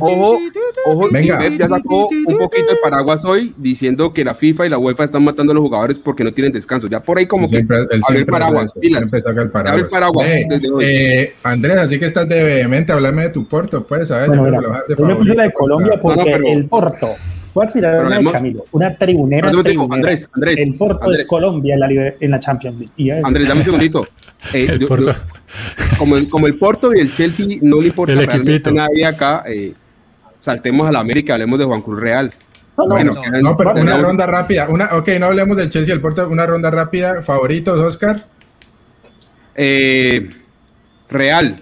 ojo, 0.01 0.39
ojo, 0.87 1.09
Venga. 1.13 1.47
Ya 1.49 1.69
sacó 1.69 2.09
un 2.09 2.39
poquito 2.39 2.73
de 2.73 2.79
paraguas 2.83 3.25
hoy 3.25 3.55
diciendo 3.59 4.13
que 4.15 4.25
la 4.25 4.35
FIFA 4.35 4.67
y 4.67 4.69
la 4.71 4.79
UEFA 4.79 5.05
están 5.05 5.25
matando 5.25 5.53
a 5.53 5.55
los 5.55 5.63
jugadores 5.63 5.99
porque 5.99 6.25
no 6.25 6.33
tienen 6.33 6.53
descanso. 6.53 6.89
Ya 6.89 7.01
por 7.01 7.19
ahí 7.19 7.27
como 7.27 7.47
sí, 7.47 7.57
siempre, 7.57 7.87
que 7.89 8.01
abre 8.09 8.21
el 8.21 8.27
paraguas. 8.27 8.73
Siempre 8.81 9.23
saca 9.23 9.43
el 9.43 9.51
paraguas. 9.51 9.83
El 9.83 9.89
paraguas 9.89 10.29
eh, 10.29 10.47
eh, 10.81 11.35
Andrés, 11.43 11.77
así 11.77 11.99
que 11.99 12.07
estás 12.07 12.29
de 12.29 12.43
vehemente, 12.43 12.93
háblame 12.93 13.25
de 13.25 13.31
tu 13.31 13.47
Porto, 13.47 13.87
puedes 13.87 14.09
saber. 14.09 14.29
Bueno, 14.29 14.45
mira, 14.45 14.83
yo 14.97 15.05
me 15.05 15.17
puse 15.17 15.35
la 15.35 15.43
de 15.45 15.53
Colombia 15.53 16.01
porque 16.01 16.38
pero... 16.43 16.49
el 16.59 16.67
Porto 16.67 17.15
Voy 17.55 17.67
a 17.67 17.71
tirar 17.71 17.93
una 17.95 18.01
de 18.03 18.07
Problemas. 18.09 18.33
Camilo, 18.35 18.65
una 18.73 18.95
tribunera. 18.95 19.49
Andrés, 19.49 19.65
tribunera. 19.65 19.95
Andrés, 19.97 20.29
Andrés, 20.33 20.59
el 20.61 20.75
Porto 20.75 21.05
Andrés. 21.05 21.21
es 21.23 21.27
Colombia 21.27 21.75
en 21.75 21.81
la, 21.81 22.15
en 22.21 22.31
la 22.31 22.39
Champions 22.39 22.77
League. 22.79 22.93
Y 22.97 23.11
es- 23.11 23.25
Andrés, 23.25 23.49
dame 23.49 23.61
un 23.61 23.65
segundito. 23.65 24.05
Eh, 24.55 24.67
El 24.71 24.79
yo- 24.79 24.87
Porto. 24.87 25.11
yo- 25.13 25.97
como, 25.99 26.17
el, 26.17 26.29
como 26.29 26.47
el 26.47 26.55
Porto 26.57 26.95
y 26.95 27.01
el 27.01 27.13
Chelsea 27.13 27.45
no 27.63 27.81
le 27.81 27.89
importa 27.89 28.13
El 28.13 28.19
realmente 28.21 28.53
equipito. 28.53 28.71
a 28.71 28.73
nadie 28.75 29.05
acá, 29.05 29.43
eh, 29.49 29.73
saltemos 30.39 30.87
a 30.87 30.93
la 30.93 31.01
América, 31.01 31.33
hablemos 31.35 31.59
de 31.59 31.65
Juan 31.65 31.83
Cruz 31.83 31.99
Real. 32.01 32.31
No, 32.77 32.85
no, 32.85 32.91
Bueno, 32.91 33.13
no. 33.15 33.41
No, 33.43 33.57
pero 33.57 33.73
una 33.73 33.99
ronda 33.99 34.27
rápida. 34.27 34.69
Una, 34.69 34.91
ok, 34.97 35.09
no 35.19 35.27
hablemos 35.27 35.57
del 35.57 35.69
Chelsea 35.69 35.93
y 35.93 35.97
el 35.97 36.01
Porto. 36.01 36.29
Una 36.29 36.47
ronda 36.47 36.71
rápida. 36.71 37.23
¿Favoritos, 37.25 37.81
Oscar? 37.81 38.15
eh, 39.57 40.29
Real. 41.11 41.57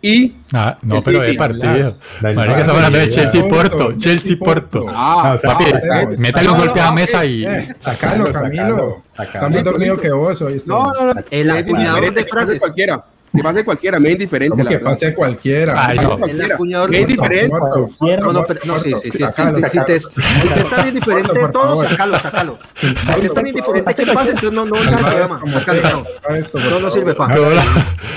Y 0.00 0.32
Ah, 0.52 0.76
no, 0.82 0.98
El 0.98 1.02
pero 1.04 1.20
de 1.20 1.34
partido. 1.34 1.90
Marica, 2.22 2.58
estamos 2.60 2.68
hablando 2.76 2.98
de 2.98 3.08
Chelsea-Porto. 3.08 3.92
Chelsea-Porto. 3.96 4.86
ah, 4.90 5.22
Ah, 5.24 5.32
o 5.34 5.38
sea, 5.38 5.50
Papi, 5.52 5.64
eh, 5.64 6.16
métale 6.18 6.48
un 6.50 6.56
no, 6.58 6.64
golpe 6.64 6.80
a 6.80 6.84
la 6.86 6.92
mesa 6.92 7.24
y. 7.24 7.44
Eh, 7.44 7.74
sacalo, 7.78 8.32
Camilo. 8.32 9.02
Está 9.18 9.48
más 9.50 9.64
dormido 9.64 10.00
que 10.00 10.10
vos 10.12 10.40
hoy. 10.42 10.62
no, 10.66 10.84
no, 10.92 11.14
no. 11.14 11.20
El 11.30 11.50
Es 11.50 11.56
acuñador 11.66 12.14
de 12.14 12.24
frases. 12.24 12.60
cualquiera. 12.60 13.04
Que 13.38 13.42
pase 13.42 13.64
cualquiera, 13.64 13.98
me 13.98 14.08
es 14.08 14.12
indiferente. 14.14 14.56
Que 14.56 14.62
verdad. 14.64 14.82
pase 14.82 15.14
cualquiera. 15.14 15.74
Ay, 15.76 15.98
no. 15.98 16.18
Me 16.18 16.96
es 16.96 17.02
indiferente. 17.02 17.48
No, 17.48 18.32
no, 18.32 18.44
pero, 18.44 18.60
no, 18.66 18.78
sí, 18.78 18.92
sí, 19.00 19.10
sí, 19.10 19.18
sí, 19.18 19.24
Sacalo, 19.24 19.56
sí, 19.58 19.62
sí, 19.62 19.68
sacalo. 19.78 19.86
te, 19.86 20.00
si 20.00 20.20
te 20.54 20.60
está 20.60 20.82
bien 20.82 20.94
diferente 20.94 21.40
todo, 21.52 21.82
sacalo, 21.82 22.18
sacalo. 22.18 22.58
Si 22.74 22.94
te 23.20 23.26
está 23.26 23.42
bien 23.42 23.54
diferente 23.54 23.94
que 24.04 24.12
pase, 24.12 24.30
entonces 24.32 24.52
no, 24.52 24.66
no 24.66 24.76
al 24.76 24.86
programa. 24.88 25.40
no. 25.44 26.80
No, 26.80 26.90
sirve, 26.90 27.14
no. 27.18 27.28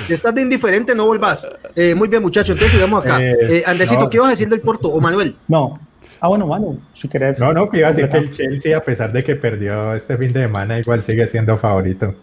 Si 0.08 0.14
estás 0.14 0.36
de 0.36 0.42
indiferente, 0.42 0.96
no 0.96 1.06
vuelvas. 1.06 1.48
Eh, 1.76 1.96
muy 1.96 2.08
bien, 2.08 2.22
muchachos, 2.22 2.50
entonces 2.56 2.74
sigamos 2.74 3.04
acá. 3.04 3.22
Eh, 3.22 3.36
Eh, 3.50 3.64
Andresito, 3.66 4.02
no. 4.02 4.10
¿qué 4.10 4.18
ibas 4.18 4.28
a 4.28 4.32
decir 4.32 4.50
del 4.50 4.62
Porto? 4.62 4.90
O 4.90 5.00
Manuel. 5.00 5.36
No. 5.48 5.80
Ah, 6.20 6.28
bueno, 6.28 6.46
Manu, 6.46 6.80
si 6.94 7.08
querés. 7.08 7.40
No, 7.40 7.52
no, 7.52 7.68
que 7.70 7.80
iba 7.80 7.88
a 7.88 7.92
decir 7.92 8.08
que 8.10 8.18
el 8.18 8.32
Chelsea, 8.32 8.78
a 8.78 8.82
pesar 8.82 9.12
de 9.12 9.24
que 9.24 9.36
perdió 9.36 9.94
este 9.96 10.18
fin 10.18 10.32
de 10.32 10.42
semana, 10.44 10.78
igual 10.78 11.02
sigue 11.02 11.28
siendo 11.28 11.58
favorito. 11.58 12.14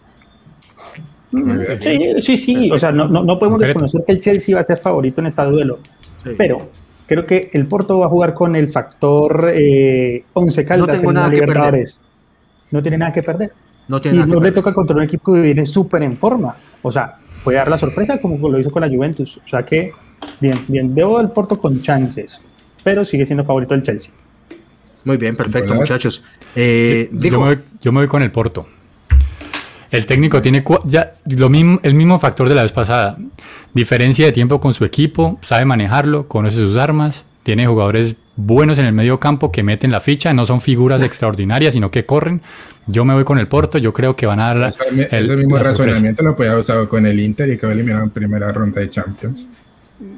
Sí, 1.31 2.21
sí, 2.21 2.39
sí. 2.39 2.71
O 2.71 2.79
sea, 2.79 2.91
no, 2.93 3.07
no, 3.09 3.23
no 3.23 3.39
podemos 3.39 3.59
Concreto. 3.59 3.81
desconocer 3.81 4.05
que 4.07 4.13
el 4.13 4.21
Chelsea 4.21 4.55
va 4.55 4.61
a 4.63 4.65
ser 4.65 4.79
favorito 4.79 5.21
en 5.21 5.27
este 5.27 5.43
duelo. 5.45 5.79
Pero 6.37 6.71
creo 7.07 7.27
que 7.27 7.51
el 7.53 7.67
Porto 7.67 7.99
va 7.99 8.07
a 8.07 8.09
jugar 8.09 8.35
con 8.35 8.57
el 8.57 8.69
factor 8.69 9.51
eh, 9.55 10.25
11 10.33 10.65
Caldas 10.65 10.97
tengo 10.99 11.11
en 11.11 11.15
la 11.15 11.21
nada 11.21 11.31
que 11.31 11.37
Libertadores. 11.37 12.03
No 12.71 12.83
tiene 12.83 12.99
nada 12.99 13.13
que 13.13 13.23
perder. 13.23 13.53
No 13.89 14.01
tiene 14.01 14.17
Y 14.17 14.21
nada 14.21 14.29
que 14.31 14.35
no 14.37 14.41
le 14.43 14.53
toca 14.53 14.75
contra 14.75 14.97
un 14.97 15.03
equipo 15.03 15.35
que 15.35 15.41
viene 15.41 15.65
súper 15.65 16.03
en 16.03 16.17
forma. 16.17 16.57
O 16.83 16.93
sea, 16.93 17.17
puede 17.45 17.59
dar 17.59 17.69
la 17.69 17.79
sorpresa 17.79 18.21
como 18.21 18.49
lo 18.49 18.59
hizo 18.59 18.71
con 18.71 18.83
la 18.83 18.89
Juventus. 18.89 19.39
O 19.45 19.49
sea 19.49 19.65
que, 19.65 19.93
bien, 20.41 20.59
bien. 20.69 20.95
Veo 20.95 21.19
al 21.19 21.33
Porto 21.33 21.59
con 21.59 21.81
chances, 21.81 22.43
pero 22.85 23.05
sigue 23.05 23.25
siendo 23.25 23.45
favorito 23.45 23.75
el 23.75 23.83
Chelsea. 23.83 24.13
Muy 25.05 25.17
bien, 25.17 25.37
perfecto, 25.37 25.75
muchachos. 25.75 26.23
Eh, 26.55 27.09
Yo 27.13 27.19
digo, 27.19 27.41
me, 27.41 27.55
voy, 27.55 27.59
yo 27.81 27.93
me 27.93 28.01
voy 28.01 28.09
con 28.09 28.23
el 28.23 28.31
Porto. 28.31 28.67
El 29.91 30.07
técnico 30.07 30.43
tiene 30.43 30.63
ya 30.85 31.13
lo 31.25 31.49
mismo, 31.49 31.81
el 31.83 31.95
mismo 31.95 32.19
factor 32.19 32.49
de 32.49 32.55
la 32.55 32.63
vez 32.63 32.73
pasada. 32.73 33.17
Diferencia 33.73 34.27
de 34.27 34.33
tiempo 34.33 34.61
con 34.61 34.75
su 34.75 34.85
equipo, 34.85 35.39
sabe 35.41 35.65
manejarlo, 35.65 36.29
conoce 36.29 36.57
sus 36.59 36.77
armas, 36.77 37.25
tiene 37.43 37.67
jugadores 37.67 38.17
buenos 38.37 38.79
en 38.79 38.85
el 38.85 38.93
medio 38.93 39.19
campo 39.19 39.51
que 39.51 39.63
meten 39.63 39.91
la 39.91 40.01
ficha, 40.01 40.33
no 40.33 40.45
son 40.47 40.61
figuras 40.61 41.01
extraordinarias, 41.03 41.75
sino 41.75 41.91
que 41.91 42.05
corren. 42.07 42.41
Yo 42.87 43.05
me 43.05 43.15
voy 43.15 43.25
con 43.25 43.39
el 43.39 43.49
Porto, 43.49 43.79
yo 43.79 43.93
creo 43.93 44.15
que 44.17 44.27
van 44.27 44.41
a 44.41 44.47
dar 44.49 44.57
la- 44.57 44.69
Ese, 44.69 45.09
el- 45.17 45.25
ese 45.25 45.37
mismo 45.37 45.57
sorpresa. 45.57 45.83
razonamiento 45.85 46.23
lo 46.23 46.37
podía 46.37 46.57
usado 46.57 46.89
con 46.89 47.07
el 47.07 47.19
Inter 47.21 47.49
y 47.49 47.67
eliminado 47.67 48.05
en 48.05 48.11
primera 48.11 48.53
ronda 48.53 48.81
de 48.81 48.91
Champions. 48.91 49.49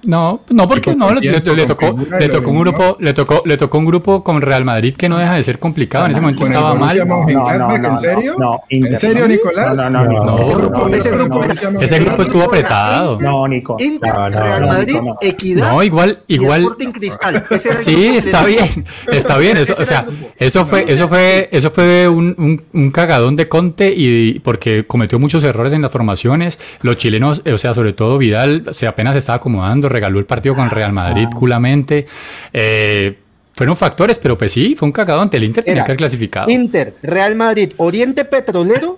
No, 0.05 0.43
no, 0.51 0.69
porque 0.69 0.95
no, 0.95 1.13
le, 1.15 1.41
tocó, 1.67 1.97
le 2.19 2.29
tocó 2.29 2.51
un 2.51 2.61
grupo, 2.61 2.97
le 3.01 3.15
tocó, 3.15 3.43
le 3.47 3.57
tocó 3.57 3.79
un 3.79 3.87
grupo 3.87 4.23
con 4.23 4.43
Real 4.43 4.63
Madrid 4.65 4.95
que 4.95 5.09
no 5.09 5.17
deja 5.17 5.35
de 5.35 5.43
ser 5.43 5.59
complicado. 5.59 6.05
En 6.05 6.11
ese 6.13 6.21
momento 6.21 6.45
estaba 6.45 6.75
mal. 6.75 6.99
¿en 6.99 7.99
serio? 7.99 8.35
No, 8.39 8.61
¿En 8.69 8.99
serio, 8.99 9.27
Nicolás? 9.27 9.75
No, 9.77 9.89
no, 9.91 10.05
no, 10.05 10.11
Nico. 10.11 10.25
No, 10.27 10.39
ese 10.39 10.55
grupo, 10.55 10.89
no, 10.89 10.95
ese 10.95 11.11
no, 11.11 11.17
grupo, 11.17 11.39
no, 11.39 11.45
era- 11.45 11.81
Ese 11.81 11.99
grupo 12.01 12.23
estuvo 12.23 12.43
apretado. 12.43 13.19
No, 13.21 13.49
Nico. 13.49 13.77
Real 13.79 14.67
Madrid. 14.67 14.97
Equidad. 15.23 15.73
No, 15.73 15.83
igual, 15.83 16.19
igual. 16.27 16.67
Cristal. 16.93 17.47
Sí, 17.79 18.17
está 18.17 18.45
bien, 18.45 18.85
está 19.11 19.39
bien. 19.39 19.57
Eso, 19.57 19.75
o 19.81 19.85
sea, 19.87 20.07
eso 20.39 20.67
fue, 20.67 20.85
eso 20.89 21.09
fue, 21.09 21.49
eso 21.53 21.71
fue 21.71 22.09
un, 22.09 22.35
un- 22.39 22.63
un 22.73 22.91
cagadón 22.91 23.37
de 23.37 23.49
Conte 23.49 23.93
y 23.97 24.41
porque 24.41 24.85
cometió 24.87 25.19
muchos 25.19 25.43
errores 25.45 25.73
en 25.73 25.83
las 25.83 25.91
formaciones. 25.93 26.59
Los 26.83 26.97
chilenos, 26.97 27.43
o 27.51 27.59
sea, 27.59 27.73
sobre 27.75 27.93
todo 27.95 28.19
Vidal, 28.19 28.67
se 28.75 28.87
apenas 28.87 29.15
se 29.15 29.21
estaba 29.21 29.37
acomodando, 29.37 29.70
regaló 29.89 30.19
el 30.19 30.27
partido 30.27 30.55
con 30.55 30.71
Real 30.71 30.93
Madrid 30.93 31.27
Ah. 31.33 31.37
culamente. 31.37 32.07
Eh, 32.53 33.19
fueron 33.53 33.77
factores, 33.77 34.19
pero 34.19 34.39
pues 34.39 34.53
sí, 34.53 34.75
fue 34.75 34.87
un 34.87 34.93
cagadón. 34.93 35.29
El 35.33 35.45
Inter 35.45 35.63
tenía 35.65 35.77
Era 35.79 35.85
que 35.85 35.93
haber 35.93 35.99
clasificado. 35.99 36.51
Inter, 36.51 36.95
Real 37.03 37.35
Madrid, 37.37 37.73
Oriente 37.77 38.25
Petrolero 38.25 38.97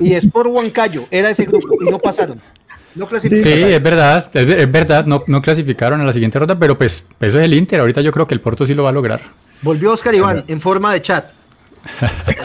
y 0.00 0.12
Sport 0.14 0.50
Huancayo. 0.50 1.04
Era 1.10 1.30
ese 1.30 1.44
grupo 1.46 1.68
y 1.80 1.90
no 1.90 1.98
pasaron. 1.98 2.40
No 2.94 3.06
Sí, 3.06 3.10
clasificaron. 3.10 3.70
es 3.72 3.82
verdad, 3.82 4.30
es, 4.34 4.46
ver- 4.46 4.58
es 4.60 4.70
verdad, 4.70 5.06
no, 5.06 5.24
no 5.26 5.40
clasificaron 5.40 6.00
a 6.02 6.04
la 6.04 6.12
siguiente 6.12 6.38
ronda, 6.38 6.58
pero 6.58 6.76
pues 6.76 7.06
eso 7.20 7.38
es 7.40 7.44
el 7.46 7.54
Inter. 7.54 7.80
Ahorita 7.80 8.02
yo 8.02 8.12
creo 8.12 8.26
que 8.26 8.34
el 8.34 8.40
Porto 8.42 8.66
sí 8.66 8.74
lo 8.74 8.82
va 8.82 8.90
a 8.90 8.92
lograr. 8.92 9.20
Volvió 9.62 9.92
Oscar 9.92 10.14
Iván 10.14 10.44
en 10.48 10.60
forma 10.60 10.92
de 10.92 11.00
chat. 11.00 11.24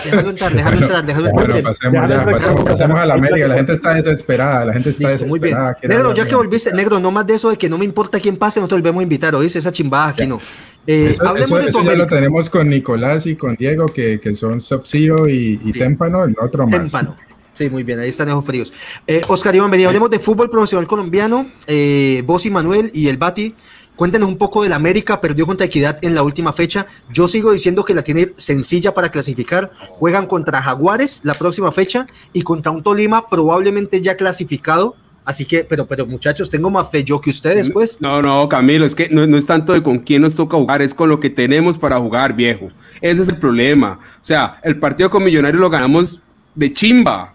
Déjalo 0.05 0.29
entrar, 0.31 0.53
déjalo 0.53 0.77
entrar, 0.81 1.05
déjalo 1.05 1.27
entrar. 1.27 1.47
Bueno, 1.51 1.63
pasemos 1.69 1.93
Déjame 1.93 2.09
ya, 2.09 2.17
recordar. 2.17 2.41
pasemos, 2.41 2.63
pasemos 2.63 2.99
a 2.99 3.05
la 3.05 3.13
América. 3.13 3.47
La 3.47 3.55
gente 3.55 3.73
está 3.73 3.93
desesperada, 3.93 4.65
la 4.65 4.73
gente 4.73 4.89
está 4.89 5.09
Listo, 5.11 5.25
muy 5.27 5.39
bien. 5.39 5.55
desesperada. 5.55 5.77
Negro, 6.03 6.15
ya 6.15 6.27
que 6.27 6.35
volviste, 6.35 6.73
negro, 6.73 6.99
no 6.99 7.11
más 7.11 7.27
de 7.27 7.35
eso 7.35 7.49
de 7.49 7.57
que 7.57 7.69
no 7.69 7.77
me 7.77 7.85
importa 7.85 8.19
quién 8.19 8.37
pase, 8.37 8.59
nosotros 8.59 8.81
volvemos 8.81 8.99
a 9.01 9.03
invitar, 9.03 9.35
¿oíste? 9.35 9.59
Esa 9.59 9.71
chimbada 9.71 10.09
aquí 10.09 10.25
no. 10.27 10.39
Eh, 10.87 11.09
Eso, 11.11 11.27
hablemos 11.27 11.49
eso- 11.51 11.59
de 11.59 11.69
eso 11.69 11.83
ya 11.83 11.95
lo 11.95 12.07
tenemos 12.07 12.49
con 12.49 12.69
Nicolás 12.69 13.25
y 13.25 13.35
con 13.35 13.55
Diego, 13.55 13.85
que, 13.87 14.19
que 14.19 14.35
son 14.35 14.61
Sub-Zero 14.61 15.27
y, 15.27 15.59
y 15.63 15.73
Sí. 15.73 15.79
Témpano, 15.79 16.23
el 16.23 16.35
otro 16.41 16.65
más. 16.65 16.79
Témpano. 16.79 17.15
Sí, 17.53 17.69
muy 17.71 17.81
bien, 17.83 17.99
ahí 17.99 18.09
están 18.09 18.27
esos 18.27 18.45
fríos. 18.45 18.71
Eh, 19.07 19.21
Oscar 19.27 19.55
Iván, 19.55 19.71
vení, 19.71 19.83
hablemos 19.85 20.11
de 20.11 20.19
fútbol 20.19 20.47
profesional 20.49 20.85
colombiano. 20.87 21.49
Eh, 21.65 22.21
vos 22.25 22.45
y 22.45 22.51
Manuel 22.51 22.91
y 22.93 23.07
el 23.07 23.17
Bati, 23.17 23.55
cuéntenos 23.97 24.29
un 24.29 24.37
poco 24.37 24.63
del 24.63 24.71
América, 24.71 25.19
perdió 25.19 25.45
contra 25.45 25.65
Equidad 25.65 25.99
en 26.01 26.15
la 26.15 26.23
última 26.23 26.53
fecha. 26.53 26.87
Yo 27.11 27.27
sigo 27.27 27.51
diciendo 27.51 27.83
que 27.83 27.93
la 27.93 28.03
tiene 28.03 28.31
sencilla 28.37 28.93
para 28.93 29.09
clasificar. 29.09 29.73
Juegan 29.89 30.27
contra 30.27 30.61
Jaguares 30.61 31.21
la 31.25 31.33
próxima 31.33 31.73
fecha 31.73 32.07
y 32.31 32.43
contra 32.43 32.71
un 32.71 32.83
Tolima 32.83 33.29
probablemente 33.29 33.99
ya 33.99 34.15
clasificado. 34.15 34.95
Así 35.25 35.43
que, 35.43 35.65
pero, 35.65 35.85
pero 35.85 36.05
muchachos, 36.05 36.49
tengo 36.49 36.69
más 36.69 36.89
fe 36.89 37.03
yo 37.03 37.19
que 37.19 37.31
ustedes, 37.31 37.69
pues. 37.69 37.97
No, 37.99 38.21
no, 38.21 38.47
Camilo, 38.47 38.85
es 38.85 38.95
que 38.95 39.09
no, 39.09 39.27
no 39.27 39.37
es 39.37 39.45
tanto 39.45 39.73
de 39.73 39.83
con 39.83 39.99
quién 39.99 40.21
nos 40.21 40.35
toca 40.35 40.55
jugar, 40.55 40.81
es 40.81 40.93
con 40.93 41.09
lo 41.09 41.19
que 41.19 41.29
tenemos 41.29 41.77
para 41.77 41.97
jugar, 41.97 42.33
viejo. 42.33 42.69
Ese 43.01 43.23
es 43.23 43.27
el 43.27 43.35
problema. 43.35 43.99
O 44.21 44.25
sea, 44.25 44.57
el 44.63 44.79
partido 44.79 45.09
con 45.09 45.25
Millonarios 45.25 45.59
lo 45.59 45.69
ganamos 45.69 46.21
de 46.55 46.71
chimba. 46.71 47.33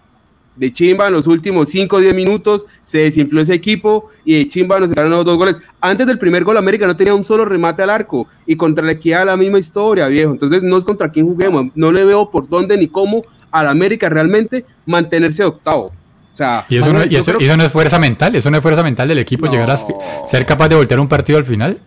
De 0.55 0.71
chimba 0.71 1.07
en 1.07 1.13
los 1.13 1.25
últimos 1.25 1.69
5 1.69 1.95
o 1.95 1.99
10 1.99 2.13
minutos 2.13 2.65
se 2.83 2.99
desinfló 2.99 3.41
ese 3.41 3.55
equipo 3.55 4.09
y 4.23 4.35
de 4.35 4.49
chimba 4.49 4.79
nos 4.79 4.89
sacaron 4.89 5.09
los 5.09 5.25
dos 5.25 5.35
goles. 5.37 5.57
Antes 5.81 6.05
del 6.05 6.19
primer 6.19 6.43
gol, 6.43 6.57
América 6.57 6.85
no 6.85 6.95
tenía 6.95 7.15
un 7.15 7.25
solo 7.25 7.43
remate 7.43 7.81
al 7.81 7.89
arco 7.89 8.27
y 8.45 8.55
contra 8.55 8.85
la 8.85 8.91
equidad 8.91 9.25
la 9.25 9.35
misma 9.35 9.57
historia, 9.57 10.07
viejo. 10.07 10.31
Entonces 10.31 10.61
no 10.61 10.77
es 10.77 10.85
contra 10.85 11.09
quién 11.09 11.25
juguemos. 11.25 11.71
No 11.73 11.91
le 11.91 12.05
veo 12.05 12.29
por 12.29 12.47
dónde 12.47 12.77
ni 12.77 12.87
cómo 12.87 13.23
al 13.51 13.67
América 13.67 14.09
realmente 14.09 14.63
mantenerse 14.85 15.41
de 15.43 15.49
octavo. 15.49 15.85
O 16.33 16.37
sea, 16.37 16.65
Y 16.69 16.77
eso, 16.77 16.91
no, 16.93 17.03
y 17.05 17.15
eso, 17.15 17.37
eso 17.39 17.57
no 17.57 17.63
es 17.63 17.71
fuerza 17.71 17.97
mental, 17.99 18.35
eso 18.35 18.49
no 18.51 18.57
es 18.57 18.63
fuerza 18.63 18.81
mental 18.83 19.07
del 19.07 19.19
equipo 19.19 19.45
No. 19.47 19.51
llegar 19.51 19.69
a 19.71 19.77
ser 20.25 20.45
capaz 20.45 20.67
de 20.69 20.75
voltear 20.75 20.99
un 20.99 21.07
partido 21.07 21.37
al 21.37 21.45
final. 21.45 21.77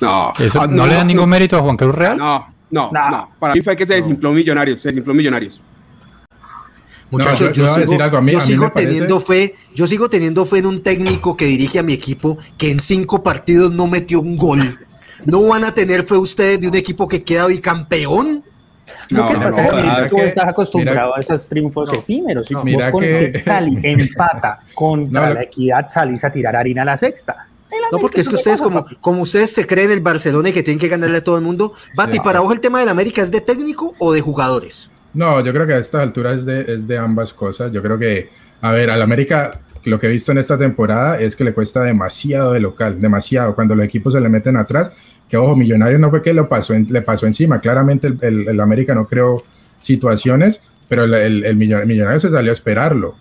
no, 0.00 0.32
Eso 0.38 0.60
Ah, 0.62 0.66
no, 0.66 0.86
le 0.86 0.94
dan 0.94 1.06
ningún 1.06 1.28
mérito 1.28 1.56
a 1.56 1.60
Juan 1.60 1.76
Carlos 1.76 1.96
Real. 1.96 2.16
No, 2.18 2.46
no, 2.70 2.90
No. 2.92 3.10
no. 3.10 3.30
Para 3.38 3.54
mí 3.54 3.60
fue 3.60 3.76
que 3.76 3.86
se 3.86 3.94
desinfló 3.94 4.32
Millonarios, 4.32 4.80
se 4.80 4.88
desinfló 4.88 5.14
Millonarios. 5.14 5.60
Muchachos, 7.12 7.40
yo- 7.40 7.52
yo 7.52 7.64
yo, 7.64 7.70
a 7.70 7.74
sigo, 7.74 7.86
decir 7.86 8.02
algo, 8.02 8.16
a 8.16 8.20
mí- 8.22 8.32
yo 8.32 8.38
a 8.38 8.40
mí 8.40 8.46
sigo 8.46 8.72
parece- 8.72 8.88
teniendo 8.90 9.20
fe, 9.20 9.54
yo 9.74 9.86
sigo 9.86 10.08
teniendo 10.08 10.46
fe 10.46 10.58
en 10.58 10.66
un 10.66 10.82
técnico 10.82 11.36
que 11.36 11.44
dirige 11.44 11.78
a 11.78 11.82
mi 11.82 11.92
equipo 11.92 12.36
que 12.58 12.70
en 12.70 12.80
cinco 12.80 13.22
partidos 13.22 13.70
no 13.72 13.86
metió 13.86 14.20
un 14.20 14.36
gol. 14.36 14.60
¿No 15.26 15.46
van 15.46 15.62
a 15.64 15.72
tener 15.72 16.02
fe 16.02 16.16
ustedes 16.16 16.60
de 16.60 16.68
un 16.68 16.74
equipo 16.74 17.06
que 17.06 17.22
queda 17.22 17.46
bicampeón? 17.46 18.42
Lo 19.10 19.28
que 19.28 19.34
No, 19.34 19.40
pasa 19.40 19.62
no, 19.62 19.78
es 19.78 20.02
que 20.04 20.08
tú 20.10 20.18
estás 20.18 20.48
acostumbrado 20.48 21.08
mira- 21.08 21.16
a 21.16 21.20
esos 21.20 21.48
triunfos 21.48 21.92
efímeros. 21.92 22.46
Si 22.48 22.54
mira 22.64 22.90
vos 22.90 22.92
con 22.92 23.00
que- 23.02 23.42
Cali 23.44 23.78
empata 23.82 24.58
contra 24.74 25.28
No, 25.28 25.34
la 25.34 25.42
equidad, 25.42 25.84
salís 25.86 26.24
a 26.24 26.32
tirar 26.32 26.56
harina 26.56 26.82
a 26.82 26.84
la 26.86 26.98
sexta. 26.98 27.46
No, 27.90 27.98
porque 27.98 28.20
es 28.20 28.26
que 28.28 28.32
no 28.34 28.38
ustedes, 28.38 28.60
como, 28.60 28.84
como 29.00 29.22
ustedes 29.22 29.50
se 29.52 29.66
creen 29.66 29.90
el 29.90 30.00
Barcelona 30.00 30.50
y 30.50 30.52
que 30.52 30.62
tienen 30.62 30.78
que 30.78 30.88
ganarle 30.88 31.18
a 31.18 31.24
todo 31.24 31.36
el 31.36 31.42
mundo, 31.42 31.72
Bati, 31.96 32.20
para 32.20 32.40
vos 32.40 32.52
el 32.52 32.60
tema 32.60 32.80
del 32.80 32.88
América 32.88 33.22
es 33.22 33.30
de 33.30 33.40
técnico 33.40 33.94
o 33.98 34.12
de 34.12 34.20
jugadores? 34.20 34.90
No, 35.14 35.44
yo 35.44 35.52
creo 35.52 35.66
que 35.66 35.74
a 35.74 35.78
estas 35.78 36.00
alturas 36.02 36.38
es 36.38 36.46
de, 36.46 36.60
es 36.74 36.86
de 36.86 36.96
ambas 36.98 37.32
cosas. 37.34 37.70
Yo 37.72 37.82
creo 37.82 37.98
que, 37.98 38.30
a 38.60 38.72
ver, 38.72 38.90
al 38.90 39.02
América 39.02 39.60
lo 39.84 39.98
que 39.98 40.06
he 40.06 40.10
visto 40.10 40.30
en 40.32 40.38
esta 40.38 40.56
temporada 40.56 41.18
es 41.20 41.34
que 41.34 41.42
le 41.44 41.52
cuesta 41.52 41.82
demasiado 41.82 42.52
de 42.52 42.60
local, 42.60 43.00
demasiado, 43.00 43.54
cuando 43.56 43.74
los 43.74 43.84
equipos 43.84 44.12
se 44.12 44.20
le 44.20 44.28
meten 44.28 44.56
atrás, 44.56 44.92
que 45.28 45.36
ojo, 45.36 45.56
Millonarios 45.56 45.98
no 46.00 46.08
fue 46.08 46.22
que 46.22 46.32
lo 46.32 46.48
pasó 46.48 46.72
en- 46.74 46.86
le 46.88 47.02
pasó 47.02 47.26
encima, 47.26 47.60
claramente 47.60 48.06
el, 48.06 48.18
el- 48.22 48.48
el 48.48 48.60
América 48.60 48.94
no 48.94 49.06
creó 49.08 49.42
situaciones, 49.80 50.60
pero 50.88 51.04
el, 51.04 51.14
el, 51.14 51.44
el 51.44 51.56
Millo- 51.56 51.84
Millonario 51.84 52.20
se 52.20 52.30
salió 52.30 52.50
a 52.50 52.54
esperarlo. 52.54 53.16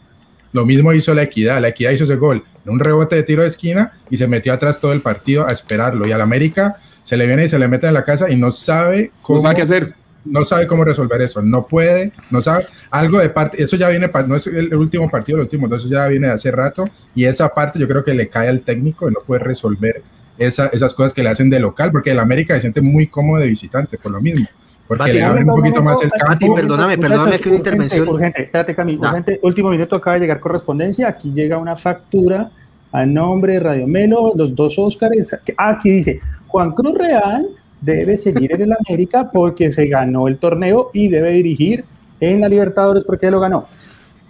Lo 0.53 0.65
mismo 0.65 0.93
hizo 0.93 1.13
la 1.13 1.23
Equidad, 1.23 1.61
la 1.61 1.69
Equidad 1.69 1.91
hizo 1.91 2.03
ese 2.03 2.17
gol, 2.17 2.43
un 2.65 2.79
rebote 2.79 3.15
de 3.15 3.23
tiro 3.23 3.41
de 3.41 3.47
esquina 3.47 3.93
y 4.09 4.17
se 4.17 4.27
metió 4.27 4.53
atrás 4.53 4.79
todo 4.79 4.93
el 4.93 5.01
partido 5.01 5.47
a 5.47 5.51
esperarlo. 5.51 6.05
Y 6.05 6.11
al 6.11 6.21
América 6.21 6.75
se 7.01 7.17
le 7.17 7.25
viene 7.25 7.45
y 7.45 7.49
se 7.49 7.57
le 7.57 7.67
mete 7.67 7.87
en 7.87 7.93
la 7.95 8.03
casa 8.03 8.29
y 8.29 8.35
no 8.35 8.51
sabe 8.51 9.11
cómo. 9.23 9.37
No 9.37 9.43
sabe 9.43 9.55
qué 9.55 9.61
hacer. 9.63 9.93
No 10.23 10.45
sabe 10.45 10.67
cómo 10.67 10.85
resolver 10.85 11.19
eso, 11.21 11.41
no 11.41 11.65
puede, 11.65 12.11
no 12.29 12.41
sabe, 12.41 12.65
algo 12.91 13.17
de 13.17 13.29
parte, 13.29 13.63
eso 13.63 13.75
ya 13.75 13.89
viene, 13.89 14.09
no 14.27 14.35
es 14.35 14.45
el 14.45 14.75
último 14.75 15.09
partido, 15.09 15.39
el 15.39 15.43
último, 15.43 15.67
eso 15.73 15.89
ya 15.89 16.07
viene 16.07 16.27
de 16.27 16.33
hace 16.33 16.51
rato, 16.51 16.85
y 17.15 17.25
esa 17.25 17.49
parte 17.49 17.79
yo 17.79 17.87
creo 17.87 18.03
que 18.03 18.13
le 18.13 18.29
cae 18.29 18.47
al 18.47 18.61
técnico 18.61 19.09
y 19.09 19.13
no 19.13 19.21
puede 19.25 19.43
resolver 19.43 20.03
esa, 20.37 20.67
esas 20.67 20.93
cosas 20.93 21.13
que 21.13 21.23
le 21.23 21.29
hacen 21.29 21.49
de 21.49 21.59
local, 21.59 21.91
porque 21.91 22.11
el 22.11 22.19
América 22.19 22.53
se 22.55 22.61
siente 22.61 22.81
muy 22.81 23.07
cómodo 23.07 23.41
de 23.41 23.47
visitante, 23.47 23.97
por 23.97 24.11
lo 24.11 24.21
mismo. 24.21 24.45
Porque 24.87 25.13
le 25.13 25.23
abren 25.23 25.49
un 25.49 25.55
poquito 25.55 25.81
más 25.81 26.03
el 26.03 26.11
campo. 26.11 26.53
perdóname, 26.53 26.97
perdóname 26.97 27.39
que 27.39 27.47
una 27.47 27.57
intervención. 27.59 28.09
Urgente, 28.09 28.43
espérate, 28.43 28.75
Camilo. 28.75 29.07
Urgente, 29.07 29.39
último 29.41 29.69
minuto 29.69 29.95
acaba 29.95 30.15
de 30.15 30.21
llegar 30.21 30.41
correspondencia. 30.41 31.07
Aquí 31.07 31.31
llega 31.31 31.57
una 31.57 31.77
factura 31.77 32.51
a 32.91 33.05
nombre 33.05 33.53
de 33.53 33.61
Radio 33.61 33.87
Melo, 33.87 34.33
los 34.35 34.53
dos 34.53 34.77
Óscares. 34.77 35.33
Aquí 35.55 35.89
dice: 35.89 36.19
Juan 36.49 36.73
Cruz 36.73 36.93
Real 36.97 37.47
debe 37.81 38.17
seguir 38.17 38.53
en 38.53 38.61
el 38.61 38.73
América 38.87 39.29
porque 39.31 39.71
se 39.71 39.87
ganó 39.87 40.27
el 40.27 40.37
torneo 40.37 40.91
y 40.93 41.09
debe 41.09 41.31
dirigir 41.31 41.83
en 42.19 42.41
la 42.41 42.47
Libertadores 42.47 43.03
porque 43.03 43.29
lo 43.29 43.39
ganó. 43.39 43.67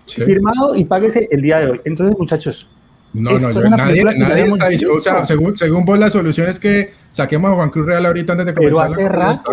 Firmado 0.08 0.76
y 0.76 0.86
páguese 0.86 1.28
el 1.30 1.42
día 1.42 1.60
de 1.60 1.72
hoy. 1.72 1.82
Entonces, 1.86 2.18
muchachos, 2.18 2.68
no, 3.14 3.38
no, 3.38 3.52
yo, 3.52 3.70
nadie, 3.70 4.04
nadie 4.04 4.46
está 4.46 4.70
diciendo, 4.70 4.98
o 4.98 5.02
sea, 5.02 5.26
según, 5.26 5.56
según 5.58 5.84
vos, 5.84 6.00
la 6.00 6.10
solución 6.10 6.48
es 6.48 6.60
que 6.60 6.94
saquemos 7.12 7.52
a 7.52 7.56
Juan 7.56 7.70
Cruz 7.70 7.86
Real 7.86 8.06
ahorita 8.06 8.34
antes 8.34 8.46
de 8.48 8.54
comenzar. 8.54 8.90
Pero 8.90 9.02
hace 9.02 9.10
rato, 9.10 9.52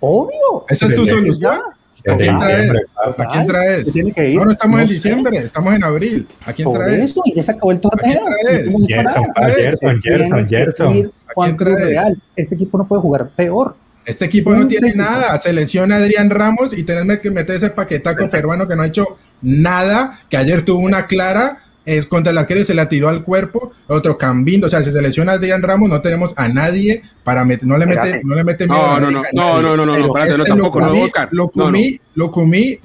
obvio. 0.00 0.64
Esa 0.68 0.86
es 0.86 0.94
tu 0.94 1.06
solución. 1.06 1.60
¿A 2.08 2.16
quién 2.16 2.38
traes? 2.38 2.72
¿A 3.18 3.26
quién 3.32 3.46
traes? 3.46 3.96
No, 4.34 4.44
no 4.44 4.50
estamos 4.52 4.80
en 4.80 4.86
diciembre, 4.88 5.38
estamos 5.38 5.74
en 5.74 5.84
abril. 5.84 6.26
¿A 6.44 6.52
quién 6.52 6.72
traes? 6.72 7.10
Eso, 7.10 7.22
y 7.24 7.34
ya 7.34 7.42
se 7.42 7.52
acabó 7.52 7.72
el 7.72 7.80
torneo. 7.80 8.20
¿A 8.20 8.84
quién 8.86 9.06
traes? 9.34 9.56
Gerson, 9.56 10.02
Gerson, 10.02 10.48
Gerson. 10.48 11.12
¿A 11.36 11.44
quién 11.44 11.56
traes? 11.56 12.16
Este 12.34 12.54
equipo 12.56 12.78
no 12.78 12.86
puede 12.86 13.02
jugar 13.02 13.28
peor. 13.30 13.76
Este 14.04 14.24
equipo 14.24 14.52
no 14.52 14.66
tiene 14.66 14.94
nada. 14.94 15.38
Selecciona 15.38 15.96
a 15.96 15.98
Adrián 15.98 16.28
Ramos 16.28 16.76
y 16.76 16.82
tenés 16.82 17.20
que 17.20 17.30
meter 17.30 17.56
ese 17.56 17.70
paquetaco 17.70 18.28
peruano 18.28 18.66
que 18.66 18.74
no 18.74 18.82
ha 18.82 18.86
hecho 18.86 19.06
nada, 19.40 20.18
que 20.28 20.36
ayer 20.36 20.64
tuvo 20.64 20.80
una 20.80 21.06
clara 21.06 21.61
es 21.84 22.06
contra 22.06 22.30
el 22.30 22.38
arquero 22.38 22.64
se 22.64 22.74
la 22.74 22.88
tiró 22.88 23.08
al 23.08 23.24
cuerpo, 23.24 23.72
otro 23.88 24.16
Cambindo, 24.16 24.66
o 24.66 24.70
sea, 24.70 24.82
si 24.82 24.92
se 24.92 25.02
lesiona 25.02 25.32
Adrián 25.32 25.62
Ramos, 25.62 25.88
no 25.88 26.00
tenemos 26.00 26.34
a 26.36 26.48
nadie 26.48 27.02
para 27.24 27.44
meter, 27.44 27.66
no 27.66 27.76
le 27.76 27.86
mete, 27.86 28.20
no 28.24 28.34
le 28.34 28.44
mete 28.44 28.66
miedo. 28.66 29.00
No, 29.00 29.00
no, 29.00 29.10
no, 29.10 29.22
no, 29.22 29.22
no, 29.22 29.22
este 29.22 29.62
no, 29.62 29.76
no, 29.76 29.86
no, 29.86 30.18
este 30.18 30.38
no, 30.38 30.44
tampoco, 30.44 30.80
lo 30.80 30.86
comí, 30.88 31.00
no, 31.00 31.28
Lo 31.32 31.50
comí, 31.50 32.00
lo 32.12 32.30
comí, 32.30 32.78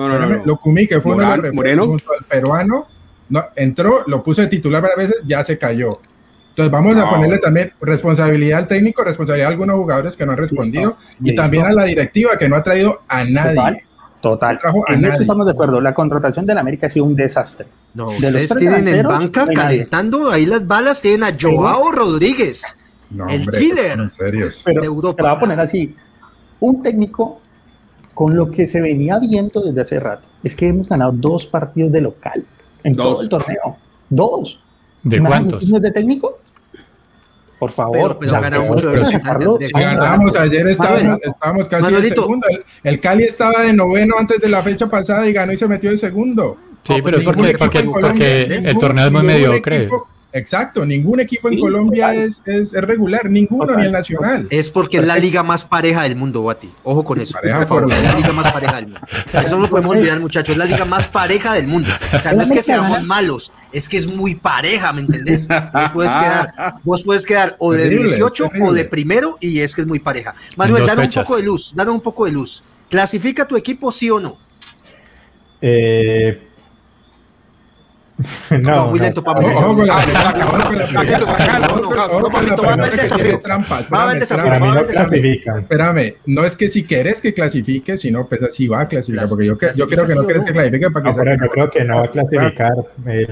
lo 0.45 0.57
comí, 0.57 0.87
que 0.87 1.01
fue 1.01 1.13
uno 1.13 1.29
de 1.29 1.37
los 1.37 1.45
refuerzos 1.45 2.03
al 2.19 2.25
peruano, 2.25 2.87
no, 3.29 3.43
entró, 3.55 4.03
lo 4.07 4.23
puso 4.23 4.41
de 4.41 4.47
titular 4.47 4.81
varias 4.81 5.09
veces, 5.09 5.23
ya 5.25 5.43
se 5.43 5.57
cayó. 5.57 5.99
Entonces 6.49 6.71
vamos 6.71 6.95
no. 6.95 7.03
a 7.03 7.09
ponerle 7.11 7.37
también 7.37 7.71
responsabilidad 7.79 8.59
al 8.59 8.67
técnico, 8.67 9.03
responsabilidad 9.03 9.49
a 9.49 9.51
algunos 9.51 9.75
jugadores 9.75 10.17
que 10.17 10.25
no 10.25 10.31
han 10.31 10.39
respondido 10.39 10.97
Listo. 10.97 11.15
y 11.19 11.25
Listo. 11.25 11.41
también 11.43 11.65
a 11.65 11.73
la 11.73 11.83
directiva 11.83 12.31
que 12.39 12.49
no 12.49 12.55
ha 12.55 12.63
traído 12.63 13.03
a 13.07 13.23
nadie. 13.25 13.55
Total. 13.55 13.86
En 14.89 15.05
eso 15.05 15.21
estamos 15.21 15.45
de 15.45 15.51
acuerdo. 15.51 15.80
La 15.80 15.93
contratación 15.93 16.45
del 16.45 16.57
América 16.57 16.88
ha 16.88 16.89
sido 16.89 17.05
un 17.05 17.15
desastre. 17.15 17.67
No, 17.93 18.09
ustedes 18.09 18.55
tienen 18.55 18.88
en 18.88 19.03
banca 19.03 19.47
calentando 19.47 20.30
ahí 20.30 20.45
las 20.45 20.65
balas, 20.65 21.01
tienen 21.01 21.23
a 21.23 21.30
Joao 21.39 21.91
Rodríguez, 21.91 22.78
el 23.30 23.47
killer 23.49 23.97
Pero 24.65 24.82
de 24.82 24.88
Europa. 24.88 25.17
Te 25.17 25.23
la 25.23 25.30
voy 25.30 25.38
a 25.38 25.39
poner 25.39 25.59
así. 25.59 25.95
Un 26.59 26.84
técnico 26.84 27.39
con 28.13 28.36
lo 28.36 28.49
que 28.49 28.65
se 28.67 28.82
venía 28.82 29.19
viendo 29.19 29.61
desde 29.61 29.82
hace 29.82 29.99
rato 29.99 30.28
es 30.43 30.55
que 30.55 30.67
hemos 30.67 30.88
ganado 30.88 31.11
dos 31.11 31.45
partidos 31.45 31.91
de 31.91 32.01
local 32.01 32.43
en 32.84 32.95
todo 32.95 33.21
el 33.21 33.30
torneo. 33.30 33.78
Dos. 34.09 34.61
¿De 35.03 35.19
cuántos? 35.19 35.69
de 35.69 35.91
técnico? 35.91 36.39
Por 37.59 37.71
favor. 37.71 38.17
Pero, 38.19 38.33
ganamos 38.33 38.67
mucho 38.67 38.91
de 38.91 39.69
ganamos, 39.73 40.35
ayer 40.35 40.67
estábamos, 40.67 41.19
estábamos 41.23 41.67
casi 41.67 41.93
en 41.93 42.07
segundo. 42.07 42.47
El, 42.83 42.99
Cali 42.99 43.23
estaba 43.23 43.63
de 43.63 43.73
noveno 43.73 44.15
antes 44.19 44.39
de 44.39 44.49
la 44.49 44.61
fecha 44.61 44.87
pasada 44.87 45.27
y 45.27 45.33
ganó 45.33 45.53
y 45.53 45.57
se 45.57 45.67
metió 45.67 45.91
de 45.91 45.97
segundo. 45.97 46.57
Sí, 46.83 46.95
pero 47.03 47.17
es 47.17 47.25
porque, 47.25 47.83
porque, 47.83 48.41
el 48.43 48.77
torneo 48.77 49.05
es 49.07 49.11
muy 49.11 49.23
mediocre. 49.23 49.89
Exacto, 50.38 50.85
ningún 50.85 51.19
equipo 51.19 51.49
en 51.49 51.59
Colombia 51.59 52.13
es, 52.13 52.43
es, 52.45 52.71
regular, 52.73 53.29
ninguno, 53.29 53.75
ni 53.75 53.85
el 53.85 53.91
nacional. 53.91 54.47
Es 54.51 54.69
porque 54.69 54.97
es 54.97 55.05
la 55.05 55.17
liga 55.17 55.41
más 55.41 55.65
pareja 55.65 56.03
del 56.03 56.15
mundo, 56.15 56.41
Guati. 56.41 56.69
Ojo 56.83 57.03
con 57.03 57.19
eso. 57.19 57.33
Pareja 57.33 57.65
por 57.65 57.89
la 57.89 58.13
liga 58.15 58.31
más 58.33 58.51
pareja 58.51 58.75
del 58.75 58.88
mundo. 58.88 59.01
Eso 59.33 59.55
no 59.55 59.61
lo 59.63 59.69
podemos 59.69 59.95
olvidar, 59.95 60.19
muchachos. 60.19 60.53
Es 60.53 60.57
la 60.57 60.65
liga 60.65 60.85
más 60.85 61.07
pareja 61.07 61.53
del 61.55 61.67
mundo. 61.67 61.89
O 62.15 62.19
sea, 62.19 62.33
no 62.33 62.43
es 62.43 62.51
que 62.51 62.61
seamos 62.61 63.03
malos, 63.03 63.51
es 63.71 63.89
que 63.89 63.97
es 63.97 64.07
muy 64.07 64.35
pareja, 64.35 64.93
¿me 64.93 65.01
entendés? 65.01 65.47
Vos 65.47 65.91
puedes 65.93 66.11
quedar, 66.11 66.53
vos 66.83 67.03
puedes 67.03 67.25
quedar 67.25 67.55
o 67.59 67.73
de 67.73 67.89
18 67.89 68.51
o 68.61 68.73
de 68.73 68.85
primero 68.85 69.38
y 69.39 69.59
es 69.59 69.75
que 69.75 69.81
es 69.81 69.88
muy 69.88 69.99
pareja. 69.99 70.35
Manuel, 70.55 70.85
dame 70.85 71.05
un 71.05 71.11
poco 71.11 71.38
de 71.38 71.43
luz, 71.43 71.73
dame 71.75 71.91
un 71.91 72.01
poco 72.01 72.25
de 72.25 72.31
luz. 72.31 72.63
¿Clasifica 72.89 73.45
tu 73.45 73.57
equipo 73.57 73.91
sí 73.91 74.09
o 74.09 74.19
no? 74.19 74.38
Eh, 75.61 76.47
no, 78.63 78.88
muy 78.88 78.99
lento, 78.99 79.24
papi. 79.24 79.45
Ojo 79.45 79.76
con 79.76 79.88
la 79.88 79.95
Va 83.93 83.99
a 83.99 84.03
haber 84.03 84.20
desafío. 84.88 85.57
Espérame, 85.59 86.15
no 86.26 86.43
es 86.43 86.55
que 86.55 86.68
si 86.68 86.84
quieres 86.84 87.22
que 87.22 87.34
clasifique, 87.34 87.97
sino 87.97 88.28
pues 88.28 88.41
así 88.41 88.68
va 88.68 88.82
a 88.82 88.88
clasificar, 88.88 89.30
porque 89.30 89.45
yo, 89.45 89.57
yo 89.76 89.88
creo 89.88 90.07
que 90.07 90.15
no 90.15 90.26
quieres 90.26 90.43
que 90.45 90.51
clasifique 90.51 90.89
para 90.89 91.13
que 91.13 91.38
Yo 91.39 91.49
creo 91.49 91.70
que 91.70 91.84
no 91.84 91.95
va 91.97 92.05
a 92.05 92.11
clasificar, 92.11 92.74
eh, 93.05 93.28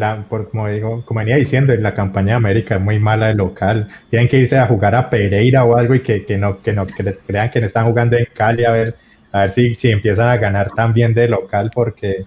como 0.52 0.68
digo, 0.68 1.04
como 1.06 1.20
venía 1.20 1.38
diciendo, 1.38 1.74
en 1.74 1.82
la 1.82 1.96
campaña 1.96 2.34
de 2.34 2.36
América 2.36 2.76
es 2.76 2.82
muy 2.82 3.00
mala 3.00 3.28
de 3.28 3.34
local. 3.34 3.88
Tienen 4.12 4.28
que 4.28 4.38
irse 4.38 4.60
a 4.60 4.68
jugar 4.68 4.94
a 4.94 5.10
Pereira 5.10 5.66
o 5.66 5.76
algo 5.76 5.96
y 5.96 6.02
que, 6.02 6.26
que 6.26 6.38
no, 6.38 6.62
que 6.62 6.74
no, 6.74 6.86
que 6.86 7.02
les 7.02 7.24
crean 7.24 7.50
que 7.50 7.60
no 7.60 7.66
están 7.66 7.86
jugando 7.86 8.18
en 8.18 8.28
Cali 8.34 8.66
a 8.66 8.72
ver, 8.72 8.96
a 9.32 9.42
ver 9.42 9.52
si, 9.52 9.74
si 9.74 9.90
empiezan 9.90 10.30
a 10.30 10.38
ganar 10.38 10.70
también 10.76 11.14
de 11.16 11.28
local, 11.28 11.72
porque 11.74 12.24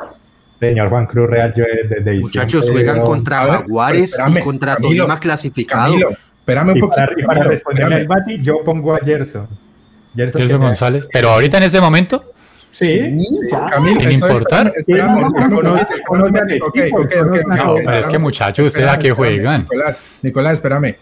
Señor 0.60 0.88
Juan 0.88 1.06
Cruz 1.06 1.30
Real, 1.30 1.54
yo 1.56 1.64
desde 1.88 2.14
Muchachos, 2.20 2.70
juegan 2.70 3.00
contra 3.02 3.44
Jaguares 3.44 4.18
y 4.26 4.40
contra 4.40 4.76
Tolima 4.76 5.20
clasificado. 5.20 5.94
espérame 6.40 6.72
un 6.72 6.80
poquito. 6.80 7.02
Y 7.16 7.22
para, 7.22 7.44
responderme 7.44 7.94
al 7.96 8.08
Bati, 8.08 8.42
yo 8.42 8.64
pongo 8.64 8.94
a 8.94 8.98
Gerson. 8.98 9.46
Gerson, 10.16 10.40
Gerson 10.40 10.60
González. 10.60 11.08
Pero 11.12 11.30
ahorita 11.30 11.58
en 11.58 11.64
ese 11.64 11.80
momento. 11.80 12.32
Sí, 12.70 13.00
Camilo, 13.70 14.00
sin 14.00 14.12
importar. 14.12 14.72
Espérame, 14.76 15.30
pero 17.84 17.96
es 17.96 18.06
que 18.06 18.18
muchachos, 18.18 18.66
ustedes 18.66 18.88
a 18.88 18.98
qué 18.98 19.12
juegan. 19.12 19.62
Nicolás, 19.62 20.18
Nicolás, 20.22 20.54
espérame. 20.54 20.96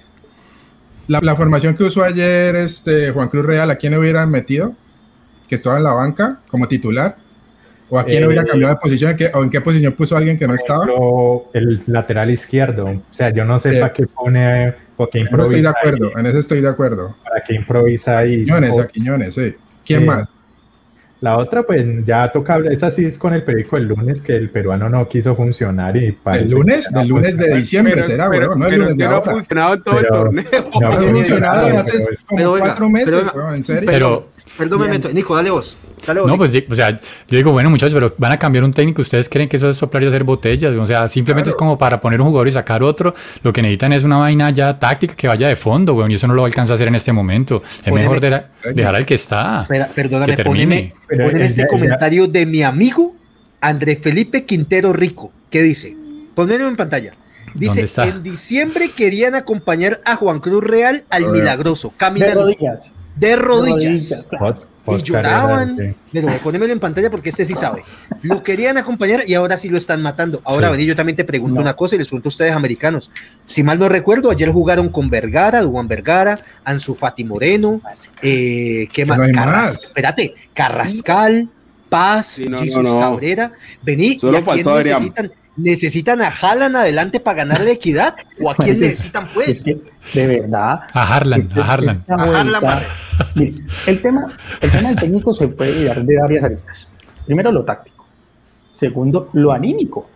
La, 1.09 1.21
la, 1.21 1.37
formación 1.37 1.75
que 1.75 1.85
usó 1.85 2.03
ayer 2.03 2.57
este 2.57 3.13
Juan 3.13 3.29
Cruz 3.29 3.47
Real, 3.47 3.71
¿a 3.71 3.77
quién 3.77 3.97
hubieran 3.97 4.31
metido? 4.31 4.75
Que 5.49 5.55
estaba 5.55 5.77
en 5.77 5.85
la 5.85 5.93
banca 5.93 6.41
como 6.51 6.67
titular. 6.67 7.17
¿O 7.89 7.99
a 7.99 8.05
quién 8.05 8.25
hubiera 8.25 8.43
eh, 8.43 8.47
cambiado 8.47 8.75
de 8.75 8.81
posición? 8.81 9.17
¿O 9.35 9.43
en 9.43 9.51
qué 9.51 9.61
posición 9.61 9.93
puso 9.93 10.15
a 10.17 10.19
alguien 10.19 10.39
que 10.39 10.49
no 10.49 10.55
estaba? 10.55 10.87
El 11.53 11.83
lateral 11.87 12.31
izquierdo. 12.31 12.87
O 12.87 13.03
sea, 13.11 13.31
yo 13.31 13.45
no 13.45 13.59
sé 13.61 13.75
para 13.75 13.93
qué 13.93 14.07
pone, 14.07 14.75
o 14.97 15.09
qué 15.09 15.21
improvisa. 15.21 15.57
estoy 15.57 15.63
de 15.63 15.69
acuerdo, 15.69 16.19
en 16.19 16.27
eso 16.27 16.39
estoy 16.39 16.61
de 16.61 16.69
acuerdo. 16.69 17.17
Para 17.23 17.45
qué 17.45 17.55
improvisa 17.55 18.19
ahí. 18.19 18.45
Quiñones, 18.45 18.79
a 18.79 18.89
Quiñones, 18.89 19.35
sí. 19.35 19.55
¿Quién 19.85 20.07
más? 20.07 20.29
La 21.21 21.39
otra, 21.39 21.63
pues 21.63 21.85
ya 22.05 22.31
toca, 22.31 22.59
esa 22.71 22.91
sí 22.91 23.07
es 23.07 23.17
con 23.17 23.33
el 23.33 23.43
periódico 23.43 23.79
el 23.79 23.85
lunes, 23.85 24.21
que 24.21 24.37
el 24.37 24.51
peruano 24.51 24.91
no 24.91 25.09
quiso 25.09 25.35
funcionar 25.35 25.97
y 25.97 26.19
¿El 26.27 26.51
lunes? 26.51 26.91
¿El 26.95 27.09
lunes 27.09 27.39
de 27.39 27.57
diciembre 27.57 28.03
será, 28.03 28.29
pero, 28.29 28.55
no 28.55 28.67
el 28.67 28.79
lunes 28.79 28.97
de 28.99 29.05
no 29.07 29.17
ha 29.17 29.23
funcionado 29.23 29.83
todo 29.83 29.99
el 29.99 30.07
torneo. 30.07 30.45
No, 30.79 30.89
ha 30.89 30.93
funcionado 30.93 31.79
hace 31.79 32.05
como 32.27 32.59
cuatro 32.59 32.91
meses, 32.91 33.25
en 33.55 33.63
serio. 33.63 33.91
Pero, 33.91 34.29
Perdón, 34.57 34.91
Nico, 35.13 35.37
dale 35.37 35.51
vos. 35.51 35.77
no, 36.09 36.37
pues, 36.37 36.55
o 36.69 36.75
sea, 36.75 36.91
yo 36.91 37.37
digo, 37.37 37.53
bueno, 37.53 37.69
muchachos, 37.69 37.95
pero 37.95 38.15
van 38.19 38.33
a 38.33 38.39
cambiar 38.39 38.65
un 38.65 38.73
técnico. 38.73 39.03
¿Ustedes 39.03 39.29
creen 39.29 39.49
que 39.49 39.57
eso 39.57 39.69
es 39.69 39.77
soplar 39.77 40.03
y 40.03 40.07
hacer 40.07 40.25
botellas? 40.25 40.75
O 40.77 40.87
sea, 40.87 41.09
simplemente 41.09 41.51
es 41.51 41.57
como 41.57 41.77
para 41.77 42.01
poner 42.01 42.21
un 42.21 42.29
jugador 42.29 42.49
y 42.49 42.53
sacar 42.53 42.83
otro. 42.83 43.15
Lo 43.43 43.53
que 43.53 43.63
necesitan 43.63 43.93
es 43.93 44.03
una 44.05 44.19
vaina 44.19 44.51
ya 44.51 44.79
táctica 44.79 45.15
que 45.15 45.29
vaya 45.29 45.49
de 45.49 45.57
fondo, 45.57 45.95
weón, 45.95 46.11
y 46.11 46.15
eso 46.15 46.27
no 46.27 46.35
lo 46.35 46.45
alcanza 46.45 46.73
a 46.73 46.77
hacer 46.77 46.89
en 46.89 46.95
este 46.95 47.13
momento. 47.13 47.63
Es 47.85 47.93
mejor 47.93 48.21
dejar 48.21 48.95
al 48.95 49.07
que 49.07 49.15
está. 49.15 49.67
perdóname, 49.95 50.37
poneme, 50.39 50.93
este 51.41 51.67
comentario 51.67 52.27
de 52.27 52.47
mi 52.47 52.63
amigo 52.63 53.15
André 53.61 53.97
Felipe 53.97 54.45
Quintero 54.45 54.93
Rico. 54.93 55.33
¿Qué 55.51 55.63
dice? 55.63 55.97
Ponmelo 56.35 56.69
en 56.69 56.77
pantalla. 56.77 57.15
Dice, 57.55 57.87
en 58.03 58.23
diciembre 58.23 58.91
querían 58.95 59.35
acompañar 59.35 60.03
a 60.05 60.17
Juan 60.17 60.41
Cruz 60.41 60.63
Real 60.63 61.05
al 61.11 61.31
Milagroso, 61.31 61.93
caminando 61.97 62.47
de 62.47 62.55
rodillas. 62.55 62.93
Y 64.89 65.03
lloraban. 65.03 65.97
Pero 66.13 66.29
ponémelo 66.43 66.73
en 66.73 66.81
pantalla 66.81 67.11
porque 67.11 67.31
este 67.31 67.45
sí 67.45 67.55
sabe. 67.55 67.85
Lo 68.23 68.43
querían 68.43 68.79
acompañar 68.79 69.25
y 69.27 69.35
ahora 69.35 69.57
sí 69.57 69.69
lo 69.69 69.79
están 69.79 70.03
matando. 70.03 70.41
Ahora, 70.45 70.75
sí. 70.75 70.87
yo 70.87 70.97
también 70.97 71.17
te 71.17 71.25
pregunto 71.25 71.61
una 71.61 71.75
cosa 71.75 71.95
y 71.95 71.99
les 71.99 72.09
pregunto 72.09 72.29
a 72.29 72.31
ustedes, 72.31 72.53
americanos. 72.53 73.11
Si 73.45 73.63
mal 73.63 73.79
no 73.79 73.89
recuerdo, 73.89 74.31
ayer 74.31 74.51
jugaron 74.51 74.89
con 74.89 75.11
Vergara, 75.11 75.63
Duan 75.63 75.89
Vergara, 75.89 76.39
Ansu 76.65 76.95
Fati 76.95 77.25
Moreno, 77.25 77.81
eh, 78.23 78.89
¿qué 78.93 79.07
más? 79.07 79.19
Carras, 79.33 79.85
espérate, 79.85 80.35
Carrascal, 80.53 81.49
Paz, 81.89 82.27
sí, 82.27 82.47
Cabrera. 82.47 83.53
Vení, 83.83 84.19
Solo 84.19 84.43
y 84.55 84.63
necesitan 84.63 85.33
¿Necesitan 85.57 86.21
a 86.21 86.29
Haaland 86.29 86.77
adelante 86.77 87.19
para 87.21 87.39
ganar 87.39 87.61
la 87.63 87.71
equidad? 87.71 88.15
¿O 88.43 88.51
a 88.51 88.55
quién 88.55 88.79
necesitan, 88.81 89.27
pues? 89.33 89.49
Es 89.49 89.63
que, 89.63 89.79
de 90.15 90.27
verdad. 90.41 90.81
A 90.93 91.17
Harlan, 91.17 91.41
este- 91.41 91.61
a 91.61 91.65
Harlan. 91.73 91.97
A 92.09 92.15
Harlan 92.15 92.31
vuelta- 92.45 92.61
Barre. 92.61 92.87
Mire, 93.35 93.53
el 93.87 94.03
tema, 94.03 94.37
el 94.61 94.71
tema 94.71 94.89
del 94.91 94.99
técnico 94.99 95.33
se 95.33 95.49
puede 95.49 95.85
dar 95.85 96.05
de 96.05 96.21
varias 96.21 96.45
aristas. 96.45 96.89
Primero, 97.25 97.51
lo 97.53 97.65
táctico. 97.65 98.05
Segundo, 98.71 99.29
lo 99.33 99.53
anímico. 99.53 100.11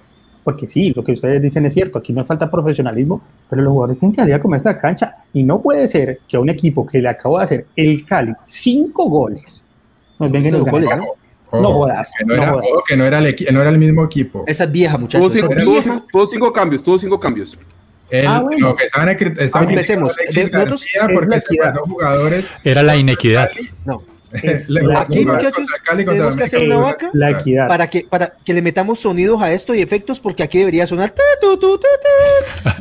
Porque 0.44 0.66
sí, 0.66 0.92
lo 0.94 1.04
que 1.04 1.12
ustedes 1.12 1.40
dicen 1.40 1.66
es 1.66 1.74
cierto, 1.74 1.98
aquí 1.98 2.12
no 2.12 2.24
falta 2.24 2.50
profesionalismo, 2.50 3.22
pero 3.48 3.62
los 3.62 3.72
jugadores 3.72 3.98
tienen 3.98 4.14
que 4.14 4.22
salir 4.22 4.34
a 4.34 4.40
comer 4.40 4.56
esta 4.58 4.78
cancha. 4.78 5.16
Y 5.32 5.42
no 5.42 5.60
puede 5.60 5.86
ser 5.86 6.20
que 6.28 6.36
a 6.36 6.40
un 6.40 6.48
equipo 6.48 6.86
que 6.86 7.00
le 7.00 7.08
acabó 7.08 7.38
de 7.38 7.44
hacer 7.44 7.66
el 7.76 8.04
Cali 8.06 8.32
cinco 8.46 9.08
goles, 9.08 9.62
nos 10.18 10.30
vengan 10.30 10.52
Cinco 10.52 10.70
goles, 10.70 10.88
ganen. 10.88 11.08
¿No? 11.52 11.60
No 11.62 11.68
Ojo, 11.70 11.78
jodas, 11.80 12.12
Que 12.18 12.24
no, 12.24 12.36
no 12.36 12.42
era, 12.42 12.52
jodas. 12.52 12.66
ojo, 12.72 12.84
que 12.86 12.96
no 12.96 13.04
era 13.04 13.18
el, 13.18 13.36
no 13.52 13.60
era 13.60 13.70
el 13.70 13.78
mismo 13.78 14.04
equipo. 14.04 14.44
Esa 14.46 14.64
es 14.64 14.72
vieja, 14.72 14.92
Tuvo 14.94 15.00
muchachos. 15.02 15.32
cinco, 15.32 15.48
tuvo 15.48 15.72
vieja. 15.72 15.82
cinco- 15.82 16.06
tuvo 16.12 16.26
cinco 16.26 16.52
cambios, 16.52 16.82
tuvo 16.82 16.98
cinco 16.98 17.20
cambios. 17.20 17.58
El- 18.10 18.26
Ah, 18.26 18.40
bueno. 18.40 18.68
Lo 18.70 18.76
que 18.76 18.84
estaban, 18.86 19.08
estaban 19.08 19.66
Ah, 19.68 19.70
empecemos. 19.70 20.12
a 20.12 20.14
Alexis 20.22 20.34
De- 20.34 20.50
nosotros- 20.50 20.70
García 20.70 21.00
es 21.02 21.08
porque 21.14 21.28
la 21.36 21.40
se 21.40 21.54
guardó 21.56 21.82
jugadores. 21.84 22.52
Era 22.64 22.82
la 22.82 22.96
inequidad. 22.96 23.48
No. 23.84 24.02
La 24.68 25.00
Aquí, 25.00 25.24
muchachos, 25.24 25.66
contra 25.86 25.96
tenemos 25.96 26.36
que 26.36 26.44
hacer 26.44 26.62
una 26.64 26.76
vaca 26.76 27.10
La 27.12 27.30
equidad. 27.30 27.66
para 27.68 27.88
que, 27.88 28.06
para 28.08 28.32
que 28.44 28.54
le 28.54 28.62
metamos 28.62 29.00
sonidos 29.00 29.42
a 29.42 29.52
esto 29.52 29.74
y 29.74 29.80
efectos, 29.80 30.20
porque 30.20 30.42
aquí 30.42 30.58
debería 30.58 30.86
sonar. 30.86 31.12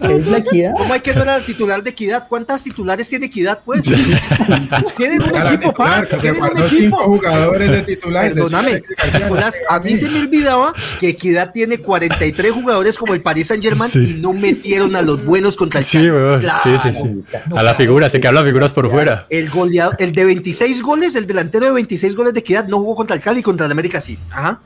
Es 0.01 0.27
la 0.27 0.37
equidad. 0.37 0.73
¿Cómo 0.77 0.93
hay 0.93 0.99
que 0.99 1.13
no 1.13 1.21
era 1.23 1.39
titular 1.39 1.83
de 1.83 1.89
equidad? 1.89 2.27
¿Cuántas 2.27 2.63
titulares 2.63 3.09
tiene 3.09 3.27
equidad, 3.27 3.61
pues? 3.65 3.83
Tienen 4.97 5.21
un 5.21 5.29
Para 5.29 5.49
equipo, 5.53 5.71
titular, 5.71 6.07
Tienen 6.19 6.41
un 6.43 6.69
cinco 6.69 6.97
jugadores 6.97 7.71
de 7.71 7.81
titular. 7.83 8.33
Perdóname. 8.33 8.81
Nicolás, 9.21 9.59
a 9.69 9.79
mí 9.79 9.95
se 9.95 10.09
me 10.09 10.19
olvidaba 10.19 10.73
que 10.99 11.09
Equidad 11.09 11.51
tiene 11.51 11.77
43 11.79 12.51
jugadores 12.51 12.97
como 12.97 13.13
el 13.13 13.21
Paris 13.21 13.47
Saint 13.47 13.63
Germain 13.63 13.89
Sí. 13.91 14.15
y 14.17 14.21
no 14.21 14.33
metieron 14.33 14.95
a 14.95 15.01
los 15.01 15.23
buenos 15.25 15.55
contra 15.55 15.79
el 15.79 15.85
Sí. 15.85 15.97
Claro. 15.99 16.59
Sí, 16.63 16.69
sí, 16.83 16.93
sí. 16.93 17.23
A 17.55 17.63
la 17.63 17.73
figura, 17.75 18.09
se 18.09 18.19
quedan 18.19 18.35
las 18.35 18.43
figuras 18.43 18.73
por 18.73 18.89
fuera. 18.89 19.25
El 19.29 19.49
goleador, 19.49 19.95
el 19.99 20.11
de 20.11 20.25
26 20.25 20.81
goles, 20.81 21.15
el 21.15 21.25
delantero 21.39 21.65
de 21.67 21.71
26 21.71 22.15
goles 22.15 22.33
de 22.33 22.41
Equidad 22.41 22.67
no 22.67 22.77
jugó 22.77 22.95
contra 22.95 23.15
el 23.15 23.21
Cali 23.21 23.39
y 23.39 23.43
contra 23.43 23.65
el 23.65 23.71
América 23.71 23.99
sí. 24.01 24.17
Ajá. 24.31 24.61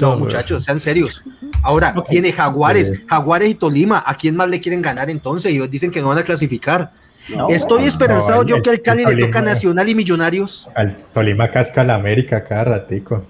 No, 0.00 0.12
No, 0.12 0.18
muchachos, 0.20 0.64
sean 0.64 0.80
serios. 0.80 1.22
Ahora 1.62 1.92
Ok. 1.96 2.08
viene 2.10 2.32
Jaguares, 2.32 3.02
Jaguares 3.06 3.50
y 3.50 3.54
Tolima. 3.54 4.02
¿A 4.06 4.14
quién 4.14 4.34
más 4.36 4.48
le 4.48 4.58
quieren 4.60 4.80
ganar 4.80 5.10
entonces? 5.10 5.52
Y 5.52 5.58
dicen 5.68 5.90
que 5.90 6.00
no 6.00 6.08
van 6.08 6.18
a 6.18 6.22
clasificar. 6.22 6.90
No, 7.36 7.46
Estoy 7.48 7.84
esperanzado 7.84 8.42
no, 8.42 8.48
yo 8.48 8.56
el- 8.56 8.62
que 8.62 8.70
al 8.70 8.80
Cali 8.80 9.04
le 9.04 9.16
toca 9.16 9.42
Nacional 9.42 9.88
y 9.88 9.94
Millonarios. 9.94 10.68
Al 10.74 10.96
Tolima 11.12 11.46
casca 11.48 11.82
a 11.82 11.84
la 11.84 11.94
América 11.96 12.42
cada 12.44 12.64
ratico. 12.64 13.22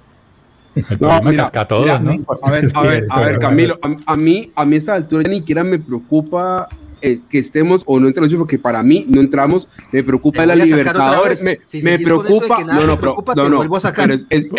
El 0.76 0.84
No, 0.92 0.96
Tolima 1.08 1.30
mira, 1.30 1.42
casca 1.42 1.60
a 1.62 1.68
todos, 1.68 1.82
mira, 1.82 1.98
¿no? 1.98 2.24
A 2.42 2.50
ver, 2.50 2.70
a 2.74 2.82
ver, 2.82 3.06
a 3.10 3.20
ver, 3.20 3.38
Camilo, 3.40 3.78
a, 3.82 4.12
a 4.12 4.16
mí, 4.16 4.50
a 4.54 4.64
mí 4.64 4.76
a 4.76 4.78
esta 4.78 4.94
altura 4.94 5.28
ni 5.28 5.38
siquiera 5.38 5.64
me 5.64 5.78
preocupa 5.78 6.68
eh, 7.02 7.20
que 7.28 7.38
estemos 7.38 7.82
o 7.86 8.00
no 8.00 8.06
entre 8.06 8.22
los 8.22 8.30
porque 8.38 8.58
para 8.58 8.82
mí 8.82 9.04
no 9.08 9.20
entramos, 9.20 9.68
me 9.90 10.02
preocupa 10.02 10.46
la 10.46 10.54
Libertadores, 10.54 11.42
me, 11.42 11.58
Si 11.64 11.82
preocupa, 11.98 12.56
que 12.58 12.64
nada 12.64 12.80
no, 12.80 12.86
no, 12.86 12.98
preocupa, 12.98 13.34
no, 13.34 13.48
no, 13.48 13.56
vuelvo 13.56 13.76
a 13.76 13.80
sacar. 13.80 14.06
pero 14.08 14.14
es, 14.14 14.26
es- 14.30 14.50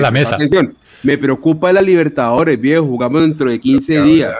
la 0.00 0.10
mesa. 0.10 0.34
atención, 0.36 0.74
me 1.02 1.18
preocupa 1.18 1.72
la 1.72 1.82
Libertadores, 1.82 2.60
viejo, 2.60 2.84
jugamos 2.86 3.20
dentro 3.22 3.50
de 3.50 3.58
15 3.60 4.02
días, 4.02 4.34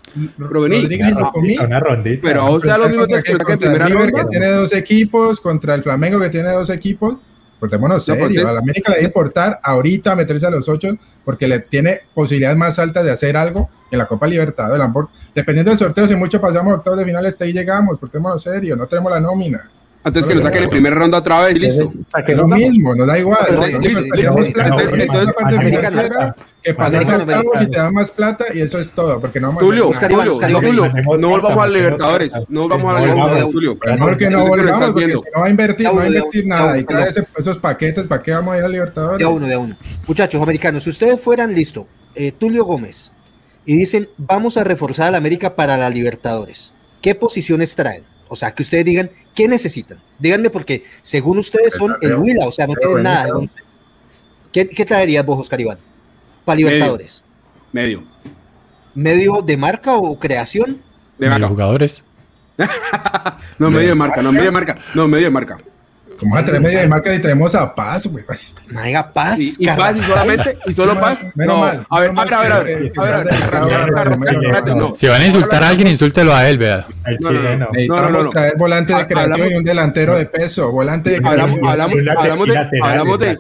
te 2.61 2.69
da 2.69 2.79
lo 2.79 2.89
mismo 2.89 3.07
que 3.07 3.15
nosotros 3.15 3.29
en 3.29 3.39
contra 3.39 3.53
el 3.73 3.77
primera 3.79 3.87
River, 3.87 4.11
ronda. 4.11 4.23
que 4.25 4.29
tiene 4.31 4.47
dos 4.53 4.73
equipos, 4.73 5.41
contra 5.41 5.75
el 5.75 5.83
Flamengo 5.83 6.21
que 6.21 6.31
tiene 6.31 6.51
dos 6.51 6.71
equipos. 6.71 7.17
Portémonos 7.59 7.97
No, 7.97 8.15
serio. 8.15 8.27
porque- 8.27 8.41
A 8.41 8.53
la 8.53 8.59
América 8.61 8.91
le 8.93 8.97
debe 8.97 9.07
importar 9.09 9.59
ahorita 9.63 10.15
meterse 10.15 10.47
a 10.47 10.51
los 10.51 10.69
ocho 10.69 10.89
porque 11.25 11.49
le 11.49 11.61
tiene 11.61 12.01
posibilidades 12.15 12.59
más 12.59 12.79
altas 12.79 13.05
de 13.05 13.11
hacer 13.13 13.37
algo 13.37 13.71
en 13.91 13.99
la 13.99 14.07
Copa 14.07 14.27
Libertadores. 14.27 14.87
Dependiendo 15.35 15.71
del 15.71 15.79
sorteo, 15.79 16.07
si 16.07 16.15
mucho 16.17 16.41
pasamos 16.41 16.75
octavos 16.75 16.99
de 16.99 17.07
final, 17.07 17.25
hasta 17.25 17.45
ahí 17.45 17.53
llegamos. 17.53 17.99
Portémonos 17.99 18.43
serio, 18.43 18.77
no 18.77 18.87
tenemos 18.87 19.11
la 19.11 19.21
nómina. 19.21 19.71
Antes 20.07 20.25
que 20.25 20.37
nos 20.37 20.45
saquen 20.45 20.63
en 20.63 20.71
primera 20.71 20.95
ronda 20.95 21.19
otra 21.19 21.43
vez 21.43 21.57
y 21.57 21.59
listo. 21.59 21.83
Entonces, 21.83 22.07
¿para 22.13 22.25
qué 22.25 22.33
Es 22.33 22.39
lo 22.39 22.47
mismo, 22.47 22.95
nos 22.95 23.09
da 23.09 23.19
igual. 23.19 23.41
Entonces- 23.49 24.55
Americano, 24.77 25.33
financiera, 25.61 26.37
que 26.63 26.75
pasas 26.75 27.13
octavos 27.13 27.63
y 27.63 27.67
te 27.67 27.79
da 27.79 27.91
más 27.91 28.13
plata 28.13 28.45
y 28.55 28.61
eso 28.61 28.79
es 28.79 28.93
todo, 28.93 29.21
porque 29.21 29.41
no 29.41 29.49
vamos 29.49 29.65
Tulio, 29.65 29.91
Tulio, 29.91 30.93
no, 31.05 31.17
no 31.17 31.29
volvamos 31.31 31.65
a 31.65 31.67
Libertadores, 31.67 32.33
no 32.49 32.69
volvamos 32.69 32.95
a 32.95 33.01
No 33.01 33.07
Libertadores. 33.07 33.51
Tulio. 33.51 33.79
Mejor 33.85 34.17
que 34.17 34.31
no 34.31 34.47
volvamos, 34.47 34.93
porque 34.93 35.09
si 35.09 35.25
no 35.35 35.41
va 35.41 35.47
a 35.47 35.51
invertir, 35.51 35.87
no 35.87 35.97
va 35.97 36.03
a 36.05 36.07
invertir 36.07 36.47
nada. 36.47 36.79
Y 36.79 36.85
trae 36.85 37.11
esos 37.37 37.59
paquetes, 37.59 38.05
¿para 38.05 38.23
qué 38.23 38.31
vamos 38.31 38.55
a 38.55 38.59
ir 38.59 38.65
a 38.65 38.69
Libertadores? 38.69 39.19
De 39.19 39.25
a 39.25 39.29
uno, 39.29 39.47
de 39.47 39.57
uno. 39.57 39.75
Muchachos, 40.07 40.41
americanos, 40.41 40.85
si 40.85 40.91
ustedes 40.91 41.21
fueran, 41.21 41.53
listo, 41.53 41.89
eh, 42.15 42.31
Tulio 42.31 42.65
Gómez, 42.65 43.11
y 43.65 43.77
dicen, 43.77 44.09
vamos 44.19 44.57
a 44.57 44.63
reforzar 44.63 45.09
a 45.09 45.11
la 45.11 45.19
América 45.19 45.57
para 45.57 45.77
la 45.77 45.91
Libertadores, 45.91 46.75
¿qué 47.03 47.17
posiciones 47.17 47.75
traen? 47.75 48.05
O 48.29 48.37
sea, 48.37 48.55
que 48.55 48.63
ustedes 48.63 48.85
digan, 48.85 49.11
¿qué 49.35 49.49
necesitan? 49.49 49.99
Díganme 50.19 50.51
porque 50.51 50.83
según 51.03 51.39
ustedes 51.39 51.75
son 51.75 51.95
el 52.03 52.17
Huila, 52.17 52.47
o 52.47 52.53
sea, 52.53 52.67
no 52.67 52.75
tienen 52.75 53.03
nada. 53.03 53.29
¿Qué, 54.53 54.67
¿Qué 54.67 54.85
traerías 54.85 55.25
vos, 55.25 55.39
Oscar 55.41 55.61
Iván? 55.61 55.79
Para 56.45 56.57
Libertadores. 56.57 57.23
Medio. 57.73 58.05
¿Medio 58.95 59.43
de 59.43 59.57
marca 59.57 59.97
o 59.97 60.19
creación? 60.19 60.83
De 61.19 61.29
marca. 61.29 61.41
los 61.41 61.51
jugadores. 61.51 62.03
No, 63.59 63.71
medio 63.71 63.89
de 63.89 63.95
marca, 63.95 64.21
no, 64.21 64.33
medio 64.33 64.47
de 64.47 64.51
marca. 64.51 64.79
No, 64.95 65.09
medio 65.09 65.25
de 65.25 65.31
marca. 65.31 65.59
Como 66.19 66.37
a 66.37 66.45
tres 66.45 66.61
media 66.61 66.81
de 66.81 66.89
marca 66.89 67.15
y 67.15 67.21
tenemos 67.21 67.55
a 67.55 67.75
Paz, 67.75 68.07
güey. 68.07 68.25
Maiga 68.71 69.13
Paz, 69.13 69.39
Y, 69.39 69.65
y 69.65 69.67
paz 69.67 69.97
y 69.97 70.03
solamente, 70.11 70.59
y 70.67 70.75
solo 70.75 70.95
paz. 70.99 71.19
Menos 71.35 71.55
No, 71.57 71.61
mal, 71.61 71.87
a 71.91 72.01
ver, 72.01 72.11
a 72.11 72.23
ver, 72.23 72.53
a 72.53 72.63
ver, 72.63 72.91
a 72.97 73.03
ver, 73.03 73.15
a. 73.15 74.95
Si 74.95 75.07
van 75.07 75.21
a 75.23 75.27
insultar 75.27 75.63
a 75.63 75.69
alguien, 75.69 75.89
insúltelo 75.89 76.35
a 76.35 76.49
él, 76.49 76.59
vea. 76.59 76.87
El 77.05 77.19
No, 77.21 77.31
no, 77.33 77.57
no. 77.57 77.69
Necesitamos 77.73 78.31
traer 78.31 78.57
volante 78.57 78.95
de 78.95 79.07
creación 79.07 79.33
hablamos- 79.33 79.53
y 79.53 79.57
un 79.57 79.65
delantero 79.65 80.17
de 80.17 80.27
peso. 80.27 80.73
Volante 80.73 81.11
de 81.11 81.17
Hablamos, 81.17 81.61
creación. 81.61 81.69
hablamos, 81.69 81.97
de, 81.97 82.11
hablamos 82.83 83.19
de, 83.19 83.39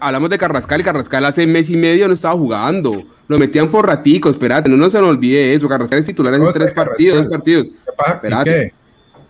hablamos 0.00 0.30
de 0.30 0.38
Carrascal 0.38 0.80
y 0.80 0.84
Carrascal 0.84 1.24
hace 1.26 1.46
mes 1.46 1.68
y 1.68 1.76
medio 1.76 2.08
no 2.08 2.14
estaba 2.14 2.34
jugando. 2.34 3.02
Lo 3.28 3.38
metían 3.38 3.68
por 3.68 3.86
ratico, 3.86 4.30
espérate, 4.30 4.68
no, 4.68 4.76
no 4.76 4.88
se 4.90 4.98
nos 4.98 5.10
olvide 5.10 5.54
eso. 5.54 5.68
Carrascal 5.68 5.98
es 5.98 6.04
titular 6.06 6.32
en 6.34 6.40
tres 6.42 6.54
Carrascal. 6.54 6.84
partidos, 6.86 7.16
dos 7.24 7.26
partidos. 7.32 7.66
¿Qué. 8.44 8.72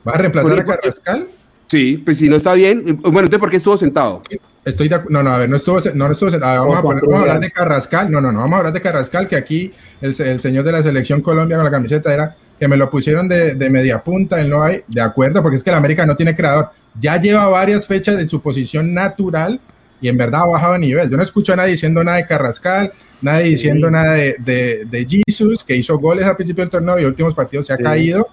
¿Va 0.06 0.12
a 0.12 0.18
reemplazar 0.18 0.60
a 0.60 0.64
Carrascal? 0.64 1.26
Sí, 1.74 2.00
pues 2.04 2.18
si 2.18 2.28
no 2.28 2.36
está 2.36 2.52
bien. 2.54 2.84
Bueno, 3.02 3.20
entonces, 3.20 3.38
¿por 3.40 3.50
qué 3.50 3.56
estuvo 3.56 3.76
sentado? 3.76 4.22
Estoy 4.64 4.88
de 4.88 4.96
acu- 4.96 5.08
no, 5.10 5.22
no, 5.24 5.30
a 5.30 5.38
ver, 5.38 5.50
no 5.50 5.56
estuvo, 5.56 5.78
no 5.94 6.10
estuvo, 6.10 6.30
ver, 6.30 6.40
vamos, 6.40 6.76
a 6.78 6.80
Juan 6.80 6.82
poner- 6.82 7.00
Cruz 7.00 7.12
vamos 7.12 7.18
a 7.18 7.32
hablar 7.32 7.40
de 7.40 7.50
Carrascal, 7.50 8.10
no, 8.10 8.20
no, 8.20 8.30
no, 8.32 8.38
vamos 8.38 8.54
a 8.54 8.58
hablar 8.58 8.72
de 8.72 8.80
Carrascal, 8.80 9.26
que 9.28 9.34
aquí 9.36 9.72
el, 10.00 10.14
se- 10.14 10.30
el 10.30 10.40
señor 10.40 10.64
de 10.64 10.70
la 10.72 10.82
selección 10.84 11.20
Colombia 11.20 11.56
con 11.56 11.64
la 11.64 11.70
camiseta 11.72 12.14
era 12.14 12.36
que 12.60 12.68
me 12.68 12.76
lo 12.76 12.88
pusieron 12.88 13.28
de, 13.28 13.56
de 13.56 13.70
media 13.70 14.02
punta, 14.04 14.40
él 14.40 14.48
no 14.48 14.62
hay, 14.62 14.82
de 14.86 15.00
acuerdo, 15.00 15.42
porque 15.42 15.56
es 15.56 15.64
que 15.64 15.70
el 15.70 15.76
América 15.76 16.06
no 16.06 16.14
tiene 16.16 16.34
creador, 16.36 16.70
ya 16.98 17.20
lleva 17.20 17.46
varias 17.48 17.86
fechas 17.88 18.18
en 18.20 18.28
su 18.28 18.40
posición 18.40 18.94
natural 18.94 19.60
y 20.00 20.08
en 20.08 20.16
verdad 20.16 20.42
ha 20.42 20.46
bajado 20.46 20.72
de 20.74 20.78
nivel, 20.78 21.10
yo 21.10 21.16
no 21.16 21.22
escucho 21.24 21.52
a 21.52 21.56
nadie 21.56 21.72
diciendo 21.72 22.04
nada 22.04 22.18
de 22.18 22.26
Carrascal, 22.26 22.92
nadie 23.20 23.46
diciendo 23.46 23.90
nada 23.90 24.12
de, 24.12 24.36
de, 24.38 24.84
de 24.86 25.22
Jesus, 25.26 25.64
que 25.64 25.76
hizo 25.76 25.98
goles 25.98 26.24
al 26.24 26.36
principio 26.36 26.62
del 26.62 26.70
torneo 26.70 26.98
y 27.00 27.04
últimos 27.04 27.34
partidos 27.34 27.66
se 27.66 27.72
ha 27.72 27.76
Sí. 27.76 27.82
caído, 27.82 28.28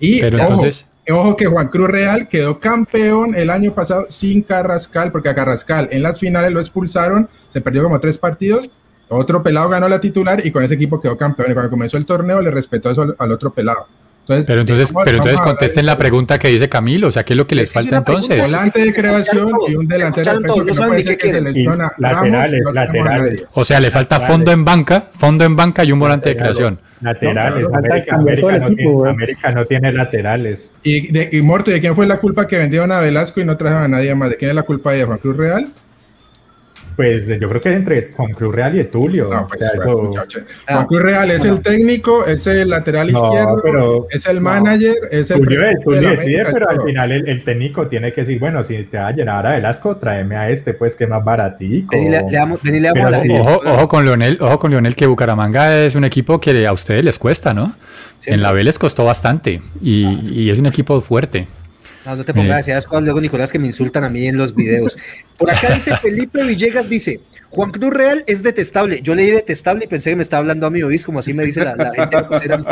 y 0.00 0.20
Pero 0.22 0.38
ojo, 0.38 0.46
entonces- 0.54 0.86
Ojo 1.10 1.36
que 1.36 1.46
Juan 1.46 1.68
Cruz 1.68 1.88
Real 1.88 2.28
quedó 2.28 2.58
campeón 2.58 3.34
el 3.34 3.48
año 3.48 3.74
pasado 3.74 4.06
sin 4.10 4.42
Carrascal, 4.42 5.10
porque 5.10 5.30
a 5.30 5.34
Carrascal 5.34 5.88
en 5.90 6.02
las 6.02 6.20
finales 6.20 6.52
lo 6.52 6.60
expulsaron, 6.60 7.28
se 7.48 7.60
perdió 7.62 7.82
como 7.82 7.98
tres 7.98 8.18
partidos, 8.18 8.70
otro 9.08 9.42
pelado 9.42 9.70
ganó 9.70 9.88
la 9.88 10.00
titular 10.00 10.44
y 10.44 10.50
con 10.50 10.62
ese 10.62 10.74
equipo 10.74 11.00
quedó 11.00 11.16
campeón. 11.16 11.50
Y 11.50 11.54
cuando 11.54 11.70
comenzó 11.70 11.96
el 11.96 12.04
torneo 12.04 12.42
le 12.42 12.50
respetó 12.50 12.90
eso 12.90 13.02
al, 13.02 13.16
al 13.18 13.32
otro 13.32 13.54
pelado. 13.54 13.86
Entonces, 14.28 14.46
Pero 14.46 14.60
entonces, 14.60 14.92
pero 15.04 15.16
entonces 15.16 15.40
contesten 15.40 15.86
la 15.86 15.96
pregunta 15.96 16.38
que 16.38 16.48
dice 16.48 16.68
Camilo. 16.68 17.08
O 17.08 17.10
sea, 17.10 17.24
¿qué 17.24 17.32
es 17.32 17.36
lo 17.38 17.46
que 17.46 17.54
les 17.54 17.72
falta 17.72 17.96
entonces? 17.96 18.38
Volante 18.38 18.84
de 18.84 18.94
creación 18.94 19.52
y 19.68 19.74
un 19.74 19.88
delantero 19.88 20.34
de 20.34 20.40
peso 20.42 20.54
que 20.64 20.74
no 20.74 20.80
no 20.82 20.86
puede 20.88 21.02
ser 21.02 21.16
que 21.16 21.30
se 21.30 21.40
lesiona. 21.40 21.90
Laterales, 21.96 22.60
Ramos, 22.60 22.64
no 22.64 22.72
laterales. 22.72 23.44
O 23.54 23.64
sea, 23.64 23.80
le 23.80 23.90
falta 23.90 24.20
fondo 24.20 24.52
en 24.52 24.66
banca, 24.66 25.08
fondo 25.12 25.44
en 25.44 25.56
banca 25.56 25.82
y 25.82 25.92
un 25.92 25.98
volante 25.98 26.28
de 26.28 26.36
creación. 26.36 26.78
Laterales. 27.00 27.68
No, 27.70 27.78
América, 27.78 28.16
América 28.16 28.58
no 28.58 28.66
equipo, 28.66 28.76
tiene, 28.76 28.92
güey. 28.92 29.10
América 29.10 29.50
no 29.52 29.64
tiene 29.64 29.92
laterales. 29.92 30.72
Y, 30.82 31.10
de, 31.10 31.30
y 31.32 31.40
Morto, 31.40 31.70
¿de 31.70 31.80
quién 31.80 31.94
fue 31.94 32.06
la 32.06 32.18
culpa 32.18 32.46
que 32.46 32.58
vendieron 32.58 32.92
a 32.92 33.00
Velasco 33.00 33.40
y 33.40 33.46
no 33.46 33.56
trajeron 33.56 33.84
a 33.84 33.88
nadie 33.88 34.14
más? 34.14 34.28
¿De 34.28 34.36
quién 34.36 34.50
es 34.50 34.54
la 34.54 34.62
culpa 34.62 34.92
de 34.92 35.04
Juan 35.04 35.16
Cruz 35.16 35.38
Real? 35.38 35.68
Pues 36.98 37.28
yo 37.28 37.48
creo 37.48 37.60
que 37.60 37.68
es 37.68 37.76
entre 37.76 38.10
Juan 38.12 38.32
Cruz 38.32 38.52
Real 38.52 38.76
y 38.76 38.82
Tulio. 38.82 39.28
No, 39.32 39.46
pues, 39.46 39.60
O 39.60 39.64
sea, 39.64 39.76
bueno, 39.76 39.92
eso- 39.92 40.02
muchacho. 40.02 40.40
Juan 40.68 40.86
Cruz 40.86 41.00
Real 41.02 41.30
es 41.30 41.44
el 41.44 41.60
técnico, 41.60 42.26
es 42.26 42.44
el 42.48 42.68
lateral 42.68 43.12
No, 43.12 43.24
izquierdo, 43.24 43.60
pero- 43.62 44.06
es 44.10 44.26
el 44.26 44.40
manager, 44.40 44.94
es 45.12 45.30
el 45.30 45.38
Tulio, 45.44 45.58
presidente 45.60 45.84
Tulio 45.84 46.10
decide, 46.10 46.40
América, 46.40 46.50
pero 46.52 46.70
al 46.70 46.80
final 46.82 47.12
el, 47.12 47.28
el 47.28 47.44
técnico 47.44 47.86
tiene 47.86 48.12
que 48.12 48.22
decir, 48.22 48.40
bueno, 48.40 48.64
si 48.64 48.82
te 48.82 48.96
va 48.98 49.06
a 49.06 49.12
llenar 49.12 49.46
a 49.46 49.52
Velasco, 49.52 49.96
tráeme 49.96 50.34
a 50.34 50.50
este, 50.50 50.74
pues 50.74 50.96
que 50.96 51.04
es 51.04 51.10
más 51.10 51.24
baratico. 51.24 51.94
Le, 51.94 52.20
damos, 52.32 52.58
Pero 52.64 53.10
la. 53.10 53.22
Ojo, 53.42 53.60
ojo 53.64 53.86
con 53.86 54.04
Leonel, 54.04 54.36
ojo 54.40 54.58
con 54.58 54.72
Leonel, 54.72 54.96
que 54.96 55.06
Bucaramanga 55.06 55.78
es 55.84 55.94
un 55.94 56.02
equipo 56.02 56.40
que 56.40 56.66
a 56.66 56.72
ustedes 56.72 57.04
les 57.04 57.16
cuesta, 57.20 57.54
¿no? 57.54 57.76
Sí. 58.18 58.32
En 58.32 58.42
la 58.42 58.50
B 58.50 58.64
les 58.64 58.76
costó 58.76 59.04
bastante 59.04 59.62
y, 59.80 60.04
y 60.32 60.50
es 60.50 60.58
un 60.58 60.66
equipo 60.66 61.00
fuerte. 61.00 61.46
No, 62.08 62.16
no 62.16 62.24
te 62.24 62.32
pongas 62.32 62.66
Eh. 62.68 62.72
así. 62.72 62.86
Luego, 63.02 63.20
Nicolás, 63.20 63.52
que 63.52 63.58
me 63.58 63.66
insultan 63.66 64.02
a 64.04 64.08
mí 64.08 64.26
en 64.26 64.36
los 64.38 64.54
videos. 64.54 64.96
Por 65.36 65.50
acá 65.50 65.72
dice 65.74 65.94
Felipe 65.96 66.42
Villegas, 66.42 66.88
dice, 66.88 67.20
Juan 67.50 67.70
Cruz 67.70 67.92
Real 67.92 68.24
es 68.26 68.42
detestable. 68.42 69.00
Yo 69.02 69.14
leí 69.14 69.30
detestable 69.30 69.84
y 69.84 69.88
pensé 69.88 70.10
que 70.10 70.16
me 70.16 70.22
estaba 70.22 70.40
hablando 70.40 70.66
a 70.66 70.70
mí, 70.70 70.82
¿oís? 70.82 71.04
Como 71.04 71.18
así 71.18 71.34
me 71.34 71.44
dice 71.44 71.62
la, 71.64 71.76
la 71.76 71.92
gente. 71.92 72.16
pues, 72.28 72.44
era-. 72.44 72.62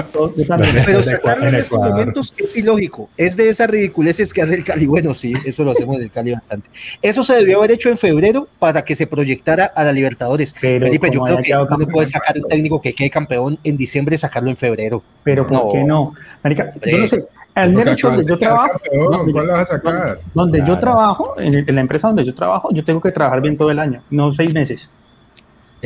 Pero 0.86 1.02
sacarlo 1.02 1.48
en 1.48 1.54
estos 1.54 1.78
momentos 1.78 2.34
es 2.38 2.56
ilógico. 2.56 3.08
Es 3.16 3.36
de 3.36 3.48
esas 3.48 3.68
ridiculeces 3.68 4.32
que 4.32 4.42
hace 4.42 4.54
el 4.54 4.64
Cali. 4.64 4.86
Bueno, 4.86 5.14
sí, 5.14 5.34
eso 5.44 5.64
lo 5.64 5.72
hacemos 5.72 5.96
en 5.96 6.02
el 6.04 6.10
Cali 6.10 6.32
bastante. 6.32 6.68
Eso 7.02 7.22
se 7.22 7.34
debió 7.34 7.58
haber 7.58 7.72
hecho 7.72 7.88
en 7.90 7.98
febrero 7.98 8.48
para 8.58 8.84
que 8.84 8.94
se 8.96 9.06
proyectara 9.06 9.64
a 9.66 9.84
la 9.84 9.92
Libertadores. 9.92 10.54
Pero 10.60 10.86
Felipe, 10.86 11.10
yo 11.12 11.20
creo 11.22 11.38
que 11.38 11.74
uno 11.74 11.86
puede 11.88 12.06
sacar 12.06 12.36
un 12.38 12.48
técnico 12.48 12.80
que 12.80 12.94
quede 12.94 13.10
campeón 13.10 13.58
en 13.64 13.76
diciembre 13.76 14.14
y 14.14 14.18
sacarlo 14.18 14.50
en 14.50 14.56
febrero. 14.56 15.02
Pero 15.24 15.46
¿por 15.46 15.56
No. 15.56 15.72
qué 15.72 15.84
no? 15.84 16.14
Marica, 16.42 16.72
yo 16.84 16.98
no 16.98 17.06
sé. 17.06 17.26
Al 17.56 17.72
Porque 17.72 17.84
menos 17.86 18.02
donde 18.02 18.24
yo 18.26 18.38
trabajo, 18.38 18.70
campeón, 18.84 19.04
no, 19.10 19.32
¿cuál 19.32 19.44
mira, 19.46 19.56
vas 19.56 19.60
a 19.62 19.66
sacar? 19.76 20.18
donde 20.34 20.62
yo 20.66 20.78
trabajo, 20.78 21.32
en, 21.40 21.54
el- 21.54 21.64
en 21.68 21.74
la 21.74 21.80
empresa 21.80 22.06
donde 22.08 22.22
yo 22.24 22.34
trabajo, 22.34 22.68
yo 22.72 22.84
tengo 22.84 23.00
que 23.00 23.10
trabajar 23.10 23.40
bien 23.40 23.56
todo 23.56 23.70
el 23.70 23.78
año, 23.78 24.02
no 24.10 24.30
seis 24.30 24.52
meses. 24.54 24.90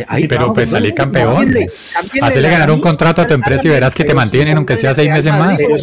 Eh, 0.00 0.04
ahí, 0.08 0.28
Pero 0.28 0.52
pues 0.52 0.70
con 0.70 0.78
salir 0.78 0.94
campeón. 0.94 1.46
la 2.20 2.48
ganar 2.50 2.70
un 2.70 2.80
contrato 2.80 3.22
a 3.22 3.26
tu 3.26 3.34
empresa 3.34 3.66
y 3.66 3.70
verás 3.70 3.94
que 3.94 4.02
te 4.04 4.08
pero 4.08 4.18
mantienen, 4.18 4.56
aunque 4.56 4.76
sea 4.76 4.94
seis 4.94 5.10
meses 5.12 5.32
más. 5.38 5.58
Pero. 5.58 5.76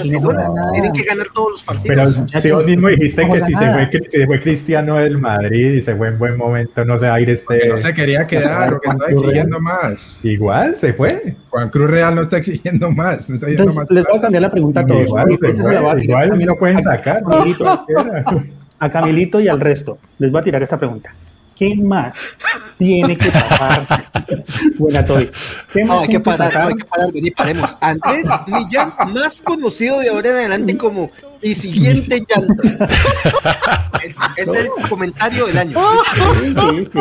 Tienen 0.73 0.93
que 0.93 1.03
ganar 1.03 1.27
todos 1.33 1.51
los 1.51 1.63
Pero 1.83 2.03
partidos. 2.03 2.23
si 2.41 2.51
vos 2.51 2.65
mismo 2.65 2.87
dijiste 2.89 3.27
que 3.29 3.41
si 3.43 3.53
se, 3.55 3.71
fue, 3.71 3.89
si 4.09 4.19
se 4.19 4.25
fue 4.25 4.41
Cristiano 4.41 4.95
del 4.95 5.17
Madrid 5.17 5.73
y 5.73 5.81
se 5.81 5.95
fue 5.95 6.07
en 6.09 6.17
buen 6.17 6.37
momento, 6.37 6.83
no 6.85 6.97
se 6.99 7.07
va 7.07 7.15
a 7.15 7.19
ir 7.21 7.27
Que 7.27 7.33
este. 7.33 7.67
no 7.69 7.77
se 7.77 7.93
quería 7.93 8.25
quedar 8.27 8.73
o 8.73 8.79
que 8.79 8.89
estaba 8.89 9.09
exigiendo 9.11 9.59
más. 9.59 10.19
Igual 10.23 10.75
se 10.79 10.93
fue. 10.93 11.35
Juan 11.49 11.69
Cruz 11.69 11.89
Real 11.89 12.15
no 12.15 12.21
está 12.21 12.37
exigiendo 12.37 12.91
más, 12.91 13.29
no 13.29 13.35
está 13.35 13.47
exigiendo 13.47 13.63
Entonces, 13.71 13.77
más. 13.77 13.91
les 13.91 14.03
voy 14.05 14.17
a 14.17 14.21
cambiar 14.21 14.41
la 14.43 14.51
pregunta 14.51 14.79
a 14.81 14.85
todos. 14.87 15.01
Igual, 15.07 15.25
voy 15.25 15.33
a 15.33 15.51
igual, 15.51 15.99
tirar 16.01 16.03
igual 16.03 16.23
a 16.23 16.27
Camilo- 16.33 16.45
no 16.47 16.55
pueden 16.55 16.81
sacar. 16.83 17.23
a 18.79 18.91
Camilito 18.91 19.39
y 19.39 19.47
al 19.47 19.59
resto. 19.59 19.97
Les 20.19 20.31
voy 20.31 20.41
a 20.41 20.43
tirar 20.43 20.61
esta 20.63 20.77
pregunta. 20.77 21.13
¿Qué 21.57 21.75
más 21.75 22.17
tiene 22.77 23.15
que 23.15 23.31
pasar? 23.31 23.87
Buena, 24.77 25.05
Toy. 25.05 25.29
¿Qué 25.73 25.83
más 25.83 25.97
No, 25.97 26.01
hay 26.03 26.07
que 26.07 26.19
parar, 26.19 26.53
no, 26.53 26.67
hay 26.67 26.75
que 26.75 26.85
parar, 26.85 27.11
vení, 27.11 27.31
paremos. 27.31 27.75
Andrés 27.81 28.29
Millán, 28.47 28.93
más 29.13 29.41
conocido 29.41 29.99
de 29.99 30.09
ahora 30.09 30.29
en 30.29 30.35
adelante 30.35 30.77
como 30.77 31.09
y 31.41 31.55
siguiente 31.55 32.23
llanto. 32.27 32.53
Es, 34.03 34.15
es 34.37 34.55
el 34.55 34.67
comentario 34.87 35.47
del 35.47 35.57
año. 35.57 35.79
Sí, 36.13 36.53
sí, 36.53 36.85
sí. 36.93 36.99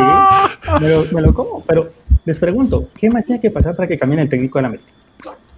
Me 0.81 0.89
lo, 0.89 1.05
me 1.11 1.21
lo 1.21 1.33
como. 1.33 1.63
Pero 1.65 1.91
les 2.25 2.39
pregunto, 2.39 2.89
¿qué 2.97 3.09
más 3.09 3.25
tiene 3.25 3.39
que 3.39 3.51
pasar 3.51 3.75
para 3.75 3.87
que 3.87 3.97
cambien 3.97 4.19
el 4.19 4.29
técnico 4.29 4.57
de 4.57 4.63
la 4.63 4.67
América? 4.69 4.91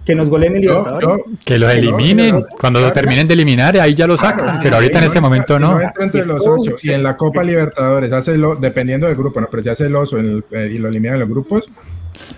Que 0.04 0.14
nos 0.14 0.28
goleen 0.30 0.56
el 0.56 0.62
Yo, 0.62 0.70
Libertadores. 0.78 1.08
yo, 1.08 1.38
Que 1.44 1.58
los 1.58 1.68
no, 1.72 1.78
eliminen. 1.78 2.34
no, 2.36 2.44
Cuando 2.58 2.80
lo 2.80 2.90
terminen 2.92 3.28
de 3.28 3.34
eliminar, 3.34 3.76
ahí 3.78 3.94
ya 3.94 4.06
lo 4.06 4.16
sacas. 4.16 4.42
Claro, 4.42 4.58
Pero 4.62 4.76
ahorita 4.76 4.98
en 4.98 5.04
este 5.04 5.20
momento 5.20 5.54
si 5.56 5.60
no. 5.62 5.80
entra 5.80 6.04
entre 6.04 6.24
los 6.26 6.46
ocho 6.46 6.76
y 6.82 6.90
en 6.90 7.02
la 7.02 7.16
Copa 7.16 7.42
Libertadores 7.44 8.10
hace 8.12 8.36
lo, 8.38 8.56
dependiendo 8.56 9.06
del 9.06 9.16
grupo, 9.16 9.40
no, 9.40 9.48
pero 9.50 9.62
si 9.62 9.68
hace 9.68 9.86
el 9.86 9.94
oso 9.94 10.18
en 10.18 10.26
el- 10.26 10.44
eh, 10.52 10.70
y 10.72 10.78
lo 10.78 10.88
eliminan 10.88 11.14
en 11.16 11.20
los 11.20 11.28
grupos, 11.28 11.64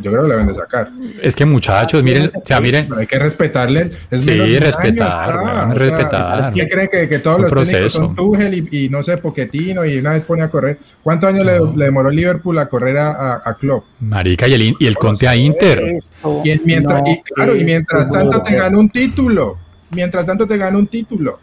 yo 0.00 0.10
creo 0.10 0.22
que 0.22 0.28
lo 0.28 0.34
deben 0.34 0.46
de 0.46 0.54
sacar. 0.54 0.90
Es 1.20 1.36
que 1.36 1.44
muchachos, 1.44 2.02
miren, 2.02 2.30
o 2.34 2.40
sea, 2.40 2.60
miren, 2.60 2.86
Pero 2.88 3.00
hay 3.00 3.06
que 3.06 3.18
respetarle. 3.18 3.90
Es 4.10 4.24
Sí, 4.24 4.58
respetar, 4.58 5.30
año, 5.30 5.42
weón, 5.42 5.48
o 5.48 5.54
sea, 5.54 5.74
respetar. 5.74 6.52
¿Qué 6.52 6.68
creen 6.68 6.88
que, 6.90 7.08
que 7.08 7.18
todos 7.18 7.40
los 7.40 7.50
técnicos 7.50 7.92
son 7.92 8.14
proceso. 8.14 8.32
Tuchel 8.38 8.68
y, 8.72 8.84
y 8.84 8.88
no 8.88 9.02
sé, 9.02 9.18
Poquetino 9.18 9.84
y 9.84 9.98
una 9.98 10.12
vez 10.12 10.22
pone 10.24 10.42
a 10.42 10.50
correr? 10.50 10.78
¿Cuántos 11.02 11.28
años 11.28 11.44
le, 11.44 11.58
le 11.76 11.84
demoró 11.86 12.10
Liverpool 12.10 12.58
a 12.58 12.66
correr 12.66 12.98
a, 12.98 13.10
a, 13.10 13.42
a 13.44 13.54
Klopp? 13.54 13.84
marica, 14.00 14.48
y 14.48 14.54
el, 14.54 14.76
y 14.78 14.86
el 14.86 14.96
Conte 14.96 15.28
a 15.28 15.36
Inter. 15.36 15.98
Y, 16.44 16.60
mientras, 16.64 17.02
no 17.02 17.10
y, 17.10 17.22
claro, 17.22 17.56
y 17.56 17.64
mientras 17.64 18.10
tanto 18.10 18.42
te 18.42 18.54
gana 18.56 18.78
un 18.78 18.90
título. 18.90 19.58
Mientras 19.94 20.24
tanto 20.24 20.46
te 20.46 20.56
gana 20.56 20.78
un 20.78 20.86
título. 20.86 21.38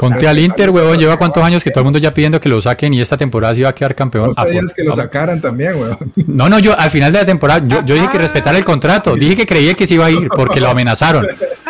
Conte 0.00 0.26
al 0.26 0.38
Inter, 0.38 0.70
huevón, 0.70 0.98
lleva 0.98 1.18
cuántos 1.18 1.44
años 1.44 1.62
que 1.62 1.70
todo 1.70 1.80
el 1.80 1.84
mundo 1.84 1.98
ya 1.98 2.14
pidiendo 2.14 2.40
que 2.40 2.48
lo 2.48 2.58
saquen 2.58 2.94
y 2.94 3.02
esta 3.02 3.18
temporada 3.18 3.54
sí 3.54 3.60
va 3.60 3.68
a 3.68 3.74
quedar 3.74 3.94
campeón. 3.94 4.28
No 4.28 4.34
sabías 4.34 4.72
que 4.72 4.82
lo 4.82 4.94
sacaran 4.94 5.42
también, 5.42 5.74
weón. 5.74 5.98
No, 6.26 6.48
no, 6.48 6.58
yo 6.58 6.74
al 6.78 6.88
final 6.88 7.12
de 7.12 7.18
la 7.18 7.26
temporada, 7.26 7.62
yo, 7.66 7.84
yo 7.84 7.94
dije 7.94 8.08
que 8.10 8.16
respetara 8.16 8.56
el 8.56 8.64
contrato, 8.64 9.14
dije 9.14 9.36
que 9.36 9.44
creía 9.46 9.74
que 9.74 9.86
se 9.86 9.94
iba 9.94 10.06
a 10.06 10.10
ir 10.10 10.30
porque 10.30 10.58
lo 10.58 10.68
amenazaron. 10.68 11.26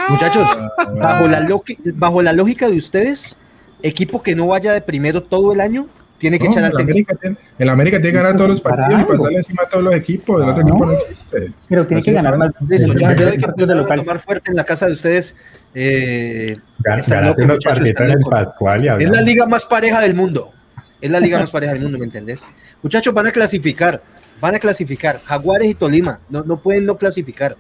Muchachos, 0.09 0.49
Ah, 0.79 0.89
bajo 0.95 1.27
la, 1.27 1.49
bajo 1.95 2.23
la 2.23 2.33
lógica 2.33 2.69
de 2.69 2.77
ustedes, 2.77 3.37
equipo 3.83 4.23
que 4.23 4.37
no 4.37 4.47
vaya 4.47 4.73
de 4.73 4.81
primero 4.81 5.25
todo 5.25 5.53
el 5.53 5.61
año, 5.61 5.89
tiene 6.21 6.39
que 6.39 6.45
No, 6.45 6.51
echar 6.53 6.65
al 6.65 6.71
el. 6.73 6.81
América 6.83 7.15
tiene, 7.21 7.37
el 7.59 7.69
América 7.69 7.97
tiene 7.97 8.13
que 8.13 8.17
ganar 8.19 8.37
todos 8.37 8.51
los 8.51 8.61
partidos 8.61 9.01
y 9.03 9.05
pasarle 9.05 9.37
encima 9.39 9.63
a 9.65 9.69
todos 9.69 9.83
los 9.85 9.95
equipos. 9.95 10.43
El 10.43 10.49
otro 10.51 10.63
equipo 10.63 10.87
no 10.87 10.93
existe. 10.93 11.53
Pero 11.69 11.87
tiene 11.87 12.01
Así 12.01 12.11
que 12.11 12.15
ganar 12.15 12.37
más. 12.39 12.51
Listo, 12.69 12.93
ya, 12.93 13.17
ya 13.17 13.27
hay 13.29 13.37
que 13.39 13.41
partidos 13.41 13.41
de 13.41 13.51
empezar 13.51 13.73
a 13.73 13.75
local. 13.81 13.99
tomar 14.01 14.19
fuerte 14.21 14.51
en 14.51 14.57
la 14.57 14.65
casa 14.65 14.87
de 14.87 14.93
ustedes. 14.93 15.35
Eh, 15.75 16.57
Gan- 16.85 16.99
están 17.01 17.19
Ganaste 17.19 17.21
locos, 17.27 17.45
unos 17.45 17.57
muchachos, 17.57 17.79
partidos 17.79 17.89
están 17.91 18.07
en 18.07 18.13
el 18.13 18.19
locos. 18.21 18.31
Pascual 18.45 18.85
y 18.85 18.89
Es 19.05 19.11
la 19.11 19.21
liga 19.23 19.47
más 19.47 19.65
pareja 19.65 20.01
del 20.01 20.15
mundo. 20.15 20.53
Es 21.01 21.11
la 21.11 21.19
liga 21.21 21.39
más 21.41 21.51
pareja 21.51 21.73
del 21.73 21.83
mundo, 21.83 21.99
¿me 21.99 22.05
entendés? 22.05 22.45
Muchachos, 22.83 23.13
van 23.15 23.27
a 23.27 23.33
clasificar. 23.33 24.03
Van 24.41 24.55
a 24.55 24.59
clasificar. 24.59 25.21
Jaguares 25.25 25.69
y 25.71 25.75
Tolima. 25.75 26.21
No, 26.29 26.45
no 26.45 26.61
pueden 26.63 26.85
no 26.87 26.97
clasificar. 26.99 27.57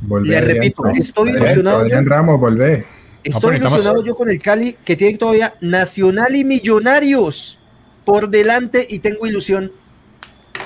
Volvé, 0.00 0.28
Le 0.30 0.38
Adrián, 0.38 0.56
repito, 0.56 0.82
estoy 0.94 1.30
ilusionado 1.30 1.80
Adrián. 1.80 2.06
Ramos, 2.06 2.40
volvé. 2.40 2.86
Estoy 3.22 3.50
necesitamos- 3.58 3.72
ilusionado 3.74 4.02
yo 4.04 4.14
con 4.14 4.30
el 4.30 4.40
Cali, 4.40 4.76
que 4.82 4.96
tiene 4.96 5.18
todavía 5.18 5.52
Nacional 5.60 6.34
y 6.34 6.42
Millonarios 6.44 7.59
por 8.04 8.30
delante 8.30 8.86
y 8.88 8.98
tengo 9.00 9.26
ilusión. 9.26 9.72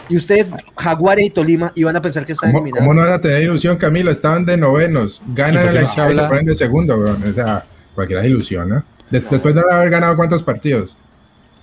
Y 0.08 0.16
ustedes, 0.16 0.50
Jaguares 0.76 1.24
y 1.26 1.30
Tolima, 1.30 1.72
iban 1.76 1.96
a 1.96 2.02
pensar 2.02 2.24
que 2.26 2.32
están 2.32 2.50
¿Cómo, 2.52 2.64
eliminados. 2.64 2.86
cómo 2.88 3.00
no 3.00 3.06
vas 3.08 3.18
a 3.18 3.20
tener 3.22 3.42
ilusión, 3.42 3.76
Camilo? 3.78 4.10
Estaban 4.10 4.44
de 4.44 4.56
novenos. 4.56 5.22
¿Y 5.30 5.34
Ganan 5.34 5.68
el 5.68 5.76
equipo 5.78 6.10
y 6.10 6.16
se 6.16 6.22
ponen 6.24 6.44
de 6.46 6.56
segundo, 6.56 6.96
weón. 6.98 7.22
O 7.22 7.32
sea, 7.32 7.64
cualquiera 7.94 8.22
es 8.22 8.28
ilusión, 8.28 8.68
¿no? 8.68 8.84
De- 9.10 9.20
Después 9.20 9.54
de 9.54 9.62
haber 9.70 9.90
ganado 9.90 10.16
cuántos 10.16 10.42
partidos. 10.42 10.96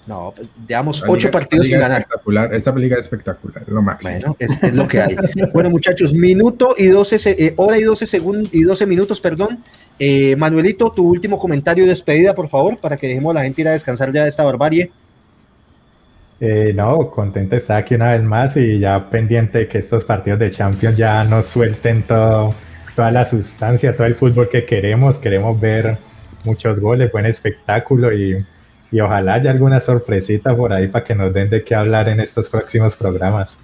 No, 0.07 0.33
llevamos 0.67 1.01
La 1.01 1.11
ocho 1.11 1.29
partidos 1.29 1.67
sin 1.67 1.79
ganar. 1.79 2.01
Espectacular. 2.01 2.51
Esta 2.55 2.73
liga 2.75 2.95
es 2.97 3.01
espectacular, 3.03 3.63
lo 3.67 3.83
máximo. 3.83 4.13
Bueno, 4.13 4.35
es, 4.39 4.63
es 4.63 4.73
lo 4.73 4.87
que 4.87 4.99
hay. 5.01 5.15
Bueno, 5.53 5.69
muchachos, 5.69 6.13
minuto 6.15 6.73
y 6.75 6.87
12, 6.87 7.19
se- 7.19 7.45
eh, 7.45 7.53
hora 7.57 7.77
y 7.77 7.83
12 7.83 8.07
segundos 8.07 8.49
y 8.51 8.63
12 8.63 8.87
minutos, 8.87 9.21
perdón. 9.21 9.63
Eh, 9.99 10.35
Manuelito, 10.37 10.91
tu 10.91 11.07
último 11.07 11.37
comentario 11.37 11.83
de 11.83 11.91
despedida, 11.91 12.33
por 12.33 12.49
favor, 12.49 12.79
para 12.79 12.97
que 12.97 13.07
dejemos 13.07 13.31
a 13.31 13.33
la 13.35 13.43
gente 13.43 13.61
ir 13.61 13.67
a 13.67 13.71
descansar 13.73 14.11
ya 14.11 14.23
de 14.23 14.29
esta 14.29 14.43
barbarie. 14.43 14.91
Eh, 16.43 16.73
no, 16.73 17.11
contento 17.11 17.51
de 17.51 17.59
estar 17.59 17.77
aquí 17.77 17.93
una 17.93 18.13
vez 18.13 18.23
más 18.23 18.57
y 18.57 18.79
ya 18.79 19.11
pendiente 19.11 19.59
de 19.59 19.67
que 19.67 19.77
estos 19.77 20.03
partidos 20.03 20.39
de 20.39 20.51
Champions 20.51 20.97
ya 20.97 21.23
nos 21.23 21.45
suelten 21.45 22.01
todo, 22.01 22.51
toda 22.95 23.11
la 23.11 23.25
sustancia, 23.25 23.95
todo 23.95 24.07
el 24.07 24.15
fútbol 24.15 24.49
que 24.49 24.65
queremos. 24.65 25.19
Queremos 25.19 25.59
ver 25.59 25.99
muchos 26.43 26.79
goles, 26.79 27.11
buen 27.11 27.27
espectáculo 27.27 28.11
y, 28.11 28.43
y 28.91 28.99
ojalá 28.99 29.35
haya 29.35 29.51
alguna 29.51 29.79
sorpresita 29.79 30.57
por 30.57 30.73
ahí 30.73 30.87
para 30.87 31.05
que 31.05 31.13
nos 31.13 31.31
den 31.31 31.51
de 31.51 31.63
qué 31.63 31.75
hablar 31.75 32.09
en 32.09 32.19
estos 32.19 32.49
próximos 32.49 32.95
programas. 32.95 33.59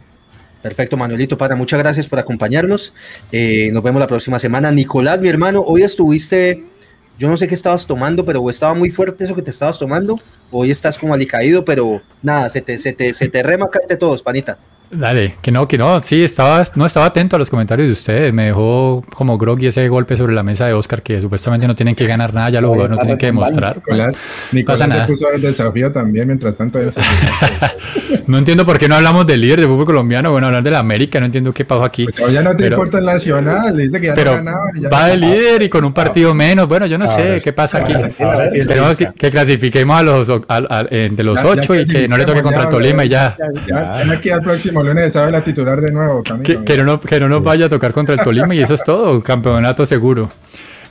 Perfecto, 0.61 0.97
Manuelito, 0.97 1.35
para 1.35 1.55
muchas 1.55 1.79
gracias 1.79 2.07
por 2.07 2.19
acompañarnos. 2.19 2.93
Eh, 3.31 3.71
nos 3.71 3.81
vemos 3.81 3.99
la 3.99 4.07
próxima 4.07 4.37
semana. 4.37 4.71
Nicolás, 4.71 5.19
mi 5.19 5.29
hermano, 5.29 5.61
hoy 5.61 5.81
estuviste, 5.81 6.63
yo 7.17 7.29
no 7.29 7.37
sé 7.37 7.47
qué 7.47 7.55
estabas 7.55 7.87
tomando, 7.87 8.25
pero 8.25 8.47
estaba 8.49 8.73
muy 8.73 8.89
fuerte 8.89 9.23
eso 9.23 9.35
que 9.35 9.41
te 9.41 9.51
estabas 9.51 9.79
tomando. 9.79 10.19
Hoy 10.51 10.71
estás 10.71 10.97
como 10.97 11.13
alicaído, 11.13 11.65
pero 11.65 12.01
nada, 12.21 12.49
se 12.49 12.61
te, 12.61 12.77
se 12.77 12.93
te, 12.93 13.13
se 13.13 13.27
te 13.27 13.97
todos, 13.97 14.21
panita. 14.21 14.57
Dale, 14.89 15.35
que 15.41 15.51
no, 15.51 15.67
que 15.67 15.77
no, 15.77 15.99
sí, 15.99 16.23
estaba, 16.23 16.63
no 16.75 16.85
estaba 16.85 17.07
atento 17.07 17.35
a 17.35 17.39
los 17.39 17.49
comentarios 17.49 17.87
de 17.87 17.93
ustedes, 17.93 18.33
me 18.33 18.45
dejó 18.45 19.03
como 19.13 19.37
groggy 19.37 19.67
ese 19.67 19.87
golpe 19.89 20.15
sobre 20.15 20.33
la 20.33 20.43
mesa 20.43 20.65
de 20.65 20.71
Oscar 20.73 21.01
que 21.03 21.19
supuestamente 21.19 21.67
no 21.67 21.75
tienen 21.75 21.93
que 21.93 22.05
ganar 22.07 22.33
nada, 22.33 22.49
ya 22.49 22.61
los 22.61 22.69
jugadores 22.69 22.91
no 22.93 22.97
tienen 22.99 23.17
que 23.17 23.25
demostrar. 23.25 23.75
Nicolás, 23.77 24.15
Nicolás 24.53 24.79
pasa 24.79 24.91
se 24.91 24.97
nada. 24.97 25.07
puso 25.07 25.29
el 25.31 25.41
desafío 25.41 25.91
también, 25.91 26.27
mientras 26.27 26.55
tanto. 26.55 26.79
se- 26.91 27.01
No 28.27 28.37
entiendo 28.37 28.65
por 28.65 28.77
qué 28.77 28.87
no 28.89 28.95
hablamos 28.95 29.25
del 29.25 29.39
líder 29.41 29.61
de 29.61 29.67
fútbol 29.67 29.85
colombiano, 29.85 30.31
bueno, 30.31 30.47
hablar 30.47 30.61
de 30.63 30.71
la 30.71 30.79
América, 30.79 31.19
no 31.19 31.25
entiendo 31.27 31.53
qué 31.53 31.63
pasó 31.65 31.83
aquí. 31.83 32.05
Pues 32.05 32.31
ya 32.33 32.41
no 32.41 32.51
te 32.51 32.63
Pero- 32.63 32.75
importa 32.75 32.99
el 32.99 33.05
nacional, 33.05 33.75
dice 33.77 34.01
que 34.01 34.07
ya 34.07 34.15
Pero 34.15 34.31
no 34.31 34.37
ganaban. 34.37 34.69
y 34.77 34.81
ya 34.81 34.89
va 34.89 35.01
no- 35.03 35.07
de 35.07 35.17
líder 35.17 35.61
y 35.63 35.69
con 35.69 35.83
un 35.85 35.93
partido 35.93 36.33
menos. 36.33 36.67
Bueno, 36.67 36.85
yo 36.85 36.97
no 36.97 37.07
sé 37.07 37.41
qué 37.43 37.51
pasa 37.53 37.79
aquí. 37.79 37.93
sí 38.51 38.59
Esperemos 38.59 38.97
que, 38.97 39.31
clasifiquemos 39.31 39.97
a 39.97 40.03
los 40.03 40.27
de 40.27 41.23
los 41.23 41.35
Ya- 41.37 41.43
ya 41.43 41.49
ocho 41.49 41.75
y 41.75 41.85
que 41.87 42.07
no 42.07 42.17
le 42.17 42.25
toque 42.25 42.41
contra 42.41 42.69
Tolima 42.69 43.05
y 43.05 43.09
ya. 43.09 43.37
Ya, 43.67 44.03
ya 44.05 44.11
aquí 44.13 44.29
al 44.29 44.41
próximo 44.41 44.76
lunes 44.83 45.13
sabe 45.13 45.31
la 45.31 45.43
titular 45.43 45.81
de 45.81 45.91
nuevo, 45.91 46.23
Camilo. 46.23 46.45
Que, 46.45 46.63
que 46.63 46.83
no, 46.83 46.99
que 46.99 47.19
no 47.19 47.29
nos 47.29 47.43
vaya 47.43 47.65
a 47.65 47.69
tocar 47.69 47.93
contra 47.93 48.15
el 48.15 48.21
Tolima 48.21 48.53
y 48.55 48.61
eso 48.61 48.73
es 48.73 48.83
todo, 48.83 49.21
campeonato 49.23 49.85
seguro. 49.85 50.29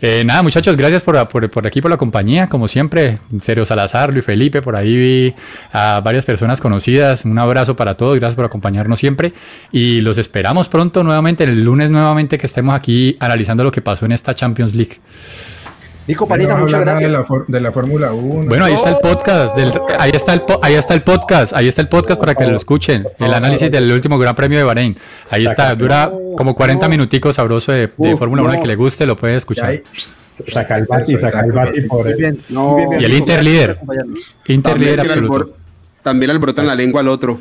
Eh, 0.02 0.24
nada, 0.24 0.42
muchachos, 0.42 0.76
gracias 0.76 1.02
por, 1.02 1.26
por, 1.28 1.48
por, 1.50 1.66
aquí, 1.66 1.80
por 1.80 1.90
la 1.90 1.96
compañía, 1.96 2.48
como 2.48 2.68
siempre. 2.68 3.18
Sergio 3.40 3.64
Salazar, 3.64 4.12
Luis 4.12 4.24
Felipe, 4.24 4.60
por 4.60 4.76
ahí 4.76 4.96
vi 4.96 5.34
a 5.72 6.00
varias 6.00 6.24
personas 6.24 6.60
conocidas. 6.60 7.24
Un 7.24 7.38
abrazo 7.38 7.76
para 7.76 7.96
todos, 7.96 8.18
gracias 8.18 8.36
por 8.36 8.44
acompañarnos 8.44 8.98
siempre. 8.98 9.32
Y 9.72 10.02
los 10.02 10.18
esperamos 10.18 10.68
pronto 10.68 11.02
nuevamente, 11.02 11.44
el 11.44 11.64
lunes 11.64 11.90
nuevamente, 11.90 12.36
que 12.36 12.46
estemos 12.46 12.74
aquí 12.74 13.16
analizando 13.20 13.64
lo 13.64 13.72
que 13.72 13.80
pasó 13.80 14.04
en 14.04 14.12
esta 14.12 14.34
Champions 14.34 14.74
League. 14.74 14.98
Nico 16.06 16.28
Panita, 16.28 16.56
muchas 16.56 16.80
gracias. 16.80 17.10
De 17.10 17.16
la, 17.16 17.26
de 17.48 17.60
la 17.60 17.72
Fórmula 17.72 18.12
1. 18.12 18.48
Bueno, 18.48 18.64
ahí 18.64 18.74
está 18.74 18.90
el 18.90 18.98
podcast. 18.98 19.56
Del, 19.56 19.72
ahí, 19.98 20.12
está 20.14 20.34
el, 20.34 20.42
ahí 20.62 20.74
está 20.74 20.94
el 20.94 21.02
podcast. 21.02 21.52
Ahí 21.52 21.66
está 21.66 21.82
el 21.82 21.88
podcast 21.88 22.20
para 22.20 22.34
que 22.34 22.46
lo 22.46 22.56
escuchen. 22.56 23.06
El 23.18 23.34
análisis 23.34 23.70
del 23.70 23.90
último 23.90 24.18
Gran 24.18 24.34
Premio 24.36 24.58
de 24.58 24.64
Bahrein. 24.64 24.96
Ahí 25.30 25.44
está. 25.46 25.74
Dura 25.74 26.10
como 26.36 26.54
40 26.54 26.88
minuticos 26.88 27.36
sabroso 27.36 27.72
de, 27.72 27.90
de 27.96 28.16
Fórmula 28.16 28.42
1. 28.42 28.60
Que 28.60 28.66
le 28.68 28.76
guste, 28.76 29.04
lo 29.04 29.16
puede 29.16 29.36
escuchar. 29.36 29.82
Saca 30.46 30.76
el 30.76 30.84
bati, 30.84 31.18
saca 31.18 31.40
el 31.40 31.52
bati 31.52 31.80
por 31.82 32.14
bien. 32.16 32.40
No, 32.50 32.76
y 32.98 33.04
el 33.04 33.14
Inter 33.14 33.42
líder. 33.42 33.80
Inter 34.46 34.78
líder 34.78 35.00
absoluto. 35.00 35.56
También 36.02 36.30
alborotan 36.30 36.66
la 36.66 36.74
lengua 36.74 37.00
al 37.00 37.08
otro. 37.08 37.40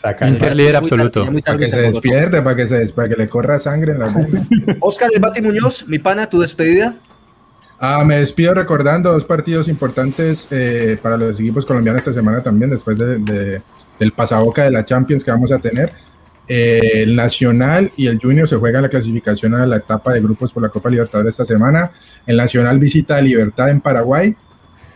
Saca 0.00 0.28
Inter 0.28 0.56
líder 0.56 0.76
absoluto. 0.76 1.26
Para 1.44 1.58
que 1.58 1.68
se 1.68 1.82
despierte, 1.82 2.40
para 2.40 2.56
que, 2.56 2.66
se, 2.66 2.86
para 2.94 3.08
que 3.08 3.16
le 3.16 3.28
corra 3.28 3.58
sangre 3.58 3.92
en 3.92 3.98
la 3.98 4.08
vena. 4.08 4.46
Oscar 4.80 5.10
El 5.12 5.20
Bati 5.20 5.42
Muñoz, 5.42 5.86
mi 5.88 5.98
pana, 5.98 6.30
tu 6.30 6.40
despedida. 6.40 6.94
Ah, 7.78 8.04
me 8.06 8.16
despido 8.16 8.54
recordando 8.54 9.12
dos 9.12 9.24
partidos 9.24 9.68
importantes 9.68 10.48
eh, 10.50 10.98
para 11.02 11.16
los 11.18 11.38
equipos 11.38 11.66
colombianos 11.66 12.00
esta 12.00 12.12
semana 12.12 12.42
también, 12.42 12.70
después 12.70 12.96
de, 12.96 13.18
de, 13.18 13.62
del 13.98 14.12
pasaboca 14.12 14.64
de 14.64 14.70
la 14.70 14.84
Champions 14.84 15.24
que 15.24 15.30
vamos 15.30 15.52
a 15.52 15.58
tener. 15.58 15.92
Eh, 16.48 17.02
el 17.02 17.16
Nacional 17.16 17.90
y 17.96 18.06
el 18.06 18.20
Junior 18.20 18.48
se 18.48 18.56
juegan 18.56 18.82
la 18.82 18.88
clasificación 18.88 19.54
a 19.54 19.66
la 19.66 19.76
etapa 19.76 20.12
de 20.12 20.20
grupos 20.20 20.52
por 20.52 20.62
la 20.62 20.68
Copa 20.68 20.88
Libertadores 20.88 21.30
esta 21.30 21.44
semana. 21.44 21.90
El 22.26 22.36
Nacional 22.36 22.78
visita 22.78 23.16
a 23.16 23.20
Libertad 23.20 23.68
en 23.68 23.80
Paraguay. 23.80 24.34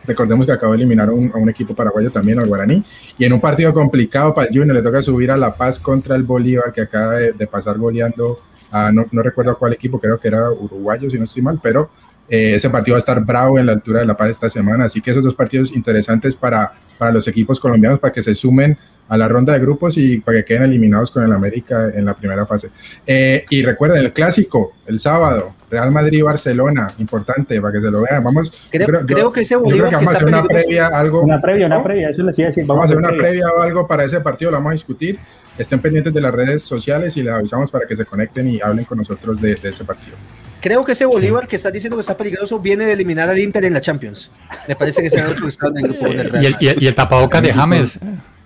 Recordemos 0.07 0.47
que 0.47 0.53
acabó 0.53 0.73
de 0.73 0.79
eliminar 0.79 1.11
un, 1.11 1.31
a 1.35 1.37
un, 1.37 1.51
equipo 1.51 1.75
paraguayo 1.75 2.11
también, 2.11 2.39
al 2.39 2.47
Guaraní. 2.47 2.83
Y 3.19 3.25
en 3.25 3.33
un 3.35 3.41
partido 3.41 3.75
complicado 3.75 4.33
para 4.33 4.49
el 4.49 4.57
Junior 4.57 4.75
le 4.75 4.83
toca 4.83 5.03
subir 5.03 5.31
a 5.31 5.37
La 5.37 5.55
Paz 5.55 5.79
contra 5.79 6.17
el 6.17 6.23
Bolívar, 6.23 6.73
que 6.73 6.81
acaba 6.81 7.15
de, 7.17 7.33
de 7.33 7.47
pasar 7.47 7.77
goleando 7.79 8.39
a, 8.71 8.91
no, 8.93 9.07
no 9.11 9.23
recuerdo 9.23 9.51
a 9.51 9.59
cuál 9.59 9.73
equipo, 9.73 10.01
creo 10.01 10.19
que 10.19 10.29
era 10.29 10.51
uruguayo, 10.51 11.11
si 11.11 11.19
no 11.19 11.25
estoy 11.25 11.43
mal, 11.43 11.61
pero 11.63 11.91
eh, 12.31 12.55
ese 12.55 12.71
partido 12.71 12.95
va 12.95 12.99
a 12.99 13.01
estar 13.01 13.25
bravo 13.25 13.59
en 13.59 13.67
la 13.67 13.73
altura 13.73 14.01
de 14.01 14.07
La 14.07 14.17
Paz 14.17 14.31
esta 14.31 14.49
semana, 14.49 14.85
así 14.85 15.01
que 15.01 15.11
esos 15.11 15.25
dos 15.25 15.35
partidos 15.35 15.75
interesantes 15.75 16.37
para, 16.37 16.73
para 16.97 17.11
los 17.11 17.27
equipos 17.27 17.59
colombianos, 17.59 17.99
para 17.99 18.13
que 18.13 18.23
se 18.23 18.37
sumen 18.37 18.79
a 19.09 19.19
la 19.19 19.27
ronda 19.27 19.53
de 19.53 19.59
grupos 19.59 19.99
y 19.99 20.21
para 20.21 20.39
que 20.39 20.45
queden 20.45 20.63
eliminados 20.63 21.11
con 21.11 21.25
el 21.25 21.33
América 21.33 21.91
en 21.93 22.05
la 22.05 22.15
primera 22.15 22.47
fase. 22.47 22.71
Eh, 23.05 23.45
y 23.51 23.65
recuerden, 23.65 24.05
el 24.05 24.13
clásico, 24.13 24.75
el 24.87 25.01
sábado, 25.01 25.57
Real 25.69 25.91
Madrid-Barcelona, 25.91 26.95
importante, 26.99 27.61
para 27.61 27.73
que 27.73 27.81
se 27.81 27.91
lo 27.91 28.03
vean. 28.03 28.23
Vamos, 28.23 28.69
creo, 28.71 28.87
creo, 28.87 29.07
creo 29.07 29.33
que 29.33 29.41
ese 29.41 29.57
Bolívar 29.57 29.89
creo 29.89 29.99
que 29.99 30.07
vamos 30.07 30.13
a 30.13 30.17
hacer 30.17 30.29
una 30.29 30.45
previa, 30.45 30.87
algo. 30.87 31.23
Una 31.23 31.41
previa, 31.41 31.67
una 31.67 31.83
previa, 31.83 32.11
eso 32.11 32.23
les 32.23 32.39
iba 32.39 32.47
a 32.47 32.51
decir. 32.51 32.65
Vamos, 32.65 32.89
vamos 32.89 32.91
a 32.91 33.09
hacer 33.09 33.17
una 33.17 33.21
previa 33.21 33.45
o 33.49 33.61
algo 33.61 33.89
para 33.89 34.05
ese 34.05 34.21
partido, 34.21 34.53
lo 34.53 34.59
vamos 34.59 34.71
a 34.71 34.75
discutir. 34.75 35.19
Estén 35.59 35.81
pendientes 35.81 36.15
de 36.15 36.21
las 36.21 36.33
redes 36.33 36.63
sociales 36.63 37.17
y 37.17 37.25
les 37.25 37.33
avisamos 37.33 37.73
para 37.73 37.87
que 37.87 37.97
se 37.97 38.05
conecten 38.05 38.49
y 38.49 38.61
hablen 38.61 38.85
con 38.85 38.99
nosotros 38.99 39.41
de, 39.41 39.57
de 39.57 39.71
ese 39.71 39.85
partido. 39.85 40.17
Creo 40.61 40.85
que 40.85 40.93
ese 40.93 41.07
Bolívar 41.07 41.45
sí. 41.45 41.49
que 41.49 41.57
estás 41.57 41.73
diciendo 41.73 41.97
que 41.97 42.03
está 42.03 42.17
peligroso 42.17 42.59
viene 42.59 42.85
de 42.85 42.93
eliminar 42.93 43.29
al 43.29 43.39
Inter 43.39 43.65
en 43.65 43.75
la 43.75 43.81
Champions. 43.81 44.31
Me 44.69 44.77
parece 44.77 45.03
que 45.03 45.11
se 45.11 45.21
ha 45.21 45.29
otro 45.29 45.49
estado 45.49 45.73
en 45.77 45.85
el 45.85 45.93
grupo 45.93 46.09
del 46.13 46.31
Real. 46.31 46.45
Y 46.45 46.47
el, 46.47 46.57
y 46.61 46.69
el, 46.69 46.83
y 46.83 46.87
el 46.87 46.95
tapabocas 46.95 47.43
de 47.43 47.53
James, 47.53 47.99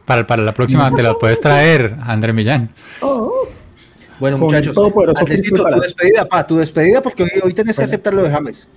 para, 0.04 0.26
para 0.26 0.42
la 0.42 0.52
próxima 0.52 0.90
te 0.92 1.02
lo 1.02 1.18
puedes 1.18 1.40
traer, 1.40 1.96
André 2.02 2.32
Millán. 2.32 2.70
Oh. 3.00 3.48
Bueno, 4.20 4.38
muchachos, 4.38 4.76
Andresito, 5.16 5.64
tu 5.64 5.80
despedida, 5.80 6.24
pa, 6.24 6.46
tu 6.46 6.56
despedida, 6.58 7.02
porque 7.02 7.24
hoy, 7.24 7.30
hoy 7.42 7.52
tenés 7.52 7.76
que 7.76 7.84
aceptar 7.84 8.14
lo 8.14 8.22
de 8.22 8.30
James. 8.30 8.68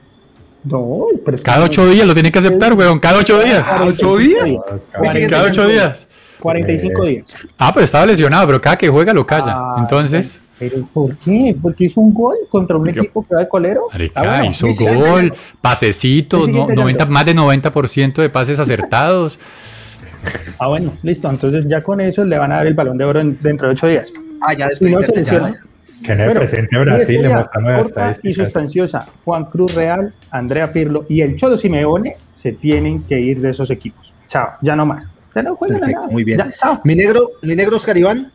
No, 0.63 1.07
pero 1.23 1.37
cada 1.41 1.65
ocho 1.65 1.87
días 1.87 2.05
lo 2.05 2.13
tienes 2.13 2.31
que 2.31 2.39
aceptar, 2.39 2.73
weón. 2.73 2.99
Cada 2.99 3.19
ocho 3.19 3.39
días. 3.41 3.65
¿Cada 3.65 3.85
ocho 3.85 4.17
días? 4.17 4.55
Cada 5.29 5.43
ocho 5.43 5.67
días. 5.67 6.06
45 6.39 7.05
días. 7.05 7.47
Ah, 7.57 7.71
pero 7.73 7.85
estaba 7.85 8.05
lesionado, 8.05 8.47
pero 8.47 8.61
cada 8.61 8.77
que 8.77 8.87
juega 8.87 9.13
lo 9.13 9.25
calla. 9.25 9.53
Ah, 9.55 9.75
Entonces. 9.79 10.41
¿Pero 10.59 10.87
por 10.91 11.15
qué? 11.17 11.55
Porque 11.61 11.85
hizo 11.85 12.01
un 12.01 12.13
gol 12.13 12.35
contra 12.49 12.77
un 12.77 12.83
Porque, 12.83 12.99
equipo 12.99 13.25
que 13.25 13.35
va 13.35 13.41
de 13.41 13.47
colero. 13.47 13.81
Marica, 13.91 14.21
ah, 14.21 14.37
bueno. 14.39 14.51
hizo 14.51 14.85
gol, 14.95 15.33
pasecitos, 15.61 16.49
no, 16.49 16.67
90, 16.67 17.05
más 17.05 17.25
de 17.25 17.35
90% 17.35 18.15
de 18.15 18.29
pases 18.29 18.59
acertados. 18.59 19.37
Ah, 20.57 20.67
bueno, 20.67 20.93
listo. 21.03 21.29
Entonces 21.29 21.67
ya 21.67 21.83
con 21.83 22.01
eso 22.01 22.25
le 22.25 22.37
van 22.37 22.51
a 22.51 22.55
dar 22.55 22.67
el 22.67 22.73
balón 22.73 22.97
de 22.97 23.05
oro 23.05 23.19
en, 23.19 23.37
dentro 23.41 23.67
de 23.67 23.73
ocho 23.73 23.87
días. 23.87 24.11
Ah, 24.41 24.53
ya 24.53 24.67
después. 24.67 24.91
no 24.91 25.01
se 25.01 25.13
lesiona. 25.13 25.53
Que 26.03 26.11
en 26.11 26.21
el 26.21 26.33
presente 26.33 26.77
Brasil 26.77 27.21
le 27.21 27.29
mostramos 27.29 27.71
las 27.71 27.87
estadísticas. 27.87 28.29
Y 28.29 28.33
sustanciosa, 28.33 29.07
Juan 29.25 29.45
Cruz 29.45 29.75
Real, 29.75 30.13
Andrea 30.29 30.71
Pirlo 30.71 31.05
y 31.09 31.21
el 31.21 31.35
Cholo 31.35 31.57
Simeone 31.57 32.17
se 32.33 32.51
tienen 32.51 33.03
que 33.03 33.19
ir 33.19 33.41
de 33.41 33.49
esos 33.49 33.69
equipos. 33.71 34.13
Chao, 34.27 34.49
ya 34.61 34.75
no 34.75 34.85
más. 34.85 35.07
No 35.43 35.57
Perfecto, 35.57 35.87
nada. 35.87 36.07
muy 36.09 36.23
bien. 36.23 36.37
Ya, 36.39 36.81
mi 36.83 36.95
negro, 36.95 37.31
mi 37.41 37.55
negro 37.55 37.77
Oscar 37.77 37.97
Iván. 37.97 38.31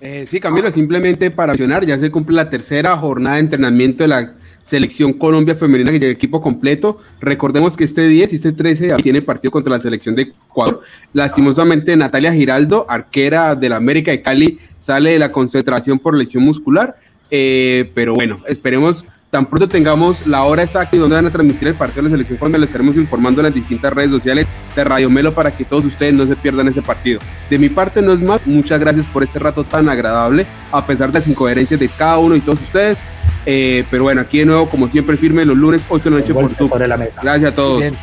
Eh, 0.00 0.24
sí, 0.26 0.40
Camilo, 0.40 0.70
simplemente 0.70 1.30
para 1.30 1.52
mencionar, 1.52 1.86
ya 1.86 1.98
se 1.98 2.10
cumple 2.10 2.34
la 2.34 2.50
tercera 2.50 2.96
jornada 2.96 3.36
de 3.36 3.42
entrenamiento 3.42 4.02
de 4.02 4.08
la 4.08 4.32
selección 4.64 5.12
Colombia 5.12 5.54
femenina 5.54 5.90
que 5.90 6.00
llega 6.00 6.12
equipo 6.12 6.40
completo. 6.40 6.96
Recordemos 7.20 7.76
que 7.76 7.84
este 7.84 8.08
10 8.08 8.32
y 8.32 8.36
este 8.36 8.52
13 8.52 8.94
tiene 9.02 9.22
partido 9.22 9.50
contra 9.50 9.72
la 9.72 9.78
selección 9.78 10.14
de 10.14 10.22
Ecuador. 10.22 10.80
Lastimosamente, 11.12 11.96
Natalia 11.96 12.32
Giraldo, 12.32 12.86
arquera 12.88 13.54
del 13.54 13.72
América 13.72 14.10
de 14.10 14.22
Cali, 14.22 14.58
sale 14.80 15.10
de 15.10 15.18
la 15.18 15.30
concentración 15.30 15.98
por 15.98 16.16
lesión 16.16 16.44
muscular. 16.44 16.96
Eh, 17.30 17.90
pero 17.94 18.14
bueno, 18.14 18.40
esperemos 18.48 19.06
tan 19.32 19.46
pronto 19.46 19.66
tengamos 19.66 20.26
la 20.26 20.42
hora 20.42 20.62
exacta 20.62 20.94
y 20.94 20.98
donde 20.98 21.16
van 21.16 21.24
a 21.24 21.30
transmitir 21.30 21.66
el 21.68 21.74
partido 21.74 22.02
de 22.02 22.10
la 22.10 22.10
selección 22.10 22.36
cuando 22.36 22.58
les 22.58 22.68
estaremos 22.68 22.98
informando 22.98 23.40
en 23.40 23.46
las 23.46 23.54
distintas 23.54 23.90
redes 23.90 24.10
sociales 24.10 24.46
de 24.76 24.84
Radio 24.84 25.08
Melo 25.08 25.32
para 25.32 25.50
que 25.56 25.64
todos 25.64 25.86
ustedes 25.86 26.12
no 26.12 26.26
se 26.26 26.36
pierdan 26.36 26.68
ese 26.68 26.82
partido. 26.82 27.18
De 27.48 27.58
mi 27.58 27.70
parte 27.70 28.02
no 28.02 28.12
es 28.12 28.20
más, 28.20 28.46
muchas 28.46 28.78
gracias 28.78 29.06
por 29.06 29.22
este 29.22 29.38
rato 29.38 29.64
tan 29.64 29.88
agradable, 29.88 30.44
a 30.70 30.84
pesar 30.86 31.10
de 31.10 31.20
las 31.20 31.28
incoherencias 31.28 31.80
de 31.80 31.88
cada 31.88 32.18
uno 32.18 32.36
y 32.36 32.42
todos 32.42 32.60
ustedes. 32.60 32.98
Eh, 33.46 33.86
pero 33.90 34.02
bueno, 34.02 34.20
aquí 34.20 34.40
de 34.40 34.44
nuevo, 34.44 34.68
como 34.68 34.86
siempre, 34.90 35.16
firme 35.16 35.46
los 35.46 35.56
lunes 35.56 35.86
8 35.88 36.04
de 36.04 36.10
la 36.10 36.20
noche 36.20 36.34
por 36.34 36.54
tu. 36.54 36.68
Gracias 36.68 37.52
a 37.52 37.54
todos. 37.54 37.80
Bien. 37.80 37.96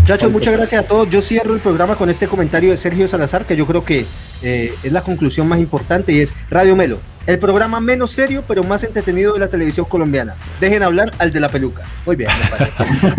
Muchachos, 0.00 0.32
muchas 0.32 0.54
gracias 0.54 0.82
a 0.82 0.86
todos. 0.88 1.08
Yo 1.08 1.22
cierro 1.22 1.54
el 1.54 1.60
programa 1.60 1.94
con 1.94 2.10
este 2.10 2.26
comentario 2.26 2.72
de 2.72 2.76
Sergio 2.76 3.06
Salazar, 3.06 3.46
que 3.46 3.54
yo 3.54 3.64
creo 3.64 3.84
que 3.84 4.06
eh, 4.42 4.74
es 4.82 4.92
la 4.92 5.02
conclusión 5.02 5.46
más 5.46 5.60
importante 5.60 6.12
y 6.12 6.18
es 6.18 6.34
Radio 6.50 6.74
Melo, 6.74 6.98
el 7.26 7.38
programa 7.38 7.80
menos 7.80 8.10
serio 8.10 8.44
pero 8.46 8.64
más 8.64 8.84
entretenido 8.84 9.32
de 9.32 9.40
la 9.40 9.48
televisión 9.48 9.86
colombiana. 9.86 10.36
Dejen 10.60 10.82
hablar 10.82 11.12
al 11.18 11.32
de 11.32 11.40
la 11.40 11.48
peluca. 11.48 11.84
Muy 12.06 12.16
bien, 12.16 12.30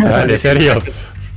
me 0.00 0.08
Dale, 0.08 0.38
Sergio. 0.38 0.82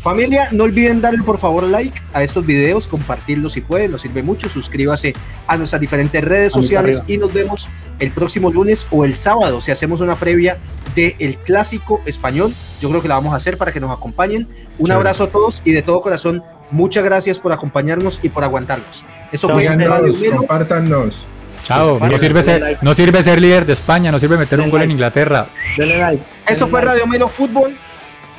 Familia, 0.02 0.48
no 0.54 0.64
olviden 0.64 1.02
darle 1.02 1.24
por 1.24 1.38
favor 1.38 1.64
like 1.64 2.02
a 2.14 2.24
estos 2.24 2.46
videos, 2.46 2.88
compartirlos 2.88 3.52
si 3.52 3.62
pueden, 3.62 3.92
nos 3.92 4.02
sirve 4.02 4.24
mucho. 4.24 4.48
Suscríbase 4.48 5.14
a 5.46 5.58
nuestras 5.58 5.82
diferentes 5.82 6.24
redes 6.24 6.54
sociales 6.54 7.04
y 7.08 7.18
nos 7.18 7.34
vemos 7.34 7.68
el 8.00 8.12
próximo 8.12 8.50
lunes 8.50 8.88
o 8.92 9.04
el 9.04 9.14
sábado 9.14 9.60
si 9.60 9.72
hacemos 9.72 10.00
una 10.00 10.18
previa 10.18 10.58
del 10.96 11.16
el 11.20 11.38
clásico 11.38 12.00
español. 12.06 12.54
Yo 12.80 12.88
creo 12.90 13.02
que 13.02 13.10
la 13.10 13.16
vamos 13.16 13.34
a 13.34 13.36
hacer 13.36 13.58
para 13.58 13.74
que 13.74 13.82
nos 13.82 13.92
acompañen. 13.92 14.48
Un 14.78 14.88
sí. 14.88 14.92
abrazo 14.94 15.26
a 15.26 15.28
todos 15.28 15.62
y 15.66 15.74
de 15.74 15.82
todo 15.82 16.02
corazón, 16.02 16.44
muchas 16.72 17.04
gracias 17.04 17.38
por 17.38 17.52
acompañarnos 17.52 18.22
y 18.24 18.30
por 18.30 18.46
aguantarnos. 18.46 19.04
Esto 19.34 19.50
fue 19.50 19.68
Radio. 19.68 20.14
Compártanos. 20.38 21.28
Chao, 21.64 22.00
no 22.00 22.18
sirve, 22.18 22.44
ser, 22.44 22.80
no 22.82 22.94
sirve 22.94 23.22
ser 23.24 23.40
líder 23.42 23.66
de 23.66 23.74
España, 23.74 24.12
no 24.12 24.20
sirve 24.20 24.38
meter 24.38 24.60
un 24.60 24.70
gol 24.70 24.82
en 24.82 24.92
Inglaterra. 24.92 25.48
Like. 25.78 26.24
Eso 26.48 26.68
fue 26.68 26.82
Radio 26.82 27.06
Melo 27.08 27.28
Fútbol 27.28 27.76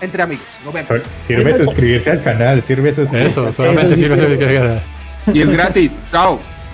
entre 0.00 0.22
amigos. 0.22 0.46
Nos 0.64 0.74
vemos. 0.74 0.88
Sirve 1.24 1.54
suscribirse 1.54 2.10
al 2.10 2.22
canal, 2.22 2.62
sirve 2.62 2.92
suscribirse. 2.92 3.26
Eso, 3.26 3.52
solamente 3.52 3.96
sirve 3.96 4.16
suscribirse 4.16 4.58
al 4.58 4.64
canal. 4.64 4.82
Y 5.32 5.42
es 5.42 5.50
gratis. 5.50 5.98
Chao. 6.10 6.40